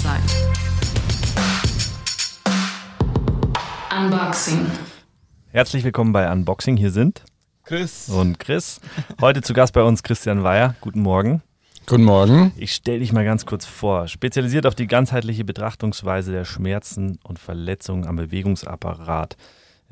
seid. 0.00 0.20
Unboxing. 3.94 4.66
Herzlich 5.52 5.84
willkommen 5.84 6.12
bei 6.12 6.30
Unboxing. 6.32 6.78
Hier 6.78 6.90
sind 6.90 7.22
Chris. 7.64 8.08
und 8.08 8.38
Chris. 8.38 8.80
Heute 9.20 9.42
zu 9.42 9.52
Gast 9.52 9.74
bei 9.74 9.82
uns 9.82 10.02
Christian 10.02 10.42
Weyer. 10.42 10.74
Guten 10.80 11.02
Morgen. 11.02 11.42
Guten 11.86 12.04
Morgen. 12.04 12.52
Ich 12.56 12.72
stelle 12.72 13.00
dich 13.00 13.12
mal 13.12 13.26
ganz 13.26 13.44
kurz 13.44 13.66
vor. 13.66 14.08
Spezialisiert 14.08 14.64
auf 14.64 14.74
die 14.74 14.86
ganzheitliche 14.86 15.44
Betrachtungsweise 15.44 16.32
der 16.32 16.46
Schmerzen 16.46 17.18
und 17.22 17.38
Verletzungen 17.38 18.06
am 18.06 18.16
Bewegungsapparat. 18.16 19.36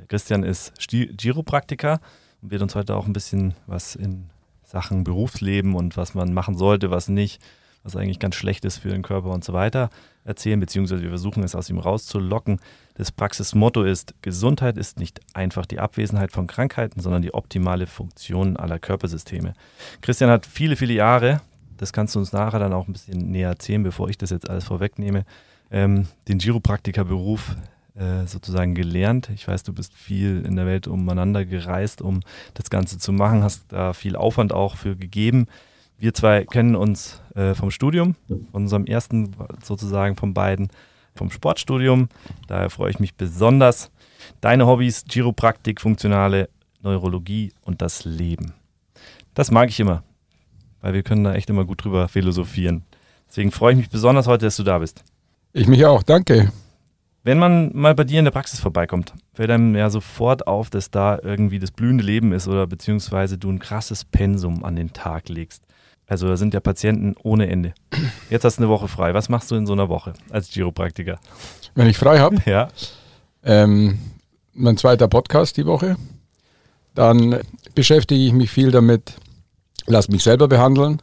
Christian 0.07 0.43
ist 0.43 0.73
Chiropraktiker 0.81 2.01
und 2.41 2.51
wird 2.51 2.63
uns 2.63 2.75
heute 2.75 2.97
auch 2.97 3.07
ein 3.07 3.13
bisschen 3.13 3.55
was 3.67 3.95
in 3.95 4.31
Sachen 4.65 5.05
Berufsleben 5.05 5.75
und 5.75 5.99
was 5.99 6.15
man 6.15 6.33
machen 6.33 6.57
sollte, 6.57 6.91
was 6.91 7.09
nicht, 7.09 7.43
was 7.83 7.97
eigentlich 7.97 8.19
ganz 8.19 8.35
schlecht 8.35 8.65
ist 8.65 8.79
für 8.79 8.91
den 8.91 9.03
Körper 9.03 9.31
und 9.31 9.45
so 9.45 9.53
weiter 9.53 9.91
erzählen, 10.25 10.61
beziehungsweise 10.61 11.03
wir 11.03 11.09
versuchen 11.09 11.43
es 11.43 11.55
aus 11.55 11.71
ihm 11.71 11.79
rauszulocken. 11.79 12.61
Das 12.95 13.11
Praxismotto 13.11 13.83
ist, 13.83 14.15
Gesundheit 14.23 14.77
ist 14.77 14.99
nicht 14.99 15.21
einfach 15.33 15.65
die 15.65 15.81
Abwesenheit 15.81 16.33
von 16.33 16.47
Krankheiten, 16.47 17.01
sondern 17.01 17.23
die 17.23 17.33
optimale 17.33 17.87
Funktion 17.87 18.57
aller 18.57 18.79
Körpersysteme. 18.79 19.55
Christian 20.03 20.31
hat 20.31 20.45
viele, 20.45 20.77
viele 20.77 20.93
Jahre, 20.93 21.41
das 21.79 21.93
kannst 21.93 22.15
du 22.15 22.19
uns 22.19 22.33
nachher 22.33 22.59
dann 22.59 22.73
auch 22.73 22.87
ein 22.89 22.93
bisschen 22.93 23.31
näher 23.31 23.49
erzählen, 23.49 23.83
bevor 23.83 24.11
ich 24.11 24.19
das 24.19 24.31
jetzt 24.31 24.51
alles 24.51 24.65
vorwegnehme, 24.65 25.25
ähm, 25.71 26.07
den 26.29 26.39
Chiropraktikerberuf 26.39 27.57
äh, 27.95 28.27
sozusagen 28.27 28.75
gelernt. 28.75 29.31
Ich 29.35 29.49
weiß, 29.49 29.63
du 29.63 29.73
bist 29.73 29.95
viel 29.95 30.45
in 30.45 30.57
der 30.57 30.67
Welt 30.67 30.87
umeinander 30.87 31.45
gereist, 31.45 32.03
um 32.03 32.21
das 32.55 32.71
Ganze 32.71 32.99
zu 32.99 33.13
machen, 33.13 33.43
hast 33.43 33.65
da 33.69 33.93
viel 33.93 34.17
Aufwand 34.17 34.53
auch 34.53 34.77
für 34.77 34.97
gegeben. 34.97 35.47
Wir 36.01 36.15
zwei 36.15 36.45
kennen 36.45 36.77
uns 36.77 37.21
äh, 37.35 37.55
vom 37.55 37.73
Studium, 37.73 38.15
von 38.29 38.63
unserem 38.63 38.87
ersten 38.87 39.35
sozusagen 39.65 40.15
von 40.15 40.33
beiden, 40.33 40.69
vom 41.17 41.31
Sportstudium. 41.31 42.09
Daher 42.47 42.71
freue 42.71 42.91
ich 42.91 43.01
mich 43.01 43.17
besonders. 43.17 43.91
Deine 44.41 44.67
Hobbys, 44.69 45.05
Chiropraktik, 45.11 45.81
funktionale 45.81 46.49
Neurologie 46.83 47.53
und 47.63 47.83
das 47.83 48.05
Leben. 48.05 48.55
Das 49.35 49.51
mag 49.51 49.71
ich 49.71 49.81
immer, 49.81 50.05
weil 50.81 50.95
wir 50.95 51.03
können 51.03 51.25
da 51.25 51.35
echt 51.35 51.51
immer 51.51 51.65
gut 51.65 51.85
drüber 51.85 52.07
philosophieren. 52.07 52.85
Deswegen 53.29 53.51
freue 53.51 53.73
ich 53.73 53.79
mich 53.79 53.91
besonders 53.91 54.29
heute, 54.29 54.47
dass 54.47 54.57
du 54.57 54.63
da 54.63 54.79
bist. 54.79 55.03
Ich 55.53 55.67
mich 55.67 55.85
auch, 55.85 56.05
danke. 56.05 56.53
Wenn 57.25 57.39
man 57.39 57.73
mal 57.75 57.97
bei 57.97 58.05
dir 58.05 58.21
in 58.21 58.25
der 58.25 58.33
Praxis 58.33 58.61
vorbeikommt, 58.61 59.13
fällt 59.35 59.51
einem 59.51 59.75
ja 59.75 59.91
sofort 59.91 60.47
auf, 60.47 60.71
dass 60.71 60.93
da 60.93 61.19
irgendwie 61.21 61.59
das 61.59 61.73
blühende 61.73 62.05
Leben 62.05 62.33
ist 62.33 62.47
oder 62.47 62.69
beziehungsweise 62.69 63.37
du 63.37 63.51
ein 63.51 63.59
krasses 63.59 64.05
Pensum 64.05 64.65
an 64.65 64.77
den 64.77 64.93
Tag 64.93 65.29
legst. 65.29 65.68
Also 66.09 66.27
da 66.27 66.37
sind 66.39 66.55
ja 66.55 66.61
Patienten 66.61 67.15
ohne 67.23 67.49
Ende. 67.49 67.75
Jetzt 68.31 68.45
hast 68.45 68.57
du 68.59 68.63
eine 68.63 68.71
Woche 68.71 68.89
frei. 68.89 69.13
Was 69.15 69.29
machst 69.29 69.51
du 69.51 69.55
in 69.57 69.67
so 69.67 69.75
einer 69.75 69.89
Woche 69.91 70.15
als 70.31 70.49
Chiropraktiker? 70.49 71.21
Wenn 71.75 71.87
ich 71.87 71.99
frei 71.99 72.19
habe, 72.19 72.39
Ja. 72.47 72.69
ähm, 73.45 73.99
mein 74.55 74.77
zweiter 74.79 75.07
Podcast 75.07 75.57
die 75.59 75.67
Woche, 75.67 75.97
dann 76.95 77.39
beschäftige 77.75 78.23
ich 78.25 78.33
mich 78.33 78.51
viel 78.51 78.71
damit, 78.71 79.15
lass 79.87 80.09
mich 80.09 80.23
selber 80.25 80.49
behandeln, 80.49 81.01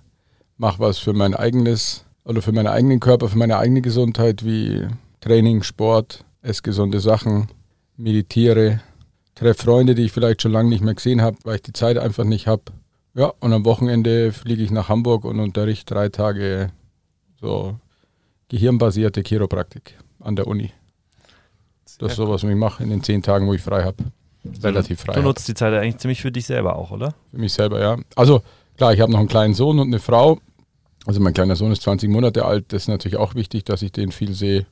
mache 0.57 0.79
was 0.79 0.97
für 0.97 1.13
mein 1.13 1.33
eigenes 1.35 2.03
oder 2.25 2.41
für 2.41 2.51
meinen 2.51 2.67
eigenen 2.67 2.99
Körper, 2.99 3.29
für 3.29 3.37
meine 3.37 3.57
eigene 3.57 3.81
Gesundheit, 3.81 4.43
wie 4.43 4.87
Training, 5.21 5.61
Sport, 5.63 6.25
esse 6.41 6.63
gesunde 6.63 6.99
Sachen, 6.99 7.47
meditiere, 7.95 8.81
treffe 9.35 9.63
Freunde, 9.63 9.93
die 9.95 10.03
ich 10.05 10.11
vielleicht 10.11 10.41
schon 10.41 10.51
lange 10.51 10.69
nicht 10.69 10.83
mehr 10.83 10.95
gesehen 10.95 11.21
habe, 11.21 11.37
weil 11.43 11.55
ich 11.57 11.61
die 11.61 11.73
Zeit 11.73 11.97
einfach 11.99 12.23
nicht 12.23 12.47
habe. 12.47 12.63
Ja, 13.15 13.33
und 13.39 13.53
am 13.53 13.63
Wochenende 13.63 14.33
fliege 14.33 14.61
ich 14.61 14.71
nach 14.71 14.89
Hamburg 14.89 15.23
und 15.23 15.39
unterrichte 15.39 15.93
drei 15.93 16.09
Tage 16.09 16.71
so 17.39 17.79
gehirnbasierte 18.49 19.23
Chiropraktik 19.23 19.97
an 20.19 20.35
der 20.35 20.47
Uni. 20.47 20.71
Das 21.97 22.11
ist 22.11 22.17
sowas, 22.17 22.43
was 22.43 22.49
ich 22.49 22.57
mache 22.57 22.83
in 22.83 22.89
den 22.89 23.03
zehn 23.03 23.23
Tagen, 23.23 23.47
wo 23.47 23.53
ich 23.53 23.61
frei 23.61 23.83
habe. 23.83 24.03
Relativ 24.61 24.99
frei. 24.99 25.13
Du 25.13 25.19
hab. 25.19 25.25
nutzt 25.25 25.47
die 25.47 25.53
Zeit 25.53 25.73
eigentlich 25.73 25.97
ziemlich 25.97 26.21
für 26.21 26.31
dich 26.31 26.45
selber 26.45 26.75
auch, 26.75 26.91
oder? 26.91 27.15
Für 27.31 27.37
mich 27.37 27.53
selber, 27.53 27.79
ja. 27.79 27.97
Also 28.17 28.41
klar, 28.75 28.93
ich 28.93 28.99
habe 28.99 29.13
noch 29.13 29.19
einen 29.19 29.29
kleinen 29.29 29.53
Sohn 29.53 29.79
und 29.79 29.87
eine 29.87 29.99
Frau. 29.99 30.39
Also 31.05 31.21
mein 31.21 31.33
kleiner 31.33 31.55
Sohn 31.55 31.71
ist 31.71 31.83
20 31.83 32.09
Monate 32.09 32.43
alt. 32.43 32.73
Das 32.73 32.83
ist 32.83 32.87
natürlich 32.89 33.17
auch 33.17 33.33
wichtig, 33.33 33.63
dass 33.63 33.81
ich 33.81 33.93
den 33.93 34.11
viel 34.11 34.33
sehe. 34.33 34.65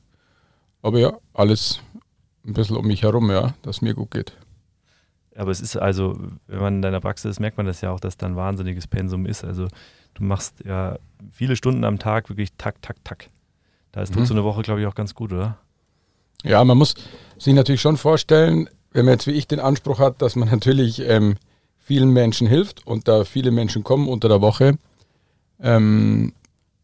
Aber 0.82 0.98
ja, 0.98 1.14
alles 1.32 1.80
ein 2.46 2.52
bisschen 2.52 2.76
um 2.76 2.86
mich 2.86 3.04
herum, 3.04 3.30
ja, 3.30 3.54
dass 3.62 3.76
es 3.76 3.82
mir 3.82 3.94
gut 3.94 4.10
geht. 4.10 4.36
Aber 5.36 5.50
es 5.50 5.60
ist 5.60 5.76
also, 5.76 6.16
wenn 6.46 6.60
man 6.60 6.74
in 6.76 6.82
deiner 6.82 7.00
Praxis 7.00 7.32
ist, 7.32 7.40
merkt 7.40 7.56
man 7.56 7.66
das 7.66 7.80
ja 7.80 7.90
auch, 7.90 8.00
dass 8.00 8.16
da 8.16 8.26
ein 8.26 8.36
wahnsinniges 8.36 8.86
Pensum 8.86 9.26
ist. 9.26 9.44
Also 9.44 9.68
du 10.14 10.22
machst 10.24 10.54
ja 10.64 10.98
viele 11.32 11.56
Stunden 11.56 11.84
am 11.84 11.98
Tag 11.98 12.28
wirklich 12.28 12.50
tak, 12.56 12.80
tak, 12.82 12.96
tak. 13.04 13.26
Da 13.92 14.02
ist 14.02 14.14
Mhm. 14.14 14.26
so 14.26 14.34
eine 14.34 14.44
Woche, 14.44 14.62
glaube 14.62 14.80
ich, 14.80 14.86
auch 14.86 14.94
ganz 14.94 15.14
gut, 15.14 15.32
oder? 15.32 15.58
Ja, 16.44 16.62
man 16.64 16.78
muss 16.78 16.94
sich 17.38 17.54
natürlich 17.54 17.80
schon 17.80 17.96
vorstellen, 17.96 18.68
wenn 18.92 19.06
man 19.06 19.14
jetzt 19.14 19.26
wie 19.26 19.32
ich 19.32 19.48
den 19.48 19.60
Anspruch 19.60 19.98
hat, 19.98 20.22
dass 20.22 20.36
man 20.36 20.48
natürlich 20.50 21.00
ähm, 21.00 21.36
vielen 21.78 22.10
Menschen 22.10 22.46
hilft 22.46 22.86
und 22.86 23.08
da 23.08 23.24
viele 23.24 23.50
Menschen 23.50 23.82
kommen 23.82 24.08
unter 24.08 24.28
der 24.28 24.40
Woche, 24.40 24.78
ähm, 25.60 26.32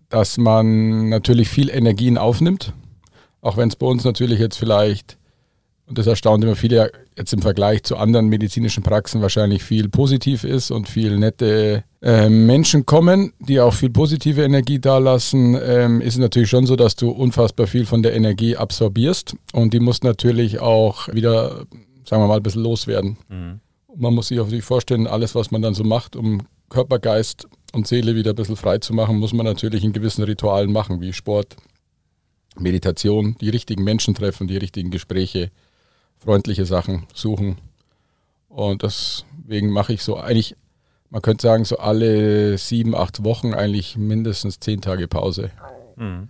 dass 0.08 0.38
man 0.38 1.08
natürlich 1.08 1.48
viel 1.48 1.70
Energien 1.70 2.18
aufnimmt. 2.18 2.72
Auch 3.42 3.56
wenn 3.56 3.68
es 3.68 3.76
bei 3.76 3.86
uns 3.86 4.04
natürlich 4.04 4.38
jetzt 4.40 4.56
vielleicht, 4.56 5.16
und 5.90 5.98
das 5.98 6.06
erstaunt 6.06 6.44
immer 6.44 6.54
viele, 6.54 6.92
jetzt 7.18 7.32
im 7.32 7.42
Vergleich 7.42 7.82
zu 7.82 7.96
anderen 7.96 8.28
medizinischen 8.28 8.84
Praxen 8.84 9.22
wahrscheinlich 9.22 9.64
viel 9.64 9.88
positiv 9.88 10.44
ist 10.44 10.70
und 10.70 10.88
viel 10.88 11.18
nette 11.18 11.82
äh, 12.00 12.28
Menschen 12.28 12.86
kommen, 12.86 13.32
die 13.40 13.58
auch 13.58 13.74
viel 13.74 13.90
positive 13.90 14.44
Energie 14.44 14.78
dalassen, 14.78 15.58
ähm, 15.60 16.00
ist 16.00 16.14
es 16.14 16.20
natürlich 16.20 16.48
schon 16.48 16.64
so, 16.64 16.76
dass 16.76 16.94
du 16.94 17.10
unfassbar 17.10 17.66
viel 17.66 17.86
von 17.86 18.04
der 18.04 18.14
Energie 18.14 18.56
absorbierst 18.56 19.34
und 19.52 19.74
die 19.74 19.80
muss 19.80 20.04
natürlich 20.04 20.60
auch 20.60 21.08
wieder, 21.08 21.66
sagen 22.04 22.22
wir 22.22 22.28
mal, 22.28 22.36
ein 22.36 22.42
bisschen 22.44 22.62
loswerden. 22.62 23.16
Mhm. 23.28 23.58
Man 23.96 24.14
muss 24.14 24.28
sich 24.28 24.38
auch 24.38 24.44
natürlich 24.44 24.64
vorstellen, 24.64 25.08
alles, 25.08 25.34
was 25.34 25.50
man 25.50 25.60
dann 25.60 25.74
so 25.74 25.82
macht, 25.82 26.14
um 26.14 26.42
Körper, 26.68 27.00
Geist 27.00 27.48
und 27.72 27.88
Seele 27.88 28.14
wieder 28.14 28.30
ein 28.30 28.36
bisschen 28.36 28.54
frei 28.54 28.78
zu 28.78 28.94
machen, 28.94 29.18
muss 29.18 29.32
man 29.32 29.44
natürlich 29.44 29.82
in 29.82 29.92
gewissen 29.92 30.22
Ritualen 30.22 30.70
machen, 30.70 31.00
wie 31.00 31.12
Sport, 31.12 31.56
Meditation, 32.56 33.34
die 33.40 33.48
richtigen 33.48 33.82
Menschen 33.82 34.14
treffen, 34.14 34.46
die 34.46 34.56
richtigen 34.56 34.92
Gespräche, 34.92 35.50
freundliche 36.20 36.64
Sachen 36.66 37.06
suchen. 37.14 37.56
Und 38.48 38.82
deswegen 38.82 39.70
mache 39.70 39.92
ich 39.92 40.02
so 40.02 40.16
eigentlich, 40.16 40.56
man 41.10 41.22
könnte 41.22 41.42
sagen, 41.42 41.64
so 41.64 41.78
alle 41.78 42.58
sieben, 42.58 42.94
acht 42.94 43.24
Wochen 43.24 43.54
eigentlich 43.54 43.96
mindestens 43.96 44.60
zehn 44.60 44.80
Tage 44.80 45.08
Pause, 45.08 45.50
Mhm. 45.96 46.28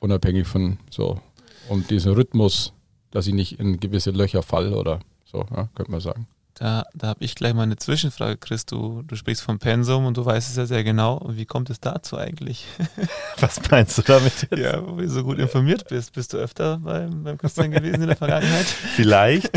unabhängig 0.00 0.46
von 0.46 0.78
so, 0.90 1.20
um 1.68 1.86
diesen 1.86 2.12
Rhythmus, 2.12 2.72
dass 3.10 3.26
ich 3.26 3.34
nicht 3.34 3.58
in 3.60 3.78
gewisse 3.78 4.10
Löcher 4.10 4.42
fall 4.42 4.72
oder 4.74 5.00
so, 5.24 5.44
ja, 5.54 5.68
könnte 5.74 5.90
man 5.92 6.00
sagen. 6.00 6.26
Da, 6.54 6.84
da 6.94 7.08
habe 7.08 7.24
ich 7.24 7.34
gleich 7.34 7.54
mal 7.54 7.62
eine 7.62 7.76
Zwischenfrage, 7.76 8.36
Chris. 8.36 8.66
Du, 8.66 9.02
du 9.02 9.16
sprichst 9.16 9.42
vom 9.42 9.58
Pensum 9.58 10.04
und 10.04 10.18
du 10.18 10.24
weißt 10.24 10.50
es 10.50 10.56
ja 10.56 10.66
sehr 10.66 10.84
genau. 10.84 11.16
Und 11.16 11.38
wie 11.38 11.46
kommt 11.46 11.70
es 11.70 11.80
dazu 11.80 12.18
eigentlich? 12.18 12.66
Was 13.40 13.58
meinst 13.70 13.96
du 13.96 14.02
damit 14.02 14.48
jetzt? 14.50 14.58
Ja, 14.58 14.86
wo 14.86 14.96
du 14.96 15.08
so 15.08 15.24
gut 15.24 15.38
informiert 15.38 15.88
bist. 15.88 16.12
Bist 16.12 16.34
du 16.34 16.36
öfter 16.36 16.76
beim, 16.76 17.22
beim 17.24 17.38
Christian 17.38 17.70
gewesen 17.70 18.02
in 18.02 18.06
der 18.06 18.16
Vergangenheit? 18.16 18.66
Vielleicht. 18.96 19.50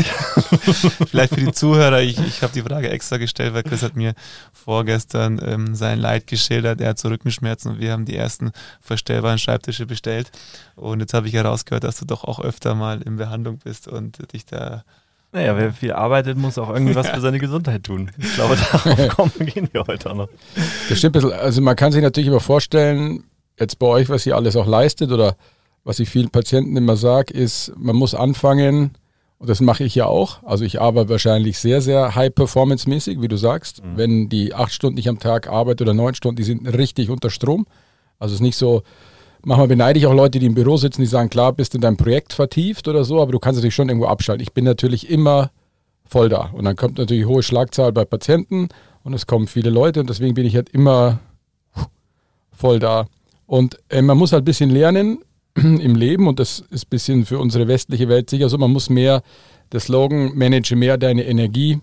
Vielleicht 1.10 1.34
für 1.34 1.40
die 1.40 1.52
Zuhörer, 1.52 2.00
ich, 2.00 2.18
ich 2.18 2.42
habe 2.42 2.54
die 2.54 2.62
Frage 2.62 2.88
extra 2.88 3.18
gestellt, 3.18 3.52
weil 3.52 3.62
Chris 3.62 3.82
hat 3.82 3.94
mir 3.94 4.14
vorgestern 4.52 5.38
ähm, 5.44 5.74
sein 5.74 5.98
Leid 5.98 6.26
geschildert. 6.26 6.80
Er 6.80 6.90
hat 6.90 6.98
so 6.98 7.08
Rückenschmerzen 7.08 7.72
und 7.72 7.78
wir 7.78 7.92
haben 7.92 8.06
die 8.06 8.16
ersten 8.16 8.52
verstellbaren 8.80 9.38
Schreibtische 9.38 9.84
bestellt. 9.84 10.30
Und 10.76 11.00
jetzt 11.00 11.12
habe 11.12 11.28
ich 11.28 11.34
herausgehört, 11.34 11.84
dass 11.84 11.98
du 11.98 12.06
doch 12.06 12.24
auch 12.24 12.40
öfter 12.40 12.74
mal 12.74 13.02
in 13.02 13.16
Behandlung 13.16 13.58
bist 13.58 13.86
und 13.86 14.32
dich 14.32 14.46
da 14.46 14.82
Naja, 15.36 15.54
wer 15.54 15.70
viel 15.70 15.92
arbeitet, 15.92 16.38
muss 16.38 16.56
auch 16.56 16.70
irgendwie 16.70 16.94
was 16.94 17.10
für 17.10 17.20
seine 17.20 17.38
Gesundheit 17.38 17.84
tun. 17.84 18.10
Ich 18.16 18.34
glaube, 18.36 18.56
darauf 18.72 19.08
kommen 19.08 19.46
gehen 19.46 19.68
wir 19.70 19.84
heute 19.86 20.10
auch 20.10 20.14
noch. 20.14 20.28
Das 20.88 20.96
stimmt 20.96 21.14
ein 21.14 21.20
bisschen. 21.20 21.38
Also 21.38 21.60
man 21.60 21.76
kann 21.76 21.92
sich 21.92 22.00
natürlich 22.00 22.28
immer 22.28 22.40
vorstellen, 22.40 23.22
jetzt 23.60 23.78
bei 23.78 23.86
euch, 23.86 24.08
was 24.08 24.24
ihr 24.24 24.34
alles 24.34 24.56
auch 24.56 24.66
leistet 24.66 25.12
oder 25.12 25.36
was 25.84 25.98
ich 25.98 26.08
vielen 26.08 26.30
Patienten 26.30 26.74
immer 26.74 26.96
sage, 26.96 27.34
ist, 27.34 27.70
man 27.76 27.96
muss 27.96 28.14
anfangen, 28.14 28.92
und 29.38 29.50
das 29.50 29.60
mache 29.60 29.84
ich 29.84 29.94
ja 29.94 30.06
auch. 30.06 30.42
Also 30.42 30.64
ich 30.64 30.80
arbeite 30.80 31.10
wahrscheinlich 31.10 31.58
sehr, 31.58 31.82
sehr 31.82 32.14
high-performance-mäßig, 32.14 33.20
wie 33.20 33.28
du 33.28 33.36
sagst. 33.36 33.84
Mhm. 33.84 33.96
Wenn 33.96 34.28
die 34.30 34.54
acht 34.54 34.72
Stunden 34.72 34.98
ich 34.98 35.06
am 35.06 35.18
Tag 35.18 35.50
arbeite 35.50 35.84
oder 35.84 35.92
neun 35.92 36.14
Stunden, 36.14 36.36
die 36.36 36.44
sind 36.44 36.66
richtig 36.66 37.10
unter 37.10 37.28
Strom. 37.28 37.66
Also 38.18 38.32
es 38.32 38.40
ist 38.40 38.42
nicht 38.42 38.56
so, 38.56 38.84
manchmal 39.46 39.68
beneide 39.68 39.98
ich 39.98 40.06
auch 40.06 40.14
Leute, 40.14 40.40
die 40.40 40.46
im 40.46 40.54
Büro 40.54 40.76
sitzen, 40.76 41.02
die 41.02 41.06
sagen, 41.06 41.30
klar, 41.30 41.52
bist 41.52 41.74
in 41.76 41.80
dein 41.80 41.96
Projekt 41.96 42.32
vertieft 42.32 42.88
oder 42.88 43.04
so, 43.04 43.22
aber 43.22 43.30
du 43.30 43.38
kannst 43.38 43.58
natürlich 43.58 43.76
schon 43.76 43.88
irgendwo 43.88 44.08
abschalten. 44.08 44.42
Ich 44.42 44.52
bin 44.52 44.64
natürlich 44.64 45.08
immer 45.08 45.50
voll 46.04 46.28
da. 46.28 46.50
Und 46.52 46.64
dann 46.64 46.74
kommt 46.74 46.98
natürlich 46.98 47.26
hohe 47.26 47.44
Schlagzahl 47.44 47.92
bei 47.92 48.04
Patienten 48.04 48.68
und 49.04 49.14
es 49.14 49.26
kommen 49.26 49.46
viele 49.46 49.70
Leute 49.70 50.00
und 50.00 50.10
deswegen 50.10 50.34
bin 50.34 50.46
ich 50.46 50.56
halt 50.56 50.68
immer 50.70 51.20
voll 52.50 52.80
da. 52.80 53.06
Und 53.46 53.78
äh, 53.88 54.02
man 54.02 54.18
muss 54.18 54.32
halt 54.32 54.42
ein 54.42 54.46
bisschen 54.46 54.70
lernen 54.70 55.20
im 55.54 55.94
Leben 55.94 56.26
und 56.26 56.40
das 56.40 56.64
ist 56.70 56.86
ein 56.86 56.90
bisschen 56.90 57.24
für 57.24 57.38
unsere 57.38 57.68
westliche 57.68 58.08
Welt 58.08 58.28
sicher 58.28 58.48
so, 58.48 58.58
man 58.58 58.72
muss 58.72 58.90
mehr, 58.90 59.22
der 59.70 59.78
Slogan, 59.78 60.32
manage 60.34 60.74
mehr 60.74 60.98
deine 60.98 61.24
Energie 61.24 61.80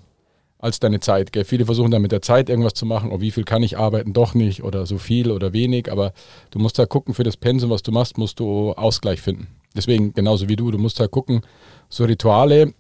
als 0.64 0.80
deine 0.80 1.02
Zeit. 1.02 1.34
Gell? 1.34 1.44
Viele 1.44 1.66
versuchen 1.66 1.92
dann 1.92 2.02
mit 2.02 2.14
der 2.14 2.22
Zeit 2.22 2.50
irgendwas 2.50 2.74
zu 2.74 2.86
machen, 2.86 3.12
oh, 3.12 3.20
wie 3.20 3.32
viel 3.32 3.44
kann 3.44 3.64
ich 3.64 3.78
arbeiten, 3.78 4.14
doch 4.14 4.34
nicht 4.34 4.64
oder 4.64 4.86
so 4.86 4.98
viel 4.98 5.30
oder 5.30 5.52
wenig, 5.52 5.92
aber 5.92 6.14
du 6.52 6.60
musst 6.60 6.80
da 6.80 6.86
gucken, 6.86 7.14
für 7.14 7.24
das 7.24 7.36
Pensum, 7.36 7.70
was 7.70 7.84
du 7.84 7.92
machst, 7.92 8.18
musst 8.18 8.40
du 8.40 8.72
Ausgleich 8.72 9.22
finden. 9.22 9.48
Deswegen 9.76 10.14
genauso 10.14 10.48
wie 10.48 10.56
du, 10.56 10.72
du 10.72 10.78
musst 10.78 11.00
da 11.00 11.08
gucken, 11.08 11.42
so 11.90 12.06
Rituale 12.06 12.74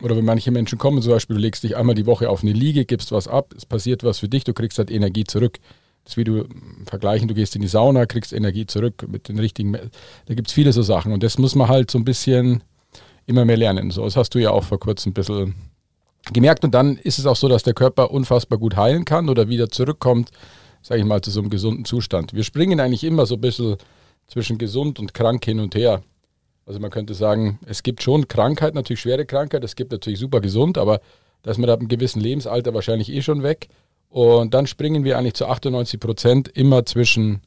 oder 0.00 0.16
wenn 0.16 0.24
manche 0.24 0.52
Menschen 0.52 0.78
kommen, 0.78 1.02
zum 1.02 1.12
Beispiel, 1.12 1.34
du 1.34 1.42
legst 1.42 1.64
dich 1.64 1.76
einmal 1.76 1.94
die 1.94 2.06
Woche 2.06 2.30
auf 2.30 2.42
eine 2.42 2.52
Liege, 2.52 2.84
gibst 2.84 3.10
was 3.10 3.26
ab, 3.26 3.52
es 3.56 3.66
passiert 3.66 4.04
was 4.04 4.20
für 4.20 4.28
dich, 4.28 4.44
du 4.44 4.52
kriegst 4.52 4.78
halt 4.78 4.90
Energie 4.90 5.24
zurück. 5.24 5.58
Das 6.04 6.12
ist 6.12 6.16
wie 6.18 6.24
du 6.24 6.44
vergleichen, 6.86 7.28
du 7.28 7.34
gehst 7.34 7.56
in 7.56 7.62
die 7.62 7.68
Sauna, 7.68 8.06
kriegst 8.06 8.32
Energie 8.32 8.66
zurück 8.66 9.06
mit 9.08 9.28
den 9.28 9.38
richtigen, 9.38 9.72
da 9.72 10.34
gibt 10.34 10.48
es 10.48 10.54
viele 10.54 10.72
so 10.72 10.82
Sachen 10.82 11.12
und 11.12 11.22
das 11.22 11.38
muss 11.38 11.54
man 11.54 11.68
halt 11.68 11.90
so 11.90 11.98
ein 11.98 12.04
bisschen 12.04 12.62
immer 13.26 13.44
mehr 13.44 13.56
lernen. 13.56 13.90
So, 13.90 14.04
das 14.04 14.16
hast 14.16 14.34
du 14.34 14.38
ja 14.38 14.50
auch 14.50 14.64
vor 14.64 14.78
kurzem 14.78 15.10
ein 15.10 15.14
bisschen 15.14 15.54
gemerkt. 16.32 16.64
Und 16.64 16.74
dann 16.74 16.96
ist 16.96 17.18
es 17.18 17.26
auch 17.26 17.36
so, 17.36 17.48
dass 17.48 17.62
der 17.62 17.74
Körper 17.74 18.10
unfassbar 18.10 18.58
gut 18.58 18.76
heilen 18.76 19.04
kann 19.04 19.28
oder 19.28 19.48
wieder 19.48 19.68
zurückkommt, 19.68 20.30
sage 20.82 21.00
ich 21.00 21.06
mal, 21.06 21.20
zu 21.20 21.30
so 21.30 21.40
einem 21.40 21.50
gesunden 21.50 21.84
Zustand. 21.84 22.34
Wir 22.34 22.44
springen 22.44 22.80
eigentlich 22.80 23.04
immer 23.04 23.26
so 23.26 23.34
ein 23.34 23.40
bisschen 23.40 23.76
zwischen 24.26 24.58
gesund 24.58 24.98
und 24.98 25.14
krank 25.14 25.44
hin 25.44 25.60
und 25.60 25.74
her. 25.74 26.02
Also 26.66 26.80
man 26.80 26.90
könnte 26.90 27.14
sagen, 27.14 27.58
es 27.66 27.82
gibt 27.82 28.02
schon 28.02 28.26
Krankheit, 28.26 28.74
natürlich 28.74 29.00
schwere 29.00 29.26
Krankheit, 29.26 29.62
es 29.64 29.76
gibt 29.76 29.92
natürlich 29.92 30.18
super 30.18 30.40
gesund, 30.40 30.78
aber 30.78 31.00
da 31.42 31.50
ist 31.50 31.58
man 31.58 31.68
ab 31.68 31.80
einem 31.80 31.88
gewissen 31.88 32.20
Lebensalter 32.20 32.72
wahrscheinlich 32.72 33.12
eh 33.12 33.20
schon 33.20 33.42
weg. 33.42 33.68
Und 34.08 34.54
dann 34.54 34.66
springen 34.66 35.04
wir 35.04 35.18
eigentlich 35.18 35.34
zu 35.34 35.46
98 35.46 36.00
Prozent 36.00 36.48
immer 36.48 36.86
zwischen 36.86 37.42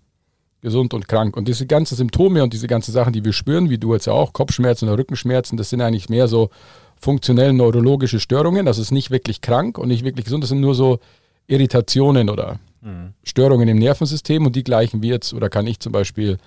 gesund 0.61 0.93
und 0.93 1.07
krank. 1.07 1.35
Und 1.37 1.47
diese 1.47 1.65
ganzen 1.65 1.95
Symptome 1.95 2.43
und 2.43 2.53
diese 2.53 2.67
ganzen 2.67 2.91
Sachen, 2.91 3.13
die 3.13 3.23
wir 3.23 3.33
spüren, 3.33 3.69
wie 3.69 3.77
du 3.77 3.93
jetzt 3.93 4.07
auch, 4.07 4.33
Kopfschmerzen 4.33 4.87
oder 4.87 4.97
Rückenschmerzen, 4.99 5.57
das 5.57 5.69
sind 5.69 5.81
eigentlich 5.81 6.09
mehr 6.09 6.27
so 6.27 6.49
funktionell 6.99 7.53
neurologische 7.53 8.19
Störungen. 8.19 8.65
Das 8.65 8.77
ist 8.77 8.91
nicht 8.91 9.11
wirklich 9.11 9.41
krank 9.41 9.77
und 9.77 9.87
nicht 9.87 10.03
wirklich 10.03 10.25
gesund. 10.25 10.43
Das 10.43 10.49
sind 10.49 10.61
nur 10.61 10.75
so 10.75 10.99
Irritationen 11.47 12.29
oder 12.29 12.59
mhm. 12.81 13.13
Störungen 13.23 13.67
im 13.67 13.77
Nervensystem 13.77 14.45
und 14.45 14.55
die 14.55 14.63
gleichen 14.63 15.01
wir 15.01 15.11
jetzt 15.11 15.33
oder 15.33 15.49
kann 15.49 15.67
ich 15.67 15.79
zum 15.79 15.91
Beispiel 15.91 16.37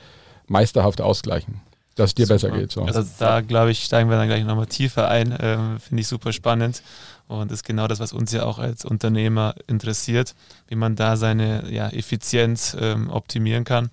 meisterhaft 0.47 1.01
ausgleichen, 1.01 1.61
dass 1.95 2.11
es 2.11 2.15
dir 2.15 2.27
super. 2.27 2.35
besser 2.35 2.51
geht. 2.51 2.73
So. 2.73 2.83
Also 2.83 3.05
da 3.19 3.41
glaube 3.41 3.71
ich, 3.71 3.85
steigen 3.85 4.11
wir 4.11 4.17
dann 4.17 4.29
gleich 4.29 4.45
nochmal 4.45 4.67
tiefer 4.67 5.09
ein. 5.09 5.37
Ähm, 5.41 5.79
Finde 5.81 6.01
ich 6.01 6.09
super 6.09 6.33
spannend. 6.33 6.83
Und 7.29 7.53
das 7.53 7.61
ist 7.61 7.65
genau 7.65 7.87
das, 7.87 8.01
was 8.01 8.13
uns 8.13 8.33
ja 8.33 8.43
auch 8.43 8.59
als 8.59 8.85
Unternehmer 8.85 9.55
interessiert, 9.69 10.35
wie 10.67 10.75
man 10.75 10.97
da 10.97 11.17
seine 11.17 11.71
ja, 11.71 11.89
Effizienz 11.89 12.77
ähm, 12.79 13.09
optimieren 13.09 13.63
kann. 13.63 13.91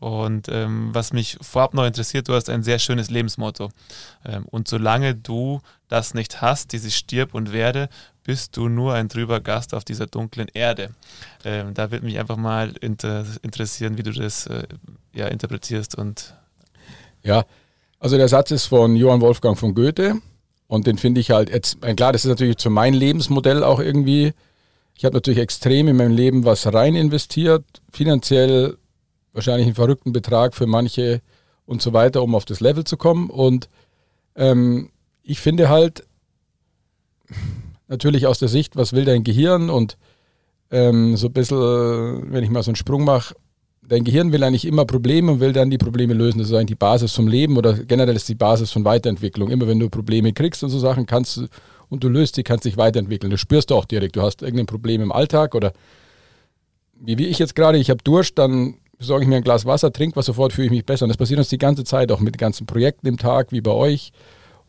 Und 0.00 0.48
ähm, 0.48 0.90
was 0.92 1.12
mich 1.12 1.38
vorab 1.40 1.74
noch 1.74 1.86
interessiert, 1.86 2.28
du 2.28 2.34
hast 2.34 2.50
ein 2.50 2.62
sehr 2.62 2.78
schönes 2.78 3.10
Lebensmotto. 3.10 3.70
Ähm, 4.24 4.44
und 4.46 4.68
solange 4.68 5.14
du 5.14 5.60
das 5.88 6.14
nicht 6.14 6.42
hast, 6.42 6.72
dieses 6.72 6.94
Stirb 6.94 7.34
und 7.34 7.52
werde, 7.52 7.88
bist 8.24 8.56
du 8.56 8.68
nur 8.68 8.94
ein 8.94 9.08
trüber 9.08 9.40
Gast 9.40 9.74
auf 9.74 9.84
dieser 9.84 10.06
dunklen 10.06 10.48
Erde. 10.52 10.90
Ähm, 11.44 11.74
da 11.74 11.90
wird 11.90 12.02
mich 12.02 12.18
einfach 12.18 12.36
mal 12.36 12.72
inter 12.80 13.24
interessieren, 13.42 13.98
wie 13.98 14.02
du 14.02 14.12
das 14.12 14.46
äh, 14.46 14.64
ja, 15.12 15.28
interpretierst. 15.28 15.94
Und 15.94 16.34
ja, 17.22 17.44
also 18.00 18.16
der 18.16 18.28
Satz 18.28 18.50
ist 18.50 18.66
von 18.66 18.96
Johann 18.96 19.20
Wolfgang 19.20 19.58
von 19.58 19.74
Goethe 19.74 20.20
und 20.66 20.86
den 20.86 20.98
finde 20.98 21.20
ich 21.20 21.30
halt 21.30 21.50
jetzt, 21.50 21.80
klar, 21.80 22.12
das 22.12 22.24
ist 22.24 22.30
natürlich 22.30 22.56
zu 22.56 22.70
meinem 22.70 22.94
Lebensmodell 22.94 23.62
auch 23.62 23.80
irgendwie. 23.80 24.32
Ich 24.96 25.04
habe 25.04 25.14
natürlich 25.14 25.40
extrem 25.40 25.88
in 25.88 25.96
meinem 25.96 26.14
Leben 26.14 26.44
was 26.44 26.72
rein 26.72 26.94
investiert, 26.94 27.64
finanziell, 27.92 28.78
wahrscheinlich 29.34 29.66
einen 29.66 29.74
verrückten 29.74 30.12
Betrag 30.12 30.54
für 30.54 30.66
manche 30.66 31.20
und 31.66 31.82
so 31.82 31.92
weiter, 31.92 32.22
um 32.22 32.34
auf 32.34 32.46
das 32.46 32.60
Level 32.60 32.84
zu 32.84 32.96
kommen. 32.96 33.28
Und 33.28 33.68
ähm, 34.36 34.90
ich 35.22 35.40
finde 35.40 35.68
halt, 35.68 36.04
natürlich 37.88 38.26
aus 38.26 38.38
der 38.38 38.48
Sicht, 38.48 38.76
was 38.76 38.92
will 38.92 39.04
dein 39.04 39.24
Gehirn 39.24 39.70
und 39.70 39.98
ähm, 40.70 41.16
so 41.16 41.26
ein 41.28 41.32
bisschen, 41.32 42.32
wenn 42.32 42.44
ich 42.44 42.50
mal 42.50 42.62
so 42.62 42.70
einen 42.70 42.76
Sprung 42.76 43.04
mache, 43.04 43.34
dein 43.86 44.04
Gehirn 44.04 44.32
will 44.32 44.42
eigentlich 44.42 44.64
immer 44.64 44.84
Probleme 44.84 45.32
und 45.32 45.40
will 45.40 45.52
dann 45.52 45.70
die 45.70 45.78
Probleme 45.78 46.14
lösen. 46.14 46.38
Das 46.38 46.48
ist 46.48 46.54
eigentlich 46.54 46.66
die 46.68 46.74
Basis 46.76 47.12
vom 47.12 47.28
Leben 47.28 47.56
oder 47.56 47.74
generell 47.74 48.16
ist 48.16 48.28
die 48.28 48.34
Basis 48.34 48.70
von 48.72 48.84
Weiterentwicklung. 48.84 49.50
Immer 49.50 49.68
wenn 49.68 49.78
du 49.78 49.90
Probleme 49.90 50.32
kriegst 50.32 50.64
und 50.64 50.70
so 50.70 50.78
Sachen 50.78 51.06
kannst 51.06 51.42
und 51.90 52.02
du 52.02 52.08
löst 52.08 52.36
die, 52.36 52.42
kannst 52.42 52.64
dich 52.64 52.76
weiterentwickeln. 52.76 53.30
Das 53.30 53.40
spürst 53.40 53.70
du 53.70 53.74
auch 53.74 53.84
direkt. 53.84 54.16
Du 54.16 54.22
hast 54.22 54.42
irgendein 54.42 54.66
Problem 54.66 55.02
im 55.02 55.12
Alltag 55.12 55.54
oder 55.54 55.72
wie, 56.94 57.18
wie 57.18 57.26
ich 57.26 57.38
jetzt 57.38 57.54
gerade, 57.54 57.76
ich 57.76 57.90
habe 57.90 58.02
Durst, 58.02 58.38
dann 58.38 58.78
besorge 59.04 59.24
ich 59.24 59.28
mir 59.28 59.36
ein 59.36 59.44
Glas 59.44 59.64
Wasser, 59.64 59.92
trinke 59.92 60.16
was, 60.16 60.26
sofort 60.26 60.52
fühle 60.52 60.66
ich 60.66 60.72
mich 60.72 60.86
besser. 60.86 61.04
Und 61.04 61.10
das 61.10 61.16
passiert 61.16 61.38
uns 61.38 61.48
die 61.48 61.58
ganze 61.58 61.84
Zeit, 61.84 62.10
auch 62.10 62.20
mit 62.20 62.34
den 62.34 62.38
ganzen 62.38 62.66
Projekten 62.66 63.06
im 63.06 63.18
Tag, 63.18 63.52
wie 63.52 63.60
bei 63.60 63.70
euch. 63.70 64.12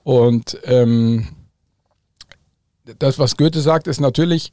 Und 0.04 0.58
ähm, 0.64 1.28
das, 3.00 3.18
was 3.18 3.38
Goethe 3.38 3.62
sagt, 3.62 3.88
ist 3.88 4.00
natürlich 4.00 4.52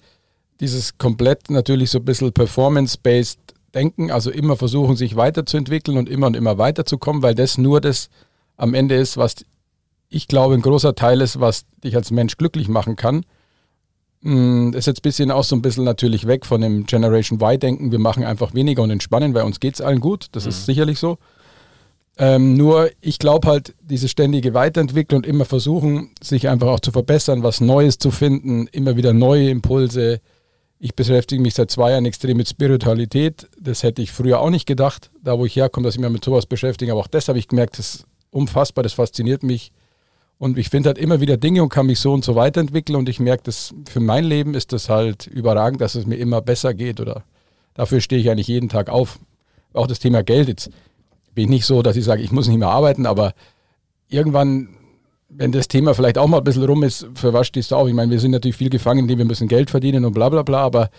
dieses 0.60 0.96
komplett 0.98 1.50
natürlich 1.50 1.90
so 1.90 1.98
ein 1.98 2.04
bisschen 2.04 2.32
performance-based 2.32 3.38
Denken, 3.74 4.10
also 4.10 4.30
immer 4.30 4.56
versuchen, 4.56 4.96
sich 4.96 5.16
weiterzuentwickeln 5.16 5.96
und 5.96 6.08
immer 6.08 6.26
und 6.26 6.36
immer 6.36 6.58
weiterzukommen, 6.58 7.22
weil 7.22 7.34
das 7.34 7.56
nur 7.56 7.80
das 7.80 8.10
am 8.56 8.74
Ende 8.74 8.96
ist, 8.96 9.16
was 9.16 9.46
ich 10.10 10.28
glaube, 10.28 10.54
ein 10.54 10.60
großer 10.60 10.94
Teil 10.94 11.22
ist, 11.22 11.40
was 11.40 11.64
dich 11.82 11.96
als 11.96 12.10
Mensch 12.10 12.36
glücklich 12.36 12.68
machen 12.68 12.96
kann. 12.96 13.24
Mm, 14.22 14.72
ist 14.72 14.86
jetzt 14.86 15.00
ein 15.00 15.02
bisschen 15.02 15.30
auch 15.32 15.44
so 15.44 15.56
ein 15.56 15.62
bisschen 15.62 15.84
natürlich 15.84 16.26
weg 16.26 16.46
von 16.46 16.60
dem 16.60 16.86
Generation 16.86 17.40
Y-Denken. 17.40 17.90
Wir 17.90 17.98
machen 17.98 18.24
einfach 18.24 18.54
weniger 18.54 18.82
und 18.82 18.90
entspannen, 18.90 19.34
weil 19.34 19.42
uns 19.44 19.60
geht 19.60 19.74
es 19.74 19.80
allen 19.80 20.00
gut. 20.00 20.26
Das 20.32 20.44
mhm. 20.44 20.50
ist 20.50 20.66
sicherlich 20.66 20.98
so. 20.98 21.18
Ähm, 22.18 22.56
nur 22.56 22.90
ich 23.00 23.18
glaube 23.18 23.48
halt, 23.48 23.74
diese 23.80 24.08
ständige 24.08 24.54
Weiterentwicklung 24.54 25.18
und 25.18 25.26
immer 25.26 25.44
versuchen, 25.44 26.10
sich 26.22 26.48
einfach 26.48 26.68
auch 26.68 26.80
zu 26.80 26.92
verbessern, 26.92 27.42
was 27.42 27.60
Neues 27.60 27.98
zu 27.98 28.10
finden, 28.10 28.68
immer 28.68 28.96
wieder 28.96 29.12
neue 29.12 29.48
Impulse. 29.48 30.20
Ich 30.78 30.94
beschäftige 30.94 31.42
mich 31.42 31.54
seit 31.54 31.70
zwei 31.70 31.92
Jahren 31.92 32.04
extrem 32.04 32.36
mit 32.36 32.48
Spiritualität. 32.48 33.48
Das 33.58 33.82
hätte 33.82 34.02
ich 34.02 34.12
früher 34.12 34.40
auch 34.40 34.50
nicht 34.50 34.66
gedacht, 34.66 35.10
da 35.22 35.38
wo 35.38 35.46
ich 35.46 35.56
herkomme, 35.56 35.86
dass 35.86 35.94
ich 35.94 36.00
mich 36.00 36.10
mit 36.10 36.24
sowas 36.24 36.46
beschäftige. 36.46 36.92
Aber 36.92 37.00
auch 37.00 37.06
das 37.08 37.28
habe 37.28 37.38
ich 37.38 37.48
gemerkt, 37.48 37.78
das 37.78 37.94
ist 37.94 38.06
unfassbar, 38.30 38.82
das 38.82 38.92
fasziniert 38.92 39.42
mich. 39.42 39.72
Und 40.42 40.58
ich 40.58 40.70
finde 40.70 40.88
halt 40.88 40.98
immer 40.98 41.20
wieder 41.20 41.36
Dinge 41.36 41.62
und 41.62 41.68
kann 41.68 41.86
mich 41.86 42.00
so 42.00 42.12
und 42.12 42.24
so 42.24 42.34
weiterentwickeln. 42.34 42.96
Und 42.96 43.08
ich 43.08 43.20
merke, 43.20 43.44
dass 43.44 43.72
für 43.88 44.00
mein 44.00 44.24
Leben 44.24 44.54
ist 44.54 44.72
das 44.72 44.88
halt 44.88 45.28
überragend, 45.28 45.80
dass 45.80 45.94
es 45.94 46.04
mir 46.04 46.16
immer 46.16 46.42
besser 46.42 46.74
geht. 46.74 46.98
Oder 46.98 47.22
dafür 47.74 48.00
stehe 48.00 48.20
ich 48.20 48.28
eigentlich 48.28 48.48
jeden 48.48 48.68
Tag 48.68 48.88
auf. 48.88 49.20
Auch 49.72 49.86
das 49.86 50.00
Thema 50.00 50.24
Geld. 50.24 50.48
Jetzt 50.48 50.70
bin 51.32 51.44
ich 51.44 51.50
nicht 51.50 51.64
so, 51.64 51.80
dass 51.80 51.94
ich 51.94 52.02
sage, 52.02 52.22
ich 52.22 52.32
muss 52.32 52.48
nicht 52.48 52.58
mehr 52.58 52.70
arbeiten, 52.70 53.06
aber 53.06 53.34
irgendwann, 54.08 54.70
wenn 55.28 55.52
das 55.52 55.68
Thema 55.68 55.94
vielleicht 55.94 56.18
auch 56.18 56.26
mal 56.26 56.38
ein 56.38 56.44
bisschen 56.44 56.64
rum 56.64 56.82
ist, 56.82 57.06
für 57.14 57.32
was 57.32 57.46
stehst 57.46 57.70
du 57.70 57.76
auf? 57.76 57.86
Ich 57.86 57.94
meine, 57.94 58.10
wir 58.10 58.18
sind 58.18 58.32
natürlich 58.32 58.56
viel 58.56 58.70
gefangen, 58.70 58.98
indem 58.98 59.18
wir 59.18 59.26
müssen 59.26 59.46
Geld 59.46 59.70
verdienen 59.70 60.04
und 60.04 60.12
bla 60.12 60.28
bla 60.28 60.42
bla, 60.42 60.64
aber 60.64 60.90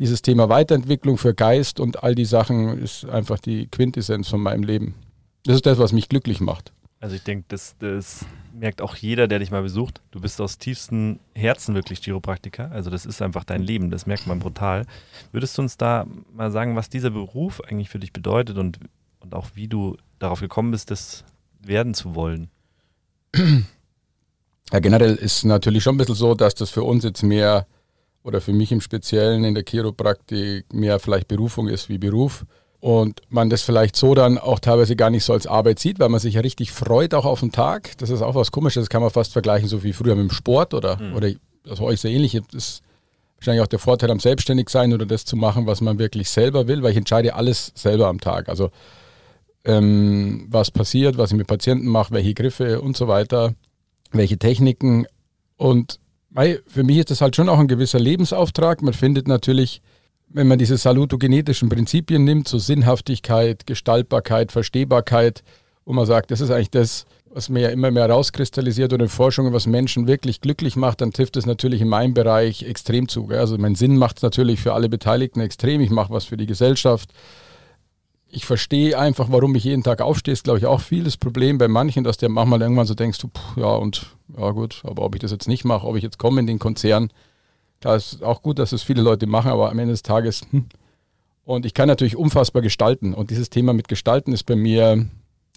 dieses 0.00 0.22
Thema 0.22 0.48
Weiterentwicklung 0.48 1.18
für 1.18 1.34
Geist 1.34 1.78
und 1.78 2.02
all 2.02 2.16
die 2.16 2.24
Sachen 2.24 2.82
ist 2.82 3.04
einfach 3.04 3.38
die 3.38 3.68
Quintessenz 3.68 4.26
von 4.26 4.40
meinem 4.40 4.64
Leben. 4.64 4.96
Das 5.44 5.54
ist 5.54 5.66
das, 5.66 5.78
was 5.78 5.92
mich 5.92 6.08
glücklich 6.08 6.40
macht. 6.40 6.72
Also 7.00 7.14
ich 7.14 7.22
denke, 7.22 7.44
das, 7.48 7.76
das 7.78 8.24
merkt 8.52 8.82
auch 8.82 8.96
jeder, 8.96 9.28
der 9.28 9.38
dich 9.38 9.52
mal 9.52 9.62
besucht. 9.62 10.00
Du 10.10 10.20
bist 10.20 10.40
aus 10.40 10.58
tiefstem 10.58 11.20
Herzen 11.34 11.74
wirklich 11.74 12.00
Chiropraktiker. 12.00 12.72
Also 12.72 12.90
das 12.90 13.06
ist 13.06 13.22
einfach 13.22 13.44
dein 13.44 13.62
Leben, 13.62 13.90
das 13.90 14.06
merkt 14.06 14.26
man 14.26 14.40
brutal. 14.40 14.84
Würdest 15.30 15.56
du 15.56 15.62
uns 15.62 15.76
da 15.76 16.06
mal 16.32 16.50
sagen, 16.50 16.74
was 16.74 16.88
dieser 16.88 17.10
Beruf 17.10 17.60
eigentlich 17.60 17.88
für 17.88 18.00
dich 18.00 18.12
bedeutet 18.12 18.58
und, 18.58 18.80
und 19.20 19.34
auch 19.34 19.50
wie 19.54 19.68
du 19.68 19.96
darauf 20.18 20.40
gekommen 20.40 20.72
bist, 20.72 20.90
das 20.90 21.24
werden 21.60 21.94
zu 21.94 22.14
wollen? 22.14 22.50
Ja, 24.70 24.80
generell 24.80 25.14
ist 25.14 25.46
natürlich 25.46 25.82
schon 25.82 25.94
ein 25.94 25.96
bisschen 25.96 26.14
so, 26.14 26.34
dass 26.34 26.54
das 26.54 26.68
für 26.68 26.82
uns 26.82 27.02
jetzt 27.02 27.22
mehr 27.22 27.66
oder 28.22 28.42
für 28.42 28.52
mich 28.52 28.70
im 28.70 28.82
Speziellen 28.82 29.44
in 29.44 29.54
der 29.54 29.64
Chiropraktik 29.66 30.70
mehr 30.74 30.98
vielleicht 30.98 31.26
Berufung 31.26 31.68
ist 31.68 31.88
wie 31.88 31.96
Beruf 31.96 32.44
und 32.80 33.20
man 33.28 33.50
das 33.50 33.62
vielleicht 33.62 33.96
so 33.96 34.14
dann 34.14 34.38
auch 34.38 34.60
teilweise 34.60 34.94
gar 34.94 35.10
nicht 35.10 35.24
so 35.24 35.32
als 35.32 35.46
Arbeit 35.46 35.78
sieht, 35.78 35.98
weil 35.98 36.08
man 36.08 36.20
sich 36.20 36.34
ja 36.34 36.42
richtig 36.42 36.70
freut 36.70 37.12
auch 37.12 37.24
auf 37.24 37.40
den 37.40 37.50
Tag. 37.50 37.98
Das 37.98 38.10
ist 38.10 38.22
auch 38.22 38.34
was 38.34 38.52
Komisches, 38.52 38.82
das 38.82 38.88
kann 38.88 39.02
man 39.02 39.10
fast 39.10 39.32
vergleichen, 39.32 39.68
so 39.68 39.82
wie 39.82 39.92
früher 39.92 40.14
mit 40.14 40.30
dem 40.30 40.34
Sport 40.34 40.74
oder, 40.74 41.00
mhm. 41.00 41.14
oder 41.14 41.30
also 41.68 41.84
euch 41.84 42.00
sehr 42.00 42.12
ähnlich. 42.12 42.40
Das 42.52 42.54
ist 42.54 42.82
wahrscheinlich 43.36 43.62
auch 43.62 43.68
der 43.68 43.80
Vorteil 43.80 44.10
am 44.10 44.20
Selbstständigsein 44.20 44.92
oder 44.92 45.06
das 45.06 45.24
zu 45.24 45.36
machen, 45.36 45.66
was 45.66 45.80
man 45.80 45.98
wirklich 45.98 46.30
selber 46.30 46.68
will, 46.68 46.82
weil 46.82 46.92
ich 46.92 46.96
entscheide 46.96 47.34
alles 47.34 47.72
selber 47.74 48.06
am 48.06 48.20
Tag. 48.20 48.48
Also 48.48 48.70
ähm, 49.64 50.46
was 50.48 50.70
passiert, 50.70 51.18
was 51.18 51.32
ich 51.32 51.36
mit 51.36 51.46
Patienten 51.48 51.86
mache, 51.86 52.12
welche 52.14 52.34
Griffe 52.34 52.80
und 52.80 52.96
so 52.96 53.08
weiter, 53.08 53.54
welche 54.12 54.38
Techniken. 54.38 55.06
Und 55.56 55.98
für 56.66 56.84
mich 56.84 56.98
ist 56.98 57.10
das 57.10 57.20
halt 57.20 57.34
schon 57.34 57.48
auch 57.48 57.58
ein 57.58 57.68
gewisser 57.68 57.98
Lebensauftrag. 57.98 58.82
Man 58.82 58.94
findet 58.94 59.26
natürlich 59.26 59.82
wenn 60.30 60.48
man 60.48 60.58
diese 60.58 60.76
salutogenetischen 60.76 61.68
Prinzipien 61.68 62.24
nimmt, 62.24 62.48
so 62.48 62.58
Sinnhaftigkeit, 62.58 63.66
Gestaltbarkeit, 63.66 64.52
Verstehbarkeit, 64.52 65.42
wo 65.84 65.92
man 65.92 66.06
sagt, 66.06 66.30
das 66.30 66.40
ist 66.40 66.50
eigentlich 66.50 66.70
das, 66.70 67.06
was 67.30 67.48
mir 67.48 67.60
ja 67.60 67.68
immer 67.68 67.90
mehr 67.90 68.08
rauskristallisiert 68.08 68.92
und 68.92 69.00
in 69.00 69.08
Forschungen, 69.08 69.52
was 69.52 69.66
Menschen 69.66 70.06
wirklich 70.06 70.40
glücklich 70.40 70.76
macht, 70.76 71.00
dann 71.00 71.12
trifft 71.12 71.36
es 71.36 71.46
natürlich 71.46 71.80
in 71.80 71.88
meinem 71.88 72.14
Bereich 72.14 72.62
extrem 72.62 73.08
zu. 73.08 73.28
Also 73.28 73.58
mein 73.58 73.74
Sinn 73.74 73.96
macht 73.96 74.18
es 74.18 74.22
natürlich 74.22 74.60
für 74.60 74.74
alle 74.74 74.88
Beteiligten 74.88 75.40
extrem. 75.40 75.80
Ich 75.80 75.90
mache 75.90 76.12
was 76.12 76.24
für 76.24 76.36
die 76.36 76.46
Gesellschaft. 76.46 77.10
Ich 78.30 78.44
verstehe 78.44 78.98
einfach, 78.98 79.28
warum 79.30 79.54
ich 79.54 79.64
jeden 79.64 79.82
Tag 79.82 80.02
aufstehe, 80.02 80.32
ist, 80.32 80.44
glaube 80.44 80.58
ich, 80.58 80.66
auch 80.66 80.80
viel 80.80 81.04
das 81.04 81.16
Problem 81.16 81.56
bei 81.56 81.68
manchen, 81.68 82.04
dass 82.04 82.18
der 82.18 82.28
manchmal 82.28 82.60
irgendwann 82.60 82.86
so 82.86 82.94
denkst, 82.94 83.18
du, 83.18 83.30
ja 83.56 83.74
und 83.74 84.16
ja 84.36 84.50
gut, 84.50 84.82
aber 84.84 85.02
ob 85.02 85.14
ich 85.14 85.20
das 85.20 85.30
jetzt 85.30 85.48
nicht 85.48 85.64
mache, 85.64 85.86
ob 85.86 85.96
ich 85.96 86.02
jetzt 86.02 86.18
komme 86.18 86.40
in 86.40 86.46
den 86.46 86.58
Konzern, 86.58 87.10
Klar, 87.80 87.96
es 87.96 88.14
ist 88.14 88.22
auch 88.22 88.42
gut, 88.42 88.58
dass 88.58 88.72
es 88.72 88.82
viele 88.82 89.02
Leute 89.02 89.26
machen, 89.26 89.50
aber 89.50 89.70
am 89.70 89.78
Ende 89.78 89.92
des 89.92 90.02
Tages, 90.02 90.42
hm. 90.50 90.66
und 91.44 91.64
ich 91.64 91.74
kann 91.74 91.88
natürlich 91.88 92.16
unfassbar 92.16 92.62
gestalten. 92.62 93.14
Und 93.14 93.30
dieses 93.30 93.50
Thema 93.50 93.72
mit 93.72 93.88
Gestalten 93.88 94.32
ist 94.32 94.44
bei 94.44 94.56
mir 94.56 95.06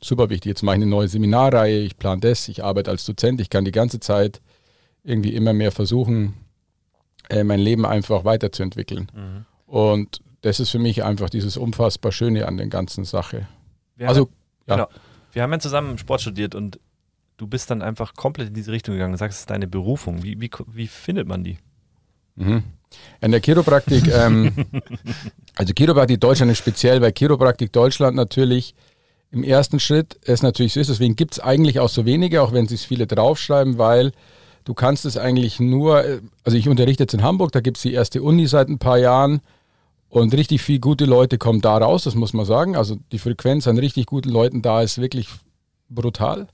super 0.03 0.29
wichtig. 0.29 0.49
Jetzt 0.49 0.63
mache 0.63 0.75
ich 0.75 0.81
eine 0.81 0.89
neue 0.89 1.07
Seminarreihe, 1.07 1.79
ich 1.79 1.97
plane 1.97 2.21
das, 2.21 2.47
ich 2.47 2.63
arbeite 2.63 2.91
als 2.91 3.05
Dozent, 3.05 3.41
ich 3.41 3.49
kann 3.49 3.65
die 3.65 3.71
ganze 3.71 3.99
Zeit 3.99 4.41
irgendwie 5.03 5.33
immer 5.35 5.53
mehr 5.53 5.71
versuchen, 5.71 6.35
äh, 7.29 7.43
mein 7.43 7.59
Leben 7.59 7.85
einfach 7.85 8.25
weiterzuentwickeln. 8.25 9.11
Mhm. 9.13 9.45
Und 9.65 10.21
das 10.41 10.59
ist 10.59 10.69
für 10.69 10.79
mich 10.79 11.03
einfach 11.03 11.29
dieses 11.29 11.57
unfassbar 11.57 12.11
Schöne 12.11 12.47
an 12.47 12.57
der 12.57 12.67
ganzen 12.67 13.05
Sache. 13.05 13.47
Wir 13.95 14.09
also, 14.09 14.21
haben, 14.21 14.31
ja. 14.67 14.75
Genau. 14.75 14.87
Wir 15.33 15.43
haben 15.43 15.51
ja 15.53 15.59
zusammen 15.59 15.97
Sport 15.97 16.21
studiert 16.21 16.55
und 16.55 16.79
du 17.37 17.47
bist 17.47 17.71
dann 17.71 17.81
einfach 17.81 18.13
komplett 18.15 18.49
in 18.49 18.53
diese 18.53 18.71
Richtung 18.71 18.95
gegangen 18.95 19.13
und 19.13 19.17
sagst, 19.17 19.35
es 19.37 19.41
ist 19.41 19.49
deine 19.49 19.67
Berufung. 19.67 20.23
Wie, 20.23 20.39
wie, 20.41 20.51
wie 20.67 20.87
findet 20.87 21.27
man 21.27 21.43
die? 21.43 21.57
Mhm. 22.41 22.63
In 23.21 23.31
der 23.31 23.41
Chiropraktik, 23.41 24.07
ähm, 24.13 24.51
also 25.55 25.73
Chiropraktik 25.77 26.19
Deutschland 26.19 26.51
ist 26.51 26.57
speziell, 26.57 27.01
weil 27.01 27.13
Chiropraktik 27.13 27.71
Deutschland 27.71 28.15
natürlich 28.15 28.73
im 29.31 29.43
ersten 29.43 29.79
Schritt 29.79 30.19
es 30.25 30.41
natürlich 30.41 30.73
so 30.73 30.79
ist. 30.79 30.89
Deswegen 30.89 31.15
gibt 31.15 31.33
es 31.33 31.39
eigentlich 31.39 31.79
auch 31.79 31.89
so 31.89 32.05
wenige, 32.05 32.41
auch 32.41 32.51
wenn 32.51 32.67
sich 32.67 32.85
viele 32.85 33.07
draufschreiben, 33.07 33.77
weil 33.77 34.11
du 34.65 34.73
kannst 34.73 35.05
es 35.05 35.17
eigentlich 35.17 35.59
nur, 35.59 36.03
äh, 36.03 36.21
also 36.43 36.57
ich 36.57 36.67
unterrichte 36.67 37.03
jetzt 37.03 37.13
in 37.13 37.23
Hamburg, 37.23 37.51
da 37.51 37.61
gibt 37.61 37.77
es 37.77 37.83
die 37.83 37.93
erste 37.93 38.21
Uni 38.21 38.47
seit 38.47 38.67
ein 38.67 38.79
paar 38.79 38.97
Jahren 38.97 39.41
und 40.09 40.33
richtig 40.33 40.61
viele 40.61 40.79
gute 40.79 41.05
Leute 41.05 41.37
kommen 41.37 41.61
da 41.61 41.77
raus, 41.77 42.03
das 42.03 42.15
muss 42.15 42.33
man 42.33 42.45
sagen. 42.45 42.75
Also 42.75 42.97
die 43.11 43.19
Frequenz 43.19 43.67
an 43.67 43.77
richtig 43.77 44.07
guten 44.07 44.29
Leuten 44.29 44.61
da 44.61 44.81
ist 44.81 44.99
wirklich 44.99 45.29
brutal. 45.89 46.47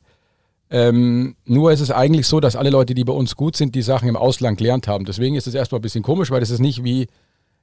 Ähm, 0.70 1.36
nur 1.46 1.72
ist 1.72 1.80
es 1.80 1.92
eigentlich 1.92 2.28
so, 2.28 2.40
dass 2.40 2.56
alle 2.56 2.70
Leute, 2.70 2.94
die 2.94 3.04
bei 3.04 3.14
uns 3.14 3.36
gut 3.36 3.56
sind, 3.56 3.76
die 3.76 3.82
Sachen 3.82 4.10
im 4.10 4.18
Ausland 4.18 4.58
gelernt 4.58 4.88
haben. 4.88 5.06
Deswegen 5.06 5.36
ist 5.36 5.48
es 5.48 5.54
erstmal 5.54 5.80
ein 5.80 5.84
bisschen 5.84 6.04
komisch, 6.04 6.30
weil 6.30 6.42
das 6.42 6.50
ist 6.50 6.60
nicht 6.60 6.84
wie, 6.84 7.08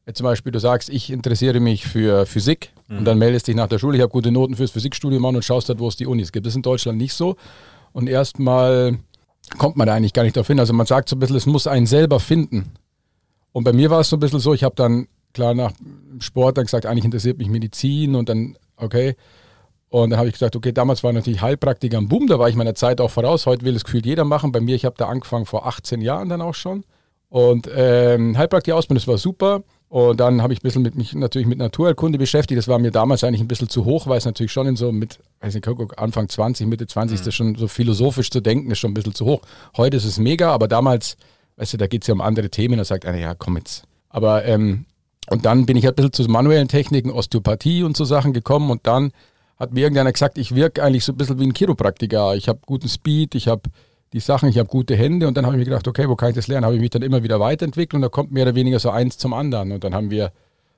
jetzt 0.06 0.18
zum 0.18 0.25
Beispiel, 0.25 0.52
du 0.52 0.58
sagst, 0.58 0.88
ich 0.88 1.11
interessiere 1.11 1.61
mich 1.61 1.87
für 1.87 2.25
Physik 2.25 2.70
mhm. 2.88 2.99
und 2.99 3.04
dann 3.04 3.18
meldest 3.18 3.46
dich 3.46 3.56
nach 3.56 3.68
der 3.68 3.78
Schule, 3.78 3.96
ich 3.96 4.02
habe 4.02 4.12
gute 4.12 4.32
Noten 4.32 4.56
fürs 4.56 4.70
Physikstudium 4.70 5.25
an 5.25 5.37
und 5.37 5.44
schaust 5.44 5.68
dort, 5.68 5.80
wo 5.80 5.88
es 5.88 5.96
die 5.96 6.06
Unis 6.06 6.32
gibt. 6.32 6.46
Das 6.46 6.52
ist 6.52 6.56
in 6.56 6.62
Deutschland 6.62 6.99
nicht 6.99 7.12
so. 7.12 7.37
Und 7.92 8.08
erstmal 8.08 8.99
kommt 9.58 9.76
man 9.76 9.87
da 9.87 9.94
eigentlich 9.94 10.14
gar 10.14 10.23
nicht 10.23 10.37
darauf 10.37 10.46
hin. 10.46 10.58
Also 10.58 10.73
man 10.73 10.87
sagt 10.87 11.08
so 11.08 11.16
ein 11.16 11.18
bisschen, 11.18 11.37
es 11.37 11.46
muss 11.46 11.66
einen 11.66 11.87
selber 11.87 12.20
finden. 12.20 12.73
Und 13.52 13.64
bei 13.64 13.73
mir 13.73 13.90
war 13.90 14.00
es 14.00 14.08
so 14.08 14.16
ein 14.16 14.20
bisschen 14.20 14.40
so, 14.40 14.54
ich 14.54 14.64
habe 14.64 14.75
dann 14.75 15.06
klar 15.32 15.54
nach 15.54 15.73
Sport 16.20 16.56
dann 16.56 16.64
gesagt, 16.64 16.87
eigentlich 16.87 17.04
interessiert 17.04 17.38
mich 17.38 17.49
Medizin 17.49 18.14
und 18.14 18.28
dann, 18.28 18.56
okay. 18.76 19.14
Und 19.94 20.10
dann 20.10 20.18
habe 20.18 20.26
ich 20.26 20.32
gesagt, 20.32 20.56
okay, 20.56 20.72
damals 20.72 21.04
war 21.04 21.12
natürlich 21.12 21.40
Heilpraktiker 21.40 21.98
am 21.98 22.08
Boom, 22.08 22.26
da 22.26 22.36
war 22.36 22.48
ich 22.48 22.56
meiner 22.56 22.74
Zeit 22.74 23.00
auch 23.00 23.12
voraus. 23.12 23.46
Heute 23.46 23.64
will 23.64 23.76
es 23.76 23.84
gefühlt 23.84 24.04
jeder 24.04 24.24
machen. 24.24 24.50
Bei 24.50 24.60
mir, 24.60 24.74
ich 24.74 24.84
habe 24.84 24.96
da 24.98 25.06
angefangen 25.06 25.46
vor 25.46 25.68
18 25.68 26.00
Jahren 26.00 26.28
dann 26.28 26.42
auch 26.42 26.56
schon. 26.56 26.82
Und 27.28 27.70
ähm, 27.72 28.36
Heilpraktiker-Ausbildung, 28.36 29.00
das 29.00 29.06
war 29.06 29.18
super. 29.18 29.62
Und 29.88 30.18
dann 30.18 30.42
habe 30.42 30.52
ich 30.52 30.58
ein 30.58 30.62
bisschen 30.64 30.82
mit 30.82 30.96
mich 30.96 31.14
natürlich 31.14 31.46
mit 31.46 31.58
Naturheilkunde 31.58 32.18
beschäftigt. 32.18 32.58
Das 32.58 32.66
war 32.66 32.80
mir 32.80 32.90
damals 32.90 33.22
eigentlich 33.22 33.40
ein 33.40 33.46
bisschen 33.46 33.68
zu 33.68 33.84
hoch, 33.84 34.08
weil 34.08 34.18
es 34.18 34.24
natürlich 34.24 34.50
schon 34.50 34.66
in 34.66 34.74
so 34.74 34.90
mit, 34.90 35.20
weiß 35.40 35.54
nicht, 35.54 35.68
Anfang 35.96 36.28
20, 36.28 36.66
Mitte 36.66 36.88
20 36.88 37.12
mhm. 37.12 37.14
ist 37.14 37.26
das 37.28 37.34
schon 37.36 37.54
so 37.54 37.68
philosophisch 37.68 38.30
zu 38.30 38.40
denken, 38.40 38.72
ist 38.72 38.80
schon 38.80 38.90
ein 38.90 38.94
bisschen 38.94 39.14
zu 39.14 39.26
hoch. 39.26 39.42
Heute 39.76 39.96
ist 39.96 40.06
es 40.06 40.18
mega, 40.18 40.50
aber 40.50 40.66
damals, 40.66 41.16
weißt 41.54 41.74
du, 41.74 41.76
da 41.76 41.86
geht 41.86 42.02
es 42.02 42.08
ja 42.08 42.14
um 42.14 42.20
andere 42.20 42.50
Themen. 42.50 42.78
Da 42.78 42.84
sagt 42.84 43.06
einer, 43.06 43.18
ja, 43.18 43.36
komm 43.36 43.58
jetzt. 43.58 43.84
Aber 44.08 44.44
ähm, 44.44 44.86
und 45.30 45.44
dann 45.44 45.66
bin 45.66 45.76
ich 45.76 45.84
halt 45.84 45.94
ein 45.94 46.02
bisschen 46.02 46.26
zu 46.26 46.32
manuellen 46.32 46.66
Techniken, 46.66 47.12
Osteopathie 47.12 47.84
und 47.84 47.96
so 47.96 48.04
Sachen 48.04 48.32
gekommen 48.32 48.72
und 48.72 48.88
dann 48.88 49.12
hat 49.58 49.73
mir 49.73 49.80
irgendeiner 49.80 50.12
gesagt, 50.12 50.38
ich 50.38 50.54
wirke 50.54 50.82
eigentlich 50.82 51.04
so 51.04 51.12
ein 51.12 51.16
bisschen 51.16 51.38
wie 51.38 51.44
ein 51.44 51.54
Chiropraktiker. 51.54 52.34
Ich 52.34 52.49
habe 52.49 52.61
guten 52.66 52.88
Speed, 52.88 53.34
ich 53.34 53.49
habe 53.49 53.62
die 54.12 54.20
Sachen, 54.20 54.49
ich 54.49 54.58
habe 54.58 54.68
gute 54.68 54.94
Hände 54.96 55.26
und 55.26 55.37
dann 55.37 55.44
habe 55.44 55.56
ich 55.56 55.58
mir 55.58 55.64
gedacht, 55.64 55.88
okay, 55.88 56.08
wo 56.08 56.16
kann 56.16 56.30
ich 56.30 56.37
das 56.37 56.46
lernen? 56.46 56.64
Habe 56.64 56.76
ich 56.76 56.80
mich 56.80 56.90
dann 56.90 57.02
immer 57.02 57.23
wieder 57.23 57.40
weiterentwickelt 57.40 57.94
und 57.94 58.02
da 58.02 58.08
kommt 58.08 58.32
mehr 58.32 58.44
oder 58.44 58.54
weniger 58.54 58.78
so 58.78 58.90
eins 58.90 59.18
zum 59.18 59.32
anderen. 59.32 59.73
Und 59.73 59.82
dann 59.84 59.94
haben 59.94 60.11
wir 60.11 60.32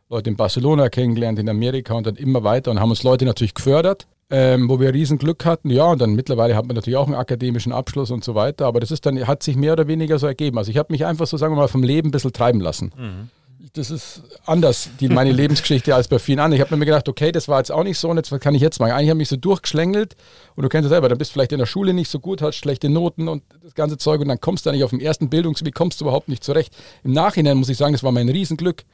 Leute 0.08 0.30
in 0.30 0.36
Barcelona 0.36 0.88
kennengelernt, 0.88 1.38
in 1.38 1.48
Amerika 1.48 1.94
und 1.94 2.06
dann 2.06 2.16
immer 2.16 2.44
weiter 2.44 2.70
und 2.70 2.80
haben 2.80 2.90
uns 2.90 3.02
Leute 3.02 3.24
natürlich 3.24 3.54
gefördert, 3.54 4.06
ähm, 4.30 4.68
wo 4.68 4.80
wir 4.80 4.94
riesen 4.94 5.18
Glück 5.18 5.44
hatten. 5.44 5.70
Ja, 5.70 5.86
und 5.86 6.00
dann 6.00 6.14
mittlerweile 6.14 6.54
hat 6.56 6.66
man 6.66 6.76
natürlich 6.76 6.96
auch 6.96 7.06
einen 7.06 7.16
akademischen 7.16 7.72
Abschluss 7.72 8.10
und 8.10 8.24
so 8.24 8.34
weiter, 8.34 8.66
aber 8.66 8.80
das 8.80 8.90
ist 8.90 9.04
dann, 9.04 9.26
hat 9.26 9.42
sich 9.42 9.56
mehr 9.56 9.72
oder 9.72 9.86
weniger 9.86 10.18
so 10.18 10.26
ergeben. 10.26 10.58
Also 10.58 10.70
ich 10.70 10.78
habe 10.78 10.92
mich 10.92 11.04
einfach 11.04 11.26
so, 11.26 11.36
sagen 11.36 11.54
wir 11.54 11.60
mal, 11.60 11.68
vom 11.68 11.82
Leben 11.82 12.08
ein 12.08 12.12
bisschen 12.12 12.32
treiben 12.32 12.60
lassen. 12.60 12.92
Mhm 12.96 13.30
das 13.72 13.90
ist 13.90 14.22
anders, 14.44 14.90
die, 15.00 15.08
meine 15.08 15.32
Lebensgeschichte, 15.32 15.94
als 15.94 16.08
bei 16.08 16.18
vielen 16.18 16.38
anderen. 16.38 16.60
Ich 16.60 16.66
habe 16.66 16.76
mir 16.76 16.84
gedacht, 16.84 17.08
okay, 17.08 17.32
das 17.32 17.48
war 17.48 17.58
jetzt 17.58 17.72
auch 17.72 17.84
nicht 17.84 17.98
so 17.98 18.08
und 18.08 18.16
jetzt, 18.16 18.32
was 18.32 18.40
kann 18.40 18.54
ich 18.54 18.62
jetzt 18.62 18.78
machen? 18.80 18.92
Eigentlich 18.92 19.10
habe 19.10 19.18
ich 19.18 19.22
mich 19.22 19.28
so 19.28 19.36
durchgeschlängelt 19.36 20.16
und 20.54 20.62
du 20.62 20.68
kennst 20.68 20.86
es 20.86 20.90
selber, 20.90 21.08
dann 21.08 21.18
bist 21.18 21.30
du 21.30 21.34
vielleicht 21.34 21.52
in 21.52 21.58
der 21.58 21.66
Schule 21.66 21.92
nicht 21.92 22.10
so 22.10 22.18
gut, 22.18 22.42
hast 22.42 22.56
schlechte 22.56 22.88
Noten 22.88 23.28
und 23.28 23.42
das 23.62 23.74
ganze 23.74 23.98
Zeug 23.98 24.20
und 24.20 24.28
dann 24.28 24.40
kommst 24.40 24.64
du 24.64 24.70
da 24.70 24.74
nicht 24.74 24.84
auf 24.84 24.90
dem 24.90 25.00
ersten 25.00 25.28
Bildungsweg, 25.28 25.74
kommst 25.74 26.00
du 26.00 26.04
überhaupt 26.04 26.28
nicht 26.28 26.44
zurecht. 26.44 26.76
Im 27.04 27.12
Nachhinein 27.12 27.56
muss 27.56 27.68
ich 27.68 27.76
sagen, 27.76 27.92
das 27.92 28.02
war 28.02 28.12
mein 28.12 28.28
Riesenglück. 28.28 28.84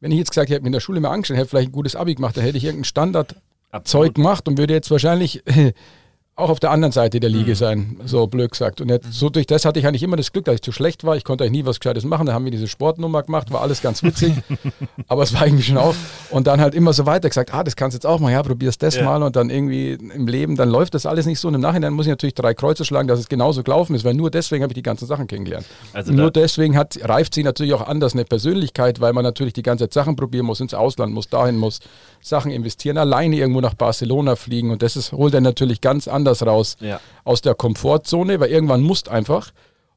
Wenn 0.00 0.12
ich 0.12 0.18
jetzt 0.18 0.30
gesagt 0.30 0.50
hätte, 0.50 0.66
in 0.66 0.72
der 0.72 0.80
Schule 0.80 1.00
mir 1.00 1.08
angestellt, 1.08 1.38
hätte 1.40 1.48
vielleicht 1.48 1.70
ein 1.70 1.72
gutes 1.72 1.96
Abi 1.96 2.14
gemacht, 2.14 2.36
dann 2.36 2.44
hätte 2.44 2.58
ich 2.58 2.64
irgendein 2.64 2.84
Standardzeug 2.84 4.14
gemacht 4.14 4.46
und 4.46 4.58
würde 4.58 4.74
jetzt 4.74 4.90
wahrscheinlich 4.90 5.42
auch 6.36 6.50
auf 6.50 6.60
der 6.60 6.70
anderen 6.70 6.92
Seite 6.92 7.18
der 7.18 7.30
Liga 7.30 7.52
mhm. 7.52 7.54
sein, 7.54 8.00
so 8.04 8.26
blöd 8.26 8.50
gesagt. 8.50 8.82
Und 8.82 8.90
jetzt, 8.90 9.10
so 9.10 9.30
durch 9.30 9.46
das 9.46 9.64
hatte 9.64 9.80
ich 9.80 9.86
eigentlich 9.86 10.02
immer 10.02 10.16
das 10.16 10.32
Glück, 10.32 10.44
dass 10.44 10.56
ich 10.56 10.62
zu 10.62 10.70
schlecht 10.70 11.02
war. 11.04 11.16
Ich 11.16 11.24
konnte 11.24 11.44
eigentlich 11.44 11.62
nie 11.62 11.66
was 11.66 11.80
Gescheites 11.80 12.04
machen. 12.04 12.26
Da 12.26 12.34
haben 12.34 12.44
wir 12.44 12.52
diese 12.52 12.68
Sportnummer 12.68 13.22
gemacht, 13.22 13.50
war 13.50 13.62
alles 13.62 13.80
ganz 13.80 14.02
witzig. 14.02 14.34
aber 15.08 15.22
es 15.22 15.32
war 15.32 15.42
eigentlich 15.42 15.66
schon 15.66 15.78
auch. 15.78 15.94
Und 16.30 16.46
dann 16.46 16.60
halt 16.60 16.74
immer 16.74 16.92
so 16.92 17.06
weiter 17.06 17.30
gesagt, 17.30 17.54
ah, 17.54 17.64
das 17.64 17.74
kannst 17.74 17.94
du 17.94 17.96
jetzt 17.96 18.06
auch 18.06 18.20
mal, 18.20 18.30
ja, 18.30 18.42
probierst 18.42 18.82
das 18.82 18.96
ja. 18.96 19.04
mal. 19.04 19.22
Und 19.22 19.34
dann 19.34 19.48
irgendwie 19.48 19.92
im 19.92 20.26
Leben, 20.26 20.56
dann 20.56 20.68
läuft 20.68 20.92
das 20.92 21.06
alles 21.06 21.24
nicht 21.24 21.40
so. 21.40 21.48
Und 21.48 21.54
im 21.54 21.62
Nachhinein 21.62 21.94
muss 21.94 22.04
ich 22.04 22.10
natürlich 22.10 22.34
drei 22.34 22.52
Kreuze 22.52 22.84
schlagen, 22.84 23.08
dass 23.08 23.18
es 23.18 23.28
genauso 23.28 23.62
gelaufen 23.62 23.94
ist, 23.94 24.04
weil 24.04 24.14
nur 24.14 24.30
deswegen 24.30 24.62
habe 24.62 24.72
ich 24.72 24.76
die 24.76 24.82
ganzen 24.82 25.06
Sachen 25.06 25.26
kennengelernt. 25.28 25.64
Also 25.94 26.12
nur 26.12 26.30
deswegen 26.30 26.76
hat, 26.76 26.98
reift 27.02 27.32
sie 27.32 27.44
natürlich 27.44 27.72
auch 27.72 27.86
anders 27.86 28.12
eine 28.12 28.26
Persönlichkeit, 28.26 29.00
weil 29.00 29.14
man 29.14 29.24
natürlich 29.24 29.54
die 29.54 29.62
ganze 29.62 29.84
Zeit 29.84 29.94
Sachen 29.94 30.16
probieren 30.16 30.44
muss, 30.44 30.60
ins 30.60 30.74
Ausland 30.74 31.14
muss, 31.14 31.30
dahin 31.30 31.56
muss, 31.56 31.80
Sachen 32.28 32.50
investieren, 32.50 32.98
alleine 32.98 33.36
irgendwo 33.36 33.60
nach 33.60 33.74
Barcelona 33.74 34.36
fliegen. 34.36 34.70
Und 34.70 34.82
das 34.82 34.96
ist, 34.96 35.12
holt 35.12 35.34
dann 35.34 35.42
natürlich 35.42 35.80
ganz 35.80 36.08
anders 36.08 36.44
raus. 36.44 36.76
Ja 36.80 37.00
aus 37.26 37.42
der 37.42 37.54
Komfortzone, 37.54 38.40
weil 38.40 38.50
irgendwann 38.50 38.82
musst 38.82 39.08
einfach. 39.08 39.50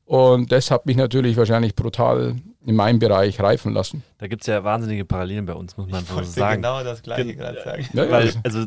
Und 0.05 0.51
das 0.51 0.71
hat 0.71 0.87
mich 0.87 0.97
natürlich 0.97 1.37
wahrscheinlich 1.37 1.75
brutal 1.75 2.35
in 2.65 2.75
meinem 2.75 2.97
Bereich 2.97 3.39
reifen 3.39 3.73
lassen. 3.73 4.03
Da 4.17 4.27
gibt 4.27 4.41
es 4.41 4.47
ja 4.47 4.63
wahnsinnige 4.63 5.05
Parallelen 5.05 5.45
bei 5.45 5.53
uns, 5.53 5.77
muss 5.77 5.87
man 5.89 6.01
ich 6.01 6.09
so 6.09 6.23
sagen. 6.23 6.63
genau 6.63 6.83
das 6.83 7.03
Gleiche 7.03 7.25
Gen 7.25 7.37
gerade 7.37 7.61
sagen. 7.63 7.87
Ja, 7.93 8.09
Weil, 8.09 8.33
also 8.43 8.65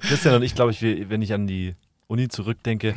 Christian 0.00 0.36
und 0.36 0.42
ich, 0.44 0.54
glaube 0.54 0.70
ich, 0.70 0.80
wenn 0.80 1.20
ich 1.20 1.32
an 1.34 1.48
die 1.48 1.74
Uni 2.06 2.28
zurückdenke, 2.28 2.94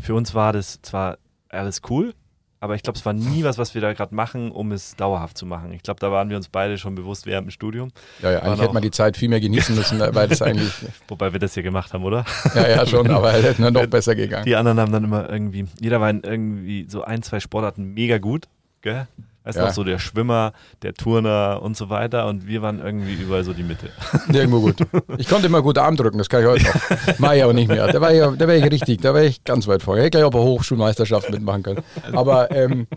für 0.00 0.14
uns 0.14 0.34
war 0.34 0.54
das 0.54 0.80
zwar 0.80 1.18
alles 1.50 1.82
cool, 1.90 2.14
aber 2.60 2.74
ich 2.74 2.82
glaube, 2.82 2.98
es 2.98 3.06
war 3.06 3.12
nie 3.12 3.44
was, 3.44 3.56
was 3.58 3.74
wir 3.74 3.80
da 3.80 3.92
gerade 3.92 4.14
machen, 4.14 4.50
um 4.50 4.72
es 4.72 4.96
dauerhaft 4.96 5.38
zu 5.38 5.46
machen. 5.46 5.72
Ich 5.72 5.82
glaube, 5.82 6.00
da 6.00 6.10
waren 6.10 6.28
wir 6.28 6.36
uns 6.36 6.48
beide 6.48 6.76
schon 6.76 6.94
bewusst 6.94 7.26
während 7.26 7.46
dem 7.46 7.50
Studium. 7.50 7.90
Ja, 8.20 8.32
ja 8.32 8.38
eigentlich 8.40 8.60
hätte 8.60 8.74
man 8.74 8.82
die 8.82 8.90
Zeit 8.90 9.16
viel 9.16 9.28
mehr 9.28 9.40
genießen 9.40 9.74
müssen, 9.74 10.00
weil 10.00 10.28
das 10.28 10.42
eigentlich. 10.42 10.72
Wobei 11.06 11.32
wir 11.32 11.38
das 11.38 11.54
hier 11.54 11.62
gemacht 11.62 11.92
haben, 11.92 12.04
oder? 12.04 12.24
Ja, 12.54 12.68
ja, 12.68 12.86
schon, 12.86 13.10
aber 13.12 13.34
es 13.34 13.44
hätte 13.44 13.70
noch 13.70 13.86
besser 13.86 14.14
gegangen. 14.14 14.44
Die 14.44 14.56
anderen 14.56 14.80
haben 14.80 14.92
dann 14.92 15.04
immer 15.04 15.30
irgendwie, 15.30 15.66
jeder 15.80 16.00
war 16.00 16.10
in 16.10 16.22
irgendwie 16.22 16.86
so 16.88 17.02
ein, 17.02 17.22
zwei 17.22 17.38
Sportarten 17.40 17.94
mega 17.94 18.18
gut, 18.18 18.48
gell? 18.82 19.06
Weißt 19.48 19.56
du 19.56 19.62
ja. 19.62 19.68
noch, 19.68 19.74
so 19.74 19.82
der 19.82 19.98
Schwimmer, 19.98 20.52
der 20.82 20.92
Turner 20.92 21.60
und 21.62 21.74
so 21.74 21.88
weiter 21.88 22.26
und 22.26 22.46
wir 22.46 22.60
waren 22.60 22.80
irgendwie 22.80 23.14
überall 23.14 23.44
so 23.44 23.54
die 23.54 23.62
Mitte. 23.62 23.88
Irgendwo 24.30 24.60
gut. 24.60 24.76
Ich 25.16 25.26
konnte 25.26 25.46
immer 25.46 25.62
gut 25.62 25.78
Arm 25.78 25.96
drücken, 25.96 26.18
das 26.18 26.28
kann 26.28 26.42
ich 26.42 26.48
heute 26.48 26.64
noch. 26.64 26.74
Mach 27.18 27.32
ich 27.32 27.42
aber 27.42 27.54
nicht 27.54 27.68
mehr. 27.68 27.90
Da 27.90 27.98
war 27.98 28.12
ich, 28.12 28.20
da 28.20 28.46
war 28.46 28.54
ich 28.54 28.70
richtig, 28.70 29.00
da 29.00 29.14
war 29.14 29.22
ich 29.22 29.42
ganz 29.44 29.66
weit 29.66 29.82
vor. 29.82 29.96
Ich 29.96 30.00
hätte 30.00 30.10
gleich 30.10 30.24
auch 30.24 30.32
bei 30.32 30.38
Hochschulmeisterschaft 30.38 31.30
mitmachen 31.30 31.62
können. 31.62 31.82
Aber 32.12 32.50
ähm, 32.50 32.88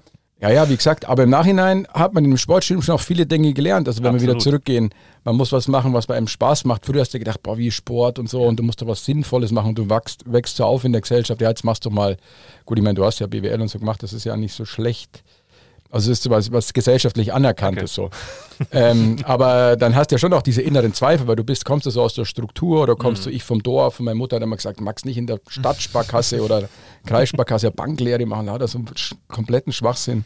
ja, 0.42 0.50
ja, 0.50 0.68
wie 0.68 0.76
gesagt, 0.76 1.08
aber 1.08 1.24
im 1.24 1.30
Nachhinein 1.30 1.88
hat 1.94 2.14
man 2.14 2.26
im 2.26 2.36
Sportstudium 2.36 2.82
schon 2.82 2.96
auch 2.96 3.02
viele 3.02 3.26
Dinge 3.26 3.54
gelernt. 3.54 3.88
Also 3.88 4.04
wenn 4.04 4.08
Absolut. 4.10 4.22
wir 4.22 4.34
wieder 4.34 4.40
zurückgehen, 4.44 4.94
man 5.24 5.38
muss 5.38 5.54
was 5.54 5.70
machen, 5.70 5.94
was 5.94 6.08
bei 6.08 6.18
einem 6.18 6.28
Spaß 6.28 6.66
macht. 6.66 6.86
Früher 6.86 7.00
hast 7.00 7.14
du 7.14 7.20
gedacht, 7.20 7.42
boah, 7.44 7.58
wie 7.58 7.72
Sport 7.72 8.20
und 8.20 8.30
so 8.30 8.44
und 8.44 8.60
du 8.60 8.64
musst 8.64 8.82
doch 8.82 8.88
was 8.88 9.06
Sinnvolles 9.06 9.54
machen. 9.54 9.74
Du 9.74 9.90
wächst, 9.90 10.30
wächst 10.30 10.58
so 10.58 10.66
auf 10.66 10.84
in 10.84 10.92
der 10.92 11.02
Gesellschaft. 11.02 11.40
Ja, 11.40 11.48
jetzt 11.48 11.64
machst 11.64 11.86
du 11.86 11.92
mal, 11.92 12.18
gut, 12.66 12.78
ich 12.78 12.84
meine, 12.84 12.96
du 12.96 13.06
hast 13.06 13.20
ja 13.20 13.28
BWL 13.28 13.62
und 13.62 13.70
so 13.70 13.80
gemacht, 13.80 14.04
das 14.04 14.12
ist 14.12 14.26
ja 14.26 14.36
nicht 14.36 14.54
so 14.54 14.66
schlecht. 14.66 15.24
Also 15.92 16.12
es 16.12 16.20
ist 16.20 16.30
was, 16.30 16.52
was 16.52 16.74
gesellschaftlich 16.74 17.34
anerkannt 17.34 17.78
okay. 17.78 17.86
ist 17.86 17.94
so. 17.94 18.10
ähm, 18.72 19.18
aber 19.24 19.76
dann 19.76 19.96
hast 19.96 20.12
du 20.12 20.16
ja 20.16 20.20
schon 20.20 20.34
auch 20.34 20.42
diese 20.42 20.62
inneren 20.62 20.94
Zweifel, 20.94 21.28
weil 21.28 21.36
du 21.36 21.44
bist, 21.44 21.66
kommst 21.66 21.86
du 21.86 21.90
so 21.90 22.02
aus 22.02 22.14
der 22.14 22.26
Struktur 22.26 22.82
oder 22.82 22.96
kommst 22.96 23.26
mhm. 23.26 23.32
du 23.32 23.36
ich 23.36 23.44
vom 23.44 23.62
Dorf 23.62 24.00
und 24.00 24.06
meine 24.06 24.16
Mutter 24.16 24.38
hat 24.38 24.44
immer 24.44 24.56
gesagt, 24.56 24.80
magst 24.80 25.06
nicht 25.06 25.18
in 25.18 25.28
der 25.28 25.40
Stadtsparkasse 25.48 26.42
oder 26.42 26.70
Kreissparkasse 27.06 27.72
Banklehre 27.72 28.26
machen, 28.26 28.46
lauter 28.46 28.68
so 28.68 28.80
einen 28.80 28.90
kompletten 29.28 29.74
Schwachsinn. 29.74 30.24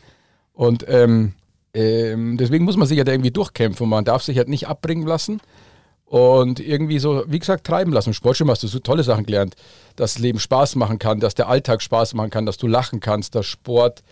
Und 0.53 0.85
ähm, 0.87 1.33
ähm, 1.73 2.37
deswegen 2.37 2.63
muss 2.63 2.77
man 2.77 2.87
sich 2.87 2.97
ja 2.97 3.03
da 3.03 3.11
irgendwie 3.11 3.31
durchkämpfen 3.31 3.83
und 3.83 3.89
man 3.89 4.05
darf 4.05 4.23
sich 4.23 4.37
halt 4.37 4.47
nicht 4.47 4.67
abbringen 4.67 5.05
lassen 5.05 5.41
und 6.05 6.59
irgendwie 6.59 6.99
so, 6.99 7.23
wie 7.27 7.39
gesagt, 7.39 7.65
treiben 7.65 7.91
lassen. 7.91 8.13
Sportschirm 8.13 8.49
hast 8.49 8.63
du 8.63 8.67
so 8.67 8.79
tolle 8.79 9.03
Sachen 9.03 9.25
gelernt, 9.25 9.55
dass 9.95 10.13
das 10.13 10.21
Leben 10.21 10.39
Spaß 10.39 10.75
machen 10.75 10.99
kann, 10.99 11.19
dass 11.19 11.35
der 11.35 11.49
Alltag 11.49 11.81
Spaß 11.81 12.13
machen 12.13 12.29
kann, 12.29 12.45
dass 12.45 12.57
du 12.57 12.67
lachen 12.67 12.99
kannst, 12.99 13.35
dass 13.35 13.45
Sport 13.47 14.03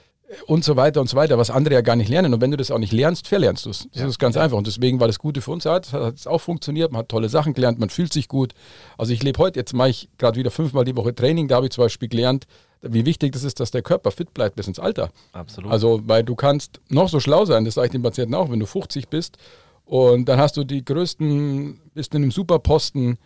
und 0.48 0.64
so 0.64 0.76
weiter 0.76 1.00
und 1.02 1.10
so 1.10 1.16
weiter, 1.18 1.38
was 1.38 1.50
andere 1.50 1.76
ja 1.76 1.82
gar 1.82 1.96
nicht 1.96 2.10
lernen. 2.10 2.34
Und 2.34 2.42
wenn 2.42 2.52
du 2.52 2.58
das 2.58 2.72
auch 2.72 2.78
nicht 2.80 2.94
lernst, 2.94 3.28
verlernst 3.28 3.66
du 3.66 3.70
es. 3.70 3.88
Das 3.94 4.02
Ja. 4.02 4.08
ist 4.08 4.20
ganz 4.20 4.38
einfach. 4.38 4.58
Und 4.58 4.68
deswegen 4.68 5.00
war 5.00 5.08
das 5.08 5.20
Gute 5.20 5.42
für 5.42 5.52
uns. 5.52 5.66
Hat 5.66 5.92
hat 5.94 6.16
es 6.16 6.28
auch 6.28 6.40
funktioniert. 6.40 6.92
Man 6.92 7.00
hat 7.00 7.10
tolle 7.10 7.30
Sachen 7.30 7.54
gelernt, 7.54 7.80
man 7.80 7.90
fühlt 7.90 8.14
sich 8.14 8.28
gut. 8.28 8.54
Also 8.98 9.14
ich 9.14 9.24
lebe 9.24 9.40
heute, 9.40 9.60
jetzt 9.60 9.74
mache 9.74 9.90
ich 9.90 10.10
gerade 10.18 10.38
wieder 10.40 10.52
fünfmal 10.52 10.86
die 10.86 10.96
Woche 10.96 11.14
Training. 11.16 11.48
Da 11.48 11.56
habe 11.56 11.66
ich 11.68 11.72
zum 11.72 11.84
Beispiel 11.84 12.10
gelernt, 12.10 12.46
wie 12.82 13.06
wichtig 13.06 13.32
das 13.32 13.44
ist, 13.44 13.60
dass 13.60 13.72
der 13.72 13.82
Körper 13.82 14.12
fit 14.12 14.34
bleibt 14.34 14.56
bis 14.58 14.68
ins 14.68 14.80
Alter. 14.80 15.10
Absolut. 15.32 15.72
Also, 15.72 16.02
weil 16.06 16.24
du 16.24 16.36
kannst 16.36 16.82
noch 16.90 17.08
so 17.10 17.20
schlau 17.20 17.46
sein, 17.46 17.64
das 17.66 17.76
sage 17.76 17.88
ich 17.88 17.92
den 17.92 18.02
Patienten 18.04 18.36
auch, 18.36 18.52
wenn 18.52 18.60
du 18.60 18.66
50 18.66 19.08
bist 19.08 19.38
und 19.86 20.26
dann 20.28 20.40
hast 20.40 20.58
du 20.58 20.64
die 20.66 20.84
größten, 20.84 21.80
bist 21.94 22.14
in 22.14 22.24
einem 22.24 22.32
Superposten, 22.32 23.18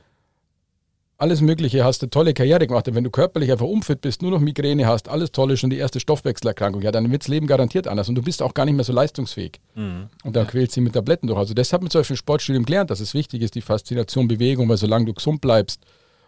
alles 1.20 1.42
Mögliche, 1.42 1.84
hast 1.84 2.04
eine 2.04 2.12
tolle 2.12 2.34
Karriere 2.34 2.68
gemacht. 2.68 2.88
Und 2.88 2.96
wenn 2.96 3.04
du 3.04 3.10
körperlich 3.10 3.52
einfach 3.52 3.66
unfit 3.66 4.02
bist, 4.02 4.22
nur 4.22 4.32
noch 4.32 4.40
Migräne 4.40 4.86
hast, 4.86 5.10
alles 5.10 5.32
tolle, 5.32 5.58
schon 5.58 5.72
die 5.72 5.78
erste 5.78 6.00
Stoffwechselerkrankung, 6.00 6.82
ja, 6.84 6.92
dann 6.92 7.12
wird 7.12 7.24
das 7.24 7.28
Leben 7.28 7.48
garantiert 7.48 7.88
anders 7.88 8.08
und 8.08 8.16
du 8.16 8.22
bist 8.22 8.44
auch 8.44 8.54
gar 8.54 8.66
nicht 8.66 8.76
mehr 8.76 8.84
so 8.84 8.94
leistungsfähig. 8.94 9.60
Mhm. 9.76 10.10
Und 10.24 10.36
dann 10.36 10.46
quält 10.46 10.72
sie 10.72 10.82
mit 10.82 10.94
Tabletten 10.94 11.28
durch. 11.28 11.40
Also 11.40 11.54
das 11.54 11.74
hat 11.74 11.82
man 11.82 11.90
zum 11.90 12.02
Beispiel 12.02 12.14
im 12.14 12.20
Sportstudium 12.20 12.66
gelernt, 12.66 12.92
dass 12.92 13.00
es 13.00 13.14
wichtig 13.16 13.42
ist, 13.42 13.56
die 13.56 13.62
Faszination 13.62 14.28
Bewegung, 14.28 14.70
weil 14.70 14.78
solange 14.78 15.06
du 15.06 15.14
gesund 15.14 15.42
bleibst 15.42 15.82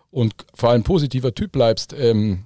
und 0.10 0.34
vor 0.55 0.72
allem 0.72 0.84
positiver 0.84 1.36
Typ 1.36 1.51
bleibst, 1.51 1.93
ähm, 1.93 2.46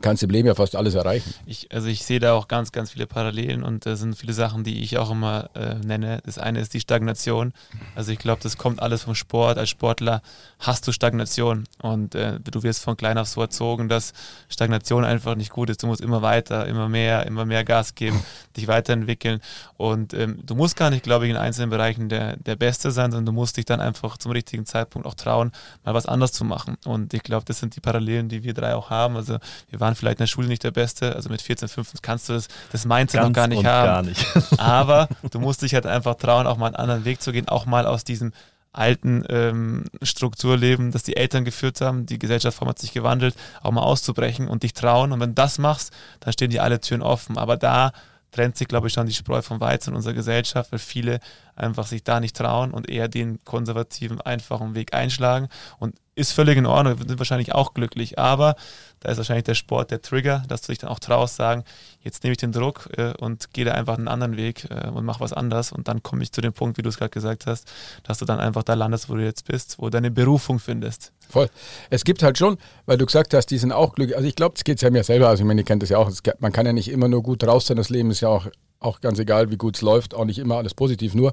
kannst 0.00 0.22
du 0.22 0.26
im 0.26 0.30
Leben 0.30 0.48
ja 0.48 0.54
fast 0.54 0.76
alles 0.76 0.94
erreichen. 0.94 1.32
Ich, 1.46 1.72
also 1.72 1.88
ich 1.88 2.04
sehe 2.04 2.20
da 2.20 2.34
auch 2.34 2.48
ganz, 2.48 2.72
ganz 2.72 2.90
viele 2.90 3.06
Parallelen 3.06 3.62
und 3.62 3.86
da 3.86 3.96
sind 3.96 4.16
viele 4.16 4.32
Sachen, 4.32 4.64
die 4.64 4.82
ich 4.82 4.98
auch 4.98 5.10
immer 5.10 5.50
äh, 5.54 5.74
nenne. 5.76 6.20
Das 6.24 6.38
eine 6.38 6.60
ist 6.60 6.74
die 6.74 6.80
Stagnation. 6.80 7.52
Also 7.94 8.12
ich 8.12 8.18
glaube, 8.18 8.40
das 8.42 8.56
kommt 8.56 8.82
alles 8.82 9.04
vom 9.04 9.14
Sport. 9.14 9.58
Als 9.58 9.70
Sportler 9.70 10.22
hast 10.58 10.86
du 10.86 10.92
Stagnation 10.92 11.64
und 11.82 12.14
äh, 12.14 12.40
du 12.40 12.62
wirst 12.62 12.82
von 12.82 12.96
klein 12.96 13.18
auf 13.18 13.28
so 13.28 13.40
erzogen, 13.40 13.88
dass 13.88 14.12
Stagnation 14.48 15.04
einfach 15.04 15.36
nicht 15.36 15.50
gut 15.50 15.70
ist. 15.70 15.82
Du 15.82 15.86
musst 15.86 16.00
immer 16.00 16.22
weiter, 16.22 16.66
immer 16.66 16.88
mehr, 16.88 17.26
immer 17.26 17.44
mehr 17.44 17.64
Gas 17.64 17.94
geben, 17.94 18.22
dich 18.56 18.68
weiterentwickeln 18.68 19.40
und 19.76 20.14
ähm, 20.14 20.38
du 20.44 20.54
musst 20.54 20.76
gar 20.76 20.90
nicht, 20.90 21.02
glaube 21.02 21.26
ich, 21.26 21.30
in 21.30 21.36
einzelnen 21.36 21.70
Bereichen 21.70 22.08
der, 22.08 22.36
der 22.36 22.56
Beste 22.56 22.90
sein, 22.90 23.10
sondern 23.10 23.26
du 23.26 23.32
musst 23.32 23.56
dich 23.56 23.64
dann 23.64 23.80
einfach 23.80 24.16
zum 24.18 24.32
richtigen 24.32 24.66
Zeitpunkt 24.66 25.06
auch 25.06 25.14
trauen, 25.14 25.52
mal 25.84 25.94
was 25.94 26.06
anderes 26.06 26.32
zu 26.32 26.44
machen. 26.44 26.76
Und 26.84 27.12
ich 27.14 27.22
glaube, 27.22 27.44
das 27.44 27.58
sind 27.58 27.76
die 27.76 27.80
Parallelen, 27.80 28.28
die 28.28 28.42
wir 28.44 28.54
drei 28.54 28.74
auch 28.74 28.90
haben. 28.90 29.16
Also 29.16 29.38
wir 29.70 29.80
waren 29.84 29.94
vielleicht 29.94 30.18
in 30.18 30.22
der 30.22 30.26
Schule 30.28 30.48
nicht 30.48 30.64
der 30.64 30.70
Beste, 30.70 31.14
also 31.14 31.28
mit 31.28 31.42
14, 31.42 31.68
15 31.68 32.00
kannst 32.02 32.28
du 32.28 32.32
das, 32.32 32.48
das 32.72 32.86
Mindset 32.86 33.20
noch 33.20 33.32
Ganz 33.32 33.36
gar 33.36 33.48
nicht 33.48 33.64
haben. 33.64 33.86
Gar 33.86 34.02
nicht. 34.02 34.26
Aber 34.58 35.08
du 35.30 35.38
musst 35.38 35.62
dich 35.62 35.74
halt 35.74 35.86
einfach 35.86 36.14
trauen, 36.14 36.46
auch 36.46 36.56
mal 36.56 36.66
einen 36.66 36.76
anderen 36.76 37.04
Weg 37.04 37.20
zu 37.20 37.30
gehen, 37.32 37.48
auch 37.48 37.66
mal 37.66 37.86
aus 37.86 38.02
diesem 38.02 38.32
alten 38.72 39.24
ähm, 39.28 39.84
Strukturleben, 40.02 40.90
das 40.90 41.04
die 41.04 41.16
Eltern 41.16 41.44
geführt 41.44 41.80
haben, 41.80 42.06
die 42.06 42.18
Gesellschaftsform 42.18 42.70
hat 42.70 42.78
sich 42.78 42.92
gewandelt, 42.92 43.36
auch 43.62 43.70
mal 43.70 43.82
auszubrechen 43.82 44.48
und 44.48 44.62
dich 44.62 44.72
trauen. 44.72 45.12
Und 45.12 45.20
wenn 45.20 45.30
du 45.30 45.34
das 45.34 45.58
machst, 45.58 45.92
dann 46.20 46.32
stehen 46.32 46.50
dir 46.50 46.64
alle 46.64 46.80
Türen 46.80 47.02
offen. 47.02 47.38
Aber 47.38 47.56
da 47.56 47.92
trennt 48.34 48.56
sich, 48.56 48.66
glaube 48.66 48.88
ich, 48.88 48.92
schon 48.92 49.06
die 49.06 49.12
Spreu 49.12 49.42
vom 49.42 49.60
Weizen 49.60 49.90
in 49.90 49.96
unserer 49.96 50.14
Gesellschaft, 50.14 50.72
weil 50.72 50.80
viele 50.80 51.20
einfach 51.54 51.86
sich 51.86 52.02
da 52.02 52.18
nicht 52.18 52.36
trauen 52.36 52.72
und 52.72 52.90
eher 52.90 53.06
den 53.06 53.38
konservativen, 53.44 54.20
einfachen 54.20 54.74
Weg 54.74 54.92
einschlagen. 54.92 55.48
Und 55.78 55.94
ist 56.16 56.32
völlig 56.32 56.58
in 56.58 56.66
Ordnung, 56.66 56.98
wir 56.98 57.06
sind 57.06 57.18
wahrscheinlich 57.18 57.54
auch 57.54 57.74
glücklich, 57.74 58.18
aber 58.18 58.56
da 59.00 59.10
ist 59.10 59.18
wahrscheinlich 59.18 59.44
der 59.44 59.54
Sport 59.54 59.90
der 59.90 60.02
Trigger, 60.02 60.42
dass 60.48 60.62
du 60.62 60.72
dich 60.72 60.78
dann 60.78 60.90
auch 60.90 60.98
traust, 60.98 61.36
sagen, 61.36 61.64
jetzt 62.00 62.24
nehme 62.24 62.32
ich 62.32 62.38
den 62.38 62.52
Druck 62.52 62.88
äh, 62.96 63.12
und 63.18 63.52
gehe 63.52 63.64
da 63.64 63.72
einfach 63.72 63.98
einen 63.98 64.08
anderen 64.08 64.36
Weg 64.36 64.68
äh, 64.70 64.88
und 64.88 65.04
mache 65.04 65.20
was 65.20 65.32
anderes 65.32 65.70
und 65.70 65.86
dann 65.86 66.02
komme 66.02 66.22
ich 66.22 66.32
zu 66.32 66.40
dem 66.40 66.52
Punkt, 66.52 66.76
wie 66.76 66.82
du 66.82 66.88
es 66.88 66.98
gerade 66.98 67.10
gesagt 67.10 67.46
hast, 67.46 67.70
dass 68.02 68.18
du 68.18 68.24
dann 68.24 68.40
einfach 68.40 68.64
da 68.64 68.74
landest, 68.74 69.08
wo 69.08 69.14
du 69.14 69.24
jetzt 69.24 69.46
bist, 69.46 69.78
wo 69.78 69.84
du 69.84 69.90
deine 69.90 70.10
Berufung 70.10 70.58
findest. 70.58 71.12
Voll. 71.28 71.48
Es 71.90 72.04
gibt 72.04 72.22
halt 72.22 72.38
schon, 72.38 72.58
weil 72.86 72.98
du 72.98 73.06
gesagt 73.06 73.34
hast, 73.34 73.46
die 73.46 73.58
sind 73.58 73.72
auch 73.72 73.94
glücklich. 73.94 74.16
Also 74.16 74.28
ich 74.28 74.36
glaube, 74.36 74.54
das 74.54 74.64
geht 74.64 74.80
ja 74.82 74.90
mir 74.90 75.04
selber. 75.04 75.28
Also 75.28 75.42
ich 75.42 75.46
meine, 75.46 75.62
ihr 75.62 75.64
kennt 75.64 75.82
das 75.82 75.90
ja 75.90 75.98
auch. 75.98 76.08
Es 76.08 76.22
Man 76.38 76.52
kann 76.52 76.66
ja 76.66 76.72
nicht 76.72 76.90
immer 76.90 77.08
nur 77.08 77.22
gut 77.22 77.44
raus 77.44 77.66
sein. 77.66 77.76
Das 77.76 77.90
Leben 77.90 78.10
ist 78.10 78.20
ja 78.20 78.28
auch, 78.28 78.46
auch 78.78 79.00
ganz 79.00 79.18
egal, 79.18 79.50
wie 79.50 79.56
gut 79.56 79.76
es 79.76 79.82
läuft. 79.82 80.14
Auch 80.14 80.24
nicht 80.24 80.38
immer 80.38 80.56
alles 80.56 80.74
positiv. 80.74 81.14
Nur 81.14 81.32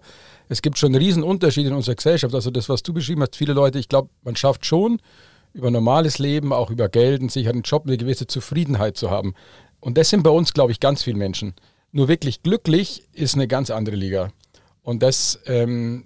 es 0.50 0.62
gibt 0.62 0.78
schon 0.78 0.88
einen 0.94 1.04
riesen 1.04 1.24
Unterschied 1.24 1.68
in 1.68 1.74
unserer 1.74 1.96
Gesellschaft. 1.96 2.34
Also 2.34 2.52
das, 2.52 2.70
was 2.70 2.84
du 2.84 2.94
beschrieben 2.94 3.22
hast, 3.22 3.36
viele 3.36 3.54
Leute, 3.54 3.80
ich 3.80 3.90
glaube, 3.90 4.10
man 4.24 4.36
schafft 4.36 4.66
schon 4.66 5.00
über 5.54 5.70
normales 5.70 6.18
Leben, 6.18 6.54
auch 6.54 6.72
über 6.72 6.90
Geld, 6.90 7.20
einen 7.20 7.30
sicheren 7.30 7.62
Job, 7.62 7.84
eine 7.86 7.98
gewisse 7.98 8.28
Zufriedenheit 8.28 8.98
zu 8.98 9.12
haben. 9.12 9.34
Und 9.80 9.98
das 9.98 10.10
sind 10.10 10.24
bei 10.24 10.30
uns, 10.30 10.54
glaube 10.54 10.72
ich, 10.72 10.80
ganz 10.80 11.04
viele 11.04 11.18
Menschen. 11.18 11.54
Nur 11.92 12.08
wirklich 12.08 12.42
glücklich 12.42 13.04
ist 13.14 13.36
eine 13.36 13.48
ganz 13.48 13.70
andere 13.70 13.96
Liga. 13.96 14.32
Und 14.84 15.04
das 15.04 15.40
ähm, 15.46 16.06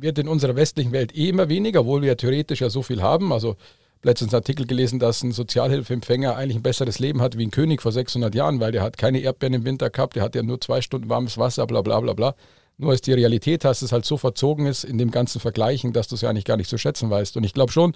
wird 0.00 0.18
in 0.18 0.28
unserer 0.28 0.56
westlichen 0.56 0.92
Welt 0.92 1.14
eh 1.14 1.28
immer 1.28 1.48
weniger, 1.48 1.80
obwohl 1.80 2.02
wir 2.02 2.16
theoretisch 2.16 2.60
ja 2.60 2.70
so 2.70 2.82
viel 2.82 3.02
haben. 3.02 3.32
Also 3.32 3.56
letztens 4.02 4.32
einen 4.32 4.40
Artikel 4.40 4.66
gelesen, 4.66 4.98
dass 4.98 5.22
ein 5.22 5.32
Sozialhilfeempfänger 5.32 6.36
eigentlich 6.36 6.56
ein 6.56 6.62
besseres 6.62 6.98
Leben 6.98 7.20
hat 7.20 7.36
wie 7.36 7.46
ein 7.46 7.50
König 7.50 7.82
vor 7.82 7.92
600 7.92 8.34
Jahren, 8.34 8.60
weil 8.60 8.72
der 8.72 8.82
hat 8.82 8.96
keine 8.96 9.20
Erdbeeren 9.20 9.54
im 9.54 9.64
Winter 9.64 9.90
gehabt, 9.90 10.16
der 10.16 10.22
hat 10.22 10.34
ja 10.34 10.42
nur 10.42 10.60
zwei 10.60 10.80
Stunden 10.80 11.08
warmes 11.08 11.38
Wasser, 11.38 11.66
bla 11.66 11.82
bla 11.82 12.00
bla 12.00 12.12
bla. 12.12 12.34
Nur 12.76 12.92
als 12.92 13.00
die 13.00 13.12
Realität 13.12 13.64
hast, 13.64 13.82
es 13.82 13.90
halt 13.90 14.04
so 14.04 14.16
verzogen 14.16 14.66
ist 14.66 14.84
in 14.84 14.98
dem 14.98 15.10
ganzen 15.10 15.40
Vergleichen, 15.40 15.92
dass 15.92 16.06
du 16.06 16.14
es 16.14 16.20
ja 16.20 16.30
eigentlich 16.30 16.44
gar 16.44 16.56
nicht 16.56 16.70
zu 16.70 16.78
schätzen 16.78 17.10
weißt. 17.10 17.36
Und 17.36 17.42
ich 17.42 17.52
glaube 17.52 17.72
schon, 17.72 17.94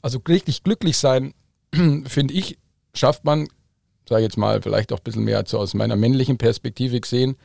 also 0.00 0.20
richtig 0.28 0.62
glücklich 0.62 0.96
sein, 0.96 1.34
finde 2.06 2.34
ich, 2.34 2.58
schafft 2.94 3.24
man, 3.24 3.48
sage 4.08 4.20
ich 4.20 4.26
jetzt 4.26 4.36
mal, 4.36 4.62
vielleicht 4.62 4.92
auch 4.92 4.98
ein 4.98 5.04
bisschen 5.04 5.24
mehr 5.24 5.42
so 5.46 5.58
aus 5.58 5.74
meiner 5.74 5.96
männlichen 5.96 6.38
Perspektive 6.38 7.00
gesehen, 7.00 7.36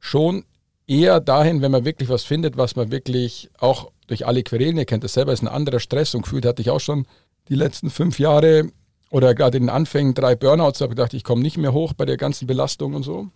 schon 0.00 0.44
eher 0.90 1.20
dahin, 1.20 1.62
wenn 1.62 1.70
man 1.70 1.84
wirklich 1.84 2.08
was 2.08 2.24
findet, 2.24 2.56
was 2.56 2.74
man 2.74 2.90
wirklich 2.90 3.48
auch 3.60 3.92
durch 4.08 4.26
alle 4.26 4.42
Querelen, 4.42 4.84
kennt 4.86 5.04
das 5.04 5.12
selber, 5.12 5.32
ist 5.32 5.42
ein 5.42 5.48
anderer 5.48 5.78
Stress 5.78 6.16
und 6.16 6.22
gefühlt 6.22 6.44
hatte 6.44 6.60
ich 6.60 6.70
auch 6.70 6.80
schon 6.80 7.06
die 7.48 7.54
letzten 7.54 7.90
fünf 7.90 8.18
Jahre 8.18 8.70
oder 9.10 9.34
gerade 9.34 9.56
in 9.56 9.64
den 9.64 9.70
Anfängen 9.70 10.14
drei 10.14 10.34
Burnouts, 10.34 10.80
habe 10.80 10.92
ich 10.92 10.96
gedacht, 10.96 11.14
ich 11.14 11.22
komme 11.22 11.42
nicht 11.42 11.56
mehr 11.56 11.72
hoch 11.72 11.92
bei 11.92 12.04
der 12.04 12.16
ganzen 12.16 12.48
Belastung 12.48 12.94
und 12.94 13.04
so. 13.04 13.28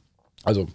Also, 0.42 0.66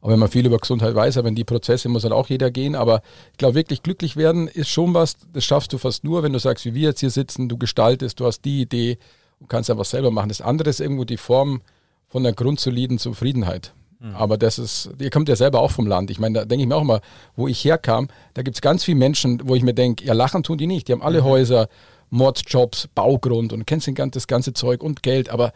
auch 0.00 0.10
wenn 0.10 0.18
man 0.20 0.28
viel 0.28 0.46
über 0.46 0.58
Gesundheit 0.58 0.94
weiß, 0.94 1.16
aber 1.16 1.28
in 1.28 1.34
die 1.34 1.44
Prozesse 1.44 1.88
muss 1.88 2.04
halt 2.04 2.12
auch 2.12 2.28
jeder 2.28 2.52
gehen. 2.52 2.76
Aber 2.76 3.02
ich 3.32 3.38
glaube, 3.38 3.56
wirklich 3.56 3.82
glücklich 3.82 4.16
werden 4.16 4.46
ist 4.46 4.68
schon 4.68 4.94
was, 4.94 5.16
das 5.32 5.44
schaffst 5.44 5.72
du 5.72 5.78
fast 5.78 6.04
nur, 6.04 6.22
wenn 6.22 6.32
du 6.32 6.38
sagst, 6.38 6.64
wie 6.64 6.74
wir 6.74 6.90
jetzt 6.90 7.00
hier 7.00 7.10
sitzen, 7.10 7.48
du 7.48 7.58
gestaltest, 7.58 8.20
du 8.20 8.26
hast 8.26 8.42
die 8.42 8.60
Idee 8.60 8.98
und 9.40 9.48
kannst 9.48 9.70
einfach 9.70 9.84
selber 9.84 10.12
machen. 10.12 10.28
Das 10.28 10.40
andere 10.40 10.70
ist 10.70 10.80
irgendwo 10.80 11.04
die 11.04 11.16
Form 11.16 11.62
von 12.06 12.24
einer 12.24 12.34
grundsoliden 12.34 12.98
Zufriedenheit. 12.98 13.72
Aber 14.14 14.38
das 14.38 14.58
ist, 14.58 14.90
ihr 15.00 15.10
kommt 15.10 15.28
ja 15.28 15.34
selber 15.34 15.60
auch 15.60 15.72
vom 15.72 15.86
Land. 15.86 16.10
Ich 16.10 16.20
meine, 16.20 16.40
da 16.40 16.44
denke 16.44 16.62
ich 16.62 16.68
mir 16.68 16.76
auch 16.76 16.84
mal, 16.84 17.00
wo 17.34 17.48
ich 17.48 17.64
herkam, 17.64 18.08
da 18.34 18.42
gibt 18.42 18.56
es 18.56 18.60
ganz 18.60 18.84
viele 18.84 18.96
Menschen, 18.96 19.40
wo 19.44 19.56
ich 19.56 19.62
mir 19.62 19.74
denke, 19.74 20.04
ja, 20.04 20.12
lachen 20.12 20.44
tun 20.44 20.56
die 20.56 20.68
nicht. 20.68 20.86
Die 20.86 20.92
haben 20.92 21.02
alle 21.02 21.24
Häuser, 21.24 21.68
Mordsjobs, 22.10 22.88
Baugrund 22.94 23.52
und 23.52 23.66
kennst 23.66 23.90
das 24.12 24.26
ganze 24.28 24.52
Zeug 24.52 24.82
und 24.82 25.02
Geld. 25.02 25.30
Aber 25.30 25.52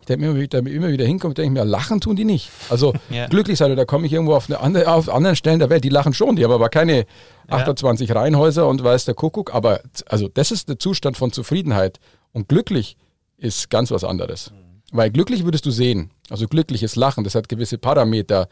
ich 0.00 0.06
denke 0.06 0.24
mir 0.24 0.30
immer 0.30 0.40
wieder, 0.40 0.58
immer 0.58 0.88
wieder 0.88 1.04
hinkomme, 1.04 1.34
denke 1.34 1.48
ich 1.60 1.64
mir, 1.64 1.70
lachen 1.70 2.00
tun 2.00 2.16
die 2.16 2.24
nicht. 2.24 2.50
Also 2.68 2.94
Ja. 3.10 3.26
glücklich 3.26 3.58
sein, 3.58 3.74
da 3.76 3.84
komme 3.84 4.06
ich 4.06 4.12
irgendwo 4.12 4.34
auf, 4.34 4.48
eine 4.48 4.60
andere, 4.60 4.90
auf 4.92 5.08
anderen 5.08 5.36
Stellen 5.36 5.58
der 5.58 5.70
Welt, 5.70 5.84
die 5.84 5.88
lachen 5.90 6.14
schon, 6.14 6.36
die 6.36 6.44
haben 6.44 6.52
aber 6.52 6.70
keine 6.70 7.06
28 7.48 8.14
Reihenhäuser 8.14 8.66
und 8.66 8.82
weiß 8.82 9.04
der 9.04 9.14
Kuckuck. 9.14 9.54
Aber 9.54 9.80
also 10.06 10.28
das 10.28 10.50
ist 10.50 10.68
der 10.68 10.78
Zustand 10.78 11.16
von 11.16 11.32
Zufriedenheit. 11.32 11.98
Und 12.32 12.48
glücklich 12.48 12.96
ist 13.36 13.70
ganz 13.70 13.90
was 13.90 14.04
anderes. 14.04 14.52
Weil 14.90 15.10
glücklich 15.10 15.44
würdest 15.44 15.66
du 15.66 15.70
sehen, 15.70 16.10
also 16.30 16.46
glückliches 16.46 16.96
Lachen, 16.96 17.24
das 17.24 17.34
hat 17.34 17.48
gewisse 17.48 17.78
Parameter, 17.78 18.48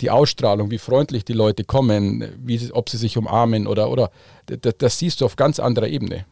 die 0.00 0.10
Ausstrahlung, 0.10 0.70
wie 0.70 0.78
freundlich 0.78 1.24
die 1.24 1.32
Leute 1.32 1.64
kommen, 1.64 2.28
wie, 2.38 2.70
ob 2.72 2.88
sie 2.88 2.98
sich 2.98 3.16
umarmen 3.16 3.66
oder, 3.66 3.90
oder 3.90 4.10
das, 4.46 4.74
das 4.78 4.98
siehst 4.98 5.20
du 5.20 5.24
auf 5.24 5.36
ganz 5.36 5.58
anderer 5.58 5.88
Ebene. 5.88 6.26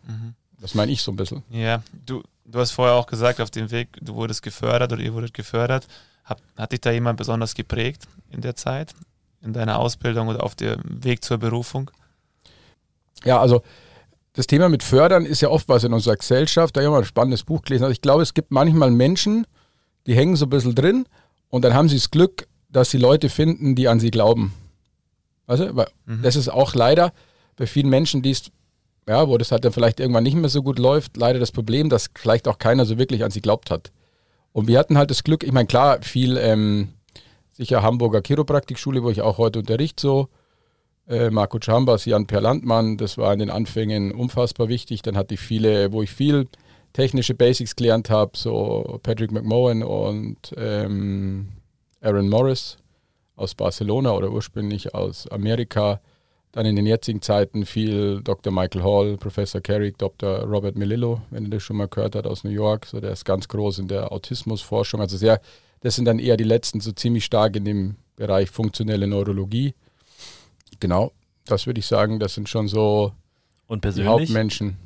Das 0.60 0.74
meine 0.74 0.92
ich 0.92 1.02
so 1.02 1.12
ein 1.12 1.16
bisschen. 1.16 1.42
Ja, 1.50 1.82
du, 2.06 2.22
du 2.44 2.58
hast 2.58 2.72
vorher 2.72 2.94
auch 2.94 3.06
gesagt, 3.06 3.40
auf 3.40 3.50
dem 3.50 3.70
Weg, 3.70 3.88
du 4.00 4.14
wurdest 4.14 4.42
gefördert 4.42 4.92
oder 4.92 5.02
ihr 5.02 5.14
wurdet 5.14 5.34
gefördert. 5.34 5.86
Hat, 6.24 6.40
hat 6.56 6.72
dich 6.72 6.80
da 6.80 6.90
jemand 6.90 7.18
besonders 7.18 7.54
geprägt 7.54 8.04
in 8.30 8.40
der 8.40 8.56
Zeit, 8.56 8.94
in 9.42 9.52
deiner 9.52 9.78
Ausbildung 9.78 10.28
oder 10.28 10.42
auf 10.42 10.54
dem 10.54 10.80
Weg 10.84 11.22
zur 11.24 11.38
Berufung? 11.38 11.90
Ja, 13.24 13.40
also 13.40 13.62
das 14.34 14.46
Thema 14.46 14.68
mit 14.68 14.82
Fördern 14.82 15.26
ist 15.26 15.40
ja 15.42 15.48
oft 15.48 15.68
was 15.68 15.84
in 15.84 15.92
unserer 15.92 16.16
Gesellschaft. 16.16 16.76
Da 16.76 16.80
habe 16.80 16.86
ich 16.86 16.92
mal 16.92 16.98
ein 16.98 17.04
spannendes 17.04 17.44
Buch 17.44 17.62
gelesen. 17.62 17.84
Also 17.84 17.92
ich 17.92 18.02
glaube, 18.02 18.22
es 18.22 18.34
gibt 18.34 18.50
manchmal 18.50 18.90
Menschen, 18.90 19.46
die 20.06 20.14
hängen 20.14 20.36
so 20.36 20.46
ein 20.46 20.50
bisschen 20.50 20.74
drin 20.74 21.06
und 21.48 21.64
dann 21.64 21.74
haben 21.74 21.88
sie 21.88 21.96
das 21.96 22.10
Glück, 22.10 22.46
dass 22.68 22.90
sie 22.90 22.98
Leute 22.98 23.28
finden, 23.28 23.74
die 23.74 23.88
an 23.88 24.00
sie 24.00 24.10
glauben. 24.10 24.52
Also, 25.46 25.74
weil 25.76 25.88
das 26.22 26.36
ist 26.36 26.48
auch 26.48 26.74
leider 26.74 27.12
bei 27.56 27.66
vielen 27.66 27.88
Menschen, 27.88 28.22
die 28.22 28.30
es, 28.30 28.50
ja, 29.08 29.28
wo 29.28 29.38
das 29.38 29.52
halt 29.52 29.64
dann 29.64 29.72
vielleicht 29.72 30.00
irgendwann 30.00 30.24
nicht 30.24 30.36
mehr 30.36 30.48
so 30.48 30.62
gut 30.62 30.78
läuft, 30.78 31.16
leider 31.16 31.38
das 31.38 31.52
Problem, 31.52 31.88
dass 31.88 32.10
vielleicht 32.14 32.48
auch 32.48 32.58
keiner 32.58 32.84
so 32.84 32.98
wirklich 32.98 33.24
an 33.24 33.30
sie 33.30 33.42
glaubt 33.42 33.70
hat. 33.70 33.92
Und 34.52 34.68
wir 34.68 34.78
hatten 34.78 34.96
halt 34.96 35.10
das 35.10 35.24
Glück, 35.24 35.44
ich 35.44 35.52
meine, 35.52 35.66
klar, 35.66 35.98
viel 36.02 36.36
ähm, 36.38 36.88
sicher 37.52 37.82
Hamburger 37.82 38.22
Chiropraktikschule, 38.22 39.02
wo 39.02 39.10
ich 39.10 39.22
auch 39.22 39.38
heute 39.38 39.60
unterrichte, 39.60 40.00
so, 40.00 40.28
äh, 41.08 41.30
Marco 41.30 41.58
Chambas, 41.60 42.04
Jan 42.04 42.26
Per 42.26 42.40
Landmann, 42.40 42.96
das 42.96 43.18
war 43.18 43.32
in 43.32 43.38
den 43.38 43.50
Anfängen 43.50 44.12
unfassbar 44.12 44.68
wichtig. 44.68 45.02
Dann 45.02 45.16
hatte 45.16 45.34
ich 45.34 45.40
viele, 45.40 45.92
wo 45.92 46.02
ich 46.02 46.10
viel 46.10 46.48
technische 46.94 47.34
Basics 47.34 47.76
gelernt 47.76 48.08
habe, 48.08 48.32
so 48.34 48.98
Patrick 49.02 49.30
McMohan 49.30 49.82
und 49.82 50.38
ähm, 50.56 51.48
Aaron 52.00 52.30
Morris 52.30 52.78
aus 53.36 53.54
Barcelona 53.54 54.12
oder 54.12 54.30
ursprünglich 54.30 54.94
aus 54.94 55.28
Amerika. 55.28 56.00
Dann 56.52 56.66
in 56.66 56.76
den 56.76 56.86
jetzigen 56.86 57.20
Zeiten 57.20 57.66
viel 57.66 58.20
Dr. 58.22 58.52
Michael 58.52 58.84
Hall, 58.84 59.16
Professor 59.16 59.60
Carrick, 59.60 59.98
Dr. 59.98 60.44
Robert 60.44 60.76
Melillo, 60.76 61.20
wenn 61.30 61.44
ihr 61.44 61.50
das 61.50 61.64
schon 61.64 61.76
mal 61.76 61.88
gehört 61.88 62.14
habt, 62.14 62.28
aus 62.28 62.44
New 62.44 62.50
York. 62.50 62.86
So, 62.86 63.00
der 63.00 63.10
ist 63.10 63.24
ganz 63.24 63.48
groß 63.48 63.80
in 63.80 63.88
der 63.88 64.12
Autismusforschung. 64.12 65.00
Also 65.00 65.16
sehr, 65.16 65.40
Das 65.80 65.96
sind 65.96 66.04
dann 66.04 66.20
eher 66.20 66.36
die 66.36 66.44
letzten, 66.44 66.78
so 66.80 66.92
ziemlich 66.92 67.24
stark 67.24 67.56
in 67.56 67.64
dem 67.64 67.96
Bereich 68.14 68.50
funktionelle 68.50 69.08
Neurologie. 69.08 69.74
Genau, 70.78 71.10
das 71.44 71.66
würde 71.66 71.80
ich 71.80 71.86
sagen, 71.86 72.20
das 72.20 72.34
sind 72.34 72.48
schon 72.48 72.68
so 72.68 73.12
Und 73.66 73.78
die 73.78 73.88
persönlich? 73.88 74.10
Hauptmenschen. 74.10 74.76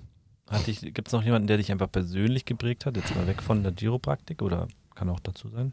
Gibt 0.64 1.08
es 1.08 1.12
noch 1.12 1.22
jemanden, 1.22 1.46
der 1.46 1.58
dich 1.58 1.70
einfach 1.70 1.90
persönlich 1.90 2.44
geprägt 2.44 2.86
hat? 2.86 2.96
Jetzt 2.96 3.14
mal 3.14 3.26
weg 3.26 3.42
von 3.42 3.62
der 3.62 3.72
Chiropraktik 3.76 4.42
oder 4.42 4.68
kann 4.94 5.08
auch 5.10 5.20
dazu 5.20 5.48
sein? 5.48 5.72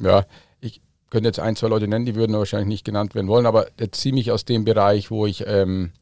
Ja, 0.00 0.26
ich 0.60 0.80
könnte 1.10 1.28
jetzt 1.28 1.40
ein, 1.40 1.56
zwei 1.56 1.68
Leute 1.68 1.88
nennen, 1.88 2.04
die 2.04 2.14
würden 2.14 2.36
wahrscheinlich 2.36 2.68
nicht 2.68 2.84
genannt 2.84 3.14
werden 3.14 3.28
wollen, 3.28 3.46
aber 3.46 3.66
ziemlich 3.90 4.30
aus 4.30 4.44
dem 4.44 4.64
Bereich, 4.64 5.10
wo 5.10 5.26
ich 5.26 5.44
ähm, 5.46 5.92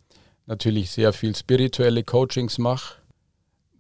natürlich 0.47 0.91
sehr 0.91 1.13
viel 1.13 1.35
spirituelle 1.35 2.03
Coachings 2.03 2.59
mache. 2.59 2.97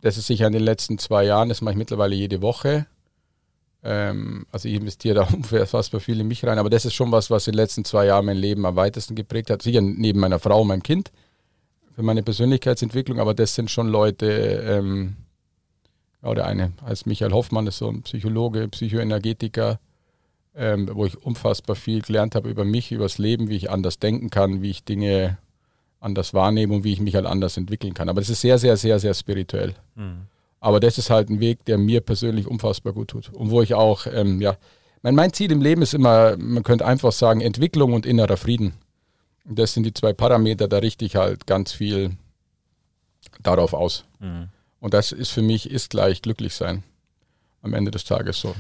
Das 0.01 0.16
ist 0.16 0.29
sicher 0.29 0.46
in 0.46 0.53
den 0.53 0.62
letzten 0.62 0.98
zwei 0.98 1.24
Jahren, 1.24 1.48
das 1.48 1.61
mache 1.61 1.72
ich 1.72 1.79
mittlerweile 1.79 2.14
jede 2.14 2.40
Woche. 2.40 2.87
Ähm, 3.83 4.46
also 4.53 4.68
ich 4.68 4.74
investiere 4.74 5.16
da 5.16 5.22
unfassbar 5.35 6.01
viel 6.01 6.20
in 6.20 6.29
mich 6.29 6.44
rein, 6.44 6.59
aber 6.59 6.70
das 6.70 6.85
ist 6.85 6.94
schon 6.94 7.12
was, 7.12 7.31
was 7.31 7.46
in 7.46 7.53
den 7.53 7.59
letzten 7.59 7.85
zwei 7.85 8.07
Jahren 8.07 8.27
mein 8.27 8.37
Leben 8.37 8.64
am 8.64 8.77
weitesten 8.77 9.14
geprägt 9.14 9.51
hat. 9.51 9.62
Sicher 9.62 9.81
neben 9.81 10.20
meiner 10.20 10.38
Frau 10.38 10.62
und 10.62 10.68
meinem 10.68 10.83
Kind 10.83 11.11
für 11.98 12.04
meine 12.04 12.22
Persönlichkeitsentwicklung, 12.22 13.18
aber 13.18 13.34
das 13.34 13.56
sind 13.56 13.72
schon 13.72 13.88
Leute, 13.88 14.28
ähm, 14.28 15.16
ja, 16.22 16.32
der 16.32 16.46
eine 16.46 16.70
heißt 16.87 17.08
Michael 17.08 17.32
Hoffmann, 17.32 17.66
ist 17.66 17.78
so 17.78 17.88
ein 17.88 18.02
Psychologe, 18.02 18.68
Psychoenergetiker, 18.68 19.80
ähm, 20.54 20.88
wo 20.92 21.06
ich 21.06 21.20
unfassbar 21.20 21.74
viel 21.74 22.00
gelernt 22.02 22.37
habe 22.37 22.50
über 22.50 22.64
mich, 22.64 22.92
über 22.92 23.06
das 23.06 23.18
Leben, 23.18 23.48
wie 23.48 23.56
ich 23.56 23.68
anders 23.68 23.98
denken 23.98 24.30
kann, 24.30 24.62
wie 24.62 24.70
ich 24.70 24.84
Dinge 24.84 25.38
anders 25.98 26.34
wahrnehme 26.34 26.72
und 26.72 26.84
wie 26.84 26.92
ich 26.92 27.00
mich 27.00 27.16
halt 27.16 27.26
anders 27.26 27.56
entwickeln 27.56 27.94
kann. 27.94 28.08
Aber 28.08 28.20
das 28.20 28.30
ist 28.30 28.42
sehr, 28.42 28.58
sehr, 28.58 28.76
sehr, 28.76 29.00
sehr 29.00 29.12
spirituell. 29.12 29.74
Hm. 29.96 30.18
Aber 30.61 30.78
das 30.78 30.98
ist 30.98 31.11
halt 31.11 31.30
ein 31.30 31.40
Weg, 31.40 31.64
der 31.64 31.78
mir 31.78 32.00
persönlich 32.00 32.46
unfassbar 32.46 32.92
gut 32.92 33.08
tut. 33.08 33.30
Und 33.30 33.50
wo 33.50 33.61
ich 33.61 33.74
auch, 33.74 34.06
ähm, 34.06 34.40
ja, 34.40 34.56
mein, 35.02 35.16
mein 35.16 35.32
Ziel 35.32 35.50
im 35.50 35.62
Leben 35.62 35.82
ist 35.82 35.94
immer, 35.94 36.37
man 36.37 36.62
könnte 36.62 36.87
einfach 36.87 37.11
sagen, 37.11 37.40
Entwicklung 37.40 37.92
und 37.92 38.06
innerer 38.06 38.37
Frieden. 38.37 38.74
Das 39.48 39.72
sind 39.72 39.84
die 39.84 39.94
zwei 39.94 40.12
Parameter, 40.12 40.68
da 40.68 40.78
richte 40.78 41.04
ich 41.04 41.16
halt 41.16 41.46
ganz 41.46 41.72
viel 41.72 42.16
darauf 43.42 43.72
aus. 43.72 44.04
Hm. 44.20 44.48
Und 44.80 44.94
das 44.94 45.12
ist 45.12 45.30
für 45.30 45.42
mich, 45.42 45.70
ist 45.70 45.90
gleich 45.90 46.22
glücklich 46.22 46.54
sein. 46.54 46.82
Am 47.62 47.74
Ende 47.74 47.90
des 47.90 48.04
Tages 48.04 48.40
so. 48.40 48.54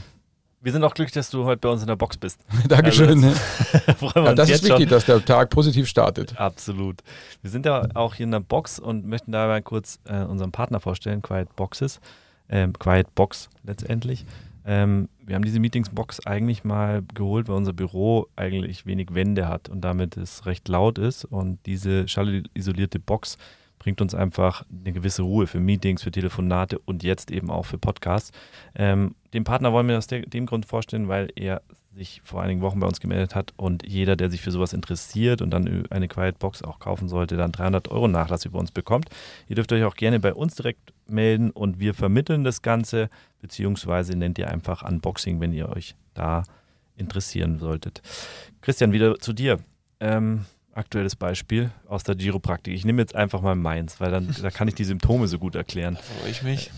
Wir 0.60 0.72
sind 0.72 0.82
auch 0.82 0.94
glücklich, 0.94 1.14
dass 1.14 1.30
du 1.30 1.44
heute 1.44 1.60
bei 1.60 1.68
uns 1.68 1.82
in 1.82 1.86
der 1.86 1.94
Box 1.94 2.16
bist. 2.16 2.40
Dankeschön. 2.68 3.22
Freuen 3.98 4.14
wir 4.14 4.24
ja, 4.24 4.34
das 4.34 4.50
ist 4.50 4.64
wichtig, 4.64 4.80
schon. 4.80 4.88
dass 4.88 5.04
der 5.04 5.24
Tag 5.24 5.50
positiv 5.50 5.86
startet. 5.86 6.38
Absolut. 6.38 7.02
Wir 7.42 7.50
sind 7.50 7.64
ja 7.64 7.86
auch 7.94 8.14
hier 8.14 8.24
in 8.24 8.32
der 8.32 8.40
Box 8.40 8.80
und 8.80 9.06
möchten 9.06 9.30
dabei 9.30 9.60
kurz 9.60 10.00
äh, 10.04 10.24
unseren 10.24 10.50
Partner 10.50 10.80
vorstellen, 10.80 11.22
Quiet 11.22 11.54
Boxes. 11.54 12.00
Ähm, 12.48 12.72
Quiet 12.72 13.14
Box 13.14 13.50
letztendlich. 13.62 14.24
Ähm, 14.70 15.08
wir 15.24 15.34
haben 15.34 15.44
diese 15.44 15.60
Meetingsbox 15.60 16.26
eigentlich 16.26 16.62
mal 16.62 17.02
geholt, 17.14 17.48
weil 17.48 17.56
unser 17.56 17.72
Büro 17.72 18.26
eigentlich 18.36 18.84
wenig 18.84 19.14
Wände 19.14 19.48
hat 19.48 19.70
und 19.70 19.80
damit 19.80 20.18
es 20.18 20.44
recht 20.44 20.68
laut 20.68 20.98
ist. 20.98 21.24
Und 21.24 21.58
diese 21.64 22.06
schallisolierte 22.06 22.98
Box 22.98 23.38
bringt 23.78 24.02
uns 24.02 24.14
einfach 24.14 24.66
eine 24.70 24.92
gewisse 24.92 25.22
Ruhe 25.22 25.46
für 25.46 25.58
Meetings, 25.58 26.02
für 26.02 26.10
Telefonate 26.10 26.78
und 26.80 27.02
jetzt 27.02 27.30
eben 27.30 27.50
auch 27.50 27.64
für 27.64 27.78
Podcasts. 27.78 28.30
Ähm, 28.74 29.14
den 29.32 29.44
Partner 29.44 29.72
wollen 29.72 29.88
wir 29.88 29.96
aus 29.96 30.06
dem 30.06 30.44
Grund 30.44 30.66
vorstellen, 30.66 31.08
weil 31.08 31.30
er 31.34 31.62
sich 31.94 32.20
vor 32.24 32.42
einigen 32.42 32.60
Wochen 32.60 32.80
bei 32.80 32.86
uns 32.86 33.00
gemeldet 33.00 33.34
hat 33.34 33.52
und 33.56 33.86
jeder, 33.86 34.14
der 34.14 34.30
sich 34.30 34.40
für 34.40 34.50
sowas 34.50 34.72
interessiert 34.72 35.42
und 35.42 35.50
dann 35.50 35.86
eine 35.90 36.08
Quiet 36.08 36.38
Box 36.38 36.62
auch 36.62 36.78
kaufen 36.78 37.08
sollte, 37.08 37.36
dann 37.36 37.52
300 37.52 37.88
Euro 37.88 38.08
Nachlass 38.08 38.44
über 38.44 38.58
uns 38.58 38.70
bekommt. 38.70 39.08
Ihr 39.48 39.56
dürft 39.56 39.72
euch 39.72 39.84
auch 39.84 39.96
gerne 39.96 40.20
bei 40.20 40.34
uns 40.34 40.54
direkt 40.54 40.92
melden 41.06 41.50
und 41.50 41.80
wir 41.80 41.94
vermitteln 41.94 42.44
das 42.44 42.62
Ganze, 42.62 43.08
beziehungsweise 43.40 44.16
nennt 44.16 44.38
ihr 44.38 44.48
einfach 44.50 44.82
Unboxing, 44.82 45.40
wenn 45.40 45.52
ihr 45.52 45.68
euch 45.70 45.94
da 46.14 46.44
interessieren 46.96 47.58
solltet. 47.58 48.02
Christian, 48.60 48.92
wieder 48.92 49.18
zu 49.18 49.32
dir. 49.32 49.58
Ähm, 50.00 50.44
aktuelles 50.78 51.16
Beispiel 51.16 51.72
aus 51.88 52.04
der 52.04 52.16
Chiropraktik. 52.16 52.72
Ich 52.72 52.84
nehme 52.84 53.02
jetzt 53.02 53.14
einfach 53.14 53.40
mal 53.42 53.56
meins, 53.56 54.00
weil 54.00 54.12
dann 54.12 54.34
da 54.40 54.50
kann 54.50 54.68
ich 54.68 54.74
die 54.74 54.84
Symptome 54.84 55.26
so 55.26 55.38
gut 55.38 55.56
erklären. 55.56 55.96
Freue 55.96 56.30
ich 56.30 56.42
mich. 56.42 56.70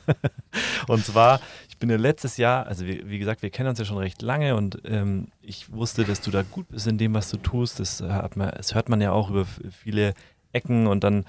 und 0.88 1.04
zwar, 1.04 1.40
bin 1.82 1.90
ja 1.90 1.96
letztes 1.96 2.36
Jahr, 2.36 2.68
also 2.68 2.86
wie, 2.86 3.10
wie, 3.10 3.18
gesagt, 3.18 3.42
wir 3.42 3.50
kennen 3.50 3.68
uns 3.68 3.78
ja 3.80 3.84
schon 3.84 3.98
recht 3.98 4.22
lange 4.22 4.54
und 4.54 4.80
ähm, 4.84 5.26
ich 5.42 5.72
wusste, 5.72 6.04
dass 6.04 6.20
du 6.20 6.30
da 6.30 6.42
gut 6.42 6.68
bist 6.68 6.86
in 6.86 6.96
dem, 6.96 7.12
was 7.12 7.28
du 7.28 7.38
tust. 7.38 7.80
Das, 7.80 8.00
hat 8.00 8.36
man, 8.36 8.52
das 8.56 8.76
hört 8.76 8.88
man 8.88 9.00
ja 9.00 9.10
auch 9.10 9.30
über 9.30 9.44
viele 9.44 10.14
Ecken 10.52 10.86
und 10.86 11.02
dann 11.02 11.24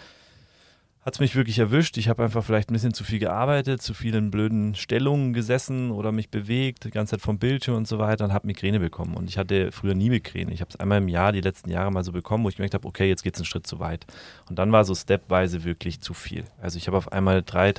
hat 1.02 1.16
es 1.16 1.20
mich 1.20 1.36
wirklich 1.36 1.58
erwischt. 1.58 1.98
Ich 1.98 2.08
habe 2.08 2.24
einfach 2.24 2.44
vielleicht 2.44 2.70
ein 2.70 2.74
bisschen 2.74 2.94
zu 2.94 3.04
viel 3.04 3.18
gearbeitet, 3.18 3.82
zu 3.82 3.96
viel 3.96 4.14
in 4.14 4.30
blöden 4.30 4.76
Stellungen 4.76 5.34
gesessen 5.34 5.90
oder 5.90 6.12
mich 6.12 6.30
bewegt, 6.30 6.86
die 6.86 6.92
ganze 6.92 7.16
Zeit 7.16 7.22
vom 7.22 7.40
Bildschirm 7.40 7.76
und 7.76 7.88
so 7.88 7.98
weiter 7.98 8.24
und 8.24 8.32
habe 8.32 8.46
Migräne 8.46 8.80
bekommen. 8.80 9.16
Und 9.16 9.28
ich 9.28 9.40
hatte 9.40 9.72
früher 9.72 9.96
nie 9.96 10.12
Migräne. 10.12 10.54
Ich 10.54 10.62
habe 10.62 10.70
es 10.70 10.80
einmal 10.80 11.00
im 11.00 11.08
Jahr, 11.08 11.32
die 11.32 11.42
letzten 11.42 11.72
Jahre 11.72 11.92
mal 11.92 12.04
so 12.04 12.12
bekommen, 12.12 12.44
wo 12.44 12.50
ich 12.50 12.58
gemerkt 12.58 12.76
habe, 12.76 12.88
okay, 12.88 13.10
jetzt 13.10 13.24
geht 13.24 13.34
es 13.34 13.40
einen 13.40 13.48
Schritt 13.48 13.66
zu 13.66 13.80
weit. 13.80 14.06
Und 14.50 14.60
dann 14.60 14.72
war 14.72 14.86
so 14.86 14.94
stepweise 14.94 15.64
wirklich 15.64 16.00
zu 16.00 16.14
viel. 16.14 16.44
Also 16.62 16.78
ich 16.78 16.86
habe 16.86 16.98
auf 16.98 17.12
einmal 17.12 17.42
drei, 17.42 17.74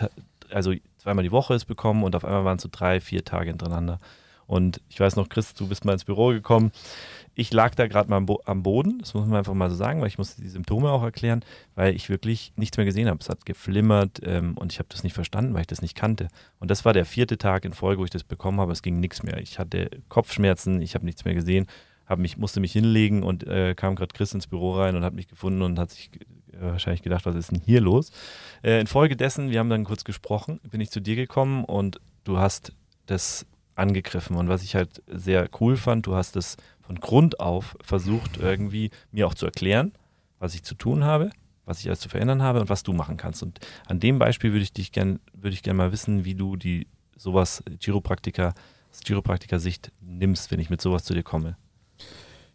also 0.50 0.74
zweimal 1.04 1.22
die 1.22 1.32
Woche 1.32 1.54
es 1.54 1.66
bekommen 1.66 2.02
und 2.02 2.16
auf 2.16 2.24
einmal 2.24 2.44
waren 2.46 2.56
es 2.56 2.62
so 2.62 2.68
drei, 2.72 2.98
vier 2.98 3.24
Tage 3.24 3.50
hintereinander. 3.50 3.98
Und 4.46 4.80
ich 4.88 5.00
weiß 5.00 5.16
noch, 5.16 5.28
Chris, 5.28 5.54
du 5.54 5.68
bist 5.68 5.84
mal 5.84 5.92
ins 5.92 6.04
Büro 6.04 6.28
gekommen. 6.28 6.72
Ich 7.34 7.52
lag 7.52 7.74
da 7.74 7.86
gerade 7.86 8.08
mal 8.08 8.16
am, 8.16 8.26
Bo 8.26 8.40
am, 8.44 8.62
Boden, 8.62 8.98
das 9.00 9.12
muss 9.12 9.26
man 9.26 9.38
einfach 9.38 9.54
mal 9.54 9.70
so 9.70 9.76
sagen, 9.76 10.00
weil 10.00 10.08
ich 10.08 10.18
musste 10.18 10.40
die 10.40 10.48
Symptome 10.48 10.90
auch 10.90 11.02
erklären, 11.02 11.44
weil 11.74 11.94
ich 11.94 12.08
wirklich 12.08 12.52
nichts 12.56 12.76
mehr 12.76 12.86
gesehen 12.86 13.08
habe. 13.08 13.18
Es 13.20 13.28
hat 13.28 13.44
geflimmert 13.44 14.20
ähm, 14.24 14.56
und 14.56 14.72
ich 14.72 14.78
habe 14.78 14.88
das 14.90 15.02
nicht 15.02 15.14
verstanden, 15.14 15.52
weil 15.52 15.62
ich 15.62 15.66
das 15.66 15.82
nicht 15.82 15.94
kannte. 15.94 16.28
Und 16.58 16.70
das 16.70 16.84
war 16.84 16.92
der 16.92 17.04
vierte 17.04 17.36
Tag 17.36 17.64
in 17.64 17.72
Folge, 17.72 18.00
wo 18.00 18.04
ich 18.04 18.10
das 18.10 18.24
bekommen 18.24 18.60
habe. 18.60 18.72
Es 18.72 18.82
ging 18.82 19.00
nichts 19.00 19.22
mehr. 19.22 19.38
Ich 19.38 19.58
hatte 19.58 19.90
Kopfschmerzen, 20.08 20.80
ich 20.80 20.94
habe 20.94 21.04
nichts 21.04 21.24
mehr 21.24 21.34
gesehen, 21.34 21.66
mich, 22.16 22.36
musste 22.36 22.60
mich 22.60 22.72
hinlegen 22.72 23.22
und 23.22 23.46
äh, 23.46 23.74
kam 23.74 23.94
gerade 23.96 24.12
Chris 24.14 24.32
ins 24.32 24.46
Büro 24.46 24.72
rein 24.72 24.94
und 24.96 25.04
hat 25.04 25.14
mich 25.14 25.26
gefunden 25.28 25.62
und 25.62 25.78
hat 25.78 25.90
sich 25.90 26.10
wahrscheinlich 26.60 27.02
gedacht, 27.02 27.26
was 27.26 27.34
ist 27.36 27.50
denn 27.50 27.60
hier 27.64 27.80
los? 27.80 28.10
Äh, 28.62 28.80
infolgedessen, 28.80 29.50
wir 29.50 29.58
haben 29.58 29.70
dann 29.70 29.84
kurz 29.84 30.04
gesprochen, 30.04 30.60
bin 30.70 30.80
ich 30.80 30.90
zu 30.90 31.00
dir 31.00 31.16
gekommen 31.16 31.64
und 31.64 32.00
du 32.24 32.38
hast 32.38 32.72
das 33.06 33.46
angegriffen. 33.74 34.36
Und 34.36 34.48
was 34.48 34.62
ich 34.62 34.74
halt 34.74 35.02
sehr 35.06 35.48
cool 35.60 35.76
fand, 35.76 36.06
du 36.06 36.14
hast 36.14 36.36
es 36.36 36.56
von 36.80 36.96
Grund 36.96 37.40
auf 37.40 37.76
versucht, 37.82 38.38
irgendwie 38.38 38.90
mir 39.10 39.26
auch 39.26 39.34
zu 39.34 39.46
erklären, 39.46 39.92
was 40.38 40.54
ich 40.54 40.62
zu 40.62 40.74
tun 40.74 41.04
habe, 41.04 41.30
was 41.64 41.80
ich 41.80 41.86
alles 41.88 42.00
zu 42.00 42.08
verändern 42.08 42.42
habe 42.42 42.60
und 42.60 42.68
was 42.68 42.82
du 42.82 42.92
machen 42.92 43.16
kannst. 43.16 43.42
Und 43.42 43.60
an 43.86 44.00
dem 44.00 44.18
Beispiel 44.18 44.52
würde 44.52 44.62
ich 44.62 44.72
dich 44.72 44.92
gerne, 44.92 45.18
würde 45.32 45.54
ich 45.54 45.62
gerne 45.62 45.78
mal 45.78 45.92
wissen, 45.92 46.24
wie 46.24 46.34
du 46.34 46.56
die 46.56 46.86
sowas 47.16 47.62
Chiropraktiker, 47.80 48.54
aus 48.90 49.00
Chiropraktiker-Sicht 49.04 49.90
nimmst, 50.00 50.50
wenn 50.50 50.60
ich 50.60 50.70
mit 50.70 50.80
sowas 50.80 51.04
zu 51.04 51.14
dir 51.14 51.22
komme. 51.22 51.56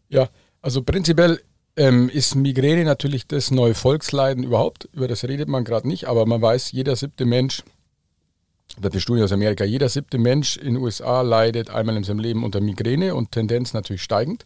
Ja, 0.09 0.29
also 0.61 0.83
prinzipiell 0.83 1.41
ähm, 1.79 2.09
ist 2.09 2.35
Migräne 2.35 2.83
natürlich 2.83 3.25
das 3.25 3.51
neue 3.51 3.73
Volksleiden 3.73 4.43
überhaupt. 4.43 4.89
Über 4.93 5.07
das 5.07 5.23
redet 5.23 5.47
man 5.47 5.63
gerade 5.63 5.87
nicht, 5.87 6.05
aber 6.07 6.25
man 6.25 6.41
weiß, 6.41 6.73
jeder 6.73 6.95
siebte 6.95 7.25
Mensch 7.25 7.63
das 8.79 8.93
ist 8.93 9.01
Studie 9.01 9.23
aus 9.23 9.31
Amerika. 9.31 9.63
Jeder 9.63 9.89
siebte 9.89 10.17
Mensch 10.17 10.57
in 10.57 10.75
den 10.75 10.77
USA 10.77 11.21
leidet 11.21 11.69
einmal 11.69 11.97
in 11.97 12.03
seinem 12.03 12.19
Leben 12.19 12.43
unter 12.43 12.61
Migräne 12.61 13.15
und 13.15 13.31
Tendenz 13.31 13.73
natürlich 13.73 14.03
steigend. 14.03 14.45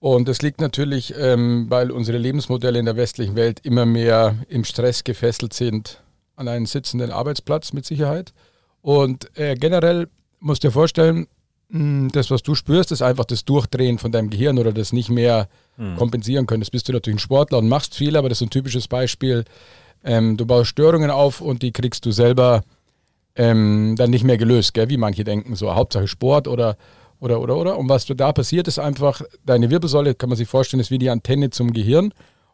Und 0.00 0.28
das 0.28 0.42
liegt 0.42 0.60
natürlich, 0.60 1.14
ähm, 1.16 1.66
weil 1.68 1.90
unsere 1.90 2.18
Lebensmodelle 2.18 2.78
in 2.78 2.84
der 2.84 2.96
westlichen 2.96 3.34
Welt 3.34 3.60
immer 3.62 3.86
mehr 3.86 4.36
im 4.48 4.64
Stress 4.64 5.04
gefesselt 5.04 5.54
sind 5.54 6.02
an 6.36 6.48
einen 6.48 6.66
sitzenden 6.66 7.10
Arbeitsplatz 7.10 7.72
mit 7.72 7.86
Sicherheit. 7.86 8.32
Und 8.80 9.36
äh, 9.38 9.54
generell 9.54 10.08
musst 10.40 10.62
du 10.62 10.68
dir 10.68 10.72
vorstellen, 10.72 11.26
das, 11.72 12.30
was 12.30 12.42
du 12.42 12.54
spürst, 12.54 12.92
ist 12.92 13.00
einfach 13.00 13.24
das 13.24 13.46
Durchdrehen 13.46 13.98
von 13.98 14.12
deinem 14.12 14.28
Gehirn 14.28 14.58
oder 14.58 14.72
das 14.72 14.92
nicht 14.92 15.08
mehr 15.08 15.48
hm. 15.76 15.96
kompensieren 15.96 16.46
können. 16.46 16.60
Das 16.60 16.70
bist 16.70 16.88
du 16.88 16.92
natürlich 16.92 17.16
ein 17.16 17.20
Sportler 17.20 17.58
und 17.58 17.68
machst 17.68 17.94
viel, 17.94 18.16
aber 18.16 18.28
das 18.28 18.38
ist 18.38 18.46
ein 18.46 18.50
typisches 18.50 18.88
Beispiel. 18.88 19.44
Ähm, 20.04 20.36
du 20.36 20.44
baust 20.44 20.68
Störungen 20.68 21.10
auf 21.10 21.40
und 21.40 21.62
die 21.62 21.72
kriegst 21.72 22.04
du 22.04 22.10
selber 22.10 22.62
ähm, 23.36 23.94
dann 23.96 24.10
nicht 24.10 24.24
mehr 24.24 24.36
gelöst, 24.36 24.74
gell? 24.74 24.90
wie 24.90 24.98
manche 24.98 25.24
denken, 25.24 25.56
so 25.56 25.74
Hauptsache 25.74 26.08
Sport 26.08 26.46
oder, 26.46 26.76
oder, 27.20 27.40
oder, 27.40 27.56
oder. 27.56 27.78
Und 27.78 27.88
was 27.88 28.04
da 28.04 28.32
passiert, 28.32 28.68
ist 28.68 28.78
einfach, 28.78 29.22
deine 29.46 29.70
Wirbelsäule, 29.70 30.14
kann 30.14 30.28
man 30.28 30.36
sich 30.36 30.48
vorstellen, 30.48 30.80
ist 30.80 30.90
wie 30.90 30.98
die 30.98 31.08
Antenne 31.08 31.48
zum 31.48 31.72
Gehirn. 31.72 32.12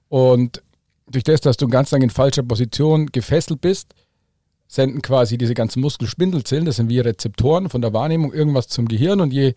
Und 0.08 0.62
durch 1.10 1.24
das, 1.24 1.40
dass 1.40 1.56
du 1.56 1.66
ganz 1.66 1.90
lang 1.90 2.02
in 2.02 2.10
falscher 2.10 2.44
Position 2.44 3.06
gefesselt 3.06 3.60
bist, 3.60 3.94
senden 4.68 5.02
quasi 5.02 5.38
diese 5.38 5.54
ganzen 5.54 5.80
Muskelspindelzellen, 5.80 6.66
das 6.66 6.76
sind 6.76 6.90
wie 6.90 7.00
Rezeptoren 7.00 7.70
von 7.70 7.80
der 7.80 7.92
Wahrnehmung, 7.94 8.32
irgendwas 8.32 8.68
zum 8.68 8.86
Gehirn. 8.86 9.20
Und 9.20 9.32
je 9.32 9.54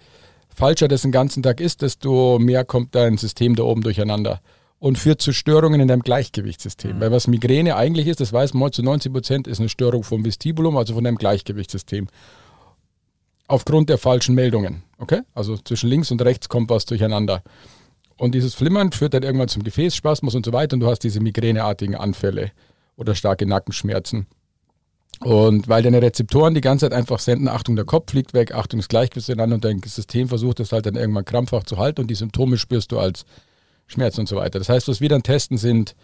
falscher 0.50 0.88
das 0.88 1.04
den 1.04 1.12
ganzen 1.12 1.43
Tag 1.43 1.60
ist, 1.60 1.82
desto 1.82 2.39
mehr 2.39 2.63
kommt 2.63 2.95
dein 2.95 3.17
System 3.17 3.56
da 3.56 3.63
oben 3.63 3.82
durcheinander 3.82 4.41
und 4.80 4.97
führt 4.97 5.21
zu 5.21 5.34
Störungen 5.34 5.80
in 5.80 5.88
deinem 5.88 6.02
Gleichgewichtssystem. 6.02 6.95
Mhm. 6.95 7.02
Weil 7.02 7.12
was 7.12 7.28
Migräne 7.28 7.76
eigentlich 7.76 8.08
ist, 8.08 8.19
das 8.19 8.34
weiß 8.34 8.56
man 8.56 8.71
zu 8.71 8.82
90 8.82 9.13
Prozent, 9.13 9.47
ist 9.47 9.60
eine 9.60 9.69
Störung 9.69 10.04
vom 10.04 10.26
Vestibulum, 10.26 10.76
also 10.76 10.95
von 10.95 11.04
deinem 11.04 11.17
Gleichgewichtssystem. 11.17 12.08
Aufgrund 13.47 13.89
der 13.89 13.97
falschen 13.97 14.34
Meldungen. 14.34 14.84
Okay? 14.97 15.21
Also 15.36 15.58
zwischen 15.58 15.89
links 15.89 16.10
und 16.10 16.21
rechts 16.24 16.47
kommt 16.47 16.69
was 16.69 16.86
durcheinander. 16.86 17.43
Und 18.17 18.34
dieses 18.34 18.56
Flimmern 18.56 18.91
führt 18.91 19.13
dann 19.13 19.24
irgendwann 19.24 19.50
zum 19.50 19.63
Gefäßspasmus 19.63 20.36
und 20.36 20.45
so 20.45 20.54
weiter 20.54 20.76
und 20.76 20.80
du 20.80 20.88
hast 20.88 21.00
diese 21.00 21.19
migräneartigen 21.19 21.95
Anfälle 21.95 22.52
oder 22.95 23.13
starke 23.13 23.45
Nackenschmerzen. 23.45 24.26
Und 25.23 25.67
weil 25.67 25.84
deine 25.84 26.01
Rezeptoren 26.01 26.55
die 26.55 26.62
ganze 26.62 26.86
Zeit 26.86 26.93
einfach 26.93 27.19
senden, 27.19 27.47
Achtung, 27.47 27.75
der 27.75 27.86
Kopf 27.86 28.12
fliegt 28.12 28.34
weg, 28.34 28.53
Achtung, 28.55 28.79
das 28.79 28.88
Gleichgewicht 28.88 29.29
ineinander 29.29 29.55
und 29.55 29.65
dein 29.65 29.81
System 29.84 30.27
versucht 30.27 30.60
es 30.60 30.71
halt 30.71 30.88
dann 30.88 30.95
irgendwann 30.95 31.25
krampfhaft 31.25 31.69
zu 31.69 31.77
halten 31.77 32.01
und 32.01 32.07
die 32.07 32.15
Symptome 32.15 32.57
spürst 32.57 32.91
du 32.91 32.99
als 32.99 33.25
Schmerz 33.86 34.17
und 34.17 34.27
so 34.27 34.36
weiter. 34.36 34.57
Das 34.57 34.69
heißt, 34.69 34.88
was 34.88 34.99
wir 34.99 35.10
dann 35.10 35.21
testen 35.21 35.57
sind, 35.57 35.95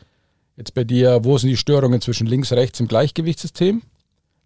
jetzt 0.56 0.74
bei 0.74 0.84
dir, 0.84 1.22
wo 1.24 1.38
sind 1.38 1.50
die 1.50 1.58
Störungen 1.58 2.00
zwischen 2.00 2.28
links, 2.28 2.52
rechts 2.52 2.80
im 2.80 2.88
Gleichgewichtssystem? 2.88 3.82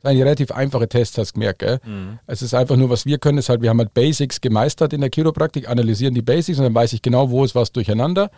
Das 0.02 0.14
sind 0.14 0.22
relativ 0.22 0.52
einfache 0.52 0.88
Tests, 0.88 1.18
hast 1.18 1.32
du 1.32 1.34
gemerkt. 1.34 1.60
Gell? 1.60 1.80
Mhm. 1.86 2.20
Es 2.26 2.42
ist 2.42 2.54
einfach 2.54 2.78
nur, 2.78 2.90
was 2.90 3.06
wir 3.06 3.18
können, 3.18 3.40
ist 3.40 3.50
halt, 3.50 3.62
wir 3.62 3.70
haben 3.70 3.80
halt 3.80 3.94
Basics 3.94 4.40
gemeistert 4.40 4.94
in 4.94 5.02
der 5.02 5.12
Chiropraktik, 5.14 5.70
analysieren 5.70 6.14
die 6.14 6.22
Basics 6.22 6.60
und 6.60 6.64
dann 6.64 6.76
weiß 6.76 6.94
ich 6.94 7.02
genau, 7.02 7.30
wo 7.30 7.44
ist 7.44 7.56
was 7.56 7.72
durcheinander 7.72 8.32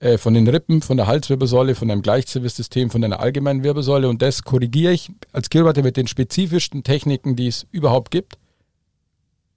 äh, 0.00 0.18
von 0.18 0.34
den 0.34 0.46
Rippen, 0.46 0.82
von 0.82 0.96
der 0.96 1.06
Halswirbelsäule, 1.06 1.74
von 1.74 1.88
deinem 1.88 2.02
Gleichgewichtssystem, 2.02 2.90
von 2.90 3.00
deiner 3.00 3.20
allgemeinen 3.20 3.64
Wirbelsäule 3.64 4.08
und 4.08 4.22
das 4.22 4.44
korrigiere 4.44 4.92
ich 4.92 5.10
als 5.32 5.48
Chiropraktiker 5.50 5.84
mit 5.84 5.96
den 5.96 6.06
spezifischsten 6.06 6.84
Techniken, 6.84 7.34
die 7.34 7.48
es 7.48 7.66
überhaupt 7.72 8.10
gibt 8.10 8.38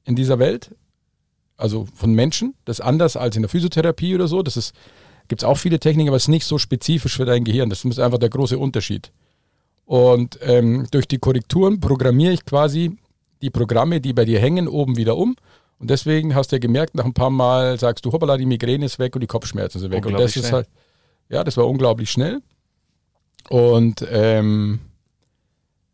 in 0.04 0.16
dieser 0.16 0.40
Welt. 0.40 0.76
Also 1.58 1.88
von 1.94 2.14
Menschen, 2.14 2.56
das 2.66 2.80
ist 2.80 2.86
anders 2.86 3.16
als 3.16 3.36
in 3.36 3.44
der 3.44 3.50
Physiotherapie 3.50 4.16
oder 4.16 4.28
so. 4.28 4.42
Das 4.42 4.58
ist, 4.58 4.74
gibt 5.28 5.44
es 5.44 5.48
auch 5.48 5.58
viele 5.58 5.80
Techniken, 5.80 6.10
aber 6.10 6.18
es 6.18 6.24
ist 6.24 6.30
nicht 6.30 6.46
so 6.46 6.58
spezifisch 6.58 7.18
für 7.18 7.26
dein 7.26 7.44
Gehirn. 7.44 7.70
Das 7.70 7.86
ist 7.86 8.00
einfach 8.00 8.18
der 8.18 8.30
große 8.30 8.58
Unterschied. 8.58 9.12
Und 9.86 10.40
ähm, 10.42 10.88
durch 10.90 11.08
die 11.08 11.20
Korrekturen 11.20 11.80
programmiere 11.80 12.34
ich 12.34 12.46
quasi 12.46 12.98
die 13.44 13.52
Programme, 13.52 14.02
die 14.02 14.14
bei 14.14 14.26
dir 14.26 14.40
hängen, 14.40 14.68
oben 14.68 14.98
wieder 14.98 15.18
um 15.18 15.36
und 15.82 15.90
deswegen 15.90 16.36
hast 16.36 16.52
du 16.52 16.58
ja 16.58 16.60
gemerkt, 16.60 16.94
nach 16.94 17.06
ein 17.06 17.14
paar 17.14 17.32
Mal 17.32 17.80
sagst 17.80 18.06
du, 18.06 18.12
hoppala, 18.12 18.38
die 18.38 18.46
Migräne 18.46 18.86
ist 18.86 19.00
weg 19.00 19.16
und 19.16 19.22
die 19.22 19.28
Kopfschmerzen 19.28 19.80
sind 19.80 19.92
weg. 19.92 20.06
Und 20.06 20.14
das 20.14 20.34
schnell. 20.34 20.46
ist 20.46 20.52
halt, 20.52 20.68
ja, 21.28 21.44
das 21.44 21.58
war 21.58 21.68
unglaublich 21.68 22.12
schnell. 22.12 22.40
Und 23.50 24.06
ähm, 24.12 24.80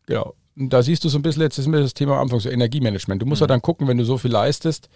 genau, 0.05 0.35
und 0.57 0.73
da 0.73 0.83
siehst 0.83 1.05
du 1.05 1.09
so 1.09 1.17
ein 1.17 1.21
bisschen, 1.21 1.43
jetzt 1.43 1.57
ist 1.57 1.67
mir 1.67 1.79
das 1.79 1.93
Thema 1.93 2.15
am 2.15 2.23
Anfang 2.23 2.41
so 2.41 2.49
Energiemanagement. 2.49 3.21
Du 3.21 3.25
musst 3.25 3.39
mhm. 3.39 3.43
halt 3.43 3.51
dann 3.51 3.61
gucken, 3.61 3.87
wenn 3.87 3.97
du 3.97 4.03
so 4.03 4.17
viel 4.17 4.31
leistest, 4.31 4.89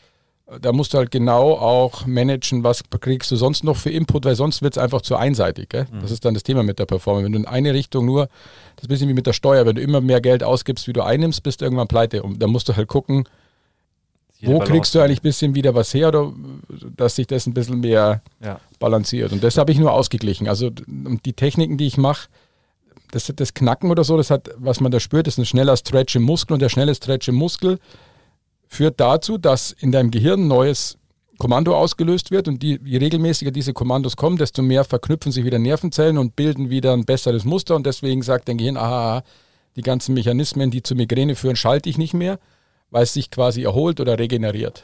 da 0.60 0.74
musst 0.74 0.94
du 0.94 0.98
halt 0.98 1.10
genau 1.10 1.54
auch 1.54 2.06
managen, 2.06 2.66
was 2.66 2.84
kriegst 3.00 3.32
du 3.32 3.38
sonst 3.38 3.64
noch 3.64 3.78
für 3.78 3.92
Input, 3.92 4.26
weil 4.26 4.36
sonst 4.36 4.62
wird 4.62 4.76
es 4.76 4.84
einfach 4.84 5.02
zu 5.02 5.16
einseitig. 5.16 5.70
Mhm. 5.72 6.02
Das 6.02 6.12
ist 6.12 6.26
dann 6.26 6.34
das 6.34 6.44
Thema 6.44 6.64
mit 6.64 6.80
der 6.80 6.86
Performance. 6.86 7.26
Wenn 7.26 7.32
du 7.32 7.40
in 7.40 7.48
eine 7.48 7.74
Richtung 7.74 8.06
nur, 8.06 8.26
das 8.76 8.84
ist 8.84 8.84
ein 8.84 8.88
bisschen 8.90 9.08
wie 9.08 9.14
mit 9.14 9.26
der 9.26 9.34
Steuer, 9.34 9.66
wenn 9.66 9.76
du 9.76 9.82
immer 9.82 10.02
mehr 10.02 10.20
Geld 10.20 10.44
ausgibst, 10.44 10.86
wie 10.90 10.94
du 10.94 11.02
einnimmst, 11.02 11.44
bist 11.44 11.62
du 11.62 11.66
irgendwann 11.66 11.88
pleite. 11.88 12.24
Und 12.24 12.42
da 12.42 12.48
musst 12.48 12.68
du 12.68 12.76
halt 12.76 12.90
gucken, 12.90 13.24
wo 14.44 14.60
kriegst 14.60 14.96
du 14.96 15.00
eigentlich 15.00 15.20
ein 15.20 15.24
bisschen 15.24 15.56
wieder 15.56 15.76
was 15.76 15.94
her, 15.94 16.10
oder 16.10 16.34
dass 16.96 17.16
sich 17.16 17.28
das 17.28 17.48
ein 17.48 17.54
bisschen 17.54 17.80
mehr 17.80 18.22
ja. 18.44 18.60
balanciert? 18.80 19.32
Und 19.32 19.44
das 19.44 19.58
habe 19.58 19.72
ich 19.72 19.80
nur 19.80 19.92
ausgeglichen. 19.92 20.48
Also 20.48 20.70
die 20.70 21.34
Techniken, 21.34 21.78
die 21.78 21.88
ich 21.88 21.98
mache, 21.98 22.28
das, 23.12 23.32
das 23.36 23.54
Knacken 23.54 23.92
oder 23.92 24.04
so, 24.04 24.18
das 24.18 24.32
hat, 24.32 24.50
was 24.58 24.80
man 24.80 24.92
da 24.92 25.00
spürt, 25.00 25.28
ist 25.28 25.38
ein 25.38 25.46
schneller 25.46 25.78
Stretch 25.78 26.16
im 26.16 26.24
Muskel 26.24 26.54
und 26.54 26.62
der 26.62 26.70
schnelle 26.70 26.96
Stretch 26.96 27.28
im 27.28 27.36
Muskel 27.36 27.80
führt 28.68 29.00
dazu, 29.00 29.38
dass 29.38 29.72
in 29.72 29.92
deinem 29.92 30.12
Gehirn 30.12 30.44
ein 30.44 30.48
neues 30.48 30.98
Kommando 31.38 31.76
ausgelöst 31.76 32.32
wird 32.32 32.48
und 32.48 32.62
die, 32.62 32.80
je 32.86 33.00
regelmäßiger 33.00 33.52
diese 33.52 33.74
Kommandos 33.74 34.16
kommen, 34.16 34.38
desto 34.38 34.62
mehr 34.62 34.84
verknüpfen 34.84 35.32
sich 35.32 35.44
wieder 35.44 35.60
Nervenzellen 35.60 36.18
und 36.18 36.36
bilden 36.36 36.70
wieder 36.70 36.94
ein 36.94 37.04
besseres 37.04 37.44
Muster 37.46 37.76
und 37.76 37.86
deswegen 37.86 38.22
sagt 38.22 38.48
dein 38.48 38.58
Gehirn, 38.58 38.78
aha, 38.78 39.24
die 39.76 39.82
ganzen 39.82 40.14
Mechanismen, 40.14 40.72
die 40.72 40.84
zur 40.84 40.98
Migräne 40.98 41.36
führen, 41.36 41.56
schalte 41.56 41.90
ich 41.90 41.98
nicht 41.98 42.14
mehr 42.14 42.40
weil 42.92 43.04
es 43.04 43.14
sich 43.14 43.32
quasi 43.32 43.64
erholt 43.64 44.00
oder 44.00 44.20
regeneriert. 44.20 44.84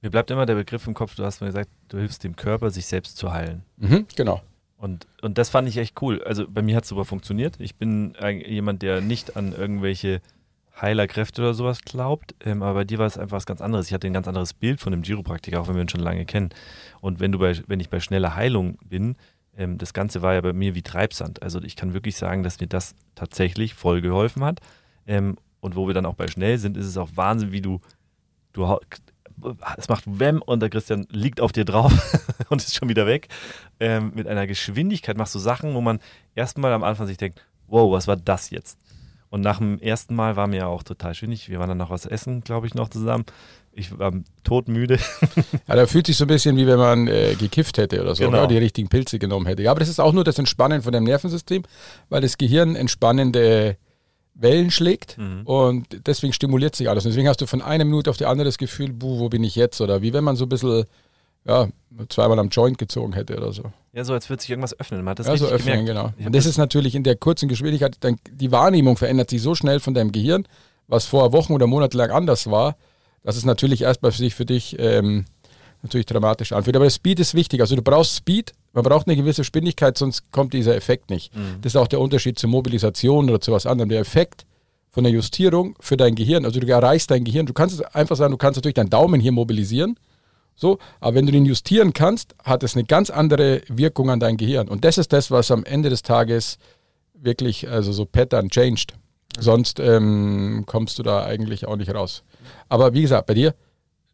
Mir 0.00 0.10
bleibt 0.10 0.30
immer 0.30 0.46
der 0.46 0.54
Begriff 0.54 0.86
im 0.86 0.94
Kopf, 0.94 1.14
du 1.14 1.24
hast 1.24 1.40
mir 1.40 1.48
gesagt, 1.48 1.70
du 1.88 1.98
hilfst 1.98 2.24
dem 2.24 2.34
Körper, 2.34 2.70
sich 2.70 2.86
selbst 2.86 3.16
zu 3.16 3.32
heilen. 3.32 3.62
Mhm, 3.76 4.06
genau. 4.16 4.40
Und, 4.78 5.06
und 5.20 5.38
das 5.38 5.48
fand 5.48 5.68
ich 5.68 5.76
echt 5.76 6.00
cool. 6.02 6.24
Also 6.24 6.48
bei 6.48 6.60
mir 6.60 6.74
hat 6.74 6.82
es 6.82 6.88
super 6.88 7.04
funktioniert. 7.04 7.54
Ich 7.60 7.76
bin 7.76 8.16
jemand, 8.44 8.82
der 8.82 9.00
nicht 9.00 9.36
an 9.36 9.52
irgendwelche 9.52 10.20
Heilerkräfte 10.80 11.42
oder 11.42 11.54
sowas 11.54 11.82
glaubt, 11.82 12.34
ähm, 12.44 12.62
aber 12.62 12.80
bei 12.80 12.84
dir 12.84 12.98
war 12.98 13.06
es 13.06 13.18
einfach 13.18 13.36
was 13.36 13.46
ganz 13.46 13.60
anderes. 13.60 13.86
Ich 13.86 13.94
hatte 13.94 14.08
ein 14.08 14.12
ganz 14.12 14.26
anderes 14.26 14.54
Bild 14.54 14.80
von 14.80 14.90
dem 14.90 15.02
Chiropraktiker, 15.02 15.60
auch 15.60 15.68
wenn 15.68 15.76
wir 15.76 15.82
ihn 15.82 15.88
schon 15.88 16.00
lange 16.00 16.24
kennen. 16.24 16.50
Und 17.00 17.20
wenn 17.20 17.30
du 17.30 17.38
bei, 17.38 17.56
wenn 17.68 17.78
ich 17.78 17.90
bei 17.90 18.00
schneller 18.00 18.34
Heilung 18.34 18.78
bin, 18.84 19.16
ähm, 19.56 19.78
das 19.78 19.92
Ganze 19.92 20.22
war 20.22 20.34
ja 20.34 20.40
bei 20.40 20.52
mir 20.52 20.74
wie 20.74 20.82
Treibsand. 20.82 21.42
Also 21.42 21.62
ich 21.62 21.76
kann 21.76 21.94
wirklich 21.94 22.16
sagen, 22.16 22.42
dass 22.42 22.58
mir 22.58 22.66
das 22.66 22.96
tatsächlich 23.14 23.74
voll 23.74 24.00
geholfen 24.00 24.42
hat. 24.42 24.60
Ähm, 25.06 25.36
und 25.62 25.76
wo 25.76 25.86
wir 25.86 25.94
dann 25.94 26.04
auch 26.04 26.14
bei 26.14 26.28
schnell 26.28 26.58
sind, 26.58 26.76
ist 26.76 26.86
es 26.86 26.98
auch 26.98 27.08
Wahnsinn, 27.14 27.52
wie 27.52 27.62
du, 27.62 27.80
du 28.52 28.78
es 29.76 29.88
macht 29.88 30.04
Wem 30.06 30.42
und 30.42 30.60
der 30.60 30.68
Christian 30.68 31.06
liegt 31.10 31.40
auf 31.40 31.52
dir 31.52 31.64
drauf 31.64 31.92
und 32.50 32.60
ist 32.60 32.74
schon 32.74 32.88
wieder 32.88 33.06
weg. 33.06 33.28
Ähm, 33.80 34.12
mit 34.14 34.26
einer 34.26 34.46
Geschwindigkeit 34.46 35.16
machst 35.16 35.34
du 35.34 35.38
Sachen, 35.38 35.74
wo 35.74 35.80
man 35.80 36.00
erstmal 36.34 36.72
am 36.72 36.82
Anfang 36.82 37.06
sich 37.06 37.16
denkt, 37.16 37.40
wow, 37.68 37.90
was 37.92 38.06
war 38.06 38.16
das 38.16 38.50
jetzt? 38.50 38.78
Und 39.30 39.40
nach 39.40 39.58
dem 39.58 39.78
ersten 39.78 40.14
Mal 40.14 40.36
war 40.36 40.46
mir 40.46 40.58
ja 40.58 40.66
auch 40.66 40.82
total 40.82 41.14
schön. 41.14 41.30
wir 41.30 41.58
waren 41.58 41.68
dann 41.68 41.78
noch 41.78 41.90
was 41.90 42.04
essen, 42.04 42.42
glaube 42.42 42.66
ich, 42.66 42.74
noch 42.74 42.90
zusammen. 42.90 43.24
Ich 43.72 43.96
war 43.98 44.12
todmüde. 44.44 44.98
Ja, 45.68 45.76
da 45.76 45.86
fühlt 45.86 46.06
sich 46.06 46.16
so 46.16 46.24
ein 46.24 46.28
bisschen 46.28 46.56
wie 46.56 46.66
wenn 46.66 46.78
man 46.78 47.06
äh, 47.06 47.34
gekifft 47.36 47.78
hätte 47.78 48.02
oder 48.02 48.14
so, 48.14 48.24
genau. 48.24 48.38
oder 48.38 48.48
die 48.48 48.58
richtigen 48.58 48.88
Pilze 48.88 49.18
genommen 49.18 49.46
hätte. 49.46 49.62
Ja, 49.62 49.70
aber 49.70 49.80
das 49.80 49.88
ist 49.88 50.00
auch 50.00 50.12
nur 50.12 50.24
das 50.24 50.38
Entspannen 50.38 50.82
von 50.82 50.92
dem 50.92 51.04
Nervensystem, 51.04 51.62
weil 52.10 52.20
das 52.20 52.36
Gehirn 52.36 52.74
entspannende 52.74 53.78
Wellen 54.34 54.70
schlägt 54.70 55.18
mhm. 55.18 55.42
und 55.44 56.06
deswegen 56.06 56.32
stimuliert 56.32 56.74
sich 56.74 56.88
alles. 56.88 57.04
Und 57.04 57.10
deswegen 57.10 57.28
hast 57.28 57.40
du 57.40 57.46
von 57.46 57.62
einer 57.62 57.84
Minute 57.84 58.10
auf 58.10 58.16
die 58.16 58.26
andere 58.26 58.46
das 58.46 58.58
Gefühl, 58.58 58.92
buh, 58.92 59.18
wo 59.18 59.28
bin 59.28 59.44
ich 59.44 59.56
jetzt? 59.56 59.80
Oder 59.80 60.02
wie 60.02 60.12
wenn 60.12 60.24
man 60.24 60.36
so 60.36 60.46
ein 60.46 60.48
bisschen 60.48 60.84
ja, 61.44 61.68
zweimal 62.08 62.38
am 62.38 62.48
Joint 62.48 62.78
gezogen 62.78 63.12
hätte 63.14 63.36
oder 63.36 63.52
so. 63.52 63.64
Ja, 63.92 64.04
so 64.04 64.12
als 64.12 64.30
würde 64.30 64.40
sich 64.40 64.50
irgendwas 64.50 64.78
öffnen. 64.78 65.02
Man 65.02 65.12
hat 65.12 65.18
das 65.18 65.26
ja, 65.26 65.36
so 65.36 65.46
öffnen, 65.46 65.84
gemerkt. 65.84 66.16
genau. 66.16 66.26
Und 66.26 66.34
das 66.34 66.46
ist 66.46 66.56
natürlich 66.56 66.94
in 66.94 67.02
der 67.02 67.16
kurzen 67.16 67.48
Geschwindigkeit, 67.48 67.96
die 68.30 68.52
Wahrnehmung 68.52 68.96
verändert 68.96 69.30
sich 69.30 69.42
so 69.42 69.54
schnell 69.54 69.80
von 69.80 69.94
deinem 69.94 70.12
Gehirn, 70.12 70.46
was 70.86 71.06
vor 71.06 71.32
Wochen 71.32 71.52
oder 71.52 71.66
Monaten 71.66 71.96
lang 71.96 72.10
anders 72.10 72.50
war, 72.50 72.76
dass 73.24 73.36
es 73.36 73.44
natürlich 73.44 73.82
erstmal 73.82 74.12
für 74.12 74.22
dich, 74.22 74.34
für 74.34 74.46
dich 74.46 74.76
ähm, 74.78 75.24
natürlich 75.82 76.06
dramatisch 76.06 76.52
anfühlt. 76.52 76.76
Aber 76.76 76.88
Speed 76.88 77.20
ist 77.20 77.34
wichtig. 77.34 77.60
Also 77.60 77.76
du 77.76 77.82
brauchst 77.82 78.16
Speed, 78.16 78.52
man 78.72 78.84
braucht 78.84 79.06
eine 79.06 79.16
gewisse 79.16 79.42
Geschwindigkeit, 79.42 79.98
sonst 79.98 80.30
kommt 80.30 80.52
dieser 80.52 80.76
Effekt 80.76 81.10
nicht. 81.10 81.34
Mhm. 81.34 81.60
Das 81.60 81.72
ist 81.74 81.76
auch 81.76 81.88
der 81.88 82.00
Unterschied 82.00 82.38
zur 82.38 82.50
Mobilisation 82.50 83.28
oder 83.28 83.40
zu 83.40 83.52
was 83.52 83.66
anderem. 83.66 83.88
Der 83.88 84.00
Effekt 84.00 84.46
von 84.90 85.04
der 85.04 85.12
Justierung 85.12 85.74
für 85.80 85.96
dein 85.96 86.14
Gehirn, 86.14 86.44
also 86.44 86.60
du 86.60 86.66
erreichst 86.66 87.10
dein 87.10 87.24
Gehirn, 87.24 87.46
du 87.46 87.52
kannst 87.52 87.74
es 87.74 87.80
einfach 87.80 88.16
sagen, 88.16 88.30
du 88.30 88.36
kannst 88.36 88.58
natürlich 88.58 88.74
deinen 88.74 88.90
Daumen 88.90 89.20
hier 89.20 89.32
mobilisieren, 89.32 89.96
so, 90.54 90.78
aber 91.00 91.16
wenn 91.16 91.26
du 91.26 91.32
den 91.32 91.46
justieren 91.46 91.92
kannst, 91.94 92.34
hat 92.44 92.62
es 92.62 92.76
eine 92.76 92.84
ganz 92.84 93.10
andere 93.10 93.62
Wirkung 93.68 94.10
an 94.10 94.20
dein 94.20 94.36
Gehirn. 94.36 94.68
Und 94.68 94.84
das 94.84 94.98
ist 94.98 95.12
das, 95.12 95.30
was 95.30 95.50
am 95.50 95.64
Ende 95.64 95.88
des 95.88 96.02
Tages 96.02 96.58
wirklich, 97.14 97.68
also 97.68 97.92
so 97.92 98.04
Pattern 98.04 98.50
changed. 98.50 98.94
Mhm. 99.36 99.42
Sonst 99.42 99.80
ähm, 99.80 100.64
kommst 100.66 100.98
du 100.98 101.02
da 101.02 101.24
eigentlich 101.24 101.66
auch 101.66 101.76
nicht 101.76 101.94
raus. 101.94 102.22
Aber 102.68 102.92
wie 102.92 103.02
gesagt, 103.02 103.26
bei 103.26 103.34
dir, 103.34 103.54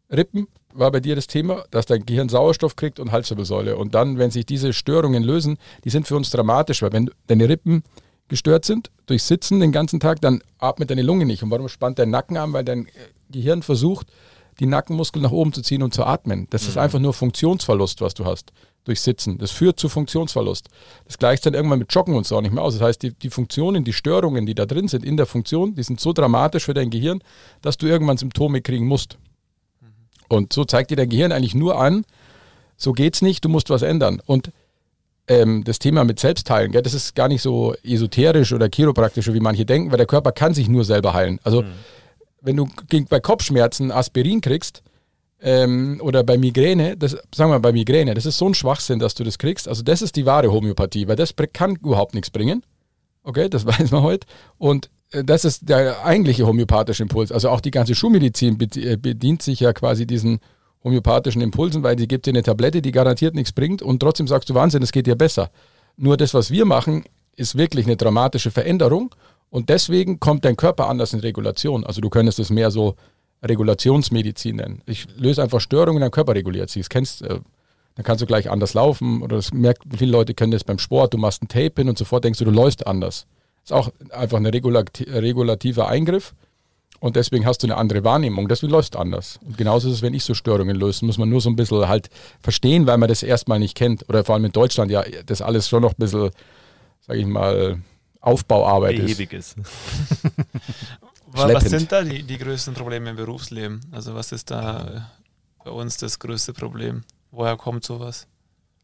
Rippen, 0.09 0.47
war 0.73 0.91
bei 0.91 0.99
dir 0.99 1.15
das 1.15 1.27
Thema, 1.27 1.63
dass 1.71 1.85
dein 1.85 2.05
Gehirn 2.05 2.29
Sauerstoff 2.29 2.75
kriegt 2.75 2.99
und 2.99 3.11
Halswirbelsäule. 3.11 3.75
Und 3.77 3.95
dann, 3.95 4.17
wenn 4.17 4.31
sich 4.31 4.45
diese 4.45 4.73
Störungen 4.73 5.23
lösen, 5.23 5.57
die 5.83 5.89
sind 5.89 6.07
für 6.07 6.15
uns 6.15 6.29
dramatisch, 6.29 6.81
weil 6.81 6.93
wenn 6.93 7.09
deine 7.27 7.49
Rippen 7.49 7.83
gestört 8.27 8.65
sind 8.65 8.91
durch 9.07 9.23
Sitzen 9.23 9.59
den 9.59 9.71
ganzen 9.71 9.99
Tag, 9.99 10.21
dann 10.21 10.41
atmet 10.59 10.91
deine 10.91 11.01
Lunge 11.01 11.25
nicht. 11.25 11.43
Und 11.43 11.51
warum 11.51 11.67
spannt 11.67 11.99
dein 11.99 12.11
Nacken 12.11 12.37
an? 12.37 12.53
Weil 12.53 12.63
dein 12.63 12.87
Gehirn 13.29 13.63
versucht, 13.63 14.07
die 14.59 14.65
Nackenmuskeln 14.65 15.23
nach 15.23 15.31
oben 15.31 15.53
zu 15.53 15.61
ziehen 15.61 15.83
und 15.83 15.93
zu 15.93 16.03
atmen. 16.03 16.47
Das 16.49 16.63
mhm. 16.63 16.69
ist 16.69 16.77
einfach 16.77 16.99
nur 16.99 17.13
Funktionsverlust, 17.13 18.01
was 18.01 18.13
du 18.13 18.25
hast 18.25 18.51
durch 18.85 19.01
Sitzen. 19.01 19.37
Das 19.37 19.51
führt 19.51 19.79
zu 19.79 19.89
Funktionsverlust. 19.89 20.67
Das 21.05 21.17
gleicht 21.17 21.45
dann 21.45 21.53
irgendwann 21.53 21.79
mit 21.79 21.93
Joggen 21.93 22.15
und 22.15 22.25
so 22.25 22.37
auch 22.37 22.41
nicht 22.41 22.53
mehr 22.53 22.63
aus. 22.63 22.73
Das 22.73 22.81
heißt, 22.81 23.03
die, 23.03 23.13
die 23.13 23.29
Funktionen, 23.29 23.83
die 23.83 23.93
Störungen, 23.93 24.45
die 24.45 24.55
da 24.55 24.65
drin 24.65 24.87
sind 24.87 25.03
in 25.03 25.17
der 25.17 25.25
Funktion, 25.25 25.75
die 25.75 25.83
sind 25.83 25.99
so 25.99 26.13
dramatisch 26.13 26.65
für 26.65 26.73
dein 26.73 26.89
Gehirn, 26.89 27.21
dass 27.61 27.77
du 27.77 27.87
irgendwann 27.87 28.17
Symptome 28.17 28.61
kriegen 28.61 28.87
musst. 28.87 29.17
Und 30.29 30.53
so 30.53 30.63
zeigt 30.63 30.91
dir 30.91 30.95
dein 30.95 31.09
Gehirn 31.09 31.31
eigentlich 31.31 31.55
nur 31.55 31.79
an, 31.79 32.05
so 32.77 32.93
geht's 32.93 33.21
nicht, 33.21 33.43
du 33.43 33.49
musst 33.49 33.69
was 33.69 33.81
ändern. 33.81 34.21
Und 34.25 34.51
ähm, 35.27 35.63
das 35.63 35.79
Thema 35.79 36.03
mit 36.05 36.19
Selbstheilen, 36.19 36.71
gell, 36.71 36.81
das 36.81 36.93
ist 36.93 37.15
gar 37.15 37.27
nicht 37.27 37.41
so 37.41 37.75
esoterisch 37.83 38.53
oder 38.53 38.69
chiropraktisch, 38.73 39.31
wie 39.31 39.39
manche 39.39 39.65
denken, 39.65 39.91
weil 39.91 39.97
der 39.97 40.07
Körper 40.07 40.31
kann 40.31 40.53
sich 40.53 40.69
nur 40.69 40.85
selber 40.85 41.13
heilen. 41.13 41.39
Also 41.43 41.63
mhm. 41.63 41.67
wenn 42.41 42.55
du 42.55 42.67
bei 43.09 43.19
Kopfschmerzen 43.19 43.91
Aspirin 43.91 44.41
kriegst 44.41 44.81
ähm, 45.41 45.99
oder 46.01 46.23
bei 46.23 46.37
Migräne, 46.37 46.97
das, 46.97 47.17
sagen 47.35 47.51
wir 47.51 47.59
bei 47.59 47.71
Migräne, 47.71 48.13
das 48.13 48.25
ist 48.25 48.37
so 48.37 48.47
ein 48.47 48.53
Schwachsinn, 48.53 48.99
dass 48.99 49.13
du 49.13 49.23
das 49.23 49.37
kriegst. 49.37 49.67
Also 49.67 49.83
das 49.83 50.01
ist 50.01 50.15
die 50.15 50.25
wahre 50.25 50.51
Homöopathie, 50.51 51.07
weil 51.07 51.15
das 51.15 51.35
kann 51.53 51.75
überhaupt 51.75 52.15
nichts 52.15 52.29
bringen. 52.29 52.63
Okay, 53.23 53.49
das 53.49 53.65
weiß 53.67 53.91
man 53.91 54.03
heute. 54.03 54.25
Und 54.57 54.89
das 55.11 55.45
ist 55.45 55.67
der 55.67 56.05
eigentliche 56.05 56.45
homöopathische 56.45 57.03
Impuls. 57.03 57.31
Also 57.31 57.49
auch 57.49 57.61
die 57.61 57.71
ganze 57.71 57.95
Schulmedizin 57.95 58.59
äh, 58.75 58.97
bedient 58.97 59.41
sich 59.41 59.59
ja 59.59 59.73
quasi 59.73 60.05
diesen 60.05 60.39
homöopathischen 60.83 61.41
Impulsen, 61.41 61.83
weil 61.83 61.95
die 61.95 62.07
gibt 62.07 62.25
dir 62.25 62.31
eine 62.31 62.43
Tablette, 62.43 62.81
die 62.81 62.91
garantiert 62.91 63.35
nichts 63.35 63.51
bringt 63.51 63.81
und 63.81 63.99
trotzdem 63.99 64.27
sagst 64.27 64.49
du 64.49 64.53
Wahnsinn, 64.53 64.83
es 64.83 64.91
geht 64.91 65.07
dir 65.07 65.15
besser. 65.15 65.49
Nur 65.97 66.15
das, 66.15 66.33
was 66.33 66.51
wir 66.51 66.65
machen, 66.65 67.03
ist 67.35 67.57
wirklich 67.57 67.85
eine 67.85 67.97
dramatische 67.97 68.51
Veränderung 68.51 69.13
und 69.49 69.69
deswegen 69.69 70.19
kommt 70.19 70.45
dein 70.45 70.55
Körper 70.55 70.87
anders 70.87 71.13
in 71.13 71.19
Regulation. 71.19 71.85
Also 71.85 72.01
du 72.01 72.09
könntest 72.09 72.39
es 72.39 72.49
mehr 72.49 72.71
so 72.71 72.95
Regulationsmedizin 73.43 74.57
nennen. 74.57 74.81
Ich 74.85 75.07
löse 75.17 75.41
einfach 75.41 75.59
Störungen, 75.59 76.01
dein 76.01 76.11
Körper 76.11 76.35
reguliert 76.35 76.69
sich. 76.69 76.83
Das 76.83 76.89
kennst 76.89 77.21
äh, 77.23 77.39
dann 77.95 78.05
kannst 78.05 78.21
du 78.21 78.25
gleich 78.25 78.49
anders 78.49 78.75
laufen 78.75 79.21
oder 79.21 79.35
das 79.35 79.51
merkt, 79.51 79.83
viele 79.97 80.11
Leute 80.11 80.33
können 80.33 80.51
das 80.51 80.63
beim 80.63 80.79
Sport, 80.79 81.13
du 81.13 81.17
machst 81.17 81.43
ein 81.43 81.49
Tape 81.49 81.73
hin 81.75 81.89
und 81.89 81.97
sofort 81.97 82.23
denkst 82.23 82.39
du, 82.39 82.45
du 82.45 82.51
läufst 82.51 82.87
anders. 82.87 83.27
Ist 83.63 83.73
auch 83.73 83.91
einfach 84.11 84.37
ein 84.37 84.45
regulativer 84.45 85.87
Eingriff. 85.87 86.33
Und 86.99 87.15
deswegen 87.15 87.45
hast 87.45 87.63
du 87.63 87.67
eine 87.67 87.77
andere 87.77 88.03
Wahrnehmung. 88.03 88.49
Deswegen 88.49 88.71
läuft 88.71 88.95
es 88.95 88.99
anders. 88.99 89.39
Und 89.45 89.57
genauso 89.57 89.87
ist 89.87 89.95
es, 89.95 90.01
wenn 90.01 90.13
ich 90.13 90.25
so 90.25 90.33
Störungen 90.33 90.75
löse. 90.75 91.05
Muss 91.05 91.17
man 91.17 91.29
nur 91.29 91.39
so 91.39 91.49
ein 91.49 91.55
bisschen 91.55 91.87
halt 91.87 92.09
verstehen, 92.41 92.87
weil 92.87 92.97
man 92.97 93.07
das 93.07 93.23
erstmal 93.23 93.59
nicht 93.59 93.75
kennt. 93.75 94.07
Oder 94.09 94.25
vor 94.25 94.35
allem 94.35 94.45
in 94.45 94.51
Deutschland 94.51 94.91
ja 94.91 95.03
das 95.25 95.41
alles 95.41 95.69
schon 95.69 95.81
noch 95.81 95.91
ein 95.91 95.97
bisschen, 95.97 96.31
sage 97.07 97.19
ich 97.19 97.25
mal, 97.25 97.77
Aufbauarbeit 98.21 98.97
Behäbig 98.97 99.31
ist. 99.31 99.57
ist. 99.57 99.65
was 101.33 101.63
sind 101.63 101.89
da 101.89 102.03
die, 102.03 102.23
die 102.23 102.37
größten 102.37 102.73
Probleme 102.73 103.11
im 103.11 103.15
Berufsleben? 103.15 103.79
Also 103.91 104.13
was 104.13 104.33
ist 104.33 104.51
da 104.51 105.09
bei 105.63 105.71
uns 105.71 105.95
das 105.97 106.19
größte 106.19 106.51
Problem? 106.51 107.03
Woher 107.31 107.55
kommt 107.55 107.85
sowas? 107.85 108.27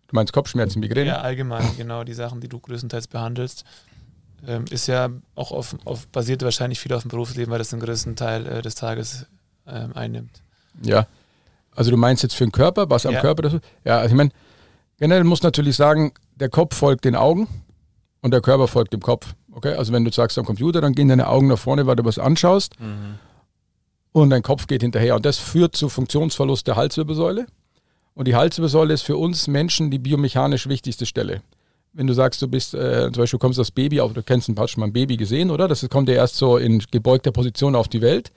Du 0.07 0.15
meinst 0.15 0.31
Kopfschmerzen, 0.31 0.79
Migräne? 0.79 1.07
Ja, 1.07 1.17
allgemein, 1.21 1.75
genau, 1.75 2.03
die 2.03 2.13
Sachen, 2.13 2.39
die 2.39 2.47
du 2.47 2.59
größtenteils 2.59 3.07
behandelst. 3.07 3.65
Ähm, 4.47 4.65
ist 4.69 4.87
ja 4.87 5.09
auch 5.35 5.51
auf, 5.51 5.75
auf, 5.85 6.07
basiert 6.07 6.43
wahrscheinlich 6.43 6.79
viel 6.79 6.93
auf 6.93 7.01
dem 7.01 7.09
Berufsleben, 7.09 7.51
weil 7.51 7.59
das 7.59 7.69
den 7.69 7.79
größten 7.79 8.15
Teil 8.15 8.45
äh, 8.45 8.61
des 8.61 8.75
Tages 8.75 9.25
ähm, 9.67 9.91
einnimmt. 9.95 10.41
Ja. 10.81 11.07
Also 11.75 11.91
du 11.91 11.97
meinst 11.97 12.23
jetzt 12.23 12.35
für 12.35 12.45
den 12.45 12.51
Körper, 12.51 12.89
was 12.89 13.05
am 13.05 13.13
ja. 13.13 13.21
Körper 13.21 13.43
das 13.43 13.53
Ja, 13.83 13.97
also 13.97 14.13
ich 14.13 14.17
meine, 14.17 14.29
generell 14.97 15.23
muss 15.23 15.43
natürlich 15.43 15.75
sagen, 15.75 16.13
der 16.35 16.49
Kopf 16.49 16.75
folgt 16.75 17.05
den 17.05 17.15
Augen 17.15 17.47
und 18.21 18.31
der 18.31 18.41
Körper 18.41 18.67
folgt 18.67 18.93
dem 18.93 19.01
Kopf. 19.01 19.33
Okay, 19.51 19.73
also 19.73 19.93
wenn 19.93 20.05
du 20.05 20.11
sagst 20.11 20.37
am 20.37 20.45
Computer, 20.45 20.81
dann 20.81 20.93
gehen 20.93 21.07
deine 21.07 21.27
Augen 21.27 21.47
nach 21.47 21.57
vorne, 21.57 21.87
weil 21.87 21.95
du 21.95 22.05
was 22.05 22.19
anschaust 22.19 22.79
mhm. 22.79 23.19
und 24.11 24.29
dein 24.29 24.43
Kopf 24.43 24.67
geht 24.67 24.81
hinterher. 24.81 25.15
Und 25.15 25.25
das 25.25 25.37
führt 25.37 25.75
zu 25.75 25.89
Funktionsverlust 25.89 26.67
der 26.67 26.75
Halswirbelsäule. 26.75 27.47
Und 28.13 28.27
die 28.27 28.35
Halswirbelsäule 28.35 28.93
ist 28.93 29.03
für 29.03 29.17
uns 29.17 29.47
Menschen 29.47 29.91
die 29.91 29.99
biomechanisch 29.99 30.67
wichtigste 30.67 31.05
Stelle 31.05 31.41
wenn 31.95 32.07
du 32.07 32.13
sagst, 32.13 32.41
du 32.41 32.47
bist, 32.47 32.73
äh, 32.73 33.09
zum 33.11 33.23
Beispiel 33.23 33.39
kommst 33.39 33.57
das 33.57 33.71
Baby 33.71 34.01
auf, 34.01 34.13
du 34.13 34.21
kennst 34.21 34.49
ein 34.49 34.55
paar 34.55 34.67
schon 34.67 34.81
mal 34.81 34.87
ein 34.87 34.93
Baby 34.93 35.17
gesehen, 35.17 35.49
oder? 35.49 35.67
Das 35.67 35.87
kommt 35.89 36.09
ja 36.09 36.15
erst 36.15 36.35
so 36.35 36.57
in 36.57 36.83
gebeugter 36.91 37.31
Position 37.31 37.75
auf 37.75 37.87
die 37.87 38.01
Welt. 38.01 38.31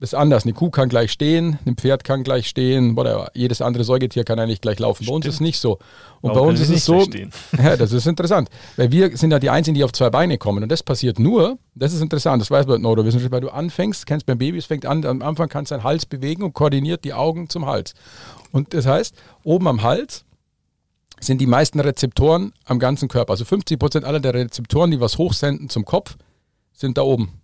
Das 0.00 0.12
ist 0.12 0.14
anders. 0.14 0.44
Eine 0.44 0.52
Kuh 0.52 0.70
kann 0.70 0.88
gleich 0.88 1.10
stehen, 1.10 1.58
ein 1.66 1.74
Pferd 1.74 2.04
kann 2.04 2.22
gleich 2.22 2.46
stehen, 2.46 2.96
oder 2.96 3.32
jedes 3.34 3.60
andere 3.60 3.82
Säugetier 3.82 4.22
kann 4.22 4.38
eigentlich 4.38 4.60
gleich 4.60 4.78
laufen. 4.78 5.02
Stimmt. 5.02 5.10
Bei 5.10 5.16
uns 5.16 5.26
ist 5.26 5.34
es 5.34 5.40
nicht 5.40 5.58
so. 5.58 5.78
Und 6.20 6.30
Warum 6.30 6.34
bei 6.34 6.40
uns 6.50 6.60
ist 6.60 6.70
es 6.70 6.84
so, 6.84 7.04
ja, 7.58 7.76
das 7.76 7.92
ist 7.92 8.06
interessant, 8.06 8.48
weil 8.76 8.92
wir 8.92 9.16
sind 9.16 9.32
ja 9.32 9.40
die 9.40 9.50
Einzigen, 9.50 9.74
die 9.74 9.82
auf 9.82 9.92
zwei 9.92 10.10
Beine 10.10 10.38
kommen. 10.38 10.62
Und 10.62 10.70
das 10.70 10.84
passiert 10.84 11.18
nur, 11.18 11.58
das 11.74 11.92
ist 11.92 12.00
interessant, 12.00 12.40
das 12.40 12.50
weiß 12.50 12.66
man 12.66 12.80
Neurowissenschaft, 12.80 13.32
weil 13.32 13.40
du 13.40 13.48
anfängst, 13.48 14.06
kennst 14.06 14.26
beim 14.26 14.38
Baby, 14.38 14.58
es 14.58 14.66
fängt 14.66 14.86
an, 14.86 15.04
am 15.04 15.20
Anfang 15.20 15.48
kannst 15.48 15.72
du 15.72 15.74
deinen 15.74 15.84
Hals 15.84 16.06
bewegen 16.06 16.44
und 16.44 16.52
koordiniert 16.52 17.02
die 17.04 17.14
Augen 17.14 17.48
zum 17.48 17.66
Hals. 17.66 17.94
Und 18.52 18.74
das 18.74 18.86
heißt, 18.86 19.16
oben 19.42 19.66
am 19.66 19.82
Hals 19.82 20.24
sind 21.20 21.40
die 21.40 21.46
meisten 21.46 21.80
Rezeptoren 21.80 22.52
am 22.64 22.78
ganzen 22.78 23.08
Körper. 23.08 23.32
Also 23.32 23.44
50 23.44 23.78
Prozent 23.78 24.04
aller 24.04 24.20
der 24.20 24.34
Rezeptoren, 24.34 24.90
die 24.90 25.00
was 25.00 25.18
hochsenden 25.18 25.68
zum 25.68 25.84
Kopf, 25.84 26.16
sind 26.72 26.98
da 26.98 27.02
oben. 27.02 27.40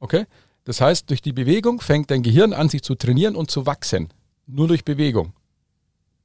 Okay? 0.00 0.26
Das 0.64 0.80
heißt, 0.80 1.10
durch 1.10 1.22
die 1.22 1.32
Bewegung 1.32 1.80
fängt 1.80 2.10
dein 2.10 2.22
Gehirn 2.22 2.52
an, 2.52 2.68
sich 2.68 2.82
zu 2.82 2.94
trainieren 2.94 3.36
und 3.36 3.50
zu 3.50 3.66
wachsen. 3.66 4.08
Nur 4.46 4.68
durch 4.68 4.84
Bewegung. 4.84 5.32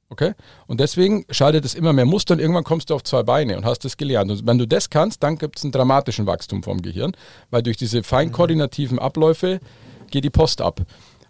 Okay? 0.08 0.34
Und 0.66 0.80
deswegen 0.80 1.24
schaltet 1.30 1.64
es 1.64 1.74
immer 1.74 1.92
mehr 1.92 2.04
Muster 2.04 2.34
und 2.34 2.40
irgendwann 2.40 2.64
kommst 2.64 2.90
du 2.90 2.94
auf 2.94 3.02
zwei 3.02 3.22
Beine 3.22 3.56
und 3.56 3.64
hast 3.64 3.84
das 3.84 3.96
gelernt. 3.96 4.30
Und 4.30 4.46
wenn 4.46 4.58
du 4.58 4.66
das 4.66 4.90
kannst, 4.90 5.22
dann 5.22 5.38
gibt 5.38 5.58
es 5.58 5.64
einen 5.64 5.72
dramatischen 5.72 6.26
Wachstum 6.26 6.62
vom 6.62 6.82
Gehirn, 6.82 7.12
weil 7.50 7.62
durch 7.62 7.78
diese 7.78 8.02
feinkoordinativen 8.02 8.98
Abläufe 8.98 9.60
geht 10.10 10.24
die 10.24 10.30
Post 10.30 10.60
ab. 10.60 10.82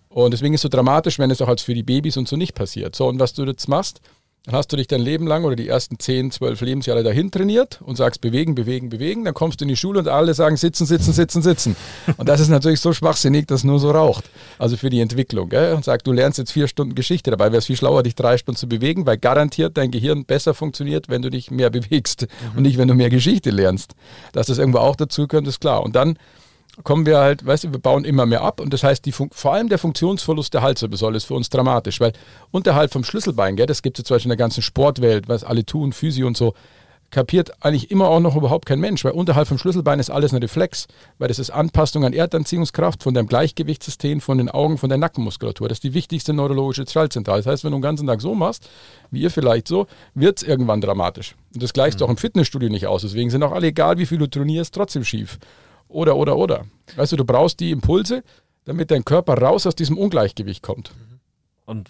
Und 0.08 0.32
deswegen 0.32 0.54
ist 0.54 0.58
es 0.58 0.62
so 0.62 0.68
dramatisch, 0.68 1.18
wenn 1.18 1.30
es 1.30 1.40
auch 1.40 1.48
als 1.48 1.62
für 1.62 1.74
die 1.74 1.84
Babys 1.84 2.16
und 2.16 2.28
so 2.28 2.36
nicht 2.36 2.54
passiert. 2.54 2.96
So, 2.96 3.06
und 3.08 3.20
was 3.20 3.32
du 3.32 3.44
jetzt 3.44 3.68
machst, 3.68 4.00
dann 4.44 4.56
hast 4.56 4.72
du 4.72 4.76
dich 4.76 4.88
dein 4.88 5.00
Leben 5.00 5.28
lang 5.28 5.44
oder 5.44 5.54
die 5.54 5.68
ersten 5.68 6.00
10, 6.00 6.32
12 6.32 6.60
Lebensjahre 6.62 7.04
dahin 7.04 7.30
trainiert 7.30 7.80
und 7.80 7.94
sagst 7.94 8.20
bewegen, 8.20 8.56
bewegen, 8.56 8.88
bewegen. 8.88 9.24
Dann 9.24 9.34
kommst 9.34 9.60
du 9.60 9.64
in 9.64 9.68
die 9.68 9.76
Schule 9.76 10.00
und 10.00 10.08
alle 10.08 10.34
sagen 10.34 10.56
sitzen, 10.56 10.84
sitzen, 10.84 11.12
sitzen, 11.12 11.42
sitzen. 11.42 11.76
Und 12.16 12.28
das 12.28 12.40
ist 12.40 12.48
natürlich 12.48 12.80
so 12.80 12.92
schwachsinnig, 12.92 13.46
dass 13.46 13.62
nur 13.62 13.78
so 13.78 13.92
raucht. 13.92 14.24
Also 14.58 14.76
für 14.76 14.90
die 14.90 15.00
Entwicklung. 15.00 15.48
Gell? 15.48 15.74
Und 15.74 15.84
sagt, 15.84 16.08
du 16.08 16.12
lernst 16.12 16.38
jetzt 16.38 16.50
vier 16.50 16.66
Stunden 16.66 16.96
Geschichte. 16.96 17.30
Dabei 17.30 17.46
wäre 17.46 17.58
es 17.58 17.66
viel 17.66 17.76
schlauer, 17.76 18.02
dich 18.02 18.16
drei 18.16 18.36
Stunden 18.36 18.58
zu 18.58 18.68
bewegen, 18.68 19.06
weil 19.06 19.16
garantiert 19.16 19.76
dein 19.76 19.92
Gehirn 19.92 20.24
besser 20.24 20.54
funktioniert, 20.54 21.08
wenn 21.08 21.22
du 21.22 21.30
dich 21.30 21.52
mehr 21.52 21.70
bewegst 21.70 22.22
mhm. 22.22 22.56
und 22.56 22.62
nicht, 22.64 22.78
wenn 22.78 22.88
du 22.88 22.94
mehr 22.94 23.10
Geschichte 23.10 23.50
lernst. 23.50 23.92
Dass 24.32 24.48
das 24.48 24.58
irgendwo 24.58 24.78
auch 24.78 24.96
dazu 24.96 25.28
gehört, 25.28 25.46
ist 25.46 25.60
klar. 25.60 25.84
Und 25.84 25.94
dann 25.94 26.18
kommen 26.84 27.06
wir 27.06 27.18
halt, 27.18 27.44
weißt 27.44 27.64
du, 27.64 27.72
wir 27.72 27.78
bauen 27.78 28.04
immer 28.04 28.26
mehr 28.26 28.42
ab 28.42 28.60
und 28.60 28.72
das 28.72 28.82
heißt, 28.82 29.04
die 29.04 29.12
vor 29.12 29.52
allem 29.52 29.68
der 29.68 29.78
Funktionsverlust 29.78 30.54
der 30.54 30.62
Halswirbelsäule 30.62 31.16
ist 31.16 31.24
für 31.24 31.34
uns 31.34 31.50
dramatisch, 31.50 32.00
weil 32.00 32.12
unterhalb 32.50 32.92
vom 32.92 33.04
Schlüsselbein, 33.04 33.56
gell, 33.56 33.66
das 33.66 33.82
gibt 33.82 33.98
es 33.98 34.04
zum 34.04 34.14
Beispiel 34.14 34.30
in 34.32 34.36
der 34.36 34.44
ganzen 34.44 34.62
Sportwelt, 34.62 35.28
was 35.28 35.44
alle 35.44 35.66
tun, 35.66 35.92
Physio 35.92 36.26
und 36.26 36.36
so, 36.36 36.54
kapiert 37.12 37.52
eigentlich 37.62 37.90
immer 37.90 38.08
auch 38.08 38.20
noch 38.20 38.34
überhaupt 38.34 38.66
kein 38.66 38.80
Mensch, 38.80 39.04
weil 39.04 39.12
unterhalb 39.12 39.46
vom 39.46 39.58
Schlüsselbein 39.58 40.00
ist 40.00 40.10
alles 40.10 40.32
ein 40.32 40.42
Reflex, 40.42 40.88
weil 41.18 41.28
das 41.28 41.38
ist 41.38 41.50
Anpassung 41.50 42.04
an 42.04 42.14
Erdanziehungskraft 42.14 43.02
von 43.02 43.14
deinem 43.14 43.28
Gleichgewichtssystem, 43.28 44.20
von 44.20 44.38
den 44.38 44.48
Augen, 44.48 44.78
von 44.78 44.88
der 44.88 44.98
Nackenmuskulatur. 44.98 45.68
Das 45.68 45.76
ist 45.76 45.84
die 45.84 45.94
wichtigste 45.94 46.32
neurologische 46.32 46.86
Schaltzentrale. 46.86 47.42
Das 47.42 47.46
heißt, 47.52 47.64
wenn 47.64 47.72
du 47.72 47.76
den 47.76 47.82
ganzen 47.82 48.06
Tag 48.06 48.20
so 48.22 48.34
machst, 48.34 48.68
wie 49.10 49.20
ihr 49.20 49.30
vielleicht 49.30 49.68
so, 49.68 49.86
wird 50.14 50.38
es 50.38 50.48
irgendwann 50.48 50.80
dramatisch. 50.80 51.36
Und 51.54 51.62
das 51.62 51.74
gleichst 51.74 52.00
mhm. 52.00 52.06
auch 52.06 52.10
im 52.10 52.16
Fitnessstudio 52.16 52.70
nicht 52.70 52.86
aus. 52.86 53.02
Deswegen 53.02 53.28
sind 53.28 53.42
auch 53.42 53.52
alle, 53.52 53.68
egal 53.68 53.98
wie 53.98 54.06
viel 54.06 54.18
du 54.18 54.26
trainierst, 54.26 54.74
trotzdem 54.74 55.04
schief. 55.04 55.38
Oder, 55.92 56.16
oder, 56.16 56.36
oder. 56.36 56.64
Weißt 56.96 57.12
du, 57.12 57.16
du 57.16 57.24
brauchst 57.24 57.60
die 57.60 57.70
Impulse, 57.70 58.22
damit 58.64 58.90
dein 58.90 59.04
Körper 59.04 59.34
raus 59.34 59.66
aus 59.66 59.74
diesem 59.74 59.98
Ungleichgewicht 59.98 60.62
kommt. 60.62 60.92
Und, 61.64 61.88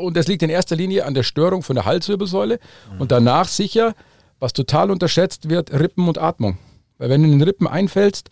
und 0.00 0.16
das 0.16 0.28
liegt 0.28 0.42
in 0.42 0.50
erster 0.50 0.76
Linie 0.76 1.04
an 1.04 1.14
der 1.14 1.22
Störung 1.22 1.62
von 1.62 1.74
der 1.74 1.84
Halswirbelsäule 1.84 2.60
mhm. 2.92 3.00
und 3.00 3.10
danach 3.10 3.48
sicher, 3.48 3.94
was 4.38 4.52
total 4.52 4.90
unterschätzt 4.90 5.48
wird, 5.48 5.72
Rippen 5.72 6.08
und 6.08 6.18
Atmung. 6.18 6.58
Weil 6.98 7.10
wenn 7.10 7.22
du 7.22 7.28
in 7.28 7.38
den 7.38 7.42
Rippen 7.42 7.66
einfällst, 7.66 8.30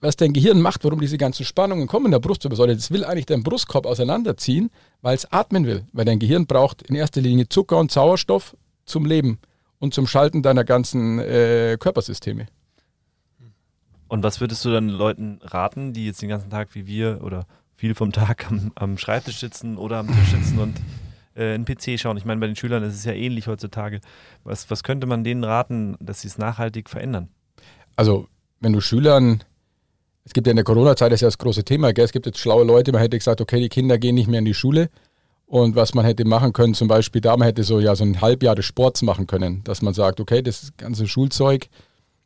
was 0.00 0.16
dein 0.16 0.32
Gehirn 0.32 0.60
macht, 0.60 0.84
warum 0.84 1.00
diese 1.00 1.18
ganzen 1.18 1.44
Spannungen 1.44 1.86
kommen 1.86 2.06
in 2.06 2.12
der 2.12 2.20
Brustwirbelsäule, 2.20 2.74
das 2.74 2.90
will 2.90 3.04
eigentlich 3.04 3.26
deinen 3.26 3.42
Brustkorb 3.42 3.84
auseinanderziehen, 3.84 4.70
weil 5.02 5.14
es 5.14 5.30
atmen 5.30 5.66
will. 5.66 5.84
Weil 5.92 6.06
dein 6.06 6.18
Gehirn 6.18 6.46
braucht 6.46 6.82
in 6.82 6.94
erster 6.94 7.20
Linie 7.20 7.48
Zucker 7.48 7.78
und 7.78 7.90
Sauerstoff 7.90 8.56
zum 8.86 9.04
Leben 9.04 9.38
und 9.78 9.92
zum 9.92 10.06
Schalten 10.06 10.42
deiner 10.42 10.64
ganzen 10.64 11.18
äh, 11.18 11.76
Körpersysteme. 11.78 12.46
Und 14.10 14.24
was 14.24 14.40
würdest 14.40 14.64
du 14.64 14.72
dann 14.72 14.88
Leuten 14.88 15.38
raten, 15.40 15.92
die 15.92 16.06
jetzt 16.06 16.20
den 16.20 16.28
ganzen 16.28 16.50
Tag 16.50 16.74
wie 16.74 16.88
wir 16.88 17.20
oder 17.22 17.46
viel 17.76 17.94
vom 17.94 18.10
Tag 18.10 18.50
am, 18.50 18.72
am 18.74 18.98
Schreibtisch 18.98 19.38
sitzen 19.38 19.78
oder 19.78 19.98
am 19.98 20.08
Tisch 20.08 20.32
sitzen 20.32 20.58
und 20.58 20.80
äh, 21.36 21.54
einen 21.54 21.64
PC 21.64 21.96
schauen? 21.96 22.16
Ich 22.16 22.24
meine, 22.24 22.40
bei 22.40 22.48
den 22.48 22.56
Schülern 22.56 22.82
ist 22.82 22.96
es 22.96 23.04
ja 23.04 23.12
ähnlich 23.12 23.46
heutzutage. 23.46 24.00
Was, 24.42 24.68
was 24.68 24.82
könnte 24.82 25.06
man 25.06 25.22
denen 25.22 25.44
raten, 25.44 25.96
dass 26.00 26.22
sie 26.22 26.26
es 26.26 26.38
nachhaltig 26.38 26.90
verändern? 26.90 27.28
Also, 27.94 28.26
wenn 28.58 28.72
du 28.72 28.80
Schülern, 28.80 29.44
es 30.24 30.32
gibt 30.32 30.48
ja 30.48 30.50
in 30.50 30.56
der 30.56 30.64
Corona-Zeit, 30.64 31.12
das 31.12 31.18
ist 31.18 31.22
ja 31.22 31.28
das 31.28 31.38
große 31.38 31.62
Thema, 31.62 31.92
gell? 31.92 32.04
es 32.04 32.10
gibt 32.10 32.26
jetzt 32.26 32.40
schlaue 32.40 32.64
Leute, 32.64 32.90
man 32.90 33.02
hätte 33.02 33.16
gesagt, 33.16 33.40
okay, 33.40 33.60
die 33.60 33.68
Kinder 33.68 33.96
gehen 33.96 34.16
nicht 34.16 34.26
mehr 34.26 34.40
in 34.40 34.44
die 34.44 34.54
Schule. 34.54 34.90
Und 35.46 35.76
was 35.76 35.94
man 35.94 36.04
hätte 36.04 36.24
machen 36.24 36.52
können, 36.52 36.74
zum 36.74 36.88
Beispiel 36.88 37.20
da, 37.20 37.36
man 37.36 37.46
hätte 37.46 37.62
so 37.62 37.78
ja 37.78 37.94
so 37.94 38.02
ein 38.02 38.20
Halbjahr 38.20 38.56
des 38.56 38.64
Sports 38.64 39.02
machen 39.02 39.28
können, 39.28 39.62
dass 39.62 39.82
man 39.82 39.94
sagt, 39.94 40.18
okay, 40.18 40.42
das 40.42 40.72
ganze 40.76 41.06
Schulzeug, 41.06 41.68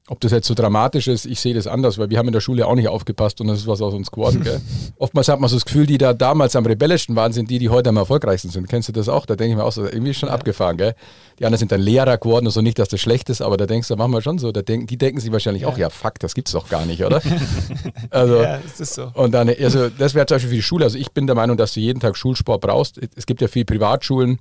ob 0.09 0.21
das 0.21 0.33
jetzt 0.33 0.47
so 0.47 0.53
dramatisch 0.53 1.09
ist, 1.09 1.25
ich 1.25 1.41
sehe 1.41 1.55
das 1.55 1.67
anders, 1.67 1.97
weil 1.97 2.11
wir 2.11 2.19
haben 2.19 2.27
in 2.27 2.35
der 2.35 2.41
Schule 2.41 2.67
auch 2.67 2.75
nicht 2.75 2.89
aufgepasst 2.89 3.41
und 3.41 3.47
das 3.47 3.61
ist 3.61 3.67
was 3.67 3.81
aus 3.81 3.95
uns 3.95 4.11
geworden. 4.11 4.43
Gell? 4.43 4.61
Oftmals 4.99 5.29
hat 5.29 5.41
man 5.41 5.49
so 5.49 5.57
das 5.57 5.65
Gefühl, 5.65 5.87
die 5.87 5.97
da 5.97 6.13
damals 6.13 6.57
am 6.57 6.67
rebellischsten 6.67 7.17
waren, 7.17 7.33
sind 7.33 7.49
die, 7.49 7.59
die 7.59 7.71
heute 7.71 7.89
am 7.89 7.97
erfolgreichsten 7.97 8.51
sind. 8.51 8.69
Kennst 8.69 8.89
du 8.89 8.93
das 8.93 9.09
auch? 9.09 9.25
Da 9.25 9.35
denke 9.35 9.53
ich 9.53 9.57
mir 9.57 9.65
auch 9.65 9.73
so, 9.73 9.85
irgendwie 9.85 10.11
ist 10.11 10.19
schon 10.19 10.29
ja. 10.29 10.35
abgefahren. 10.35 10.77
Gell? 10.77 10.95
Die 11.39 11.47
anderen 11.47 11.59
sind 11.59 11.73
dann 11.73 11.81
Lehrer 11.81 12.19
geworden 12.19 12.45
und 12.45 12.53
so 12.53 12.61
nicht, 12.61 12.79
dass 12.79 12.89
das 12.89 13.01
schlecht 13.01 13.31
ist, 13.31 13.41
aber 13.41 13.57
da 13.57 13.65
denkst 13.65 13.89
du, 13.89 13.97
machen 13.97 14.13
wir 14.13 14.21
schon 14.21 14.39
so. 14.39 14.53
Da 14.53 14.61
denk, 14.61 14.89
die 14.89 14.99
denken 14.99 15.21
sich 15.21 15.33
wahrscheinlich 15.33 15.63
ja. 15.63 15.69
auch, 15.69 15.79
ja 15.79 15.89
fuck, 15.89 16.19
das 16.19 16.35
gibt's 16.35 16.53
doch 16.53 16.69
gar 16.69 16.85
nicht, 16.85 17.03
oder? 17.03 17.23
also, 18.11 18.43
ja, 18.43 18.59
das 18.59 18.81
ist 18.81 18.95
so. 18.95 19.11
Und 19.15 19.33
dann, 19.33 19.49
also 19.49 19.89
das 19.89 20.13
wäre 20.13 20.27
zum 20.27 20.35
Beispiel 20.35 20.51
für 20.51 20.57
die 20.57 20.63
Schule. 20.63 20.85
Also 20.85 20.99
ich 20.99 21.13
bin 21.13 21.27
der 21.27 21.35
Meinung, 21.35 21.57
dass 21.57 21.73
du 21.73 21.81
jeden 21.81 22.01
Tag 22.01 22.19
Schulsport 22.19 22.61
brauchst. 22.61 23.01
Es 23.17 23.25
gibt 23.25 23.41
ja 23.41 23.49
viele 23.49 23.65
Privatschulen, 23.65 24.39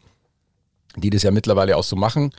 die 0.97 1.09
das 1.09 1.23
ja 1.23 1.31
mittlerweile 1.31 1.77
auch 1.77 1.83
so 1.83 1.95
machen. 1.95 2.31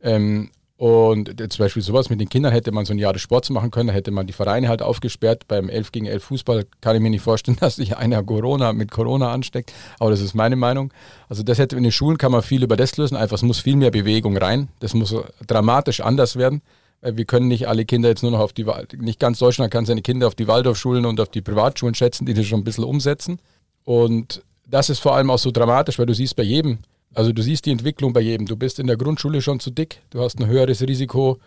Ähm, 0.00 0.50
und 0.82 1.40
zum 1.52 1.64
Beispiel 1.64 1.80
sowas 1.80 2.10
mit 2.10 2.20
den 2.20 2.28
Kindern 2.28 2.50
hätte 2.50 2.72
man 2.72 2.84
so 2.84 2.92
ein 2.92 2.98
Jahr 2.98 3.12
des 3.12 3.22
Sports 3.22 3.50
machen 3.50 3.70
können, 3.70 3.86
da 3.86 3.94
hätte 3.94 4.10
man 4.10 4.26
die 4.26 4.32
Vereine 4.32 4.68
halt 4.68 4.82
aufgesperrt. 4.82 5.46
Beim 5.46 5.68
11 5.68 5.92
gegen 5.92 6.06
11 6.06 6.24
Fußball 6.24 6.66
kann 6.80 6.96
ich 6.96 7.02
mir 7.02 7.10
nicht 7.10 7.22
vorstellen, 7.22 7.56
dass 7.60 7.76
sich 7.76 7.96
einer 7.96 8.20
Corona 8.24 8.72
mit 8.72 8.90
Corona 8.90 9.30
ansteckt, 9.30 9.72
aber 10.00 10.10
das 10.10 10.20
ist 10.20 10.34
meine 10.34 10.56
Meinung. 10.56 10.92
Also 11.28 11.44
das 11.44 11.58
hätte 11.58 11.76
in 11.76 11.84
den 11.84 11.92
Schulen 11.92 12.18
kann 12.18 12.32
man 12.32 12.42
viel 12.42 12.64
über 12.64 12.76
das 12.76 12.96
lösen, 12.96 13.16
einfach 13.16 13.36
es 13.36 13.42
muss 13.42 13.60
viel 13.60 13.76
mehr 13.76 13.92
Bewegung 13.92 14.36
rein. 14.36 14.70
Das 14.80 14.92
muss 14.92 15.14
dramatisch 15.46 16.00
anders 16.00 16.34
werden. 16.34 16.62
Wir 17.00 17.26
können 17.26 17.46
nicht 17.46 17.68
alle 17.68 17.84
Kinder 17.84 18.08
jetzt 18.08 18.24
nur 18.24 18.32
noch 18.32 18.40
auf 18.40 18.52
die, 18.52 18.66
nicht 18.98 19.20
ganz 19.20 19.38
Deutschland 19.38 19.70
kann 19.70 19.86
seine 19.86 20.02
Kinder 20.02 20.26
auf 20.26 20.34
die 20.34 20.48
Waldorfschulen 20.48 21.06
und 21.06 21.20
auf 21.20 21.28
die 21.28 21.42
Privatschulen 21.42 21.94
schätzen, 21.94 22.26
die 22.26 22.34
das 22.34 22.46
schon 22.46 22.58
ein 22.58 22.64
bisschen 22.64 22.82
umsetzen. 22.82 23.38
Und 23.84 24.42
das 24.66 24.90
ist 24.90 24.98
vor 24.98 25.14
allem 25.14 25.30
auch 25.30 25.38
so 25.38 25.52
dramatisch, 25.52 26.00
weil 26.00 26.06
du 26.06 26.14
siehst 26.14 26.34
bei 26.34 26.42
jedem, 26.42 26.78
also 27.14 27.32
du 27.32 27.42
siehst 27.42 27.66
die 27.66 27.70
Entwicklung 27.70 28.12
bei 28.12 28.20
jedem. 28.20 28.46
Du 28.46 28.56
bist 28.56 28.78
in 28.78 28.86
der 28.86 28.96
Grundschule 28.96 29.42
schon 29.42 29.60
zu 29.60 29.70
dick, 29.70 30.00
du 30.10 30.20
hast 30.20 30.38
ein 30.38 30.46
höheres 30.46 30.82
Risiko, 30.82 31.38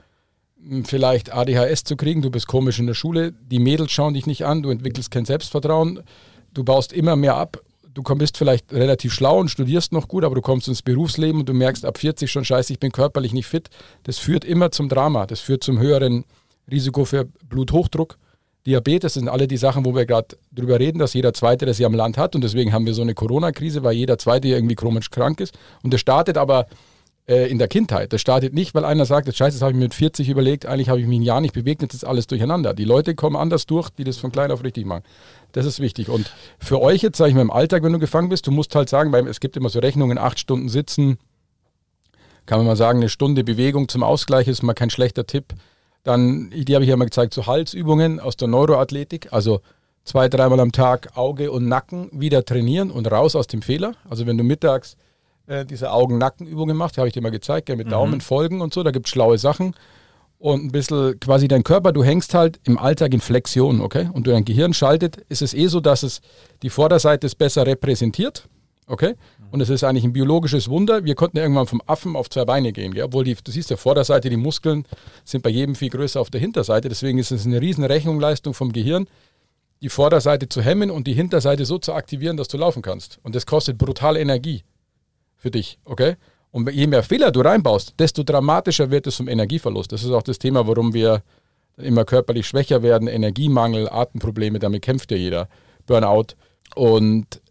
hm, 0.61 0.85
vielleicht 0.85 1.33
ADHS 1.33 1.83
zu 1.83 1.95
kriegen, 1.95 2.21
du 2.21 2.29
bist 2.29 2.47
komisch 2.47 2.79
in 2.79 2.87
der 2.87 2.93
Schule, 2.93 3.31
die 3.31 3.59
Mädels 3.59 3.91
schauen 3.91 4.13
dich 4.13 4.25
nicht 4.25 4.45
an, 4.45 4.61
du 4.63 4.69
entwickelst 4.69 5.11
kein 5.11 5.25
Selbstvertrauen, 5.25 6.01
du 6.53 6.63
baust 6.63 6.93
immer 6.93 7.15
mehr 7.15 7.35
ab, 7.35 7.61
du 7.93 8.03
bist 8.03 8.37
vielleicht 8.37 8.71
relativ 8.73 9.13
schlau 9.13 9.39
und 9.39 9.49
studierst 9.49 9.91
noch 9.91 10.07
gut, 10.07 10.23
aber 10.23 10.35
du 10.35 10.41
kommst 10.41 10.67
ins 10.67 10.81
Berufsleben 10.81 11.41
und 11.41 11.49
du 11.49 11.53
merkst 11.53 11.85
ab 11.85 11.97
40 11.97 12.31
schon, 12.31 12.45
scheiße, 12.45 12.73
ich 12.73 12.79
bin 12.79 12.91
körperlich 12.91 13.33
nicht 13.33 13.47
fit. 13.47 13.69
Das 14.03 14.17
führt 14.17 14.45
immer 14.45 14.71
zum 14.71 14.89
Drama, 14.89 15.25
das 15.25 15.39
führt 15.39 15.63
zum 15.63 15.79
höheren 15.79 16.25
Risiko 16.69 17.05
für 17.05 17.25
Bluthochdruck, 17.47 18.17
Diabetes, 18.65 19.13
sind 19.13 19.29
alle 19.29 19.47
die 19.47 19.57
Sachen, 19.57 19.85
wo 19.85 19.95
wir 19.95 20.05
gerade 20.05 20.37
drüber 20.51 20.79
reden, 20.79 20.99
dass 20.99 21.13
jeder 21.13 21.33
Zweite 21.33 21.65
das 21.65 21.77
ja 21.77 21.87
im 21.87 21.93
Land 21.93 22.17
hat 22.17 22.35
und 22.35 22.43
deswegen 22.43 22.73
haben 22.73 22.85
wir 22.85 22.93
so 22.93 23.01
eine 23.01 23.13
Corona-Krise, 23.13 23.83
weil 23.83 23.95
jeder 23.95 24.17
Zweite 24.17 24.47
irgendwie 24.47 24.75
chronisch 24.75 25.11
krank 25.11 25.39
ist 25.39 25.57
und 25.83 25.93
das 25.93 26.01
startet 26.01 26.37
aber 26.37 26.67
äh, 27.27 27.49
in 27.49 27.57
der 27.57 27.67
Kindheit. 27.67 28.13
Das 28.13 28.21
startet 28.21 28.53
nicht, 28.53 28.75
weil 28.75 28.85
einer 28.85 29.05
sagt, 29.05 29.27
das 29.27 29.35
Scheiße, 29.35 29.57
das 29.57 29.61
habe 29.61 29.71
ich 29.71 29.77
mir 29.77 29.85
mit 29.85 29.93
40 29.93 30.29
überlegt, 30.29 30.65
eigentlich 30.65 30.89
habe 30.89 30.99
ich 30.99 31.07
mich 31.07 31.19
ein 31.19 31.23
Jahr 31.23 31.41
nicht 31.41 31.53
bewegt, 31.53 31.81
jetzt 31.81 31.93
ist 31.93 32.03
alles 32.03 32.27
durcheinander. 32.27 32.73
Die 32.73 32.85
Leute 32.85 33.15
kommen 33.15 33.35
anders 33.35 33.65
durch, 33.65 33.89
die 33.89 34.03
das 34.03 34.17
von 34.17 34.31
klein 34.31 34.51
auf 34.51 34.63
richtig 34.63 34.85
machen. 34.85 35.03
Das 35.51 35.65
ist 35.65 35.79
wichtig. 35.79 36.09
Und 36.09 36.31
für 36.59 36.81
euch 36.81 37.01
jetzt, 37.01 37.17
sage 37.17 37.29
ich 37.29 37.35
mal, 37.35 37.41
im 37.41 37.51
Alltag, 37.51 37.83
wenn 37.83 37.93
du 37.93 37.99
gefangen 37.99 38.29
bist, 38.29 38.47
du 38.47 38.51
musst 38.51 38.75
halt 38.75 38.89
sagen, 38.89 39.11
weil 39.11 39.27
es 39.27 39.39
gibt 39.39 39.57
immer 39.57 39.69
so 39.69 39.79
Rechnungen, 39.79 40.17
acht 40.17 40.39
Stunden 40.39 40.69
sitzen, 40.69 41.17
kann 42.45 42.59
man 42.59 42.67
mal 42.67 42.75
sagen, 42.75 42.99
eine 42.99 43.09
Stunde 43.09 43.43
Bewegung 43.43 43.87
zum 43.89 44.03
Ausgleich 44.03 44.47
ist 44.47 44.61
mal 44.61 44.73
kein 44.73 44.89
schlechter 44.89 45.25
Tipp. 45.25 45.53
Dann, 46.05 46.51
die 46.51 46.73
habe 46.75 46.85
ich 46.85 46.89
ja 46.89 46.95
mal 46.95 47.05
gezeigt, 47.05 47.33
so 47.33 47.47
Halsübungen 47.47 48.19
aus 48.19 48.37
der 48.37 48.47
Neuroathletik. 48.47 49.33
Also 49.33 49.59
zwei, 50.03 50.29
dreimal 50.29 50.59
am 50.59 50.71
Tag 50.71 51.17
Auge 51.17 51.51
und 51.51 51.67
Nacken 51.67 52.09
wieder 52.13 52.45
trainieren 52.45 52.91
und 52.91 53.11
raus 53.11 53.35
aus 53.35 53.47
dem 53.47 53.61
Fehler. 53.61 53.95
Also 54.07 54.25
wenn 54.27 54.37
du 54.37 54.43
mittags 54.43 54.95
äh, 55.47 55.65
diese 55.65 55.91
Augen-Nacken-Übungen 55.91 56.77
machst, 56.77 56.97
habe 56.97 57.07
ich 57.07 57.13
dir 57.13 57.21
mal 57.21 57.31
gezeigt, 57.31 57.69
ja, 57.69 57.75
mit 57.75 57.87
mhm. 57.87 57.91
Daumen 57.91 58.21
folgen 58.21 58.61
und 58.61 58.73
so, 58.73 58.83
da 58.83 58.91
gibt 58.91 59.07
es 59.07 59.11
schlaue 59.11 59.39
Sachen. 59.39 59.73
Und 60.37 60.65
ein 60.65 60.71
bisschen 60.71 61.19
quasi 61.19 61.47
dein 61.47 61.63
Körper, 61.63 61.91
du 61.91 62.03
hängst 62.03 62.35
halt 62.35 62.59
im 62.65 62.77
Alltag 62.77 63.13
in 63.13 63.21
Flexion, 63.21 63.81
okay? 63.81 64.09
Und 64.13 64.27
du 64.27 64.31
dein 64.31 64.45
Gehirn 64.45 64.73
schaltet, 64.73 65.17
ist 65.27 65.41
es 65.41 65.55
eh 65.55 65.67
so, 65.67 65.79
dass 65.79 66.03
es 66.03 66.21
die 66.61 66.69
Vorderseite 66.69 67.25
ist 67.25 67.35
besser 67.35 67.65
repräsentiert, 67.65 68.47
okay? 68.87 69.15
Und 69.51 69.61
es 69.61 69.69
ist 69.69 69.83
eigentlich 69.83 70.03
ein 70.03 70.13
biologisches 70.13 70.69
Wunder. 70.69 71.03
Wir 71.05 71.15
konnten 71.15 71.37
ja 71.37 71.43
irgendwann 71.43 71.67
vom 71.67 71.81
Affen 71.85 72.15
auf 72.15 72.29
zwei 72.29 72.45
Beine 72.45 72.71
gehen. 72.71 72.93
Gell? 72.93 73.05
Obwohl 73.05 73.23
die, 73.23 73.35
du 73.35 73.51
siehst 73.51 73.69
ja 73.69 73.77
Vorderseite, 73.77 74.29
die 74.29 74.37
Muskeln 74.37 74.85
sind 75.23 75.43
bei 75.43 75.49
jedem 75.49 75.75
viel 75.75 75.89
größer 75.89 76.19
auf 76.19 76.29
der 76.29 76.41
Hinterseite. 76.41 76.89
Deswegen 76.89 77.17
ist 77.17 77.31
es 77.31 77.45
eine 77.45 77.61
riesen 77.61 77.83
Rechnungsleistung 77.83 78.53
vom 78.53 78.71
Gehirn, 78.71 79.07
die 79.81 79.89
Vorderseite 79.89 80.49
zu 80.49 80.61
hemmen 80.61 80.89
und 80.91 81.07
die 81.07 81.13
Hinterseite 81.13 81.65
so 81.65 81.77
zu 81.77 81.93
aktivieren, 81.93 82.37
dass 82.37 82.47
du 82.47 82.57
laufen 82.57 82.81
kannst. 82.81 83.19
Und 83.23 83.35
das 83.35 83.45
kostet 83.45 83.77
brutal 83.77 84.17
Energie 84.17 84.63
für 85.35 85.51
dich, 85.51 85.79
okay? 85.85 86.15
Und 86.51 86.71
je 86.71 86.87
mehr 86.87 87.03
Fehler 87.03 87.31
du 87.31 87.41
reinbaust, 87.41 87.95
desto 87.99 88.23
dramatischer 88.23 88.89
wird 88.89 89.07
es 89.07 89.17
zum 89.17 89.27
Energieverlust. 89.27 89.91
Das 89.91 90.03
ist 90.03 90.11
auch 90.11 90.23
das 90.23 90.39
Thema, 90.39 90.65
warum 90.67 90.93
wir 90.93 91.21
immer 91.77 92.05
körperlich 92.05 92.47
schwächer 92.47 92.81
werden, 92.81 93.07
Energiemangel, 93.07 93.89
Atemprobleme, 93.89 94.59
damit 94.59 94.81
kämpft 94.81 95.11
ja 95.11 95.17
jeder, 95.17 95.49
Burnout. 95.85 96.35
Und 96.75 97.41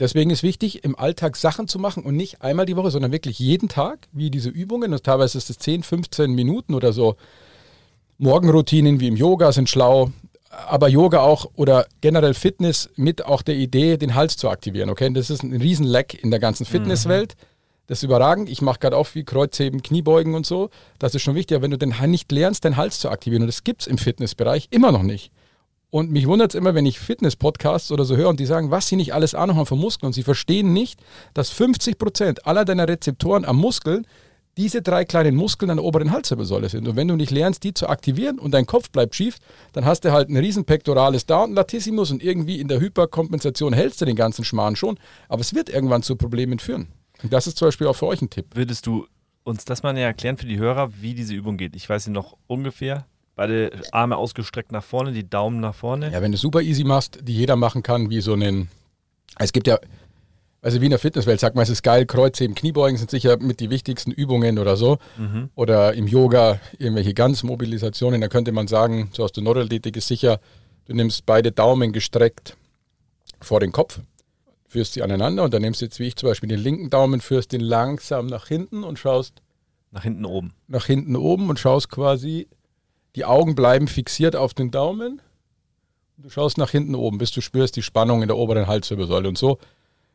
Deswegen 0.00 0.30
ist 0.30 0.42
wichtig, 0.42 0.82
im 0.82 0.98
Alltag 0.98 1.36
Sachen 1.36 1.68
zu 1.68 1.78
machen 1.78 2.02
und 2.02 2.16
nicht 2.16 2.40
einmal 2.40 2.64
die 2.64 2.76
Woche, 2.76 2.90
sondern 2.90 3.12
wirklich 3.12 3.38
jeden 3.38 3.68
Tag, 3.68 4.08
wie 4.12 4.30
diese 4.30 4.48
Übungen. 4.48 4.92
Und 4.94 5.04
teilweise 5.04 5.36
ist 5.36 5.50
es 5.50 5.58
10, 5.58 5.82
15 5.82 6.32
Minuten 6.32 6.74
oder 6.74 6.94
so. 6.94 7.16
Morgenroutinen 8.16 8.98
wie 9.00 9.08
im 9.08 9.16
Yoga 9.16 9.52
sind 9.52 9.68
schlau, 9.68 10.10
aber 10.50 10.88
Yoga 10.88 11.20
auch 11.20 11.50
oder 11.54 11.86
generell 12.00 12.34
Fitness 12.34 12.88
mit 12.96 13.24
auch 13.24 13.42
der 13.42 13.56
Idee, 13.56 13.98
den 13.98 14.14
Hals 14.14 14.38
zu 14.38 14.48
aktivieren. 14.48 14.88
Okay, 14.88 15.12
das 15.12 15.28
ist 15.28 15.42
ein 15.42 15.54
Riesenleck 15.54 16.22
in 16.22 16.30
der 16.30 16.40
ganzen 16.40 16.64
Fitnesswelt. 16.64 17.36
Mhm. 17.36 17.46
Das 17.86 17.98
ist 17.98 18.02
überragend. 18.04 18.48
Ich 18.48 18.62
mache 18.62 18.78
gerade 18.78 18.96
auch 18.96 19.08
wie 19.14 19.24
Kreuzheben, 19.24 19.82
Kniebeugen 19.82 20.34
und 20.34 20.46
so. 20.46 20.70
Das 20.98 21.14
ist 21.14 21.22
schon 21.22 21.34
wichtig. 21.34 21.56
Aber 21.56 21.64
wenn 21.64 21.72
du 21.72 21.78
den 21.78 21.94
nicht 22.06 22.30
lernst, 22.32 22.64
den 22.64 22.76
Hals 22.76 23.00
zu 23.00 23.10
aktivieren, 23.10 23.42
und 23.42 23.48
das 23.48 23.64
gibt 23.64 23.82
es 23.82 23.86
im 23.86 23.98
Fitnessbereich 23.98 24.68
immer 24.70 24.92
noch 24.92 25.02
nicht. 25.02 25.30
Und 25.90 26.10
mich 26.10 26.26
wundert 26.26 26.52
es 26.52 26.58
immer, 26.58 26.74
wenn 26.74 26.86
ich 26.86 27.00
Fitness-Podcasts 27.00 27.90
oder 27.90 28.04
so 28.04 28.16
höre 28.16 28.28
und 28.28 28.38
die 28.38 28.46
sagen, 28.46 28.70
was 28.70 28.86
sie 28.86 28.96
nicht 28.96 29.12
alles 29.12 29.34
Ahnung 29.34 29.56
haben 29.56 29.66
von 29.66 29.78
Muskeln. 29.78 30.08
Und 30.08 30.12
sie 30.12 30.22
verstehen 30.22 30.72
nicht, 30.72 31.00
dass 31.34 31.50
50 31.50 31.98
Prozent 31.98 32.46
aller 32.46 32.64
deiner 32.64 32.88
Rezeptoren 32.88 33.44
am 33.44 33.56
Muskeln 33.56 34.06
diese 34.56 34.82
drei 34.82 35.04
kleinen 35.04 35.36
Muskeln 35.36 35.70
an 35.70 35.78
der 35.78 35.84
oberen 35.84 36.12
Halswirbelsäule 36.12 36.68
sind. 36.68 36.86
Und 36.86 36.96
wenn 36.96 37.08
du 37.08 37.16
nicht 37.16 37.30
lernst, 37.30 37.64
die 37.64 37.72
zu 37.72 37.88
aktivieren 37.88 38.38
und 38.38 38.52
dein 38.52 38.66
Kopf 38.66 38.90
bleibt 38.90 39.14
schief, 39.14 39.38
dann 39.72 39.84
hast 39.84 40.04
du 40.04 40.12
halt 40.12 40.28
ein 40.28 40.36
riesen 40.36 40.64
pektorales 40.64 41.26
da 41.26 41.44
und 41.44 41.54
Latissimus 41.54 42.10
und 42.10 42.22
irgendwie 42.22 42.60
in 42.60 42.68
der 42.68 42.80
Hyperkompensation 42.80 43.72
hältst 43.72 44.00
du 44.00 44.04
den 44.04 44.16
ganzen 44.16 44.44
Schmarrn 44.44 44.76
schon. 44.76 44.98
Aber 45.28 45.40
es 45.40 45.54
wird 45.54 45.70
irgendwann 45.70 46.02
zu 46.02 46.16
Problemen 46.16 46.58
führen. 46.58 46.88
Und 47.22 47.32
das 47.32 47.46
ist 47.46 47.58
zum 47.58 47.68
Beispiel 47.68 47.86
auch 47.86 47.96
für 47.96 48.06
euch 48.06 48.22
ein 48.22 48.30
Tipp. 48.30 48.46
Würdest 48.54 48.86
du 48.86 49.06
uns 49.44 49.64
das 49.64 49.82
mal 49.82 49.96
erklären 49.96 50.36
für 50.36 50.46
die 50.46 50.58
Hörer, 50.58 50.90
wie 51.00 51.14
diese 51.14 51.34
Übung 51.34 51.56
geht? 51.56 51.74
Ich 51.74 51.88
weiß 51.88 52.04
sie 52.04 52.10
noch 52.10 52.36
ungefähr. 52.46 53.06
Beide 53.40 53.70
Arme 53.92 54.18
ausgestreckt 54.18 54.70
nach 54.70 54.84
vorne, 54.84 55.12
die 55.12 55.26
Daumen 55.26 55.60
nach 55.60 55.74
vorne. 55.74 56.12
Ja, 56.12 56.20
wenn 56.20 56.30
du 56.30 56.36
super 56.36 56.60
easy 56.60 56.84
machst, 56.84 57.20
die 57.22 57.34
jeder 57.34 57.56
machen 57.56 57.82
kann, 57.82 58.10
wie 58.10 58.20
so 58.20 58.34
einen. 58.34 58.68
Es 59.38 59.54
gibt 59.54 59.66
ja, 59.66 59.78
also 60.60 60.82
wie 60.82 60.84
in 60.84 60.90
der 60.90 60.98
Fitnesswelt 60.98 61.40
sagt 61.40 61.56
man, 61.56 61.62
es 61.62 61.70
ist 61.70 61.82
geil, 61.82 62.04
Kreuzheben, 62.04 62.54
Kniebeugen 62.54 62.98
sind 62.98 63.10
sicher 63.10 63.38
mit 63.38 63.60
die 63.60 63.70
wichtigsten 63.70 64.10
Übungen 64.10 64.58
oder 64.58 64.76
so. 64.76 64.98
Mhm. 65.16 65.48
Oder 65.54 65.94
im 65.94 66.06
Yoga 66.06 66.60
irgendwelche 66.76 67.14
Ganzmobilisationen. 67.14 68.20
Da 68.20 68.28
könnte 68.28 68.52
man 68.52 68.68
sagen, 68.68 69.08
so 69.14 69.24
aus 69.24 69.32
der 69.32 69.42
Neuroathletik 69.42 69.96
ist 69.96 70.08
sicher, 70.08 70.38
du 70.84 70.92
nimmst 70.92 71.24
beide 71.24 71.50
Daumen 71.50 71.92
gestreckt 71.92 72.58
vor 73.40 73.58
den 73.58 73.72
Kopf, 73.72 74.00
führst 74.68 74.92
sie 74.92 75.02
aneinander 75.02 75.44
und 75.44 75.54
dann 75.54 75.62
nimmst 75.62 75.80
du 75.80 75.86
jetzt 75.86 75.98
wie 75.98 76.08
ich 76.08 76.16
zum 76.16 76.28
Beispiel 76.28 76.50
den 76.50 76.60
linken 76.60 76.90
Daumen, 76.90 77.22
führst 77.22 77.52
den 77.52 77.62
langsam 77.62 78.26
nach 78.26 78.48
hinten 78.48 78.84
und 78.84 78.98
schaust. 78.98 79.40
Nach 79.92 80.02
hinten 80.02 80.26
oben. 80.26 80.52
Nach 80.68 80.84
hinten 80.84 81.16
oben 81.16 81.48
und 81.48 81.58
schaust 81.58 81.88
quasi 81.88 82.46
die 83.16 83.24
Augen 83.24 83.54
bleiben 83.54 83.88
fixiert 83.88 84.36
auf 84.36 84.54
den 84.54 84.70
Daumen. 84.70 85.20
Du 86.16 86.30
schaust 86.30 86.58
nach 86.58 86.70
hinten 86.70 86.94
oben, 86.94 87.18
bis 87.18 87.30
du 87.30 87.40
spürst 87.40 87.76
die 87.76 87.82
Spannung 87.82 88.22
in 88.22 88.28
der 88.28 88.36
oberen 88.36 88.66
Halswirbelsäule. 88.66 89.28
Und 89.28 89.38
so 89.38 89.58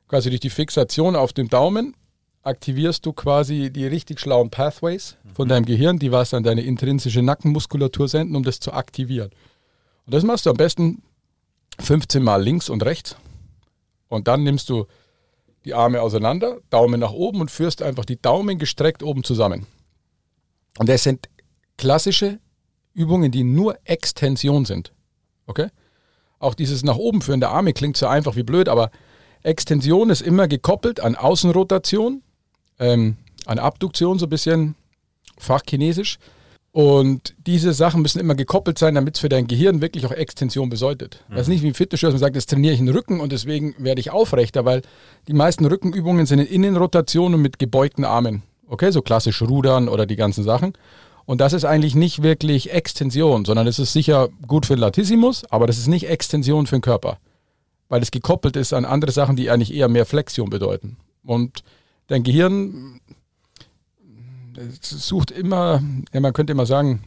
quasi 0.08 0.30
durch 0.30 0.40
die 0.40 0.50
Fixation 0.50 1.16
auf 1.16 1.34
dem 1.34 1.50
Daumen 1.50 1.96
aktivierst 2.44 3.06
du 3.06 3.12
quasi 3.12 3.72
die 3.72 3.88
richtig 3.88 4.20
schlauen 4.20 4.52
Pathways 4.52 5.18
von 5.34 5.48
deinem 5.48 5.66
Gehirn, 5.66 5.98
die 5.98 6.12
was 6.12 6.34
an 6.34 6.44
deine 6.44 6.62
intrinsische 6.62 7.24
Nackenmuskulatur 7.24 8.08
senden, 8.08 8.36
um 8.36 8.44
das 8.44 8.60
zu 8.60 8.72
aktivieren. 8.72 9.32
Und 10.06 10.14
das 10.14 10.24
machst 10.24 10.46
du 10.46 10.52
am 10.52 10.58
besten 10.58 11.02
15 11.80 12.24
Mal 12.24 12.42
links 12.44 12.70
und 12.70 12.86
rechts. 12.86 13.16
Und 14.08 14.28
dann 14.28 14.44
nimmst 14.44 14.70
du 14.70 14.86
die 15.66 15.74
Arme 15.74 16.02
auseinander, 16.02 16.60
Daumen 16.70 17.00
nach 17.00 17.12
oben 17.12 17.42
und 17.42 17.50
führst 17.50 17.82
einfach 17.82 18.06
die 18.06 18.22
Daumen 18.22 18.60
gestreckt 18.60 19.02
oben 19.02 19.24
zusammen. 19.24 19.66
Und 20.78 20.88
das 20.88 21.04
sind 21.04 21.28
klassische 21.78 22.40
Übungen, 22.96 23.32
die 23.32 23.44
nur 23.44 23.78
Extension 23.84 24.66
sind. 24.66 24.92
Okay? 25.46 25.68
Auch 26.40 26.56
dieses 26.56 26.84
nach 26.84 26.98
oben 26.98 27.22
führen 27.22 27.40
der 27.40 27.52
Arme 27.52 27.74
klingt 27.74 27.98
so 27.98 28.08
einfach 28.08 28.36
wie 28.36 28.44
blöd, 28.44 28.70
aber 28.70 28.90
Extension 29.44 30.10
ist 30.10 30.22
immer 30.22 30.48
gekoppelt 30.48 31.00
an 31.00 31.16
Außenrotation, 31.16 32.24
ähm, 32.80 33.18
an 33.46 33.60
Abduktion, 33.60 34.18
so 34.18 34.26
ein 34.26 34.30
bisschen 34.30 34.76
fachchinesisch. 35.38 36.18
Und 36.72 37.36
diese 37.46 37.72
Sachen 37.72 38.02
müssen 38.02 38.20
immer 38.20 38.36
gekoppelt 38.36 38.78
sein, 38.78 38.96
damit 38.96 39.16
es 39.16 39.22
für 39.22 39.30
dein 39.30 39.48
Gehirn 39.48 39.80
wirklich 39.80 40.06
auch 40.06 40.12
Extension 40.12 40.68
bedeutet. 40.70 41.24
Mhm. 41.30 41.36
Das 41.36 41.44
ist 41.44 41.48
nicht 41.48 41.64
wie 41.64 41.70
im 41.70 41.74
Fitnessstudio, 41.74 42.12
dass 42.12 42.22
man 42.22 42.28
sagt, 42.28 42.36
jetzt 42.36 42.50
trainiere 42.50 42.74
ich 42.74 42.80
den 42.80 42.90
Rücken 42.90 43.22
und 43.22 43.32
deswegen 43.32 43.76
werde 43.78 44.02
ich 44.02 44.12
aufrechter, 44.12 44.66
weil 44.66 44.82
die 45.30 45.34
meisten 45.34 45.66
Rückenübungen 45.66 46.26
sind 46.26 46.40
in 46.40 46.48
Innenrotation 46.48 47.34
und 47.34 47.42
mit 47.42 47.60
gebeugten 47.60 48.04
Armen. 48.04 48.44
Okay, 48.68 48.92
so 48.92 49.02
klassisch 49.02 49.42
Rudern 49.42 49.88
oder 49.88 50.06
die 50.06 50.18
ganzen 50.18 50.44
Sachen. 50.44 50.74
Und 51.26 51.42
das 51.42 51.54
ist 51.54 51.66
eigentlich 51.66 51.96
nicht 51.96 52.22
wirklich 52.22 52.72
Extension, 52.72 53.46
sondern 53.46 53.68
es 53.68 53.80
ist 53.80 53.94
sicher 53.94 54.30
gut 54.48 54.66
für 54.66 54.76
den 54.76 54.82
Latissimus, 54.82 55.44
aber 55.50 55.66
das 55.66 55.78
ist 55.78 55.88
nicht 55.88 56.08
Extension 56.08 56.68
für 56.68 56.78
den 56.78 56.82
Körper. 56.82 57.18
Weil 57.90 58.02
es 58.02 58.12
gekoppelt 58.12 58.56
ist 58.56 58.74
an 58.74 58.86
andere 58.86 59.12
Sachen, 59.12 59.36
die 59.36 59.50
eigentlich 59.50 59.74
eher 59.74 59.88
mehr 59.88 60.06
Flexion 60.06 60.50
bedeuten. 60.50 60.98
Und 61.24 61.64
dein 62.08 62.24
Gehirn 62.24 63.00
sucht 64.82 65.32
immer, 65.32 65.82
ja, 66.14 66.20
man 66.20 66.34
könnte 66.34 66.54
immer 66.54 66.66
sagen, 66.66 67.04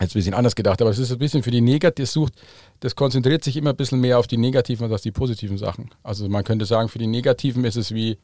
jetzt 0.00 0.14
ein 0.14 0.18
bisschen 0.18 0.34
anders 0.34 0.54
gedacht, 0.54 0.80
aber 0.80 0.90
es 0.90 0.98
ist 0.98 1.12
ein 1.12 1.18
bisschen 1.18 1.42
für 1.42 1.50
die 1.50 1.60
Negativen, 1.60 2.06
sucht, 2.06 2.34
das 2.80 2.96
konzentriert 2.96 3.44
sich 3.44 3.56
immer 3.56 3.70
ein 3.70 3.76
bisschen 3.76 4.00
mehr 4.00 4.18
auf 4.18 4.26
die 4.26 4.36
negativen 4.36 4.84
als 4.84 4.94
auf 4.94 5.00
die 5.02 5.12
positiven 5.12 5.58
Sachen. 5.58 5.90
Also 6.02 6.28
man 6.28 6.44
könnte 6.44 6.64
sagen, 6.64 6.88
für 6.88 6.98
die 6.98 7.06
negativen 7.06 7.64
ist 7.64 7.76
es 7.76 7.92
wie 7.92 8.18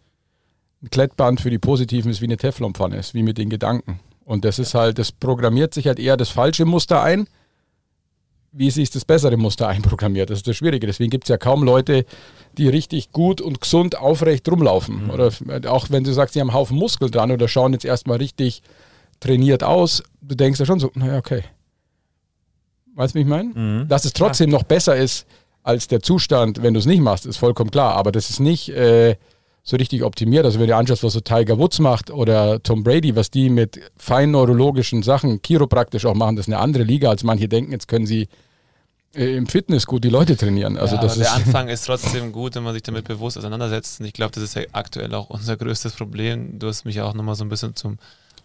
ein 0.83 0.91
Klettband, 0.91 1.41
für 1.41 1.51
die 1.51 1.59
positiven 1.59 2.11
ist 2.11 2.21
wie 2.21 2.27
eine 2.27 2.37
Teflonpfanne, 2.37 2.97
ist 2.97 3.15
wie 3.15 3.23
mit 3.23 3.39
den 3.39 3.51
Gedanken. 3.51 4.01
Und 4.29 4.45
das 4.45 4.59
ist 4.59 4.75
halt, 4.75 4.99
das 4.99 5.11
programmiert 5.11 5.73
sich 5.73 5.87
halt 5.87 5.99
eher 5.99 6.19
das 6.19 6.29
falsche 6.29 6.67
Muster 6.67 7.03
ein, 7.03 7.29
wie 8.53 8.71
sich 8.71 8.91
das 8.91 9.07
bessere 9.07 9.39
Muster 9.39 9.69
einprogrammiert. 9.69 10.29
Das 10.29 10.41
ist 10.41 10.47
das 10.47 10.55
Schwierige. 10.55 10.87
Deswegen 10.87 11.09
gibt 11.09 11.25
es 11.25 11.29
ja 11.31 11.39
kaum 11.39 11.63
Leute, 11.63 12.05
die 12.59 12.69
richtig 12.69 13.11
gut 13.11 13.41
und 13.41 13.63
gesund 13.63 13.97
aufrecht 13.97 14.47
rumlaufen. 14.47 15.05
Mhm. 15.05 15.11
Oder 15.11 15.33
auch 15.69 15.89
wenn 15.89 16.05
du 16.05 16.13
sagst, 16.13 16.35
sie 16.35 16.43
haben 16.43 16.51
einen 16.51 16.59
Haufen 16.59 16.77
Muskeln 16.77 17.11
dran 17.11 17.31
oder 17.31 17.49
schauen 17.49 17.73
jetzt 17.73 17.87
erstmal 17.87 18.19
richtig 18.19 18.61
trainiert 19.19 19.65
aus, 19.65 20.03
du 20.21 20.35
denkst 20.35 20.61
ja 20.61 20.67
schon 20.67 20.79
so, 20.79 20.91
naja, 20.93 21.17
okay. 21.17 21.45
Weißt 22.97 23.15
du, 23.15 23.21
wie 23.21 23.23
ich 23.23 23.29
meine? 23.29 23.55
Mhm. 23.55 23.89
Dass 23.89 24.05
es 24.05 24.13
trotzdem 24.13 24.51
ja. 24.51 24.59
noch 24.59 24.65
besser 24.65 24.95
ist 24.95 25.27
als 25.63 25.89
der 25.89 26.01
Zustand, 26.01 26.63
wenn 26.63 26.75
du 26.75 26.81
es 26.81 26.87
nicht 26.87 27.01
machst, 27.01 27.25
ist 27.25 27.39
vollkommen 27.39 27.71
klar. 27.71 27.95
Aber 27.95 28.13
das 28.13 28.29
ist 28.29 28.41
nicht, 28.41 28.69
äh, 28.69 29.17
so 29.63 29.77
richtig 29.77 30.03
optimiert. 30.03 30.45
Also 30.45 30.59
wenn 30.61 30.69
du 30.69 30.77
anschaust, 30.77 31.03
was 31.03 31.13
so 31.13 31.21
Tiger 31.21 31.59
Woods 31.59 31.79
macht 31.79 32.11
oder 32.11 32.63
Tom 32.63 32.83
Brady, 32.83 33.15
was 33.17 33.31
die 33.31 33.51
mit 33.51 33.81
fein 33.97 34.31
neurologischen 34.31 35.03
Sachen 35.03 35.43
chiropraktisch 35.43 36.07
auch 36.07 36.15
machen, 36.15 36.37
das 36.37 36.47
ist 36.47 36.53
eine 36.53 36.63
andere 36.63 36.85
Liga, 36.85 37.11
als 37.11 37.23
manche 37.23 37.49
denken, 37.49 37.73
jetzt 37.73 37.89
können 37.89 38.07
sie 38.07 38.29
äh, 39.15 39.37
im 39.37 39.47
Fitness 39.47 39.87
gut 39.87 40.05
die 40.05 40.11
Leute 40.11 40.37
trainieren. 40.37 40.77
Also 40.77 40.97
ja, 40.97 41.03
das 41.03 41.19
der 41.19 41.33
Anfang 41.33 41.69
ist 41.69 41.85
trotzdem 41.85 42.33
gut, 42.33 42.55
wenn 42.55 42.63
man 42.63 42.75
sich 42.75 42.83
damit 42.83 43.07
bewusst 43.07 43.37
auseinandersetzt. 43.39 44.01
Und 44.01 44.07
ich 44.07 44.13
glaube, 44.13 44.33
das 44.33 44.43
ist 44.43 44.55
ja 44.55 44.63
aktuell 44.73 45.15
auch 45.15 45.31
unser 45.31 45.57
größtes 45.57 45.95
Problem. 45.95 46.59
Du 46.59 46.69
hast 46.69 46.85
mich 46.85 46.97
ja 46.97 47.05
auch 47.05 47.15
nochmal 47.15 47.35
so 47.35 47.45
ein 47.45 47.49
bisschen 47.49 47.75
zum 47.75 47.99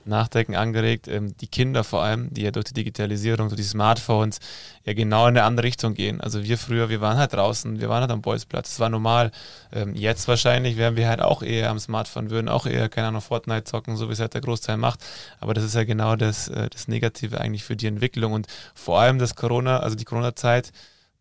Nachdenken 0.05 0.55
angeregt. 0.55 1.07
Ähm, 1.07 1.35
die 1.37 1.47
Kinder 1.47 1.83
vor 1.83 2.03
allem, 2.03 2.33
die 2.33 2.41
ja 2.41 2.51
durch 2.51 2.65
die 2.65 2.73
Digitalisierung, 2.73 3.49
durch 3.49 3.59
die 3.59 3.67
Smartphones 3.67 4.39
ja 4.83 4.93
genau 4.93 5.23
in 5.27 5.37
eine 5.37 5.43
andere 5.43 5.67
Richtung 5.67 5.93
gehen. 5.93 6.21
Also 6.21 6.43
wir 6.43 6.57
früher, 6.57 6.89
wir 6.89 7.01
waren 7.01 7.17
halt 7.17 7.33
draußen, 7.33 7.79
wir 7.79 7.89
waren 7.89 8.01
halt 8.01 8.11
am 8.11 8.21
Bolzplatz, 8.21 8.69
das 8.69 8.79
war 8.79 8.89
normal. 8.89 9.31
Ähm, 9.71 9.95
jetzt 9.95 10.27
wahrscheinlich 10.27 10.77
wären 10.77 10.95
wir 10.95 11.07
halt 11.07 11.21
auch 11.21 11.41
eher 11.41 11.69
am 11.69 11.79
Smartphone, 11.79 12.29
würden 12.29 12.49
auch 12.49 12.65
eher, 12.65 12.89
keine 12.89 13.07
Ahnung, 13.07 13.21
Fortnite 13.21 13.63
zocken, 13.65 13.95
so 13.97 14.09
wie 14.09 14.13
es 14.13 14.19
halt 14.19 14.33
der 14.33 14.41
Großteil 14.41 14.77
macht. 14.77 15.03
Aber 15.39 15.53
das 15.53 15.63
ist 15.63 15.75
ja 15.75 15.83
genau 15.83 16.15
das, 16.15 16.47
äh, 16.47 16.69
das 16.69 16.87
Negative 16.87 17.39
eigentlich 17.39 17.63
für 17.63 17.75
die 17.75 17.87
Entwicklung 17.87 18.33
und 18.33 18.47
vor 18.75 18.99
allem 18.99 19.19
das 19.19 19.35
Corona, 19.35 19.79
also 19.79 19.95
die 19.95 20.05
Corona-Zeit, 20.05 20.71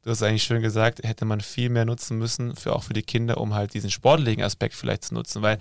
du 0.03 0.11
hast 0.11 0.23
eigentlich 0.23 0.43
schön 0.43 0.63
gesagt, 0.63 1.03
hätte 1.05 1.25
man 1.25 1.41
viel 1.41 1.71
mehr 1.71 1.85
nutzen 1.85 2.19
müssen, 2.19 2.57
für 2.57 2.75
auch 2.75 2.83
für 2.83 2.93
die 2.93 3.03
Kinder, 3.03 3.39
um 3.39 3.55
halt 3.55 3.75
diesen 3.75 3.91
sportlichen 3.91 4.43
Aspekt 4.43 4.75
vielleicht 4.75 5.05
zu 5.05 5.15
nutzen, 5.15 5.43
weil 5.43 5.59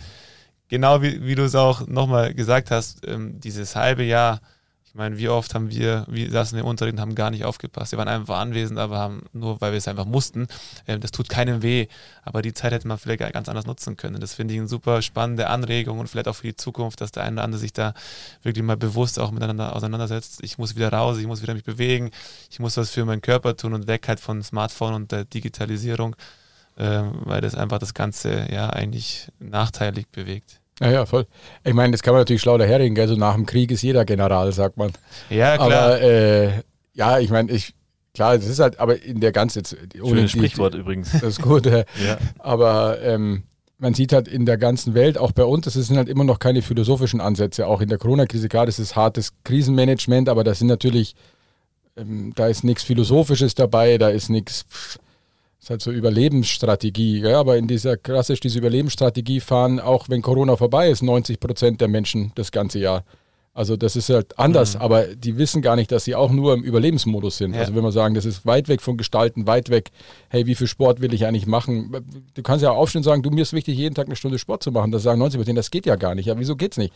genau 0.71 1.01
wie, 1.01 1.23
wie 1.23 1.35
du 1.35 1.43
es 1.43 1.53
auch 1.53 1.85
nochmal 1.85 2.33
gesagt 2.33 2.71
hast, 2.71 3.05
ähm, 3.05 3.39
dieses 3.39 3.75
halbe 3.75 4.03
Jahr, 4.03 4.39
ich 4.85 4.95
meine, 4.95 5.17
wie 5.17 5.29
oft 5.29 5.53
haben 5.53 5.69
wir, 5.69 6.05
wie 6.09 6.27
saßen 6.27 6.55
wir 6.55 6.63
im 6.63 6.67
Unterricht 6.67 6.95
und 6.95 7.01
haben 7.01 7.13
gar 7.13 7.29
nicht 7.29 7.45
aufgepasst. 7.45 7.91
Wir 7.91 7.99
waren 7.99 8.07
einfach 8.07 8.39
anwesend, 8.39 8.79
aber 8.79 8.97
haben 8.97 9.23
nur, 9.33 9.59
weil 9.61 9.71
wir 9.73 9.77
es 9.77 9.87
einfach 9.87 10.05
mussten. 10.05 10.47
Ähm, 10.87 11.01
das 11.01 11.11
tut 11.11 11.27
keinem 11.27 11.61
weh, 11.61 11.87
aber 12.23 12.41
die 12.41 12.53
Zeit 12.53 12.71
hätte 12.71 12.87
man 12.87 12.97
vielleicht 12.97 13.19
ganz 13.33 13.49
anders 13.49 13.65
nutzen 13.65 13.97
können. 13.97 14.21
Das 14.21 14.33
finde 14.33 14.53
ich 14.53 14.59
eine 14.61 14.69
super 14.69 15.01
spannende 15.01 15.47
Anregung 15.47 15.99
und 15.99 16.07
vielleicht 16.07 16.29
auch 16.29 16.35
für 16.35 16.47
die 16.47 16.55
Zukunft, 16.55 17.01
dass 17.01 17.11
der 17.11 17.23
eine 17.23 17.35
oder 17.35 17.43
andere 17.43 17.59
sich 17.59 17.73
da 17.73 17.93
wirklich 18.41 18.63
mal 18.63 18.77
bewusst 18.77 19.19
auch 19.19 19.31
miteinander 19.31 19.75
auseinandersetzt. 19.75 20.39
Ich 20.41 20.57
muss 20.57 20.75
wieder 20.77 20.91
raus, 20.91 21.17
ich 21.17 21.27
muss 21.27 21.41
wieder 21.41 21.53
mich 21.53 21.65
bewegen, 21.65 22.11
ich 22.49 22.59
muss 22.59 22.77
was 22.77 22.91
für 22.91 23.03
meinen 23.03 23.21
Körper 23.21 23.57
tun 23.57 23.73
und 23.73 23.87
weg 23.87 24.07
halt 24.07 24.21
von 24.21 24.41
Smartphone 24.41 24.93
und 24.93 25.11
der 25.11 25.25
Digitalisierung, 25.25 26.15
äh, 26.77 27.01
weil 27.25 27.41
das 27.41 27.55
einfach 27.55 27.79
das 27.79 27.93
Ganze 27.93 28.47
ja 28.49 28.69
eigentlich 28.69 29.27
nachteilig 29.39 30.07
bewegt. 30.07 30.60
Ja, 30.81 30.89
ja, 30.89 31.05
voll. 31.05 31.27
Ich 31.63 31.73
meine, 31.73 31.91
das 31.91 32.01
kann 32.01 32.13
man 32.13 32.21
natürlich 32.21 32.41
schlau 32.41 32.57
daherregen, 32.57 32.95
gell? 32.95 33.07
So 33.07 33.15
nach 33.15 33.35
dem 33.35 33.45
Krieg 33.45 33.69
ist 33.71 33.83
jeder 33.83 34.03
General, 34.03 34.51
sagt 34.51 34.77
man. 34.77 34.91
Ja, 35.29 35.55
klar. 35.55 35.71
Aber 35.71 36.01
äh, 36.01 36.49
ja, 36.93 37.19
ich 37.19 37.29
meine, 37.29 37.51
ich, 37.51 37.75
klar, 38.15 38.35
das 38.35 38.47
ist 38.47 38.59
halt, 38.59 38.79
aber 38.79 39.01
in 39.01 39.19
der 39.19 39.31
ganzen. 39.31 39.63
Schönes 39.63 40.31
Sprichwort 40.31 40.73
übrigens. 40.73 41.11
Das 41.21 41.23
ist 41.23 41.41
gut. 41.41 41.67
Äh, 41.67 41.85
ja. 42.03 42.17
Aber 42.39 42.99
ähm, 43.01 43.43
man 43.77 43.93
sieht 43.93 44.11
halt 44.11 44.27
in 44.27 44.45
der 44.45 44.57
ganzen 44.57 44.95
Welt, 44.95 45.19
auch 45.19 45.31
bei 45.31 45.43
uns, 45.43 45.65
das 45.65 45.73
sind 45.73 45.97
halt 45.97 46.09
immer 46.09 46.23
noch 46.23 46.39
keine 46.39 46.63
philosophischen 46.63 47.21
Ansätze. 47.21 47.67
Auch 47.67 47.81
in 47.81 47.89
der 47.89 47.99
Corona-Krise, 47.99 48.49
klar, 48.49 48.65
das 48.65 48.79
ist 48.79 48.95
hartes 48.95 49.33
Krisenmanagement, 49.43 50.29
aber 50.29 50.43
das 50.43 50.59
sind 50.59 50.67
natürlich, 50.67 51.15
ähm, 51.95 52.33
da 52.35 52.47
ist 52.47 52.63
nichts 52.63 52.83
Philosophisches 52.83 53.53
dabei, 53.53 53.99
da 53.99 54.09
ist 54.09 54.29
nichts 54.29 54.65
ist 55.61 55.69
halt 55.69 55.81
so 55.81 55.91
Überlebensstrategie. 55.91 57.19
Ja? 57.19 57.39
Aber 57.39 57.57
in 57.57 57.67
dieser 57.67 57.95
klassisch 57.97 58.39
diese 58.39 58.57
Überlebensstrategie 58.57 59.39
fahren, 59.39 59.79
auch 59.79 60.09
wenn 60.09 60.21
Corona 60.21 60.55
vorbei 60.55 60.89
ist, 60.89 61.03
90 61.03 61.39
Prozent 61.39 61.81
der 61.81 61.87
Menschen 61.87 62.31
das 62.35 62.51
ganze 62.51 62.79
Jahr. 62.79 63.03
Also 63.53 63.75
das 63.75 63.97
ist 63.97 64.09
halt 64.09 64.39
anders, 64.39 64.75
mhm. 64.75 64.81
aber 64.81 65.07
die 65.07 65.37
wissen 65.37 65.61
gar 65.61 65.75
nicht, 65.75 65.91
dass 65.91 66.05
sie 66.05 66.15
auch 66.15 66.31
nur 66.31 66.53
im 66.53 66.63
Überlebensmodus 66.63 67.37
sind. 67.37 67.53
Ja. 67.53 67.59
Also 67.59 67.75
wenn 67.75 67.83
wir 67.83 67.91
sagen, 67.91 68.15
das 68.15 68.23
ist 68.23 68.45
weit 68.45 68.69
weg 68.69 68.81
von 68.81 68.95
Gestalten, 68.95 69.45
weit 69.45 69.69
weg, 69.69 69.91
hey, 70.29 70.45
wie 70.45 70.55
viel 70.55 70.67
Sport 70.67 71.01
will 71.01 71.13
ich 71.13 71.25
eigentlich 71.25 71.47
machen? 71.47 71.91
Du 72.33 72.41
kannst 72.43 72.63
ja 72.63 72.71
aufstehen 72.71 72.99
und 72.99 73.03
sagen, 73.03 73.23
du, 73.23 73.29
mir 73.29 73.41
ist 73.41 73.51
wichtig, 73.51 73.77
jeden 73.77 73.93
Tag 73.93 74.05
eine 74.05 74.15
Stunde 74.15 74.39
Sport 74.39 74.63
zu 74.63 74.71
machen. 74.71 74.91
Das 74.91 75.03
sagen 75.03 75.19
90 75.19 75.37
Prozent, 75.37 75.57
das 75.57 75.69
geht 75.69 75.85
ja 75.85 75.97
gar 75.97 76.15
nicht. 76.15 76.27
Ja, 76.27 76.39
wieso 76.39 76.55
geht's 76.55 76.77
nicht? 76.77 76.93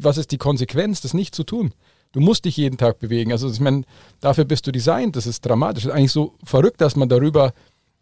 Was 0.00 0.18
ist 0.18 0.32
die 0.32 0.38
Konsequenz, 0.38 1.02
das 1.02 1.14
nicht 1.14 1.36
zu 1.36 1.44
tun? 1.44 1.72
Du 2.10 2.20
musst 2.20 2.46
dich 2.46 2.56
jeden 2.56 2.78
Tag 2.78 2.98
bewegen. 2.98 3.30
Also 3.30 3.48
ich 3.48 3.60
meine, 3.60 3.84
dafür 4.20 4.44
bist 4.44 4.66
du 4.66 4.72
designt. 4.72 5.14
Das 5.14 5.26
ist 5.26 5.46
dramatisch. 5.46 5.84
Das 5.84 5.92
ist 5.92 5.96
eigentlich 5.96 6.12
so 6.12 6.34
verrückt, 6.42 6.80
dass 6.80 6.96
man 6.96 7.08
darüber 7.08 7.52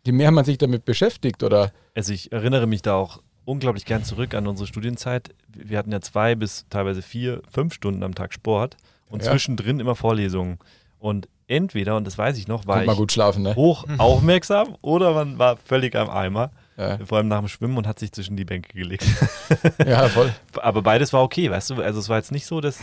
je 0.05 0.13
mehr 0.13 0.31
man 0.31 0.45
sich 0.45 0.59
damit 0.59 0.85
beschäftigt, 0.85 1.43
oder? 1.43 1.73
Also 1.95 2.13
ich 2.13 2.33
erinnere 2.33 2.67
mich 2.67 2.83
da 2.83 2.95
auch 2.95 3.21
unglaublich 3.45 3.85
gern 3.85 4.05
zurück 4.05 4.35
an 4.35 4.47
unsere 4.47 4.67
Studienzeit. 4.67 5.35
Wir 5.49 5.79
hatten 5.79 5.93
ja 5.93 6.01
zwei 6.01 6.35
bis 6.35 6.67
teilweise 6.71 7.03
vier, 7.03 7.43
fünf 7.51 7.75
Stunden 7.75 8.03
am 8.03 8.15
Tag 8.15 8.33
Sport 8.33 8.77
und 9.09 9.23
ja. 9.23 9.31
zwischendrin 9.31 9.81
immer 9.81 9.95
Vorlesungen. 9.95 10.59
Und 10.99 11.29
entweder, 11.47 11.97
und 11.97 12.07
das 12.07 12.17
weiß 12.17 12.39
ich 12.39 12.49
noch, 12.49 12.67
war 12.67 12.85
ich 12.85 12.91
gut 12.97 13.13
schlafen, 13.13 13.43
ne? 13.43 13.55
hoch 13.55 13.85
aufmerksam 13.99 14.77
oder 14.83 15.13
man 15.13 15.39
war 15.39 15.57
völlig 15.57 15.95
am 15.97 16.09
Eimer. 16.09 16.51
Ja. 16.77 16.99
Vor 17.05 17.19
allem 17.19 17.29
nach 17.29 17.39
dem 17.39 17.49
Schwimmen 17.49 17.77
und 17.77 17.87
hat 17.87 17.99
sich 17.99 18.11
zwischen 18.11 18.37
die 18.37 18.45
Bänke 18.45 18.73
gelegt. 18.73 19.05
ja, 19.87 20.09
voll. 20.09 20.33
Aber 20.61 20.83
beides 20.83 21.13
war 21.13 21.23
okay, 21.23 21.49
weißt 21.51 21.71
du? 21.71 21.75
Also 21.83 22.01
es 22.01 22.09
war 22.09 22.17
jetzt 22.17 22.33
nicht 22.33 22.47
so, 22.47 22.61
dass 22.61 22.81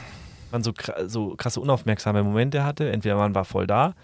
man 0.51 0.63
so, 0.63 0.71
so 1.07 1.35
krasse 1.35 1.59
unaufmerksame 1.59 2.23
Momente 2.23 2.63
hatte. 2.63 2.89
Entweder 2.89 3.17
man 3.17 3.35
war 3.35 3.43
voll 3.43 3.67
da 3.67 3.95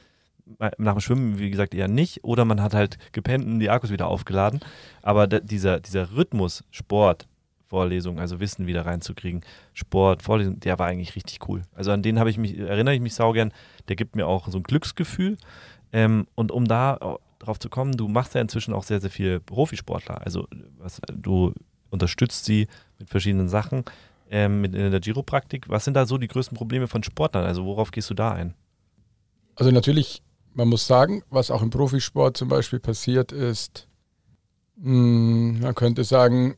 nach 0.78 0.94
dem 0.94 1.02
Schwimmen, 1.02 1.40
wie 1.40 1.50
gesagt, 1.50 1.74
eher 1.74 1.88
nicht. 1.88 2.24
Oder 2.24 2.46
man 2.46 2.62
hat 2.62 2.74
halt 2.74 2.98
gepennt 3.12 3.46
und 3.46 3.60
die 3.60 3.70
Akkus 3.70 3.92
wieder 3.92 4.08
aufgeladen. 4.08 4.60
Aber 5.02 5.28
dieser, 5.28 5.80
dieser 5.80 6.16
Rhythmus, 6.16 6.64
Sport, 6.72 7.28
Vorlesung, 7.68 8.20
also 8.20 8.40
Wissen 8.40 8.66
wieder 8.66 8.86
reinzukriegen, 8.86 9.42
Sport, 9.74 10.24
Vorlesung, 10.24 10.60
der 10.60 10.80
war 10.80 10.88
eigentlich 10.88 11.16
richtig 11.16 11.48
cool. 11.48 11.64
Also 11.74 11.92
an 11.92 12.02
den 12.02 12.20
habe 12.20 12.30
ich 12.30 12.38
mich, 12.38 12.58
erinnere 12.58 12.96
ich 12.96 13.02
mich 13.02 13.14
saugern, 13.14 13.52
der 13.90 13.96
gibt 13.96 14.16
mir 14.16 14.26
auch 14.26 14.48
so 14.48 14.58
ein 14.58 14.64
Glücksgefühl. 14.64 15.38
Ähm, 15.92 16.28
und 16.36 16.52
um 16.52 16.66
da 16.66 17.18
drauf 17.40 17.60
zu 17.60 17.70
kommen, 17.70 17.94
du 17.94 18.08
machst 18.08 18.36
ja 18.36 18.42
inzwischen 18.42 18.74
auch 18.74 18.84
sehr, 18.84 19.02
sehr 19.02 19.10
viele 19.10 19.40
Profisportler. 19.40 20.22
Also 20.22 20.48
was, 20.78 21.02
du 21.14 21.54
unterstützt 21.90 22.46
sie 22.46 22.68
mit 23.00 23.10
verschiedenen 23.10 23.50
Sachen, 23.50 23.84
ähm, 24.30 24.64
in 24.66 24.92
der 24.92 25.00
Giropraktik. 25.00 25.70
Was 25.70 25.86
sind 25.86 25.94
da 25.94 26.06
so 26.06 26.18
die 26.18 26.28
größten 26.28 26.58
Probleme 26.58 26.88
von 26.88 27.04
Sportlern? 27.04 27.46
Also 27.46 27.66
worauf 27.66 27.92
gehst 27.92 28.10
du 28.10 28.14
da 28.14 28.32
ein? 28.32 28.54
Also 29.56 29.72
natürlich 29.72 30.22
man 30.54 30.68
muss 30.68 30.88
sagen, 30.88 31.24
was 31.30 31.52
auch 31.52 31.62
im 31.62 31.70
Profisport 31.70 32.38
zum 32.38 32.48
Beispiel 32.50 32.80
passiert 32.80 33.32
ist, 33.32 33.88
mh, 34.78 34.86
hm, 34.86 35.60
man 35.62 35.76
könnte 35.76 36.04
sagen, 36.04 36.56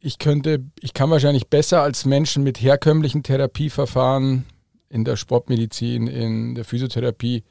ich 0.00 0.18
könnte, 0.18 0.64
ich 0.80 0.94
kann 0.94 1.10
wahrscheinlich 1.10 1.48
besser 1.48 1.82
als 1.82 2.04
Menschen 2.04 2.44
mit 2.44 2.60
herkömmlichen 2.60 3.22
Therapieverfahren 3.22 4.44
in 4.88 5.04
der 5.04 5.16
Sportmedizin, 5.16 6.06
in 6.06 6.54
der 6.54 6.64
Physiotherapie 6.64 7.42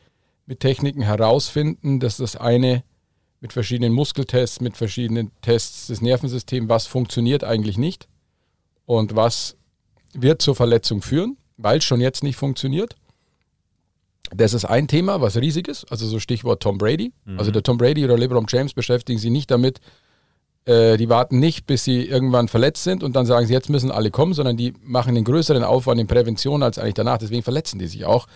mit 0.46 0.60
Techniken 0.60 1.02
herausfinden, 1.02 2.00
dass 2.00 2.18
das 2.18 2.36
eine 2.36 2.84
mit 3.42 3.54
verschiedenen 3.54 3.94
Muskeltests, 3.94 4.62
mit 4.62 4.78
verschiedenen 4.78 5.32
Tests 5.42 5.88
des 5.88 6.02
Nervensystems, 6.02 6.70
was 6.70 6.88
funktioniert 6.88 7.44
eigentlich 7.44 7.78
nicht 7.78 8.08
und 8.86 9.16
was 9.16 9.58
wird 10.14 10.42
zur 10.42 10.56
Verletzung 10.56 11.02
führen, 11.02 11.38
weil 11.58 11.80
es 11.80 11.84
schon 11.84 12.02
jetzt 12.02 12.24
nicht 12.24 12.38
funktioniert. 12.38 12.96
Das 14.34 14.54
ist 14.54 14.66
ein 14.66 14.88
Thema, 14.88 15.22
was 15.22 15.38
riesig 15.38 15.68
ist, 15.68 15.86
also 15.92 16.08
so 16.08 16.20
Stichwort 16.20 16.64
Tom 16.64 16.78
Brady. 16.78 17.14
Mhm. 17.26 17.40
Also 17.40 17.52
der 17.52 17.64
Tom 17.64 17.78
Brady 17.78 18.04
oder 18.04 18.18
LeBron 18.18 18.46
James 18.48 18.74
beschäftigen 18.74 19.20
sich 19.20 19.32
nicht 19.32 19.52
damit, 19.52 19.80
äh, 20.66 20.98
die 20.98 21.10
warten 21.10 21.40
nicht, 21.40 21.68
bis 21.68 21.84
sie 21.84 22.06
irgendwann 22.06 22.48
verletzt 22.48 22.84
sind 22.84 23.04
und 23.04 23.16
dann 23.16 23.26
sagen 23.26 23.46
sie, 23.46 23.54
jetzt 23.54 23.70
müssen 23.70 23.92
alle 23.92 24.10
kommen, 24.12 24.34
sondern 24.34 24.58
die 24.58 24.74
machen 24.82 25.16
den 25.16 25.24
größeren 25.24 25.64
Aufwand 25.64 26.02
in 26.02 26.08
Prävention 26.08 26.64
als 26.64 26.80
eigentlich 26.80 26.96
danach. 26.96 27.20
Deswegen 27.20 27.44
verletzen 27.44 27.78
die 27.78 27.88
sich 27.88 28.06
auch, 28.06 28.28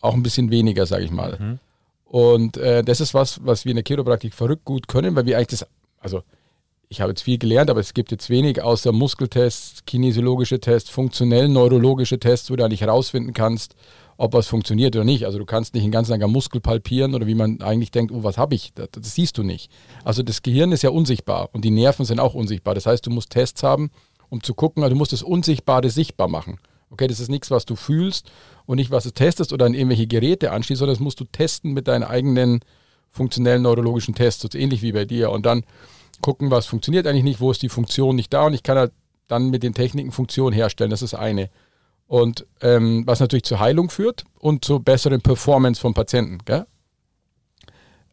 auch 0.00 0.14
ein 0.14 0.22
bisschen 0.22 0.50
weniger, 0.50 0.86
sage 0.86 1.04
ich 1.04 1.10
mal. 1.10 1.36
Mhm. 1.38 1.58
Und 2.04 2.56
äh, 2.58 2.84
das 2.84 3.00
ist 3.00 3.12
was, 3.12 3.44
was 3.44 3.64
wir 3.64 3.70
in 3.70 3.76
der 3.76 3.84
Chiropraktik 3.84 4.34
verrückt 4.34 4.64
gut 4.64 4.86
können, 4.86 5.16
weil 5.16 5.26
wir 5.26 5.36
eigentlich 5.36 5.58
das, 5.58 5.66
also 5.98 6.22
ich 6.88 7.00
habe 7.00 7.10
jetzt 7.10 7.22
viel 7.22 7.38
gelernt, 7.38 7.70
aber 7.70 7.80
es 7.80 7.92
gibt 7.92 8.12
jetzt 8.12 8.30
wenig 8.30 8.62
außer 8.62 8.92
Muskeltests, 8.92 9.84
kinesiologische 9.84 10.60
Tests, 10.60 10.90
funktionell 10.90 11.48
neurologische 11.48 12.20
Tests, 12.20 12.50
wo 12.50 12.56
du 12.56 12.64
eigentlich 12.64 12.82
herausfinden 12.82 13.32
kannst, 13.32 13.74
ob 14.16 14.32
was 14.32 14.46
funktioniert 14.46 14.94
oder 14.94 15.04
nicht. 15.04 15.24
Also 15.24 15.38
du 15.38 15.44
kannst 15.44 15.74
nicht 15.74 15.82
einen 15.82 15.92
ganz 15.92 16.08
langen 16.08 16.30
Muskel 16.30 16.60
palpieren 16.60 17.14
oder 17.14 17.26
wie 17.26 17.34
man 17.34 17.60
eigentlich 17.60 17.90
denkt, 17.90 18.12
oh, 18.12 18.22
was 18.22 18.38
habe 18.38 18.54
ich? 18.54 18.72
Das, 18.74 18.88
das, 18.92 19.14
siehst 19.14 19.38
du 19.38 19.42
nicht. 19.42 19.70
Also 20.04 20.22
das 20.22 20.42
Gehirn 20.42 20.72
ist 20.72 20.82
ja 20.82 20.90
unsichtbar 20.90 21.50
und 21.52 21.64
die 21.64 21.70
Nerven 21.70 22.04
sind 22.04 22.20
auch 22.20 22.34
unsichtbar. 22.34 22.74
Das 22.74 22.86
heißt, 22.86 23.06
du 23.06 23.10
musst 23.10 23.30
Tests 23.30 23.62
haben, 23.62 23.90
um 24.28 24.42
zu 24.42 24.54
gucken, 24.54 24.82
also 24.82 24.94
du 24.94 24.98
musst 24.98 25.12
das 25.12 25.22
Unsichtbare 25.22 25.90
sichtbar 25.90 26.28
machen. 26.28 26.58
Okay, 26.90 27.08
das 27.08 27.18
ist 27.18 27.28
nichts, 27.28 27.50
was 27.50 27.64
du 27.64 27.74
fühlst 27.74 28.30
und 28.66 28.76
nicht, 28.76 28.90
was 28.90 29.04
du 29.04 29.10
testest 29.10 29.52
oder 29.52 29.66
an 29.66 29.74
irgendwelche 29.74 30.06
Geräte 30.06 30.52
anschließt, 30.52 30.78
sondern 30.78 30.94
das 30.94 31.02
musst 31.02 31.18
du 31.18 31.24
testen 31.24 31.72
mit 31.72 31.88
deinen 31.88 32.04
eigenen 32.04 32.60
funktionellen 33.10 33.62
neurologischen 33.62 34.14
Tests, 34.14 34.42
so 34.42 34.58
ähnlich 34.58 34.82
wie 34.82 34.92
bei 34.92 35.04
dir. 35.04 35.30
Und 35.30 35.46
dann 35.46 35.64
gucken, 36.20 36.50
was 36.50 36.66
funktioniert 36.66 37.06
eigentlich 37.06 37.24
nicht, 37.24 37.40
wo 37.40 37.50
ist 37.50 37.62
die 37.62 37.68
Funktion 37.68 38.16
nicht 38.16 38.32
da 38.32 38.46
und 38.46 38.54
ich 38.54 38.62
kann 38.62 38.78
halt 38.78 38.92
dann 39.26 39.50
mit 39.50 39.62
den 39.62 39.74
Techniken 39.74 40.12
Funktion 40.12 40.52
herstellen. 40.52 40.90
Das 40.90 41.02
ist 41.02 41.14
eine. 41.14 41.50
Und 42.14 42.46
ähm, 42.60 43.02
was 43.06 43.18
natürlich 43.18 43.42
zur 43.42 43.58
Heilung 43.58 43.90
führt 43.90 44.22
und 44.38 44.64
zur 44.64 44.78
besseren 44.78 45.20
Performance 45.20 45.80
von 45.80 45.94
Patienten. 45.94 46.38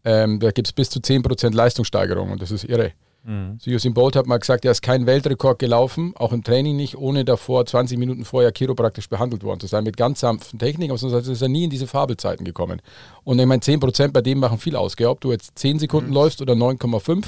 Ähm, 0.04 0.40
da 0.40 0.50
gibt 0.50 0.70
es 0.70 0.74
bis 0.74 0.90
zu 0.90 0.98
10% 0.98 1.54
Leistungssteigerung 1.54 2.32
und 2.32 2.42
das 2.42 2.50
ist 2.50 2.64
irre. 2.64 2.94
Mhm. 3.24 3.60
So 3.60 3.70
Usain 3.70 3.94
Bolt 3.94 4.16
hat 4.16 4.26
mal 4.26 4.40
gesagt, 4.40 4.66
er 4.66 4.72
ist 4.72 4.82
kein 4.82 5.06
Weltrekord 5.06 5.60
gelaufen, 5.60 6.16
auch 6.16 6.34
im 6.34 6.44
Training 6.44 6.78
nicht, 6.78 6.98
ohne 6.98 7.24
davor 7.26 7.64
20 7.64 8.00
Minuten 8.00 8.26
vorher 8.26 8.52
chiropraktisch 8.52 9.08
behandelt 9.08 9.44
worden 9.44 9.60
zu 9.60 9.68
sein, 9.68 9.84
mit 9.84 9.98
ganz 9.98 10.22
sanften 10.22 10.58
Techniken, 10.58 10.90
aber 10.90 10.98
sonst 10.98 11.28
ist 11.28 11.44
er 11.44 11.50
nie 11.50 11.66
in 11.66 11.70
diese 11.70 11.86
Fabelzeiten 11.86 12.44
gekommen. 12.44 12.82
Und 13.24 13.38
ich 13.38 13.46
meine, 13.46 13.62
10% 13.62 14.14
bei 14.14 14.24
dem 14.24 14.40
machen 14.40 14.58
viel 14.58 14.76
aus. 14.76 14.96
Gell? 14.96 15.10
Ob 15.10 15.22
du 15.22 15.32
jetzt 15.32 15.60
10 15.60 15.78
Sekunden 15.78 16.10
mhm. 16.10 16.16
läufst 16.16 16.42
oder 16.42 16.54
9,5, 16.54 17.28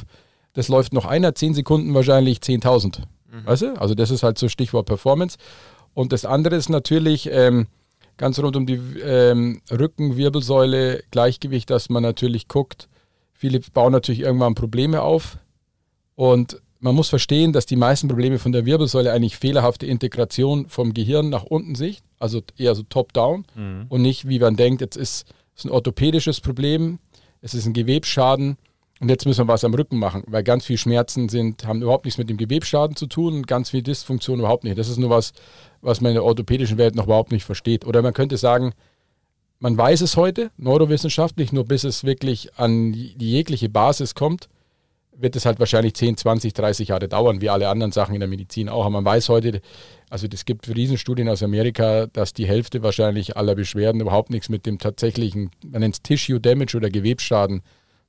das 0.53 0.69
läuft 0.69 0.91
noch 0.91 1.05
einer, 1.05 1.35
10 1.35 1.53
Sekunden 1.53 1.93
wahrscheinlich 1.93 2.39
10.000. 2.39 3.01
Mhm. 3.31 3.45
Weißt 3.45 3.61
du? 3.61 3.79
Also 3.79 3.93
das 3.93 4.09
ist 4.09 4.23
halt 4.23 4.39
so 4.39 4.49
Stichwort 4.49 4.87
Performance. 4.87 5.37
Und 5.93 6.11
das 6.11 6.25
andere 6.25 6.55
ist 6.55 6.69
natürlich 6.69 7.29
ähm, 7.31 7.67
ganz 8.17 8.39
rund 8.39 8.55
um 8.55 8.65
die 8.65 8.79
ähm, 9.03 9.61
Rückenwirbelsäule 9.71 11.03
Gleichgewicht, 11.11 11.69
dass 11.69 11.89
man 11.89 12.03
natürlich 12.03 12.47
guckt. 12.47 12.89
Viele 13.33 13.59
bauen 13.59 13.91
natürlich 13.91 14.21
irgendwann 14.21 14.55
Probleme 14.55 15.01
auf 15.01 15.37
und 16.15 16.61
man 16.79 16.95
muss 16.95 17.09
verstehen, 17.09 17.53
dass 17.53 17.65
die 17.65 17.77
meisten 17.77 18.09
Probleme 18.09 18.39
von 18.39 18.51
der 18.51 18.65
Wirbelsäule 18.65 19.13
eigentlich 19.13 19.37
fehlerhafte 19.37 19.85
Integration 19.85 20.67
vom 20.67 20.93
Gehirn 20.93 21.29
nach 21.29 21.43
unten 21.43 21.75
sich, 21.75 22.01
also 22.19 22.41
eher 22.57 22.75
so 22.75 22.83
top-down 22.83 23.45
mhm. 23.55 23.85
und 23.87 24.01
nicht, 24.01 24.27
wie 24.27 24.39
man 24.39 24.57
denkt, 24.57 24.81
jetzt 24.81 24.97
ist 24.97 25.25
es 25.55 25.63
ein 25.63 25.71
orthopädisches 25.71 26.41
Problem, 26.41 26.99
es 27.41 27.53
ist 27.53 27.65
ein 27.65 27.73
Gewebsschaden 27.73 28.57
und 28.99 29.09
jetzt 29.09 29.25
müssen 29.25 29.45
wir 29.45 29.51
was 29.51 29.63
am 29.63 29.73
Rücken 29.73 29.97
machen, 29.97 30.23
weil 30.27 30.43
ganz 30.43 30.65
viel 30.65 30.77
Schmerzen 30.77 31.27
sind, 31.27 31.65
haben 31.65 31.81
überhaupt 31.81 32.05
nichts 32.05 32.17
mit 32.17 32.29
dem 32.29 32.37
Gewebsschaden 32.37 32.95
zu 32.95 33.07
tun 33.07 33.35
und 33.35 33.47
ganz 33.47 33.71
viel 33.71 33.81
Dysfunktion 33.81 34.39
überhaupt 34.39 34.63
nicht. 34.63 34.77
Das 34.77 34.87
ist 34.87 34.97
nur 34.97 35.09
was, 35.09 35.33
was 35.81 35.99
man 35.99 36.11
in 36.11 36.15
der 36.15 36.23
orthopädischen 36.23 36.77
Welt 36.77 36.95
noch 36.95 37.05
überhaupt 37.05 37.31
nicht 37.31 37.43
versteht. 37.43 37.85
Oder 37.85 38.01
man 38.01 38.13
könnte 38.13 38.37
sagen, 38.37 38.73
man 39.59 39.77
weiß 39.77 40.01
es 40.01 40.15
heute, 40.15 40.51
neurowissenschaftlich, 40.57 41.51
nur 41.51 41.65
bis 41.65 41.83
es 41.83 42.03
wirklich 42.03 42.55
an 42.55 42.91
die 42.93 43.31
jegliche 43.31 43.69
Basis 43.69 44.13
kommt, 44.13 44.47
wird 45.15 45.35
es 45.35 45.45
halt 45.45 45.59
wahrscheinlich 45.59 45.93
10, 45.95 46.17
20, 46.17 46.53
30 46.53 46.89
Jahre 46.89 47.07
dauern, 47.07 47.41
wie 47.41 47.49
alle 47.49 47.69
anderen 47.69 47.91
Sachen 47.91 48.13
in 48.13 48.19
der 48.19 48.29
Medizin 48.29 48.69
auch. 48.69 48.81
Aber 48.81 49.01
man 49.01 49.05
weiß 49.05 49.29
heute, 49.29 49.61
also 50.09 50.27
es 50.31 50.45
gibt 50.45 50.67
Riesenstudien 50.67 51.29
aus 51.29 51.43
Amerika, 51.43 52.07
dass 52.07 52.33
die 52.33 52.47
Hälfte 52.47 52.83
wahrscheinlich 52.83 53.37
aller 53.37 53.55
Beschwerden 53.55 54.01
überhaupt 54.01 54.29
nichts 54.29 54.49
mit 54.49 54.65
dem 54.65 54.79
tatsächlichen, 54.79 55.51
man 55.65 55.81
nennt 55.81 55.95
es 55.95 56.01
Tissue 56.01 56.39
Damage 56.39 56.77
oder 56.77 56.89
Gewebsschaden 56.89 57.61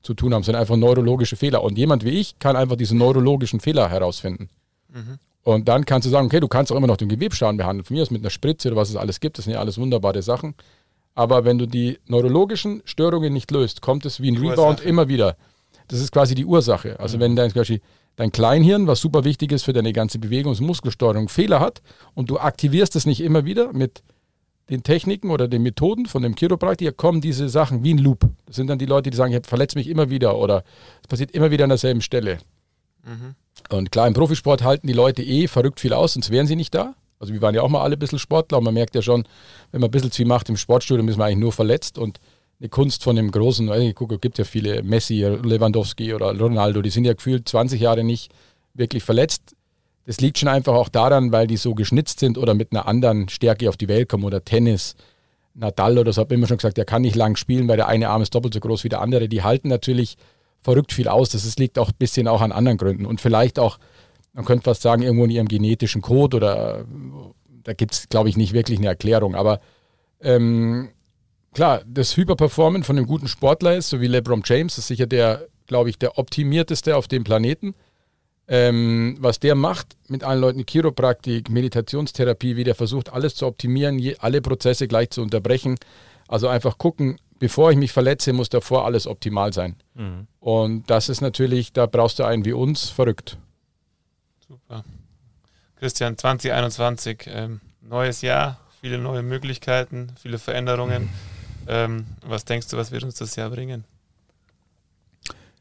zu 0.04 0.14
tun 0.14 0.34
haben, 0.34 0.42
sondern 0.42 0.60
einfach 0.60 0.76
neurologische 0.76 1.36
Fehler. 1.36 1.64
Und 1.64 1.76
jemand 1.78 2.04
wie 2.04 2.10
ich 2.10 2.38
kann 2.38 2.56
einfach 2.56 2.76
diese 2.76 2.96
neurologischen 2.96 3.58
Fehler 3.58 3.88
herausfinden. 3.88 4.48
Mhm. 4.92 5.18
Und 5.42 5.68
dann 5.68 5.84
kannst 5.84 6.06
du 6.06 6.10
sagen, 6.10 6.26
okay, 6.26 6.40
du 6.40 6.48
kannst 6.48 6.70
auch 6.72 6.76
immer 6.76 6.86
noch 6.86 6.96
den 6.96 7.08
Gewebsschaden 7.08 7.56
behandeln. 7.56 7.84
Von 7.84 7.96
mir 7.96 8.02
aus 8.02 8.10
mit 8.10 8.22
einer 8.22 8.30
Spritze 8.30 8.68
oder 8.68 8.76
was 8.76 8.90
es 8.90 8.96
alles 8.96 9.20
gibt, 9.20 9.38
das 9.38 9.44
sind 9.44 9.54
ja 9.54 9.60
alles 9.60 9.78
wunderbare 9.78 10.22
Sachen. 10.22 10.54
Aber 11.14 11.44
wenn 11.44 11.58
du 11.58 11.66
die 11.66 11.98
neurologischen 12.06 12.82
Störungen 12.84 13.32
nicht 13.32 13.50
löst, 13.50 13.80
kommt 13.80 14.04
es 14.06 14.20
wie 14.20 14.30
ein 14.30 14.36
Rebound 14.36 14.80
immer 14.80 15.08
wieder. 15.08 15.36
Das 15.88 16.00
ist 16.00 16.12
quasi 16.12 16.34
die 16.34 16.46
Ursache. 16.46 16.98
Also 16.98 17.18
mhm. 17.18 17.20
wenn 17.20 17.36
dein, 17.36 17.52
dein 18.16 18.32
Kleinhirn, 18.32 18.86
was 18.86 19.00
super 19.00 19.24
wichtig 19.24 19.52
ist 19.52 19.64
für 19.64 19.72
deine 19.72 19.92
ganze 19.92 20.18
Bewegungs- 20.18 20.60
und 20.60 20.66
Muskelsteuerung, 20.66 21.28
Fehler 21.28 21.60
hat 21.60 21.82
und 22.14 22.30
du 22.30 22.38
aktivierst 22.38 22.96
es 22.96 23.06
nicht 23.06 23.20
immer 23.20 23.44
wieder 23.44 23.72
mit 23.72 24.02
den 24.70 24.82
Techniken 24.82 25.30
oder 25.30 25.48
den 25.48 25.62
Methoden 25.62 26.06
von 26.06 26.22
dem 26.22 26.34
Chiropraktiker, 26.34 26.92
kommen 26.92 27.20
diese 27.20 27.48
Sachen 27.48 27.84
wie 27.84 27.94
ein 27.94 27.98
Loop. 27.98 28.28
Das 28.46 28.56
sind 28.56 28.68
dann 28.68 28.78
die 28.78 28.86
Leute, 28.86 29.10
die 29.10 29.16
sagen, 29.16 29.32
ich 29.32 29.46
verletze 29.46 29.76
mich 29.76 29.88
immer 29.88 30.10
wieder 30.10 30.38
oder 30.38 30.64
es 31.02 31.08
passiert 31.08 31.32
immer 31.32 31.50
wieder 31.50 31.64
an 31.64 31.70
derselben 31.70 32.00
Stelle. 32.00 32.38
Mhm. 33.04 33.34
Und 33.70 33.90
klar, 33.90 34.06
im 34.06 34.14
Profisport 34.14 34.62
halten 34.62 34.86
die 34.86 34.92
Leute 34.92 35.22
eh 35.22 35.48
verrückt 35.48 35.80
viel 35.80 35.92
aus, 35.92 36.14
sonst 36.14 36.30
wären 36.30 36.46
sie 36.46 36.56
nicht 36.56 36.74
da. 36.74 36.94
Also 37.18 37.32
wir 37.32 37.42
waren 37.42 37.54
ja 37.54 37.62
auch 37.62 37.68
mal 37.68 37.82
alle 37.82 37.96
ein 37.96 37.98
bisschen 37.98 38.18
Sportler 38.18 38.58
und 38.58 38.64
man 38.64 38.74
merkt 38.74 38.94
ja 38.94 39.02
schon, 39.02 39.24
wenn 39.70 39.80
man 39.80 39.88
ein 39.88 39.90
bisschen 39.90 40.10
zu 40.10 40.16
viel 40.16 40.26
macht 40.26 40.48
im 40.48 40.56
Sportstudio, 40.56 41.06
ist 41.06 41.16
man 41.16 41.28
eigentlich 41.28 41.38
nur 41.38 41.52
verletzt 41.52 41.98
und 41.98 42.18
eine 42.60 42.68
Kunst 42.68 43.02
von 43.02 43.16
dem 43.16 43.30
großen, 43.30 43.70
ich 43.82 43.94
gucke, 43.94 44.16
es 44.16 44.20
gibt 44.20 44.38
ja 44.38 44.44
viele, 44.44 44.82
Messi, 44.82 45.22
Lewandowski 45.22 46.14
oder 46.14 46.36
Ronaldo, 46.38 46.82
die 46.82 46.90
sind 46.90 47.04
ja 47.04 47.12
gefühlt 47.12 47.48
20 47.48 47.80
Jahre 47.80 48.04
nicht 48.04 48.32
wirklich 48.74 49.02
verletzt. 49.02 49.54
Das 50.06 50.20
liegt 50.20 50.38
schon 50.38 50.48
einfach 50.48 50.74
auch 50.74 50.88
daran, 50.88 51.32
weil 51.32 51.46
die 51.46 51.56
so 51.56 51.74
geschnitzt 51.74 52.20
sind 52.20 52.36
oder 52.36 52.54
mit 52.54 52.72
einer 52.72 52.86
anderen 52.86 53.28
Stärke 53.28 53.68
auf 53.68 53.76
die 53.76 53.88
Welt 53.88 54.08
kommen 54.08 54.24
oder 54.24 54.44
Tennis. 54.44 54.96
Nadal 55.54 55.98
oder 55.98 56.12
so, 56.12 56.20
habe 56.20 56.34
immer 56.34 56.46
schon 56.46 56.56
gesagt, 56.56 56.76
der 56.76 56.84
kann 56.84 57.02
nicht 57.02 57.14
lang 57.14 57.36
spielen, 57.36 57.68
weil 57.68 57.76
der 57.76 57.86
eine 57.86 58.08
Arm 58.08 58.22
ist 58.22 58.34
doppelt 58.34 58.54
so 58.54 58.60
groß 58.60 58.84
wie 58.84 58.88
der 58.88 59.00
andere. 59.00 59.28
Die 59.28 59.42
halten 59.42 59.68
natürlich 59.68 60.16
verrückt 60.60 60.92
viel 60.92 61.08
aus. 61.08 61.30
Das 61.30 61.56
liegt 61.56 61.78
auch 61.78 61.90
ein 61.90 61.96
bisschen 61.98 62.26
auch 62.26 62.40
an 62.40 62.52
anderen 62.52 62.76
Gründen 62.76 63.06
und 63.06 63.20
vielleicht 63.20 63.58
auch, 63.58 63.78
man 64.32 64.44
könnte 64.44 64.64
fast 64.64 64.82
sagen, 64.82 65.02
irgendwo 65.02 65.24
in 65.24 65.30
ihrem 65.30 65.48
genetischen 65.48 66.02
Code 66.02 66.36
oder 66.36 66.84
da 67.62 67.72
gibt 67.72 67.94
es, 67.94 68.08
glaube 68.08 68.28
ich, 68.28 68.36
nicht 68.36 68.52
wirklich 68.52 68.78
eine 68.78 68.88
Erklärung. 68.88 69.34
Aber 69.34 69.60
ähm, 70.20 70.90
klar, 71.52 71.82
das 71.86 72.16
Hyperperformen 72.16 72.82
von 72.82 72.96
einem 72.96 73.06
guten 73.06 73.28
Sportler 73.28 73.76
ist, 73.76 73.90
so 73.90 74.00
wie 74.00 74.06
LeBron 74.06 74.42
James, 74.44 74.76
ist 74.76 74.88
sicher 74.88 75.06
der, 75.06 75.46
glaube 75.66 75.88
ich, 75.88 75.98
der 75.98 76.18
optimierteste 76.18 76.96
auf 76.96 77.08
dem 77.08 77.24
Planeten. 77.24 77.74
Ähm, 78.46 79.16
was 79.20 79.38
der 79.38 79.54
macht 79.54 79.96
mit 80.08 80.22
allen 80.22 80.40
Leuten, 80.40 80.66
Chiropraktik, 80.66 81.48
Meditationstherapie, 81.48 82.56
wie 82.56 82.64
der 82.64 82.74
versucht, 82.74 83.10
alles 83.10 83.34
zu 83.34 83.46
optimieren, 83.46 83.98
je, 83.98 84.16
alle 84.18 84.42
Prozesse 84.42 84.86
gleich 84.86 85.10
zu 85.10 85.22
unterbrechen. 85.22 85.76
Also 86.28 86.48
einfach 86.48 86.76
gucken, 86.76 87.18
bevor 87.38 87.70
ich 87.70 87.78
mich 87.78 87.92
verletze, 87.92 88.32
muss 88.32 88.50
davor 88.50 88.84
alles 88.84 89.06
optimal 89.06 89.52
sein. 89.52 89.76
Mhm. 89.94 90.26
Und 90.40 90.90
das 90.90 91.08
ist 91.08 91.22
natürlich, 91.22 91.72
da 91.72 91.86
brauchst 91.86 92.18
du 92.18 92.24
einen 92.24 92.44
wie 92.44 92.52
uns, 92.52 92.90
verrückt. 92.90 93.38
Super. 94.46 94.84
Christian, 95.76 96.16
2021, 96.18 97.24
ähm, 97.26 97.60
neues 97.80 98.20
Jahr, 98.22 98.60
viele 98.80 98.98
neue 98.98 99.22
Möglichkeiten, 99.22 100.12
viele 100.20 100.38
Veränderungen. 100.38 101.04
Mhm. 101.04 101.08
Ähm, 101.66 102.06
was 102.22 102.44
denkst 102.44 102.68
du, 102.68 102.76
was 102.76 102.90
wird 102.90 103.04
uns 103.04 103.14
das 103.14 103.36
Jahr 103.36 103.50
bringen? 103.50 103.84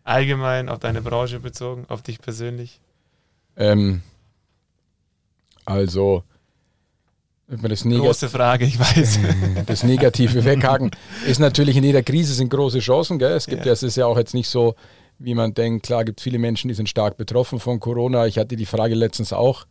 Allgemein 0.03 0.69
auf 0.69 0.79
deine 0.79 1.01
Branche 1.01 1.39
bezogen, 1.39 1.85
auf 1.87 2.01
dich 2.01 2.19
persönlich? 2.19 2.79
Ähm, 3.55 4.01
also, 5.65 6.23
das 7.47 7.83
große 7.83 8.29
Frage, 8.29 8.65
ich 8.65 8.79
weiß. 8.79 9.19
Das 9.65 9.83
Negative 9.83 10.43
weghaken 10.45 10.91
ist 11.27 11.39
natürlich 11.39 11.77
in 11.77 11.83
jeder 11.83 12.03
Krise 12.03 12.33
sind 12.33 12.49
große 12.49 12.79
Chancen. 12.79 13.19
Gell? 13.19 13.33
Es 13.33 13.47
gibt 13.47 13.61
ja. 13.61 13.67
ja, 13.67 13.73
es 13.73 13.83
ist 13.83 13.95
ja 13.95 14.05
auch 14.05 14.17
jetzt 14.17 14.33
nicht 14.33 14.49
so, 14.49 14.75
wie 15.19 15.35
man 15.35 15.53
denkt. 15.53 15.85
Klar, 15.85 16.03
gibt 16.03 16.19
es 16.19 16.23
viele 16.23 16.39
Menschen, 16.39 16.67
die 16.67 16.73
sind 16.73 16.89
stark 16.89 17.17
betroffen 17.17 17.59
von 17.59 17.79
Corona. 17.79 18.27
Ich 18.27 18.37
hatte 18.37 18.55
die 18.55 18.65
Frage 18.65 18.95
letztens 18.95 19.31
auch 19.31 19.65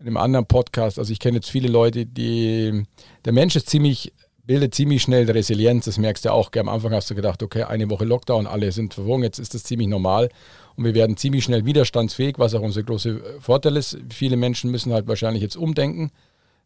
in 0.00 0.06
einem 0.06 0.16
anderen 0.16 0.46
Podcast. 0.46 0.98
Also 0.98 1.12
ich 1.12 1.20
kenne 1.20 1.36
jetzt 1.36 1.50
viele 1.50 1.68
Leute, 1.68 2.06
die 2.06 2.84
der 3.24 3.32
Mensch 3.32 3.54
ist 3.54 3.70
ziemlich 3.70 4.12
bildet 4.44 4.74
ziemlich 4.74 5.02
schnell 5.02 5.30
Resilienz. 5.30 5.84
Das 5.84 5.98
merkst 5.98 6.24
du 6.24 6.32
auch. 6.32 6.50
Am 6.56 6.68
Anfang 6.68 6.92
hast 6.92 7.10
du 7.10 7.14
gedacht, 7.14 7.42
okay, 7.42 7.62
eine 7.62 7.88
Woche 7.90 8.04
Lockdown, 8.04 8.46
alle 8.46 8.72
sind 8.72 8.94
verwogen. 8.94 9.22
Jetzt 9.22 9.38
ist 9.38 9.54
das 9.54 9.64
ziemlich 9.64 9.88
normal 9.88 10.28
und 10.76 10.84
wir 10.84 10.94
werden 10.94 11.16
ziemlich 11.16 11.44
schnell 11.44 11.64
widerstandsfähig, 11.64 12.38
was 12.38 12.54
auch 12.54 12.62
unser 12.62 12.82
großer 12.82 13.18
Vorteil 13.40 13.76
ist. 13.76 13.98
Viele 14.10 14.36
Menschen 14.36 14.70
müssen 14.70 14.92
halt 14.92 15.06
wahrscheinlich 15.06 15.42
jetzt 15.42 15.56
umdenken. 15.56 16.10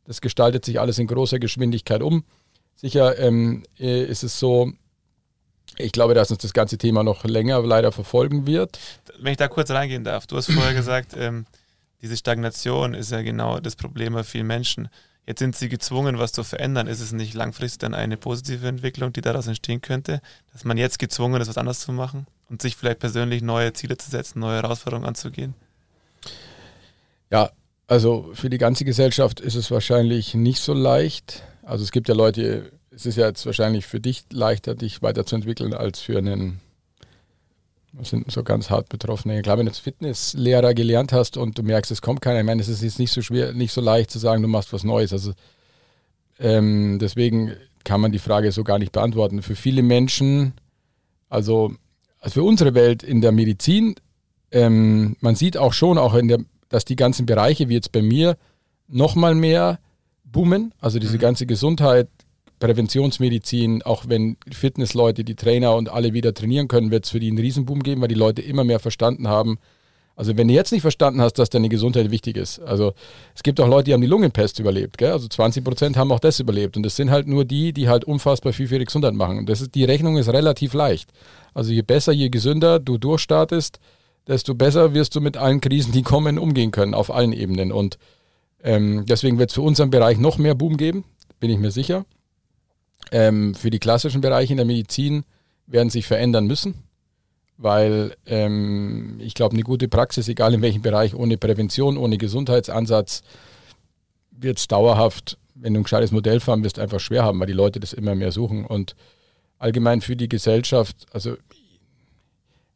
Das 0.05 0.21
gestaltet 0.21 0.65
sich 0.65 0.81
alles 0.81 0.99
in 0.99 1.07
großer 1.07 1.39
Geschwindigkeit 1.39 2.03
um. 2.03 2.25
Sicher 2.77 3.19
ähm, 3.19 3.65
äh, 3.79 4.05
ist 4.05 4.23
es 4.23 4.39
so, 4.39 4.73
ich 5.79 5.93
glaube, 5.93 6.15
dass 6.15 6.31
uns 6.31 6.43
das 6.43 6.53
ganze 6.53 6.79
Thema 6.79 7.03
noch 7.03 7.25
länger 7.25 7.61
leider 7.63 7.91
verfolgen 7.91 8.47
wird. 8.47 8.79
Wenn 9.19 9.33
ich 9.33 9.39
da 9.39 9.49
kurz 9.49 9.71
reingehen 9.71 10.05
darf, 10.05 10.27
du 10.27 10.37
hast 10.37 10.53
vorher 10.53 10.75
gesagt, 10.75 11.15
ähm, 11.17 11.47
diese 12.03 12.17
Stagnation 12.17 12.95
ist 12.95 13.11
ja 13.11 13.23
genau 13.23 13.59
das 13.59 13.77
Problem 13.77 14.13
bei 14.13 14.23
vielen 14.23 14.47
Menschen. 14.47 14.89
Jetzt 15.27 15.41
sind 15.41 15.57
sie 15.57 15.69
gezwungen, 15.69 16.19
was 16.19 16.31
zu 16.31 16.45
verändern. 16.45 16.87
Ist 16.87 17.01
es 17.01 17.13
nicht 17.13 17.35
langfristig 17.35 17.79
dann 17.79 17.95
eine 17.95 18.17
positive 18.17 18.67
Entwicklung, 18.69 19.13
die 19.13 19.21
daraus 19.21 19.49
entstehen 19.49 19.81
könnte, 19.81 20.21
dass 20.53 20.65
man 20.65 20.79
jetzt 20.79 20.99
gezwungen 21.01 21.41
ist, 21.41 21.49
was 21.49 21.59
anderes 21.59 21.81
zu 21.81 21.93
machen 21.93 22.27
und 22.49 22.63
sich 22.63 22.77
vielleicht 22.77 23.01
persönlich 23.01 23.43
neue 23.43 23.73
Ziele 23.73 23.97
zu 23.97 24.09
setzen, 24.09 24.39
neue 24.39 24.63
Herausforderungen 24.63 25.07
anzugehen? 25.07 25.55
Ja, 27.31 27.51
also 27.89 28.31
für 28.35 28.51
die 28.51 28.59
ganze 28.59 28.85
Gesellschaft 28.85 29.41
ist 29.41 29.57
es 29.57 29.71
wahrscheinlich 29.71 30.35
nicht 30.35 30.61
so 30.61 30.75
leicht. 30.75 31.43
Also 31.63 31.83
es 31.83 31.91
gibt 31.91 32.09
ja 32.09 32.15
Leute, 32.15 32.71
es 32.91 33.05
ist 33.05 33.17
ja 33.17 33.27
jetzt 33.27 33.45
wahrscheinlich 33.47 33.85
für 33.85 33.99
dich 33.99 34.25
leichter, 34.31 34.77
dich 34.77 35.03
weiterzuentwickeln, 35.03 35.75
als 35.75 36.01
für 36.01 36.19
einen 36.19 36.61
sind 38.03 38.31
so 38.31 38.43
ganz 38.43 38.71
hart 38.71 38.89
Betroffene. 38.89 39.43
Klar, 39.43 39.59
wenn 39.59 39.67
du 39.67 39.71
als 39.71 39.79
Fitnesslehrer 39.79 40.75
gelernt 40.75 41.13
hast 41.13 41.37
und 41.37 41.59
du 41.59 41.63
merkst, 41.63 41.91
es 41.91 42.03
kommt 42.03 42.21
keiner, 42.21 42.41
ich 42.41 42.47
meine, 42.47 42.61
es 42.61 42.69
ist 42.69 42.83
jetzt 42.83 42.99
nicht 42.99 43.13
so 43.13 43.23
schwer, 43.23 43.53
nicht 43.53 43.73
so 43.73 43.81
leicht 43.81 44.11
zu 44.11 44.19
sagen, 44.19 44.43
du 44.43 44.49
machst 44.49 44.73
was 44.73 44.85
Neues. 44.85 45.13
Also 45.13 45.33
ähm, 46.39 46.99
deswegen 47.01 47.53
kann 47.85 48.01
man 48.01 48.13
die 48.13 48.19
Frage 48.19 48.53
so 48.53 48.65
gar 48.65 48.79
nicht 48.79 48.93
beantworten. 48.93 49.43
Für 49.43 49.57
viele 49.57 49.83
Menschen, 49.83 50.55
also, 51.29 51.75
also 52.19 52.35
für 52.35 52.43
unsere 52.43 52.75
Welt 52.75 53.03
in 53.03 53.21
der 53.21 53.33
Medizin, 53.33 53.95
ähm, 54.51 55.17
man 55.21 55.35
sieht 55.35 55.57
auch 55.57 55.73
schon, 55.73 55.99
auch 55.99 56.15
in 56.15 56.29
der, 56.29 56.39
dass 56.69 56.85
die 56.85 56.97
ganzen 56.97 57.27
Bereiche, 57.27 57.69
wie 57.69 57.75
jetzt 57.75 57.93
bei 57.93 58.03
mir, 58.03 58.37
nochmal 58.89 59.35
mehr 59.35 59.79
boomen. 60.25 60.75
Also 60.81 60.99
diese 60.99 61.17
mhm. 61.17 61.21
ganze 61.21 61.47
Gesundheit, 61.47 62.09
Präventionsmedizin, 62.59 63.83
auch 63.83 64.05
wenn 64.09 64.37
Fitnessleute, 64.51 65.25
die 65.25 65.35
Trainer 65.35 65.75
und 65.75 65.91
alle 65.91 66.13
wieder 66.15 66.33
trainieren 66.33 66.69
können, 66.69 66.91
wird 66.91 67.05
es 67.05 67.11
für 67.11 67.21
die 67.21 67.29
einen 67.29 67.39
Riesenboom 67.39 67.83
geben, 67.83 68.01
weil 68.01 68.09
die 68.09 68.15
Leute 68.15 68.43
immer 68.43 68.65
mehr 68.65 68.79
verstanden 68.79 69.29
haben. 69.29 69.59
Also 70.17 70.35
wenn 70.39 70.49
du 70.49 70.55
jetzt 70.55 70.73
nicht 70.73 70.81
verstanden 70.81 71.21
hast, 71.21 71.35
dass 71.35 71.51
deine 71.51 71.69
Gesundheit 71.69 72.11
wichtig 72.11 72.39
ist. 72.39 72.59
Also 72.61 72.95
es 73.35 73.43
gibt 73.43 73.61
auch 73.61 73.69
Leute, 73.69 73.85
die 73.85 73.93
haben 73.93 74.01
die 74.01 74.07
Lungenpest 74.07 74.59
überlebt. 74.59 74.97
Gell? 74.97 75.13
Also 75.13 75.29
20 75.29 75.63
Prozent 75.63 75.97
haben 75.99 76.11
auch 76.11 76.21
das 76.21 76.41
überlebt. 76.41 76.79
Und 76.79 76.85
das 76.85 76.97
sind 76.97 77.11
halt 77.11 77.27
nur 77.27 77.45
die, 77.45 77.75
die 77.75 77.89
halt 77.89 78.05
unfassbar 78.05 78.55
viel 78.55 78.67
für 78.67 78.77
ihre 78.77 78.87
Gesundheit 78.87 79.13
machen. 79.13 79.45
Das 79.45 79.61
ist, 79.61 79.75
die 79.75 79.85
Rechnung 79.85 80.17
ist 80.17 80.33
relativ 80.33 80.73
leicht. 80.73 81.11
Also 81.53 81.71
je 81.73 81.83
besser, 81.83 82.13
je 82.13 82.31
gesünder 82.31 82.81
du 82.81 82.97
durchstartest, 82.97 83.79
desto 84.27 84.55
besser 84.55 84.95
wirst 84.95 85.15
du 85.15 85.21
mit 85.21 85.37
allen 85.37 85.61
Krisen, 85.61 85.93
die 85.93 86.03
kommen, 86.03 86.39
umgehen 86.39 86.71
können, 86.71 86.95
auf 86.95 87.15
allen 87.15 87.35
Ebenen. 87.35 87.71
Und 87.71 87.99
ähm, 88.65 89.05
deswegen 89.07 89.39
wird 89.39 89.51
es 89.51 89.55
für 89.55 89.63
unseren 89.63 89.91
Bereich 89.91 90.17
noch 90.17 90.39
mehr 90.39 90.55
Boom 90.55 90.79
geben, 90.79 91.05
bin 91.41 91.51
ich 91.51 91.59
mir 91.59 91.71
sicher. 91.71 92.07
Ähm, 93.13 93.55
für 93.55 93.71
die 93.71 93.79
klassischen 93.79 94.21
Bereiche 94.21 94.53
in 94.53 94.57
der 94.57 94.67
Medizin 94.67 95.25
werden 95.67 95.91
sich 95.91 96.07
verändern 96.07 96.47
müssen, 96.47 96.75
weil 97.57 98.17
ähm, 98.27 99.19
ich 99.21 99.35
glaube, 99.35 99.55
eine 99.55 99.63
gute 99.63 99.89
Praxis, 99.89 100.29
egal 100.29 100.55
in 100.55 100.63
welchem 100.63 100.83
Bereich, 100.83 101.15
ohne 101.15 101.37
Prävention, 101.37 101.97
ohne 101.97 102.19
Gesundheitsansatz, 102.19 103.23
wird 104.31 104.59
es 104.59 104.69
dauerhaft, 104.69 105.39
wenn 105.55 105.75
du 105.75 105.81
ein 105.81 105.85
gescheites 105.85 106.13
Modell 106.13 106.41
fahren 106.41 106.63
wirst, 106.65 106.79
einfach 106.79 107.01
schwer 107.01 107.25
haben, 107.25 107.41
weil 107.41 107.47
die 107.47 107.53
Leute 107.53 107.81
das 107.81 107.93
immer 107.93 108.15
mehr 108.15 108.33
suchen. 108.33 108.67
Und 108.67 108.95
allgemein 109.59 110.01
für 110.01 110.17
die 110.17 110.29
Gesellschaft, 110.29 111.07
also, 111.13 111.37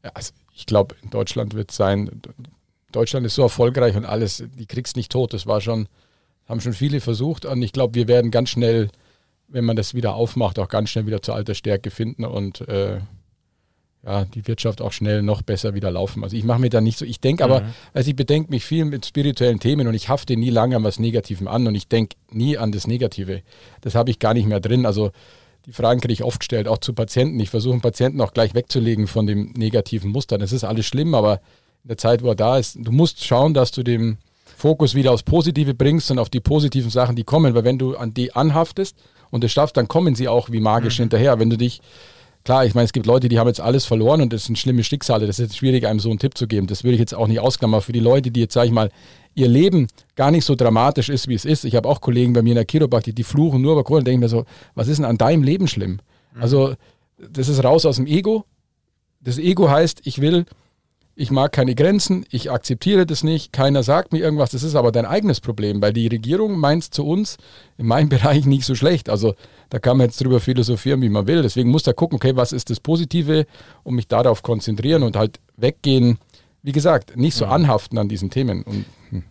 ja, 0.03 0.11
also 0.15 0.33
ich 0.55 0.67
glaube, 0.67 0.95
in 1.03 1.11
Deutschland 1.11 1.55
wird 1.55 1.71
es 1.71 1.77
sein, 1.77 2.23
Deutschland 2.93 3.25
ist 3.27 3.35
so 3.35 3.43
erfolgreich 3.43 3.97
und 3.97 4.05
alles, 4.05 4.43
die 4.59 4.67
kriegst 4.67 4.97
nicht 4.97 5.13
tot. 5.13 5.33
Das 5.33 5.47
war 5.47 5.61
schon, 5.61 5.89
haben 6.49 6.61
schon 6.61 6.73
viele 6.73 7.01
versucht 7.01 7.45
und 7.45 7.63
ich 7.63 7.73
glaube, 7.73 7.95
wir 7.95 8.09
werden 8.09 8.31
ganz 8.31 8.51
schnell, 8.51 8.89
wenn 9.51 9.65
man 9.65 9.77
das 9.77 9.95
wieder 9.95 10.15
aufmacht, 10.15 10.59
auch 10.59 10.69
ganz 10.69 10.91
schnell 10.91 11.07
wieder 11.07 11.23
zur 11.23 11.35
alter 11.35 11.55
Stärke 11.55 11.91
finden 11.91 12.25
und 12.25 12.67
äh, 12.69 13.01
ja, 14.05 14.25
die 14.25 14.47
Wirtschaft 14.47 14.81
auch 14.81 14.93
schnell 14.93 15.23
noch 15.23 15.43
besser 15.43 15.75
wieder 15.75 15.91
laufen. 15.91 16.25
Also 16.25 16.37
ich 16.37 16.45
mache 16.45 16.61
mir 16.61 16.71
da 16.71 16.81
nicht 16.81 16.99
so, 16.99 17.05
ich 17.05 17.21
denke 17.21 17.45
aber, 17.45 17.61
mhm. 17.61 17.75
also 17.93 18.09
ich 18.09 18.17
bedenke 18.17 18.51
mich 18.51 18.65
viel 18.65 18.85
mit 18.87 19.05
spirituellen 19.05 19.61
Themen 19.61 19.87
und 19.87 19.95
ich 19.95 20.09
hafte 20.09 20.37
nie 20.37 20.51
lange 20.51 20.77
an 20.77 20.85
was 20.85 20.99
Negativem 20.99 21.49
an 21.49 21.67
und 21.67 21.75
ich 21.75 21.89
denke 21.89 22.17
nie 22.31 22.57
an 22.57 22.73
das 22.73 22.87
Negative. 22.87 23.43
Das 23.83 23.95
habe 23.95 24.11
ich 24.11 24.19
gar 24.19 24.33
nicht 24.33 24.47
mehr 24.47 24.61
drin. 24.61 24.87
Also 24.87 25.11
die 25.67 25.73
Fragen 25.73 26.01
kriege 26.01 26.15
ich 26.15 26.25
oft 26.25 26.41
gestellt, 26.41 26.67
auch 26.67 26.79
zu 26.79 26.95
Patienten. 26.95 27.39
Ich 27.41 27.51
versuche 27.51 27.79
Patienten 27.81 28.21
auch 28.23 28.33
gleich 28.33 28.55
wegzulegen 28.55 29.07
von 29.07 29.27
dem 29.27 29.53
negativen 29.53 30.11
Muster. 30.11 30.39
Das 30.39 30.53
ist 30.53 30.65
alles 30.65 30.87
schlimm, 30.87 31.15
aber 31.15 31.41
in 31.85 31.89
der 31.89 31.99
Zeit, 31.99 32.23
wo 32.23 32.29
er 32.29 32.35
da 32.35 32.57
ist, 32.57 32.79
du 32.81 32.93
musst 32.93 33.25
schauen, 33.25 33.53
dass 33.53 33.71
du 33.71 33.83
den 33.83 34.19
Fokus 34.57 34.95
wieder 34.95 35.13
aufs 35.13 35.23
Positive 35.23 35.75
bringst 35.75 36.11
und 36.11 36.19
auf 36.19 36.31
die 36.31 36.41
positiven 36.41 36.91
Sachen, 36.91 37.17
die 37.17 37.25
kommen, 37.25 37.55
weil 37.55 37.65
wenn 37.65 37.79
du 37.79 37.97
an 37.97 38.15
die 38.15 38.35
anhaftest 38.35 38.97
und 39.31 39.45
es 39.45 39.53
schaffst, 39.53 39.77
dann 39.77 39.89
kommen 39.89 40.15
sie 40.15 40.29
auch 40.29 40.51
wie 40.51 40.61
magisch 40.61 40.99
mhm. 40.99 41.05
hinterher. 41.05 41.39
Wenn 41.39 41.51
du 41.51 41.57
dich 41.57 41.81
Klar, 42.43 42.65
ich 42.65 42.75
meine, 42.75 42.87
es 42.87 42.93
gibt 42.93 43.05
Leute, 43.05 43.29
die 43.29 43.39
haben 43.39 43.49
jetzt 43.49 43.61
alles 43.61 43.85
verloren 43.85 44.23
und 44.23 44.33
das 44.33 44.47
sind 44.47 44.59
schlimme 44.59 44.83
Schicksale. 44.83 45.27
Das 45.27 45.39
ist 45.39 45.51
jetzt 45.51 45.59
schwierig, 45.59 45.87
einem 45.87 46.01
so 46.01 46.09
einen 46.09 46.19
Tipp 46.19 46.39
zu 46.39 46.47
geben. 46.47 46.67
Das 46.67 46.85
würde 46.85 46.95
ich 46.95 47.01
jetzt 47.01 47.15
auch 47.15 47.27
nicht 47.27 47.39
ausklammern. 47.39 47.83
Für 47.83 47.93
die 47.93 48.01
Leute, 48.01 48.31
die 48.31 48.41
jetzt, 48.41 48.55
sage 48.55 48.69
ich 48.69 48.73
mal, 48.73 48.91
ihr 49.35 49.49
Leben 49.49 49.89
gar 50.17 50.31
nicht 50.31 50.47
so 50.47 50.55
dramatisch 50.55 51.11
ist, 51.11 51.29
wie 51.29 51.35
es 51.35 51.45
ist. 51.45 51.65
Ich 51.65 51.77
habe 51.77 51.87
auch 51.87 52.01
Kollegen 52.01 52.33
bei 52.33 52.41
mir 52.41 52.51
in 52.51 52.57
der 52.57 52.67
Chiropraktik, 52.69 53.15
die 53.15 53.25
fluchen 53.25 53.61
nur 53.61 53.73
über 53.73 53.85
Kohle 53.85 53.99
und 53.99 54.07
denken 54.07 54.21
mir 54.21 54.29
so, 54.29 54.47
was 54.75 54.89
ist 54.89 54.97
denn 54.97 55.05
an 55.05 55.19
deinem 55.19 55.43
Leben 55.43 55.69
schlimm? 55.69 56.01
Mhm. 56.35 56.43
Also, 56.43 56.75
das 57.19 57.49
ist 57.49 57.63
raus 57.63 57.85
aus 57.85 57.97
dem 57.97 58.07
Ego. 58.07 58.47
Das 59.21 59.37
Ego 59.37 59.69
heißt, 59.69 60.01
ich 60.05 60.23
will 60.23 60.47
ich 61.21 61.31
mag 61.31 61.53
keine 61.53 61.75
Grenzen, 61.75 62.25
ich 62.31 62.51
akzeptiere 62.51 63.05
das 63.05 63.23
nicht, 63.23 63.53
keiner 63.53 63.83
sagt 63.83 64.11
mir 64.11 64.21
irgendwas, 64.21 64.53
das 64.53 64.63
ist 64.63 64.75
aber 64.75 64.91
dein 64.91 65.05
eigenes 65.05 65.43
Problem, 65.43 65.83
weil 65.83 65.93
die 65.93 66.07
Regierung 66.07 66.59
meint 66.59 66.95
zu 66.95 67.07
uns 67.07 67.37
in 67.77 67.87
meinem 67.87 68.09
Bereich 68.09 68.47
nicht 68.47 68.65
so 68.65 68.75
schlecht. 68.75 69.11
Also 69.11 69.35
da 69.69 69.79
kann 69.79 69.99
man 69.99 70.07
jetzt 70.07 70.23
drüber 70.23 70.41
philosophieren, 70.41 71.03
wie 71.03 71.11
man 71.11 71.27
will. 71.27 71.43
Deswegen 71.43 71.71
muss 71.71 71.83
da 71.83 71.93
gucken, 71.93 72.17
okay, 72.17 72.37
was 72.37 72.53
ist 72.53 72.71
das 72.71 72.81
Positive 72.81 73.47
und 73.83 73.97
mich 73.97 74.09
darauf 74.09 74.43
konzentrieren 74.43 75.03
und 75.03 75.15
halt 75.15 75.41
weggehen, 75.59 76.19
wie 76.63 76.73
gesagt, 76.73 77.15
nicht 77.19 77.35
so 77.35 77.45
mhm. 77.45 77.53
anhaften 77.53 77.99
an 77.99 78.09
diesen 78.09 78.31
Themen. 78.31 78.63
Und, 78.63 78.87
hm. 79.11 79.25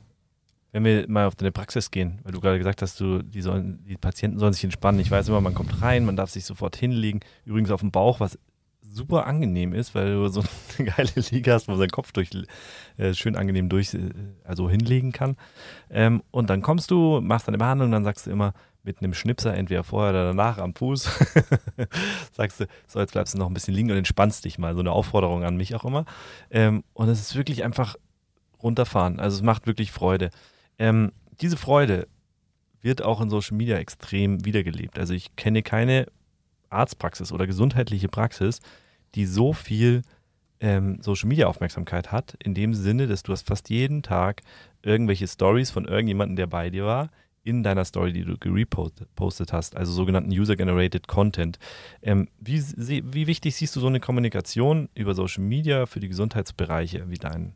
Wenn 0.71 0.85
wir 0.85 1.09
mal 1.09 1.25
auf 1.25 1.33
deine 1.33 1.51
Praxis 1.51 1.89
gehen, 1.89 2.19
weil 2.21 2.33
du 2.33 2.39
gerade 2.39 2.59
gesagt 2.59 2.83
hast, 2.83 2.99
du, 2.99 3.23
die, 3.23 3.41
sollen, 3.41 3.83
die 3.89 3.97
Patienten 3.97 4.37
sollen 4.37 4.53
sich 4.53 4.63
entspannen. 4.63 5.01
Ich 5.01 5.09
weiß 5.09 5.27
immer, 5.27 5.41
man 5.41 5.55
kommt 5.55 5.81
rein, 5.81 6.05
man 6.05 6.15
darf 6.15 6.29
sich 6.29 6.45
sofort 6.45 6.75
hinlegen. 6.75 7.21
Übrigens 7.45 7.71
auf 7.71 7.79
dem 7.79 7.89
Bauch, 7.89 8.19
was 8.19 8.37
super 8.89 9.25
angenehm 9.27 9.73
ist, 9.73 9.95
weil 9.95 10.13
du 10.13 10.27
so 10.27 10.43
eine 10.77 10.89
geile 10.89 11.11
Liege 11.29 11.53
hast, 11.53 11.67
wo 11.67 11.75
sein 11.75 11.89
Kopf 11.89 12.11
durch, 12.11 12.29
äh, 12.97 13.13
schön 13.13 13.35
angenehm 13.35 13.69
durch, 13.69 13.93
äh, 13.93 14.09
also 14.43 14.69
hinlegen 14.69 15.11
kann. 15.11 15.37
Ähm, 15.89 16.23
und 16.31 16.49
dann 16.49 16.61
kommst 16.61 16.91
du, 16.91 17.21
machst 17.21 17.47
deine 17.47 17.57
Behandlung, 17.57 17.91
dann 17.91 18.03
sagst 18.03 18.27
du 18.27 18.31
immer 18.31 18.53
mit 18.83 19.01
einem 19.01 19.13
Schnipser, 19.13 19.53
entweder 19.53 19.83
vorher 19.83 20.11
oder 20.11 20.25
danach 20.25 20.57
am 20.57 20.73
Fuß, 20.73 21.03
sagst 22.31 22.61
du, 22.61 22.65
so 22.87 22.99
jetzt 22.99 23.11
bleibst 23.11 23.33
du 23.33 23.37
noch 23.37 23.47
ein 23.47 23.53
bisschen 23.53 23.73
liegen 23.73 23.91
und 23.91 23.97
entspannst 23.97 24.45
dich 24.45 24.57
mal. 24.57 24.73
So 24.73 24.79
eine 24.79 24.91
Aufforderung 24.91 25.43
an 25.43 25.57
mich 25.57 25.75
auch 25.75 25.85
immer. 25.85 26.05
Ähm, 26.49 26.83
und 26.93 27.09
es 27.09 27.19
ist 27.19 27.35
wirklich 27.35 27.63
einfach 27.63 27.95
runterfahren. 28.63 29.19
Also 29.19 29.37
es 29.37 29.43
macht 29.43 29.67
wirklich 29.67 29.91
Freude. 29.91 30.29
Ähm, 30.77 31.11
diese 31.41 31.57
Freude 31.57 32.07
wird 32.81 33.01
auch 33.01 33.21
in 33.21 33.29
Social 33.29 33.57
Media 33.57 33.77
extrem 33.77 34.45
wiedergelebt. 34.45 34.97
Also 34.97 35.13
ich 35.13 35.35
kenne 35.35 35.61
keine 35.61 36.07
Arztpraxis 36.69 37.31
oder 37.31 37.47
gesundheitliche 37.47 38.07
Praxis, 38.07 38.59
die 39.15 39.25
so 39.25 39.53
viel 39.53 40.03
ähm, 40.59 41.01
Social 41.01 41.27
Media 41.27 41.47
Aufmerksamkeit 41.47 42.11
hat, 42.11 42.35
in 42.43 42.53
dem 42.53 42.73
Sinne, 42.73 43.07
dass 43.07 43.23
du 43.23 43.31
hast 43.31 43.47
fast 43.47 43.69
jeden 43.69 44.03
Tag 44.03 44.41
irgendwelche 44.81 45.27
Stories 45.27 45.71
von 45.71 45.85
irgendjemandem, 45.85 46.35
der 46.35 46.47
bei 46.47 46.69
dir 46.69 46.85
war, 46.85 47.09
in 47.43 47.63
deiner 47.63 47.85
Story, 47.85 48.13
die 48.13 48.25
du 48.25 48.37
gerepostet 48.37 49.53
hast, 49.53 49.75
also 49.75 49.91
sogenannten 49.91 50.29
User-Generated 50.31 51.07
Content. 51.07 51.57
Ähm, 52.01 52.27
wie, 52.39 52.61
wie 52.61 53.27
wichtig 53.27 53.55
siehst 53.55 53.75
du 53.75 53.79
so 53.79 53.87
eine 53.87 53.99
Kommunikation 53.99 54.89
über 54.93 55.15
Social 55.15 55.43
Media 55.43 55.85
für 55.85 55.99
die 55.99 56.09
Gesundheitsbereiche 56.09 57.09
wie 57.09 57.17
deinen? 57.17 57.53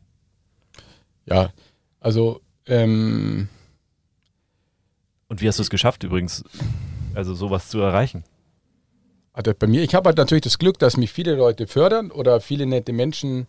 Ja, 1.26 1.52
also 2.00 2.40
ähm 2.66 3.48
und 5.28 5.40
wie 5.40 5.48
hast 5.48 5.58
du 5.58 5.62
es 5.62 5.70
geschafft 5.70 6.02
übrigens, 6.02 6.44
also 7.14 7.34
sowas 7.34 7.68
zu 7.68 7.80
erreichen? 7.80 8.24
Also 9.34 9.52
bei 9.58 9.66
mir, 9.66 9.82
ich 9.82 9.94
habe 9.94 10.08
halt 10.08 10.16
natürlich 10.16 10.44
das 10.44 10.58
Glück, 10.58 10.78
dass 10.78 10.96
mich 10.96 11.12
viele 11.12 11.34
Leute 11.34 11.66
fördern 11.66 12.10
oder 12.10 12.40
viele 12.40 12.66
nette 12.66 12.92
Menschen, 12.92 13.48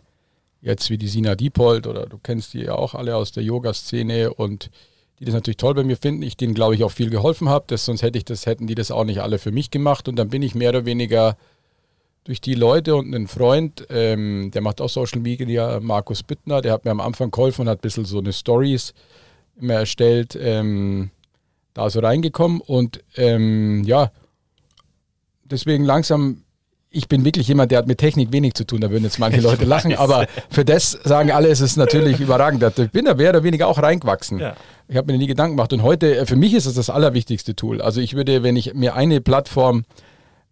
jetzt 0.61 0.89
wie 0.89 0.97
die 0.97 1.07
Sina 1.07 1.35
Diepold 1.35 1.85
oder 1.85 2.07
du 2.07 2.17
kennst 2.17 2.53
die 2.53 2.61
ja 2.61 2.73
auch 2.73 2.95
alle 2.95 3.15
aus 3.15 3.31
der 3.31 3.43
Yoga-Szene 3.43 4.33
und 4.33 4.71
die 5.19 5.25
das 5.25 5.35
natürlich 5.35 5.57
toll 5.57 5.75
bei 5.75 5.83
mir 5.83 5.95
finden. 5.95 6.23
Ich 6.23 6.37
denen, 6.37 6.55
glaube 6.55 6.75
ich, 6.75 6.83
auch 6.83 6.91
viel 6.91 7.11
geholfen 7.11 7.47
habe. 7.47 7.77
Sonst 7.77 8.01
hätte 8.01 8.17
ich 8.17 8.25
das, 8.25 8.47
hätten 8.47 8.67
die 8.67 8.75
das 8.75 8.91
auch 8.91 9.05
nicht 9.05 9.21
alle 9.21 9.37
für 9.37 9.51
mich 9.51 9.71
gemacht. 9.71 10.09
Und 10.09 10.17
dann 10.17 10.29
bin 10.29 10.41
ich 10.41 10.55
mehr 10.55 10.69
oder 10.69 10.85
weniger 10.85 11.37
durch 12.25 12.41
die 12.41 12.55
Leute 12.55 12.95
und 12.95 13.13
einen 13.13 13.27
Freund, 13.27 13.85
ähm, 13.89 14.49
der 14.51 14.61
macht 14.61 14.81
auch 14.81 14.89
Social 14.89 15.21
Media, 15.21 15.79
Markus 15.79 16.23
Bittner, 16.23 16.61
der 16.61 16.73
hat 16.73 16.83
mir 16.83 16.91
am 16.91 16.99
Anfang 16.99 17.29
geholfen 17.29 17.61
und 17.61 17.69
hat 17.69 17.77
ein 17.77 17.81
bisschen 17.81 18.05
so 18.05 18.17
eine 18.17 18.33
Stories 18.33 18.95
immer 19.61 19.75
erstellt, 19.75 20.35
ähm, 20.41 21.11
da 21.75 21.89
so 21.89 21.99
reingekommen. 21.99 22.59
Und 22.61 23.03
ähm, 23.15 23.83
ja, 23.85 24.11
deswegen 25.45 25.83
langsam, 25.85 26.43
ich 26.89 27.07
bin 27.07 27.25
wirklich 27.25 27.47
jemand, 27.47 27.71
der 27.71 27.79
hat 27.79 27.87
mit 27.87 27.97
Technik 27.97 28.31
wenig 28.31 28.53
zu 28.53 28.65
tun, 28.65 28.81
da 28.81 28.89
würden 28.89 29.03
jetzt 29.03 29.19
manche 29.19 29.41
Leute 29.41 29.65
lachen, 29.65 29.95
aber 29.95 30.27
für 30.49 30.65
das 30.65 30.91
sagen 31.03 31.31
alle, 31.31 31.49
es 31.49 31.61
ist 31.61 31.77
natürlich 31.77 32.19
überragend. 32.19 32.63
Ich 32.77 32.91
bin 32.91 33.05
da 33.05 33.13
mehr 33.13 33.29
oder 33.29 33.43
weniger 33.43 33.67
auch 33.67 33.81
reingewachsen. 33.81 34.39
Ja. 34.39 34.55
Ich 34.87 34.97
habe 34.97 35.11
mir 35.11 35.17
nie 35.17 35.27
Gedanken 35.27 35.57
gemacht 35.57 35.73
und 35.73 35.83
heute, 35.83 36.17
äh, 36.17 36.25
für 36.25 36.35
mich 36.35 36.53
ist 36.53 36.65
es 36.65 36.75
das 36.75 36.89
allerwichtigste 36.89 37.55
Tool. 37.55 37.81
Also 37.81 38.01
ich 38.01 38.15
würde, 38.15 38.43
wenn 38.43 38.55
ich 38.55 38.73
mir 38.73 38.95
eine 38.95 39.21
Plattform 39.21 39.83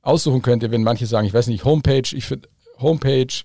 aussuchen 0.02 0.42
könnte, 0.42 0.72
wenn 0.72 0.84
manche 0.84 1.06
sagen, 1.06 1.26
ich 1.28 1.34
weiß 1.34 1.48
nicht, 1.48 1.64
Homepage, 1.64 2.04
ich 2.12 2.26
finde 2.26 2.50
Homepage 2.80 3.44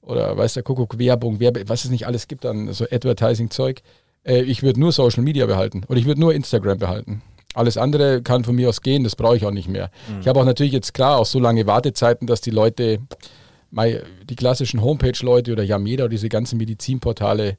oder 0.00 0.36
weiß 0.36 0.54
der 0.54 0.62
Kuckuck, 0.62 0.98
Werbung, 0.98 1.40
Werbe, 1.40 1.68
was 1.68 1.84
es 1.84 1.90
nicht 1.90 2.06
alles 2.06 2.28
gibt 2.28 2.46
an 2.46 2.72
so 2.72 2.86
Advertising-Zeug, 2.90 3.82
äh, 4.24 4.42
ich 4.42 4.62
würde 4.62 4.80
nur 4.80 4.92
Social 4.92 5.22
Media 5.22 5.46
behalten 5.46 5.82
oder 5.88 5.98
ich 5.98 6.06
würde 6.06 6.20
nur 6.20 6.34
Instagram 6.34 6.78
behalten. 6.78 7.22
Alles 7.58 7.76
andere 7.76 8.22
kann 8.22 8.44
von 8.44 8.54
mir 8.54 8.68
aus 8.68 8.82
gehen, 8.82 9.04
das 9.04 9.16
brauche 9.16 9.36
ich 9.36 9.44
auch 9.44 9.50
nicht 9.50 9.68
mehr. 9.68 9.90
Mhm. 10.08 10.20
Ich 10.20 10.28
habe 10.28 10.40
auch 10.40 10.44
natürlich 10.44 10.72
jetzt 10.72 10.94
klar 10.94 11.18
auch 11.18 11.26
so 11.26 11.40
lange 11.40 11.66
Wartezeiten, 11.66 12.26
dass 12.26 12.40
die 12.40 12.50
Leute, 12.50 13.00
die 13.72 14.36
klassischen 14.36 14.80
Homepage-Leute 14.80 15.52
oder 15.52 15.64
Yameda 15.64 16.04
oder 16.04 16.10
diese 16.10 16.28
ganzen 16.28 16.56
Medizinportale, 16.58 17.56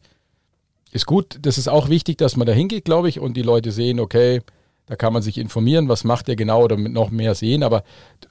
ist 0.92 1.06
gut. 1.06 1.38
Das 1.42 1.58
ist 1.58 1.68
auch 1.68 1.90
wichtig, 1.90 2.18
dass 2.18 2.36
man 2.36 2.48
da 2.48 2.54
hingeht, 2.54 2.86
glaube 2.86 3.10
ich, 3.10 3.20
und 3.20 3.36
die 3.36 3.42
Leute 3.42 3.72
sehen, 3.72 4.00
okay, 4.00 4.42
da 4.88 4.96
kann 4.96 5.14
man 5.14 5.22
sich 5.22 5.38
informieren, 5.38 5.88
was 5.88 6.04
macht 6.04 6.28
der 6.28 6.36
genau 6.36 6.64
oder 6.64 6.76
noch 6.76 7.12
mehr 7.12 7.36
sehen. 7.36 7.62
Aber 7.62 7.84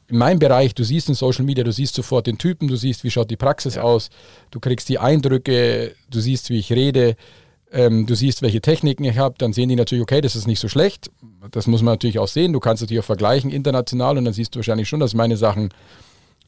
in 0.09 0.19
meinem 0.19 0.41
Bereich, 0.41 0.75
du 0.75 0.83
siehst 0.83 1.09
in 1.09 1.15
Social 1.15 1.45
Media, 1.45 1.63
du 1.63 1.71
siehst 1.71 1.95
sofort 1.95 2.27
den 2.27 2.37
Typen, 2.37 2.67
du 2.67 2.75
siehst, 2.75 3.05
wie 3.05 3.13
schaut 3.13 3.31
die 3.31 3.37
Praxis 3.37 3.77
ja. 3.77 3.83
aus, 3.83 4.11
du 4.51 4.59
kriegst 4.59 4.89
die 4.89 4.99
Eindrücke, 4.99 5.95
du 6.11 6.19
siehst, 6.19 6.51
wie 6.51 6.59
ich 6.59 6.73
rede, 6.73 7.15
ähm, 7.73 8.07
du 8.07 8.15
siehst, 8.15 8.43
welche 8.43 8.61
Techniken 8.61 9.05
ich 9.05 9.19
habe, 9.19 9.35
dann 9.39 9.53
sehen 9.53 9.69
die 9.69 9.77
natürlich, 9.77 10.03
okay, 10.03 10.21
das 10.21 10.37
ist 10.37 10.47
nicht 10.47 10.61
so 10.61 10.69
schlecht. 10.69 11.11
Das 11.51 11.67
muss 11.67 11.83
man 11.83 11.95
natürlich 11.95 12.19
auch 12.19 12.29
sehen. 12.29 12.53
Du 12.53 12.61
kannst 12.61 12.83
natürlich 12.83 13.01
auch 13.01 13.07
vergleichen 13.07 13.51
international 13.51 14.19
und 14.19 14.25
dann 14.25 14.35
siehst 14.35 14.55
du 14.55 14.59
wahrscheinlich 14.59 14.89
schon, 14.89 15.01
dass 15.01 15.15
meine 15.15 15.37
Sachen 15.37 15.71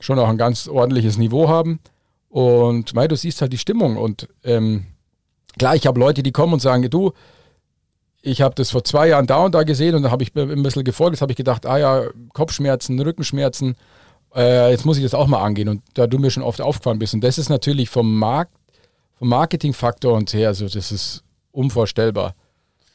schon 0.00 0.18
auch 0.18 0.28
ein 0.28 0.38
ganz 0.38 0.68
ordentliches 0.68 1.18
Niveau 1.18 1.48
haben. 1.48 1.80
Und 2.28 2.94
mei, 2.94 3.08
du 3.08 3.16
siehst 3.16 3.42
halt 3.42 3.52
die 3.52 3.58
Stimmung. 3.58 3.96
Und 3.96 4.28
ähm, 4.44 4.86
klar, 5.58 5.74
ich 5.74 5.86
habe 5.86 6.00
Leute, 6.00 6.22
die 6.22 6.32
kommen 6.32 6.54
und 6.54 6.60
sagen, 6.60 6.88
du, 6.88 7.12
ich 8.22 8.40
habe 8.40 8.54
das 8.54 8.70
vor 8.70 8.84
zwei 8.84 9.08
Jahren 9.08 9.26
da 9.26 9.44
und 9.44 9.54
da 9.54 9.62
gesehen 9.62 9.94
und 9.94 10.02
dann 10.02 10.12
habe 10.12 10.22
ich 10.22 10.34
ein 10.34 10.62
bisschen 10.62 10.84
gefolgt. 10.84 11.14
Jetzt 11.14 11.22
habe 11.22 11.32
ich 11.32 11.36
gedacht, 11.36 11.66
ah 11.66 11.78
ja, 11.78 12.04
Kopfschmerzen, 12.32 13.00
Rückenschmerzen, 13.00 13.76
äh, 14.34 14.70
jetzt 14.70 14.86
muss 14.86 14.96
ich 14.96 15.02
das 15.02 15.14
auch 15.14 15.26
mal 15.26 15.42
angehen. 15.42 15.68
Und 15.68 15.82
da 15.94 16.06
du 16.06 16.18
mir 16.18 16.30
schon 16.30 16.42
oft 16.42 16.60
aufgefallen 16.60 16.98
bist. 16.98 17.14
Und 17.14 17.22
das 17.22 17.38
ist 17.38 17.48
natürlich 17.48 17.90
vom 17.90 18.18
Markt 18.18 18.52
vom 19.20 19.28
Marketingfaktor 19.28 20.14
und 20.14 20.32
her, 20.32 20.48
also 20.48 20.66
das 20.66 20.90
ist 20.90 21.22
unvorstellbar. 21.52 22.34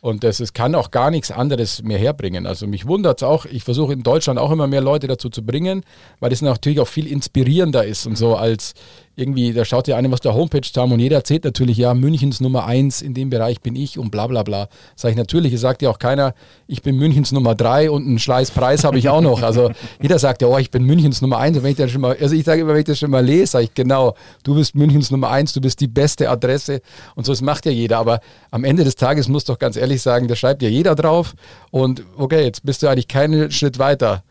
Und 0.01 0.23
das 0.23 0.39
ist, 0.39 0.53
kann 0.53 0.75
auch 0.75 0.91
gar 0.91 1.11
nichts 1.11 1.31
anderes 1.31 1.83
mehr 1.83 1.99
herbringen. 1.99 2.45
Also 2.47 2.67
mich 2.67 2.87
wundert 2.87 3.21
es 3.21 3.23
auch, 3.27 3.45
ich 3.45 3.63
versuche 3.63 3.93
in 3.93 4.01
Deutschland 4.03 4.39
auch 4.39 4.51
immer 4.51 4.67
mehr 4.67 4.81
Leute 4.81 5.07
dazu 5.07 5.29
zu 5.29 5.43
bringen, 5.43 5.83
weil 6.19 6.31
das 6.31 6.41
natürlich 6.41 6.79
auch 6.79 6.87
viel 6.87 7.07
inspirierender 7.07 7.85
ist 7.85 8.07
und 8.07 8.17
so 8.17 8.35
als 8.35 8.73
irgendwie, 9.15 9.53
da 9.53 9.63
schaut 9.63 9.87
ja 9.87 9.95
einer 9.95 10.11
was 10.11 10.19
der 10.19 10.33
Homepage 10.33 10.67
haben 10.75 10.91
und 10.91 10.99
jeder 10.99 11.17
erzählt 11.17 11.45
natürlich, 11.45 11.77
ja, 11.77 11.93
Münchens 11.93 12.41
Nummer 12.41 12.65
eins 12.65 13.01
in 13.01 13.13
dem 13.13 13.29
Bereich 13.29 13.61
bin 13.61 13.75
ich 13.75 13.97
und 13.97 14.11
bla 14.11 14.27
bla 14.27 14.43
bla. 14.43 14.67
Sag 14.95 15.11
ich 15.11 15.17
natürlich, 15.17 15.53
es 15.53 15.61
sagt 15.61 15.81
ja 15.81 15.89
auch 15.89 15.99
keiner, 15.99 16.33
ich 16.67 16.81
bin 16.81 16.97
Münchens 16.97 17.31
Nummer 17.31 17.55
drei 17.55 17.89
und 17.89 18.05
einen 18.05 18.19
Schleißpreis 18.19 18.83
habe 18.83 18.97
ich 18.97 19.09
auch 19.09 19.21
noch. 19.21 19.41
Also 19.41 19.71
jeder 20.01 20.19
sagt 20.19 20.41
ja, 20.41 20.47
oh, 20.47 20.57
ich 20.57 20.71
bin 20.71 20.83
Münchens 20.83 21.21
Nummer 21.21 21.37
eins. 21.37 21.57
Und 21.57 21.63
wenn 21.63 21.71
ich 21.71 21.77
das 21.77 21.91
schon 21.91 22.01
mal, 22.01 22.17
also 22.19 22.35
ich 22.35 22.43
sage 22.43 22.61
immer, 22.61 22.73
wenn 22.73 22.79
ich 22.79 22.85
das 22.85 22.99
schon 22.99 23.11
mal 23.11 23.25
lese, 23.25 23.47
sage 23.47 23.65
ich 23.65 23.73
genau, 23.73 24.15
du 24.43 24.55
bist 24.55 24.75
Münchens 24.75 25.11
Nummer 25.11 25.29
eins, 25.29 25.53
du 25.53 25.61
bist 25.61 25.79
die 25.79 25.87
beste 25.87 26.29
Adresse 26.29 26.81
und 27.15 27.25
so, 27.25 27.31
das 27.31 27.41
macht 27.41 27.65
ja 27.65 27.71
jeder. 27.71 27.97
Aber 27.97 28.19
am 28.51 28.63
Ende 28.63 28.83
des 28.83 28.95
Tages 28.95 29.29
muss 29.29 29.45
doch 29.45 29.59
ganz 29.59 29.77
ehrlich 29.77 30.01
sagen, 30.01 30.27
da 30.27 30.35
schreibt 30.35 30.61
ja 30.61 30.69
jeder 30.69 30.95
drauf 30.95 31.35
und 31.71 32.03
okay, 32.17 32.43
jetzt 32.43 32.65
bist 32.65 32.83
du 32.83 32.87
eigentlich 32.87 33.07
keinen 33.07 33.51
Schritt 33.51 33.79
weiter. 33.79 34.23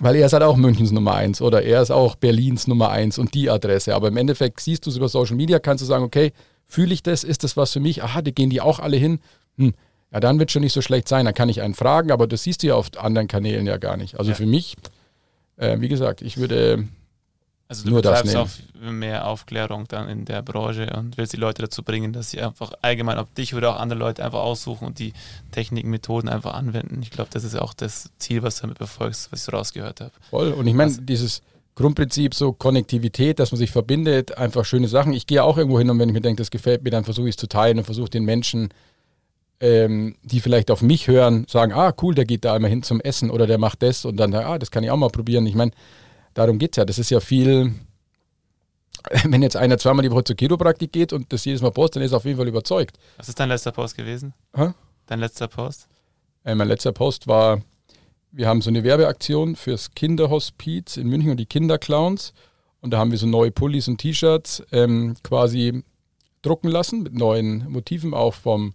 Weil 0.00 0.16
er 0.16 0.26
ist 0.26 0.32
halt 0.34 0.42
auch 0.42 0.56
Münchens 0.56 0.90
Nummer 0.92 1.14
eins 1.14 1.40
oder 1.40 1.62
er 1.62 1.80
ist 1.80 1.90
auch 1.90 2.16
Berlins 2.16 2.66
Nummer 2.66 2.90
eins 2.90 3.18
und 3.18 3.32
die 3.34 3.48
Adresse. 3.48 3.94
Aber 3.94 4.08
im 4.08 4.16
Endeffekt 4.16 4.60
siehst 4.60 4.84
du 4.84 4.90
es 4.90 4.96
über 4.96 5.08
Social 5.08 5.36
Media, 5.36 5.58
kannst 5.58 5.82
du 5.82 5.86
sagen, 5.86 6.04
okay, 6.04 6.32
Fühle 6.68 6.92
ich 6.92 7.02
das? 7.02 7.22
Ist 7.24 7.44
das 7.44 7.56
was 7.56 7.72
für 7.72 7.80
mich? 7.80 8.02
Aha, 8.02 8.22
da 8.22 8.30
gehen 8.32 8.50
die 8.50 8.60
auch 8.60 8.80
alle 8.80 8.96
hin. 8.96 9.20
Hm, 9.56 9.72
ja, 10.12 10.20
dann 10.20 10.38
wird 10.38 10.50
schon 10.50 10.62
nicht 10.62 10.72
so 10.72 10.82
schlecht 10.82 11.08
sein. 11.08 11.24
Dann 11.24 11.34
kann 11.34 11.48
ich 11.48 11.62
einen 11.62 11.74
fragen, 11.74 12.10
aber 12.10 12.26
das 12.26 12.42
siehst 12.42 12.62
du 12.62 12.66
ja 12.66 12.74
auf 12.74 12.88
anderen 12.98 13.28
Kanälen 13.28 13.66
ja 13.66 13.76
gar 13.76 13.96
nicht. 13.96 14.18
Also 14.18 14.32
Ja. 14.32 14.36
für 14.36 14.46
mich, 14.46 14.74
äh, 15.58 15.78
wie 15.80 15.88
gesagt, 15.88 16.22
ich 16.22 16.38
würde 16.38 16.88
Also 17.68 17.82
du 17.84 17.90
Nur 17.90 18.00
das 18.02 18.22
betreibst 18.22 18.34
nehmen. 18.76 18.88
auch 18.88 18.92
mehr 18.92 19.26
Aufklärung 19.26 19.88
dann 19.88 20.08
in 20.08 20.24
der 20.24 20.40
Branche 20.42 20.88
und 20.96 21.16
willst 21.16 21.32
die 21.32 21.36
Leute 21.36 21.62
dazu 21.62 21.82
bringen, 21.82 22.12
dass 22.12 22.30
sie 22.30 22.40
einfach 22.40 22.72
allgemein, 22.80 23.18
ob 23.18 23.34
dich 23.34 23.54
oder 23.54 23.74
auch 23.74 23.80
andere 23.80 23.98
Leute 23.98 24.24
einfach 24.24 24.38
aussuchen 24.38 24.86
und 24.86 25.00
die 25.00 25.12
Techniken, 25.50 25.90
Methoden 25.90 26.28
einfach 26.28 26.54
anwenden. 26.54 27.00
Ich 27.02 27.10
glaube, 27.10 27.28
das 27.32 27.42
ist 27.42 27.56
auch 27.56 27.74
das 27.74 28.10
Ziel, 28.18 28.44
was 28.44 28.56
du 28.56 28.62
damit 28.62 28.78
befolgst, 28.78 29.32
was 29.32 29.40
ich 29.40 29.44
so 29.46 29.52
rausgehört 29.52 30.00
habe. 30.00 30.12
Voll. 30.30 30.52
Und 30.52 30.66
ich 30.68 30.74
meine, 30.74 30.92
Was- 30.92 31.00
dieses 31.04 31.42
Grundprinzip, 31.74 32.34
so 32.34 32.52
Konnektivität, 32.52 33.40
dass 33.40 33.50
man 33.50 33.58
sich 33.58 33.72
verbindet, 33.72 34.38
einfach 34.38 34.64
schöne 34.64 34.86
Sachen. 34.86 35.12
Ich 35.12 35.26
gehe 35.26 35.42
auch 35.42 35.58
irgendwo 35.58 35.78
hin 35.78 35.90
und 35.90 35.98
wenn 35.98 36.08
ich 36.08 36.14
mir 36.14 36.20
denke, 36.22 36.40
das 36.40 36.50
gefällt 36.52 36.84
mir, 36.84 36.90
dann 36.90 37.04
versuche 37.04 37.28
ich 37.28 37.32
es 37.34 37.36
zu 37.40 37.48
teilen 37.48 37.78
und 37.78 37.84
versuche 37.84 38.08
den 38.10 38.24
Menschen, 38.24 38.68
ähm, 39.60 40.14
die 40.22 40.40
vielleicht 40.40 40.70
auf 40.70 40.82
mich 40.82 41.08
hören, 41.08 41.46
sagen, 41.50 41.72
ah, 41.72 41.92
cool, 42.02 42.14
der 42.14 42.26
geht 42.26 42.44
da 42.44 42.54
einmal 42.54 42.70
hin 42.70 42.82
zum 42.82 43.00
Essen 43.00 43.30
oder 43.30 43.46
der 43.46 43.58
macht 43.58 43.82
das 43.82 44.04
und 44.04 44.16
dann, 44.18 44.32
ah, 44.34 44.58
das 44.58 44.70
kann 44.70 44.84
ich 44.84 44.90
auch 44.90 44.96
mal 44.96 45.08
probieren. 45.08 45.46
Ich 45.46 45.54
meine, 45.54 45.72
darum 46.36 46.58
geht 46.58 46.72
es 46.72 46.76
ja. 46.76 46.84
Das 46.84 46.98
ist 46.98 47.10
ja 47.10 47.20
viel, 47.20 47.72
wenn 49.24 49.42
jetzt 49.42 49.56
einer 49.56 49.78
zweimal 49.78 50.02
die 50.02 50.10
Woche 50.10 50.24
zur 50.24 50.36
Chiropraktik 50.36 50.92
geht 50.92 51.12
und 51.12 51.32
das 51.32 51.44
jedes 51.44 51.62
Mal 51.62 51.70
postet, 51.70 51.96
dann 51.96 52.02
ist 52.04 52.12
er 52.12 52.18
auf 52.18 52.24
jeden 52.24 52.36
Fall 52.36 52.48
überzeugt. 52.48 52.98
Was 53.16 53.28
ist 53.28 53.40
dein 53.40 53.48
letzter 53.48 53.72
Post 53.72 53.96
gewesen? 53.96 54.34
Hä? 54.54 54.72
Dein 55.06 55.20
letzter 55.20 55.48
Post? 55.48 55.88
Äh, 56.44 56.54
mein 56.54 56.68
letzter 56.68 56.92
Post 56.92 57.26
war, 57.26 57.62
wir 58.30 58.48
haben 58.48 58.60
so 58.60 58.70
eine 58.70 58.84
Werbeaktion 58.84 59.56
fürs 59.56 59.92
Kinderhospiz 59.92 60.96
in 60.96 61.08
München 61.08 61.30
und 61.30 61.38
die 61.38 61.46
Kinderclowns. 61.46 62.32
Und 62.80 62.90
da 62.90 62.98
haben 62.98 63.10
wir 63.10 63.18
so 63.18 63.26
neue 63.26 63.50
Pullis 63.50 63.88
und 63.88 63.98
T-Shirts 63.98 64.62
ähm, 64.70 65.14
quasi 65.24 65.82
drucken 66.42 66.68
lassen 66.68 67.02
mit 67.02 67.14
neuen 67.14 67.68
Motiven, 67.68 68.14
auch 68.14 68.34
vom, 68.34 68.74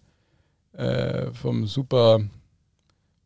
äh, 0.74 1.32
vom 1.32 1.68
super 1.68 2.20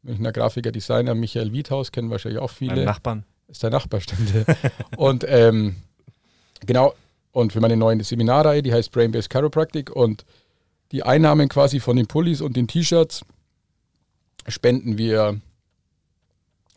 Münchner 0.03 0.31
Grafiker, 0.31 0.71
Designer 0.71 1.15
Michael 1.15 1.53
Wiethaus, 1.53 1.91
kennen 1.91 2.11
wahrscheinlich 2.11 2.41
auch 2.41 2.51
viele. 2.51 2.85
Nachbarn. 2.85 3.25
Ist 3.47 3.63
der 3.63 3.69
Nachbar, 3.69 4.01
stimmt. 4.01 4.31
und 4.97 5.25
ähm, 5.27 5.75
genau, 6.65 6.93
und 7.31 7.53
für 7.53 7.61
meine 7.61 7.77
neue 7.77 8.03
Seminarreihe, 8.03 8.63
die 8.63 8.73
heißt 8.73 8.91
Brain-Based 8.91 9.29
Chiropractic 9.29 9.89
und 9.89 10.25
die 10.91 11.03
Einnahmen 11.03 11.49
quasi 11.49 11.79
von 11.79 11.97
den 11.97 12.07
Pullis 12.07 12.41
und 12.41 12.55
den 12.55 12.67
T-Shirts 12.67 13.25
spenden 14.47 14.97
wir 14.97 15.41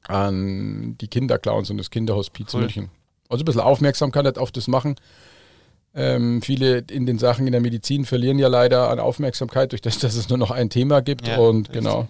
an 0.09 0.97
die 0.99 1.09
Kinderclowns 1.09 1.71
und 1.71 1.77
das 1.77 1.91
Kinderhospiz 1.91 2.55
Cool. 2.55 2.63
München. 2.63 2.91
Also 3.29 3.43
ein 3.43 3.45
bisschen 3.45 3.61
Aufmerksamkeit 3.61 4.39
auf 4.39 4.51
das 4.51 4.69
machen. 4.69 4.97
Ähm, 5.95 6.43
viele 6.43 6.79
in 6.91 7.07
den 7.07 7.19
Sachen 7.19 7.47
in 7.47 7.53
der 7.53 7.61
Medizin 7.61 8.05
verlieren 8.05 8.39
ja 8.39 8.49
leider 8.49 8.91
an 8.91 8.99
Aufmerksamkeit, 8.99 9.73
durch 9.73 9.83
das, 9.83 9.99
dass 9.99 10.15
es 10.15 10.29
nur 10.29 10.39
noch 10.39 10.51
ein 10.51 10.71
Thema 10.71 11.01
gibt. 11.01 11.27
Ja, 11.27 11.39
und 11.39 11.69
richtig. 11.69 11.85
genau, 11.85 12.09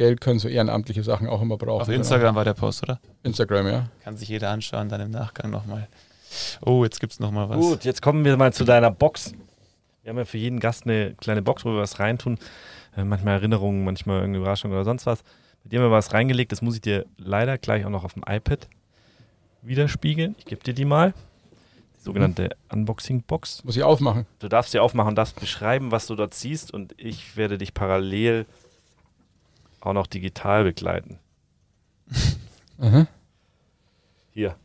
Geld 0.00 0.22
können 0.22 0.38
so 0.38 0.48
ehrenamtliche 0.48 1.02
Sachen 1.02 1.28
auch 1.28 1.42
immer 1.42 1.58
brauchen. 1.58 1.82
Auf 1.82 1.86
genau. 1.86 1.98
Instagram 1.98 2.34
war 2.34 2.46
der 2.46 2.54
Post, 2.54 2.84
oder? 2.84 2.98
Instagram, 3.22 3.66
ja. 3.66 3.90
Kann 4.02 4.16
sich 4.16 4.30
jeder 4.30 4.48
anschauen, 4.48 4.88
dann 4.88 5.02
im 5.02 5.10
Nachgang 5.10 5.50
nochmal. 5.50 5.88
Oh, 6.64 6.84
jetzt 6.84 7.00
gibt 7.00 7.12
es 7.12 7.20
nochmal 7.20 7.50
was. 7.50 7.58
Gut, 7.58 7.84
jetzt 7.84 8.00
kommen 8.00 8.24
wir 8.24 8.38
mal 8.38 8.50
zu 8.50 8.64
deiner 8.64 8.90
Box. 8.90 9.34
Wir 10.02 10.08
haben 10.08 10.16
ja 10.16 10.24
für 10.24 10.38
jeden 10.38 10.58
Gast 10.58 10.86
eine 10.86 11.12
kleine 11.16 11.42
Box, 11.42 11.66
wo 11.66 11.72
wir 11.74 11.80
was 11.82 11.98
reintun. 11.98 12.38
Äh, 12.96 13.04
manchmal 13.04 13.34
Erinnerungen, 13.34 13.84
manchmal 13.84 14.20
irgendeine 14.20 14.38
Überraschung 14.38 14.70
oder 14.72 14.84
sonst 14.84 15.04
was. 15.04 15.22
Mit 15.64 15.74
dir 15.74 15.80
haben 15.80 15.88
wir 15.88 15.92
was 15.92 16.14
reingelegt, 16.14 16.50
das 16.50 16.62
muss 16.62 16.76
ich 16.76 16.80
dir 16.80 17.04
leider 17.18 17.58
gleich 17.58 17.84
auch 17.84 17.90
noch 17.90 18.04
auf 18.04 18.14
dem 18.14 18.24
iPad 18.26 18.68
widerspiegeln. 19.60 20.34
Ich 20.38 20.46
gebe 20.46 20.64
dir 20.64 20.72
die 20.72 20.86
mal. 20.86 21.12
Die 21.98 22.04
sogenannte 22.04 22.56
Unboxing-Box. 22.72 23.64
Muss 23.64 23.76
ich 23.76 23.82
aufmachen. 23.82 24.24
Du 24.38 24.48
darfst 24.48 24.72
sie 24.72 24.78
aufmachen, 24.78 25.14
darfst 25.14 25.38
beschreiben, 25.38 25.90
was 25.90 26.06
du 26.06 26.14
dort 26.14 26.32
siehst 26.32 26.72
und 26.72 26.94
ich 26.96 27.36
werde 27.36 27.58
dich 27.58 27.74
parallel 27.74 28.46
auch 29.80 29.92
noch 29.92 30.06
digital 30.06 30.64
begleiten. 30.64 31.18
Hier. 34.32 34.56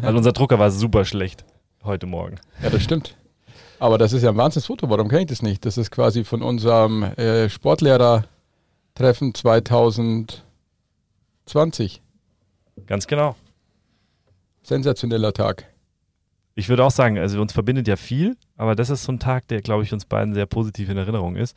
Weil 0.00 0.16
unser 0.16 0.32
Drucker 0.32 0.58
war 0.58 0.70
super 0.70 1.04
schlecht 1.04 1.44
heute 1.82 2.06
Morgen. 2.06 2.36
Ja, 2.62 2.70
das 2.70 2.82
stimmt. 2.82 3.16
Aber 3.78 3.98
das 3.98 4.12
ist 4.12 4.22
ja 4.22 4.30
ein 4.30 4.36
Wahnsinnsfoto. 4.36 4.88
Warum 4.88 5.08
kenne 5.08 5.22
ich 5.22 5.28
das 5.28 5.42
nicht? 5.42 5.66
Das 5.66 5.76
ist 5.78 5.90
quasi 5.90 6.24
von 6.24 6.42
unserem 6.42 7.02
äh, 7.02 7.48
Sportlehrertreffen 7.48 9.34
2020. 9.34 10.42
Ganz 12.86 13.06
genau. 13.06 13.36
Sensationeller 14.62 15.32
Tag. 15.32 15.66
Ich 16.54 16.68
würde 16.68 16.84
auch 16.84 16.90
sagen, 16.90 17.18
also 17.18 17.40
uns 17.40 17.52
verbindet 17.52 17.88
ja 17.88 17.96
viel, 17.96 18.36
aber 18.56 18.76
das 18.76 18.88
ist 18.88 19.02
so 19.04 19.12
ein 19.12 19.18
Tag, 19.18 19.48
der, 19.48 19.60
glaube 19.60 19.82
ich, 19.82 19.92
uns 19.92 20.04
beiden 20.04 20.34
sehr 20.34 20.46
positiv 20.46 20.88
in 20.88 20.96
Erinnerung 20.96 21.34
ist. 21.36 21.56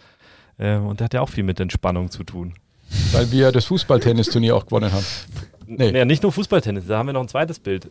Ähm, 0.59 0.87
und 0.87 0.99
der 0.99 1.05
hat 1.05 1.13
ja 1.13 1.21
auch 1.21 1.29
viel 1.29 1.43
mit 1.43 1.59
Entspannung 1.59 2.09
zu 2.11 2.23
tun. 2.23 2.53
Weil 3.11 3.31
wir 3.31 3.51
das 3.51 3.65
Fußballtennisturnier 3.65 4.55
auch 4.55 4.65
gewonnen 4.65 4.91
haben. 4.91 5.05
Nee. 5.65 5.91
Ja, 5.91 6.05
nicht 6.05 6.23
nur 6.23 6.31
Fußballtennis, 6.31 6.85
da 6.87 6.97
haben 6.99 7.07
wir 7.07 7.13
noch 7.13 7.21
ein 7.21 7.27
zweites 7.27 7.59
Bild. 7.59 7.89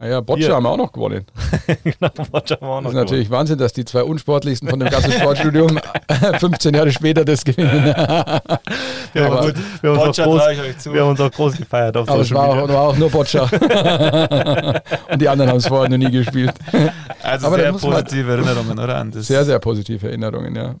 Naja, 0.00 0.20
Boccia 0.20 0.46
Hier. 0.46 0.54
haben 0.54 0.62
wir 0.62 0.70
auch 0.70 0.76
noch 0.76 0.92
gewonnen. 0.92 1.26
genau, 1.84 2.10
Roger 2.32 2.54
haben 2.54 2.60
wir 2.62 2.68
auch 2.68 2.76
Das 2.76 2.84
noch 2.84 2.88
ist 2.90 2.94
natürlich 2.94 3.30
Wahnsinn, 3.30 3.58
dass 3.58 3.72
die 3.72 3.84
zwei 3.84 4.04
unsportlichsten 4.04 4.68
von 4.68 4.78
dem 4.78 4.88
ganzen 4.88 5.10
Sportstudium 5.12 5.78
15 6.38 6.72
Jahre 6.72 6.92
später 6.92 7.24
das 7.24 7.44
gewinnen. 7.44 7.84
Wir 7.84 7.94
haben, 7.94 8.56
Aber- 9.32 9.42
uns, 9.46 9.54
wir, 9.82 9.90
haben 9.90 9.96
Boccia 9.98 10.24
auch 10.24 10.28
groß, 10.30 10.40
trage 10.42 10.54
ich 10.54 10.60
euch 10.60 10.78
zu. 10.78 10.92
wir 10.94 11.02
haben 11.02 11.10
uns 11.10 11.20
auch 11.20 11.30
groß 11.32 11.56
gefeiert 11.56 11.96
auf 11.96 12.08
Aber 12.08 12.20
es 12.22 12.32
war 12.32 12.46
Media. 12.48 12.62
auch, 12.64 12.68
war 12.68 12.80
auch 12.88 12.96
nur 12.96 13.10
Boccia. 13.10 13.42
Und 15.10 15.20
die 15.20 15.28
anderen 15.28 15.50
haben 15.50 15.58
es 15.58 15.66
vorher 15.66 15.88
noch 15.90 15.98
nie 15.98 16.10
gespielt. 16.12 16.54
Also 17.22 17.48
Aber 17.48 17.58
da 17.58 17.64
sehr 17.64 17.72
positive 17.72 18.30
Erinnerungen, 18.32 18.78
oder? 18.78 18.96
An 18.98 19.10
das 19.10 19.26
Sehr, 19.26 19.44
sehr 19.44 19.58
positive 19.58 20.06
Erinnerungen, 20.06 20.54
ja. 20.54 20.74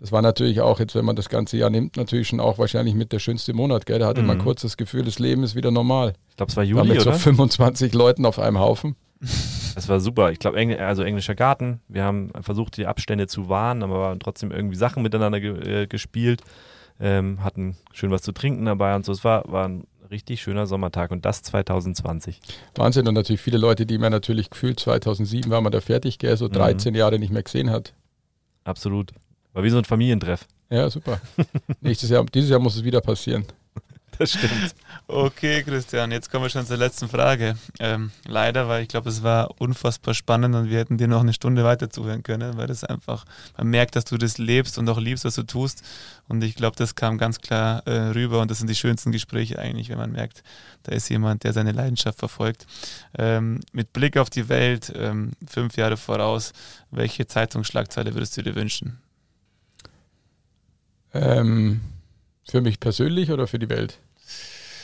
Das 0.00 0.12
war 0.12 0.22
natürlich 0.22 0.60
auch, 0.60 0.78
jetzt 0.78 0.94
wenn 0.94 1.04
man 1.04 1.16
das 1.16 1.28
ganze 1.28 1.56
Jahr 1.56 1.70
nimmt, 1.70 1.96
natürlich 1.96 2.28
schon 2.28 2.38
auch 2.38 2.56
wahrscheinlich 2.58 2.94
mit 2.94 3.12
der 3.12 3.18
schönste 3.18 3.52
Monat, 3.52 3.84
gell? 3.84 3.98
Da 3.98 4.06
hatte 4.06 4.22
man 4.22 4.38
Mhm. 4.38 4.42
kurz 4.42 4.62
das 4.62 4.76
Gefühl, 4.76 5.04
das 5.04 5.18
Leben 5.18 5.42
ist 5.42 5.56
wieder 5.56 5.72
normal. 5.72 6.12
Ich 6.30 6.36
glaube, 6.36 6.50
es 6.50 6.56
war 6.56 6.62
War 6.62 6.68
Juli, 6.68 6.88
mit 6.90 7.00
so 7.00 7.10
oder? 7.10 7.18
25 7.18 7.92
Leuten 7.94 8.24
auf 8.24 8.38
einem 8.38 8.60
Haufen. 8.60 8.94
Das 9.74 9.88
war 9.88 9.98
super. 9.98 10.30
Ich 10.30 10.38
glaube, 10.38 10.56
Engl 10.58 10.76
also 10.78 11.02
englischer 11.02 11.34
Garten. 11.34 11.80
Wir 11.88 12.04
haben 12.04 12.30
versucht, 12.42 12.76
die 12.76 12.86
Abstände 12.86 13.26
zu 13.26 13.48
wahren, 13.48 13.82
aber 13.82 14.08
haben 14.10 14.20
trotzdem 14.20 14.52
irgendwie 14.52 14.76
Sachen 14.76 15.02
miteinander 15.02 15.40
ge 15.40 15.82
äh, 15.82 15.86
gespielt. 15.88 16.42
Ähm, 17.00 17.42
hatten 17.42 17.76
schön 17.92 18.12
was 18.12 18.22
zu 18.22 18.30
trinken 18.32 18.64
dabei 18.66 18.94
und 18.94 19.04
so. 19.04 19.10
Es 19.12 19.24
war, 19.24 19.50
war 19.50 19.66
ein 19.68 19.84
richtig 20.10 20.40
schöner 20.40 20.66
Sommertag 20.66 21.10
und 21.10 21.24
das 21.24 21.42
2020. 21.42 22.40
Wahnsinn. 22.76 23.06
Und 23.08 23.14
natürlich 23.14 23.40
viele 23.40 23.58
Leute, 23.58 23.84
die 23.86 23.98
man 23.98 24.12
natürlich 24.12 24.50
gefühlt 24.50 24.78
2007 24.78 25.50
war 25.50 25.60
man 25.60 25.72
da 25.72 25.80
fertig, 25.80 26.18
gell? 26.18 26.36
So 26.36 26.46
Mhm. 26.46 26.52
13 26.52 26.94
Jahre 26.94 27.18
nicht 27.18 27.32
mehr 27.32 27.42
gesehen 27.42 27.70
hat. 27.70 27.94
Absolut. 28.64 29.10
War 29.58 29.64
wie 29.64 29.70
so 29.70 29.78
ein 29.78 29.84
Familientreff. 29.84 30.46
Ja, 30.70 30.88
super. 30.88 31.20
Nächstes 31.80 32.10
Jahr, 32.10 32.24
dieses 32.26 32.48
Jahr 32.48 32.60
muss 32.60 32.76
es 32.76 32.84
wieder 32.84 33.00
passieren. 33.00 33.44
Das 34.16 34.30
stimmt. 34.30 34.72
Okay, 35.08 35.64
Christian, 35.64 36.12
jetzt 36.12 36.30
kommen 36.30 36.44
wir 36.44 36.48
schon 36.48 36.64
zur 36.64 36.76
letzten 36.76 37.08
Frage. 37.08 37.58
Ähm, 37.80 38.12
leider, 38.24 38.68
weil 38.68 38.82
ich 38.82 38.88
glaube, 38.88 39.08
es 39.08 39.24
war 39.24 39.60
unfassbar 39.60 40.14
spannend 40.14 40.54
und 40.54 40.70
wir 40.70 40.78
hätten 40.78 40.96
dir 40.96 41.08
noch 41.08 41.22
eine 41.22 41.32
Stunde 41.32 41.64
weiter 41.64 41.90
zuhören 41.90 42.22
können, 42.22 42.56
weil 42.56 42.68
das 42.68 42.84
einfach, 42.84 43.24
man 43.56 43.66
merkt, 43.66 43.96
dass 43.96 44.04
du 44.04 44.16
das 44.16 44.38
lebst 44.38 44.78
und 44.78 44.88
auch 44.88 45.00
liebst, 45.00 45.24
was 45.24 45.34
du 45.34 45.42
tust. 45.42 45.82
Und 46.28 46.44
ich 46.44 46.54
glaube, 46.54 46.76
das 46.76 46.94
kam 46.94 47.18
ganz 47.18 47.40
klar 47.40 47.84
äh, 47.84 48.10
rüber 48.10 48.40
und 48.40 48.52
das 48.52 48.58
sind 48.58 48.70
die 48.70 48.76
schönsten 48.76 49.10
Gespräche 49.10 49.58
eigentlich, 49.58 49.88
wenn 49.88 49.98
man 49.98 50.12
merkt, 50.12 50.44
da 50.84 50.92
ist 50.92 51.08
jemand, 51.08 51.42
der 51.42 51.52
seine 51.52 51.72
Leidenschaft 51.72 52.20
verfolgt. 52.20 52.64
Ähm, 53.18 53.58
mit 53.72 53.92
Blick 53.92 54.18
auf 54.18 54.30
die 54.30 54.48
Welt, 54.48 54.92
ähm, 54.94 55.32
fünf 55.48 55.76
Jahre 55.76 55.96
voraus, 55.96 56.52
welche 56.92 57.26
Zeitungsschlagzeile 57.26 58.14
würdest 58.14 58.36
du 58.36 58.42
dir 58.42 58.54
wünschen? 58.54 59.00
Ähm, 61.14 61.80
für 62.48 62.60
mich 62.60 62.80
persönlich 62.80 63.30
oder 63.30 63.46
für 63.46 63.58
die 63.58 63.68
Welt? 63.68 63.98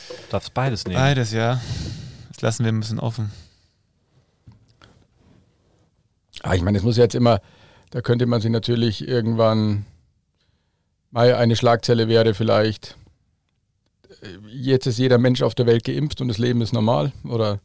Du 0.07 0.31
darfst 0.31 0.53
beides 0.53 0.85
nehmen. 0.85 0.99
Beides, 0.99 1.31
ja. 1.31 1.61
Das 2.29 2.41
lassen 2.41 2.63
wir 2.63 2.71
ein 2.71 2.79
bisschen 2.79 2.99
offen. 2.99 3.31
Ah, 6.41 6.53
ich 6.53 6.61
meine, 6.61 6.77
es 6.77 6.83
muss 6.83 6.97
jetzt 6.97 7.15
immer, 7.15 7.41
da 7.91 8.01
könnte 8.01 8.25
man 8.25 8.41
sich 8.41 8.51
natürlich 8.51 9.07
irgendwann, 9.07 9.85
mal 11.11 11.33
eine 11.33 11.55
Schlagzeile 11.55 12.07
wäre 12.07 12.33
vielleicht, 12.33 12.97
äh, 14.21 14.37
jetzt 14.51 14.85
ist 14.85 14.99
jeder 14.99 15.17
Mensch 15.17 15.41
auf 15.41 15.55
der 15.55 15.65
Welt 15.65 15.83
geimpft 15.83 16.21
und 16.21 16.27
das 16.27 16.37
Leben 16.37 16.61
ist 16.61 16.73
normal. 16.73 17.13
Oder 17.23 17.59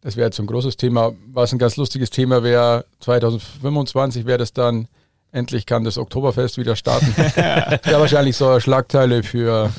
das 0.00 0.16
wäre 0.16 0.26
jetzt 0.26 0.36
so 0.36 0.42
ein 0.42 0.46
großes 0.46 0.76
Thema. 0.76 1.12
Was 1.26 1.52
ein 1.52 1.58
ganz 1.58 1.76
lustiges 1.76 2.10
Thema 2.10 2.42
wäre, 2.42 2.84
2025 3.00 4.26
wäre 4.26 4.38
das 4.38 4.52
dann, 4.52 4.88
endlich 5.32 5.66
kann 5.66 5.82
das 5.84 5.98
Oktoberfest 5.98 6.58
wieder 6.58 6.76
starten. 6.76 7.14
wäre 7.16 8.00
wahrscheinlich 8.00 8.36
so 8.36 8.48
eine 8.48 8.60
Schlagzeile 8.60 9.22
für, 9.22 9.72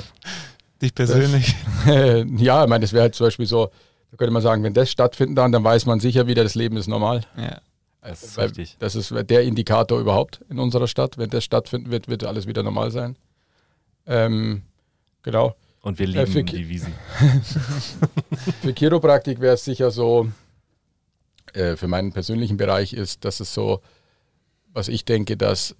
Dich 0.82 0.94
persönlich? 0.94 1.54
ja, 1.86 2.62
ich 2.64 2.68
meine, 2.68 2.80
das 2.80 2.92
wäre 2.92 3.02
halt 3.04 3.14
zum 3.14 3.26
Beispiel 3.28 3.46
so, 3.46 3.70
da 4.10 4.16
könnte 4.18 4.32
man 4.32 4.42
sagen, 4.42 4.62
wenn 4.64 4.74
das 4.74 4.90
stattfinden 4.90 5.34
dann, 5.34 5.52
dann 5.52 5.64
weiß 5.64 5.86
man 5.86 6.00
sicher 6.00 6.26
wieder, 6.26 6.42
das 6.42 6.54
Leben 6.54 6.76
ist 6.76 6.88
normal. 6.88 7.22
ja. 7.36 7.60
Das 8.06 8.22
ist 8.22 8.36
Weil 8.36 8.48
richtig. 8.48 8.76
Das 8.80 8.94
ist 8.96 9.14
der 9.30 9.44
Indikator 9.44 9.98
überhaupt 9.98 10.40
in 10.50 10.58
unserer 10.58 10.86
Stadt. 10.88 11.16
Wenn 11.16 11.30
das 11.30 11.42
stattfinden 11.42 11.90
wird, 11.90 12.06
wird 12.06 12.22
alles 12.24 12.46
wieder 12.46 12.62
normal 12.62 12.90
sein. 12.90 13.16
Ähm, 14.06 14.60
genau. 15.22 15.54
Und 15.80 15.98
wir 15.98 16.06
Äh, 16.08 16.10
lieben 16.10 16.26
für- 16.26 16.42
die 16.42 16.68
Wiesen. 16.68 16.92
Für 18.60 18.74
Chiropraktik 18.74 19.40
wäre 19.40 19.54
es 19.54 19.64
sicher 19.64 19.90
so, 19.90 20.28
äh, 21.54 21.76
für 21.76 21.88
meinen 21.88 22.12
persönlichen 22.12 22.58
Bereich 22.58 22.92
ist, 22.92 23.24
dass 23.24 23.40
es 23.40 23.54
so, 23.54 23.80
was 24.74 24.88
ich 24.88 25.06
denke, 25.06 25.38
dass 25.38 25.74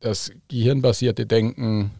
das 0.00 0.32
gehirnbasierte 0.48 1.24
Denken 1.24 1.92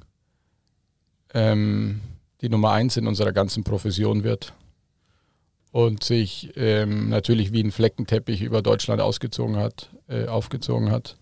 ähm, 1.33 2.03
die 2.43 2.51
Nummer 2.51 2.73
eins 2.73 2.99
in 2.99 3.07
unserer 3.07 3.33
ganzen 3.33 3.65
Profession 3.65 4.25
wird 4.25 4.53
und 5.73 6.05
sich 6.05 6.53
ähm, 6.57 7.09
natürlich 7.09 7.53
wie 7.53 7.63
ein 7.63 7.73
Fleckenteppich 7.73 8.43
über 8.43 8.61
Deutschland 8.61 9.01
ausgezogen 9.01 9.57
hat, 9.57 9.89
äh, 10.09 10.27
aufgezogen 10.27 10.91
hat. 10.91 11.17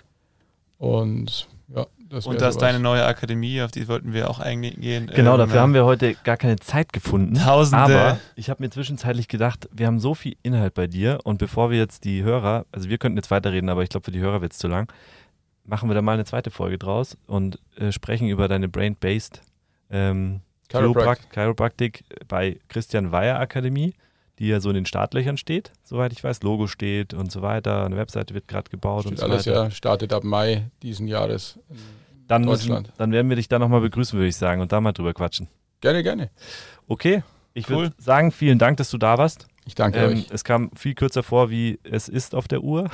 Und 0.79 1.49
ja, 1.75 1.87
das 2.13 2.27
Und 2.27 2.41
das 2.43 2.57
ist 2.57 2.61
deine 2.61 2.79
neue 2.79 3.05
Akademie, 3.07 3.63
auf 3.63 3.71
die 3.71 3.89
wollten 3.89 4.13
wir 4.13 4.29
auch 4.29 4.39
eingehen. 4.39 5.11
Genau, 5.15 5.33
ähm, 5.33 5.39
dafür 5.39 5.61
haben 5.61 5.73
wir 5.73 5.87
heute 5.87 6.15
gar 6.25 6.37
keine 6.37 6.57
Zeit 6.57 6.93
gefunden. 6.93 7.35
Tausende. 7.35 7.83
Aber 7.83 8.19
ich 8.37 8.51
habe 8.51 8.63
mir 8.63 8.69
zwischenzeitlich 8.69 9.29
gedacht, 9.29 9.67
wir 9.73 9.87
haben 9.87 9.99
so 9.99 10.15
viel 10.15 10.37
Inhalt 10.43 10.75
bei 10.75 10.87
dir 10.87 11.21
und 11.25 11.39
bevor 11.39 11.71
wir 11.71 11.79
jetzt 11.79 12.05
die 12.05 12.23
Hörer, 12.23 12.67
also 12.71 12.91
wir 12.91 12.99
könnten 12.99 13.17
jetzt 13.17 13.31
weiterreden, 13.31 13.71
aber 13.71 13.83
ich 13.83 13.89
glaube, 13.89 14.05
für 14.05 14.11
die 14.11 14.21
Hörer 14.21 14.43
wird 14.43 14.53
es 14.53 14.59
zu 14.59 14.69
lang, 14.69 14.93
machen 15.65 15.89
wir 15.89 15.95
da 15.95 16.03
mal 16.03 16.13
eine 16.13 16.27
zweite 16.27 16.51
Folge 16.51 16.77
draus 16.77 17.17
und 17.27 17.59
äh, 17.77 17.93
sprechen 17.93 18.29
über 18.29 18.47
deine 18.47 18.69
Brain-Based 18.69 19.41
ähm, 19.91 20.41
Chiropraktik 20.71 22.05
bei 22.29 22.59
Christian 22.69 23.11
Weyer 23.11 23.41
Akademie 23.41 23.95
die 24.39 24.49
ja 24.49 24.61
so 24.61 24.71
in 24.71 24.75
den 24.75 24.87
Startlöchern 24.87 25.37
steht, 25.37 25.71
soweit 25.85 26.13
ich 26.13 26.25
weiß. 26.25 26.43
Logo 26.43 26.67
steht 26.67 27.15
und 27.15 27.31
so 27.31 27.43
weiter. 27.43 27.85
Eine 27.85 27.97
Webseite 27.97 28.35
wird 28.35 28.49
gerade 28.49 28.71
gebaut 28.71 29.03
steht 29.03 29.13
und 29.13 29.19
so 29.19 29.27
alles, 29.27 29.47
weiter. 29.47 29.65
ja. 29.65 29.71
Startet 29.71 30.13
ab 30.13 30.25
Mai 30.25 30.71
diesen 30.83 31.07
Jahres 31.07 31.59
in 31.71 31.77
dann 32.29 32.45
Deutschland. 32.45 32.87
Müssen, 32.87 32.99
dann 32.99 33.13
werden 33.13 33.29
wir 33.29 33.37
dich 33.37 33.49
da 33.49 33.59
nochmal 33.59 33.81
begrüßen, 33.81 34.19
würde 34.19 34.29
ich 34.29 34.37
sagen, 34.37 34.61
und 34.61 34.73
da 34.73 34.81
mal 34.81 34.93
drüber 34.93 35.15
quatschen. 35.15 35.49
Gerne, 35.81 36.03
gerne. 36.03 36.31
Okay, 36.87 37.23
ich 37.55 37.69
cool. 37.69 37.77
würde 37.77 37.95
sagen, 37.99 38.33
vielen 38.33 38.59
Dank, 38.59 38.77
dass 38.77 38.91
du 38.91 38.99
da 38.99 39.19
warst. 39.19 39.47
Ich 39.65 39.75
danke 39.75 39.99
ähm, 39.99 40.13
euch. 40.13 40.27
Es 40.31 40.45
kam 40.45 40.71
viel 40.75 40.95
kürzer 40.95 41.23
vor, 41.23 41.51
wie 41.51 41.79
es 41.83 42.09
ist 42.09 42.35
auf 42.35 42.49
der 42.49 42.63
Uhr. 42.63 42.91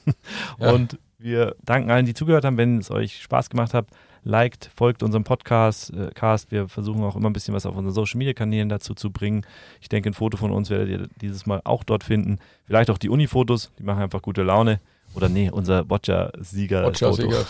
ja. 0.58 0.72
Und 0.72 0.98
wir 1.18 1.56
danken 1.64 1.90
allen, 1.90 2.06
die 2.06 2.14
zugehört 2.14 2.44
haben. 2.44 2.56
Wenn 2.56 2.78
es 2.78 2.90
euch 2.90 3.22
Spaß 3.22 3.50
gemacht 3.50 3.74
hat, 3.74 3.88
liked, 4.22 4.70
folgt 4.74 5.02
unserem 5.02 5.24
Podcast. 5.24 5.92
Äh, 5.92 6.10
Cast. 6.14 6.50
Wir 6.50 6.68
versuchen 6.68 7.02
auch 7.04 7.16
immer 7.16 7.30
ein 7.30 7.32
bisschen 7.32 7.54
was 7.54 7.66
auf 7.66 7.76
unseren 7.76 7.94
Social 7.94 8.18
Media 8.18 8.32
Kanälen 8.32 8.68
dazu 8.68 8.94
zu 8.94 9.10
bringen. 9.10 9.44
Ich 9.80 9.88
denke, 9.88 10.10
ein 10.10 10.14
Foto 10.14 10.36
von 10.36 10.50
uns 10.50 10.70
werdet 10.70 10.88
ihr 10.88 11.08
dieses 11.20 11.46
Mal 11.46 11.60
auch 11.64 11.84
dort 11.84 12.04
finden. 12.04 12.38
Vielleicht 12.64 12.90
auch 12.90 12.98
die 12.98 13.08
Uni-Fotos, 13.08 13.72
die 13.78 13.82
machen 13.82 14.02
einfach 14.02 14.22
gute 14.22 14.42
Laune. 14.42 14.80
Oder 15.14 15.28
nee, 15.28 15.50
unser 15.50 15.82
Boccia-Sieger. 15.84 16.82
Boccia-Sieger. 16.82 17.44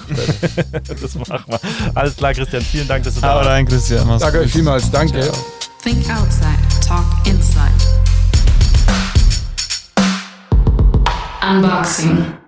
das 1.00 1.14
machen 1.16 1.44
wir. 1.48 1.60
Alles 1.94 2.16
klar, 2.16 2.32
Christian. 2.32 2.62
Vielen 2.62 2.86
Dank, 2.86 3.04
dass 3.04 3.14
du 3.14 3.20
da 3.20 3.34
warst. 3.34 3.48
rein, 3.48 3.66
Christian. 3.66 4.06
Mach's 4.06 4.22
Danke 4.22 4.38
euch 4.40 4.52
vielmals. 4.52 4.90
Danke. 4.90 5.20
Ciao. 5.20 5.34
Think 5.82 6.08
outside, 6.10 6.58
talk 6.86 7.04
inside. 7.26 7.72
Unboxing. 11.42 12.45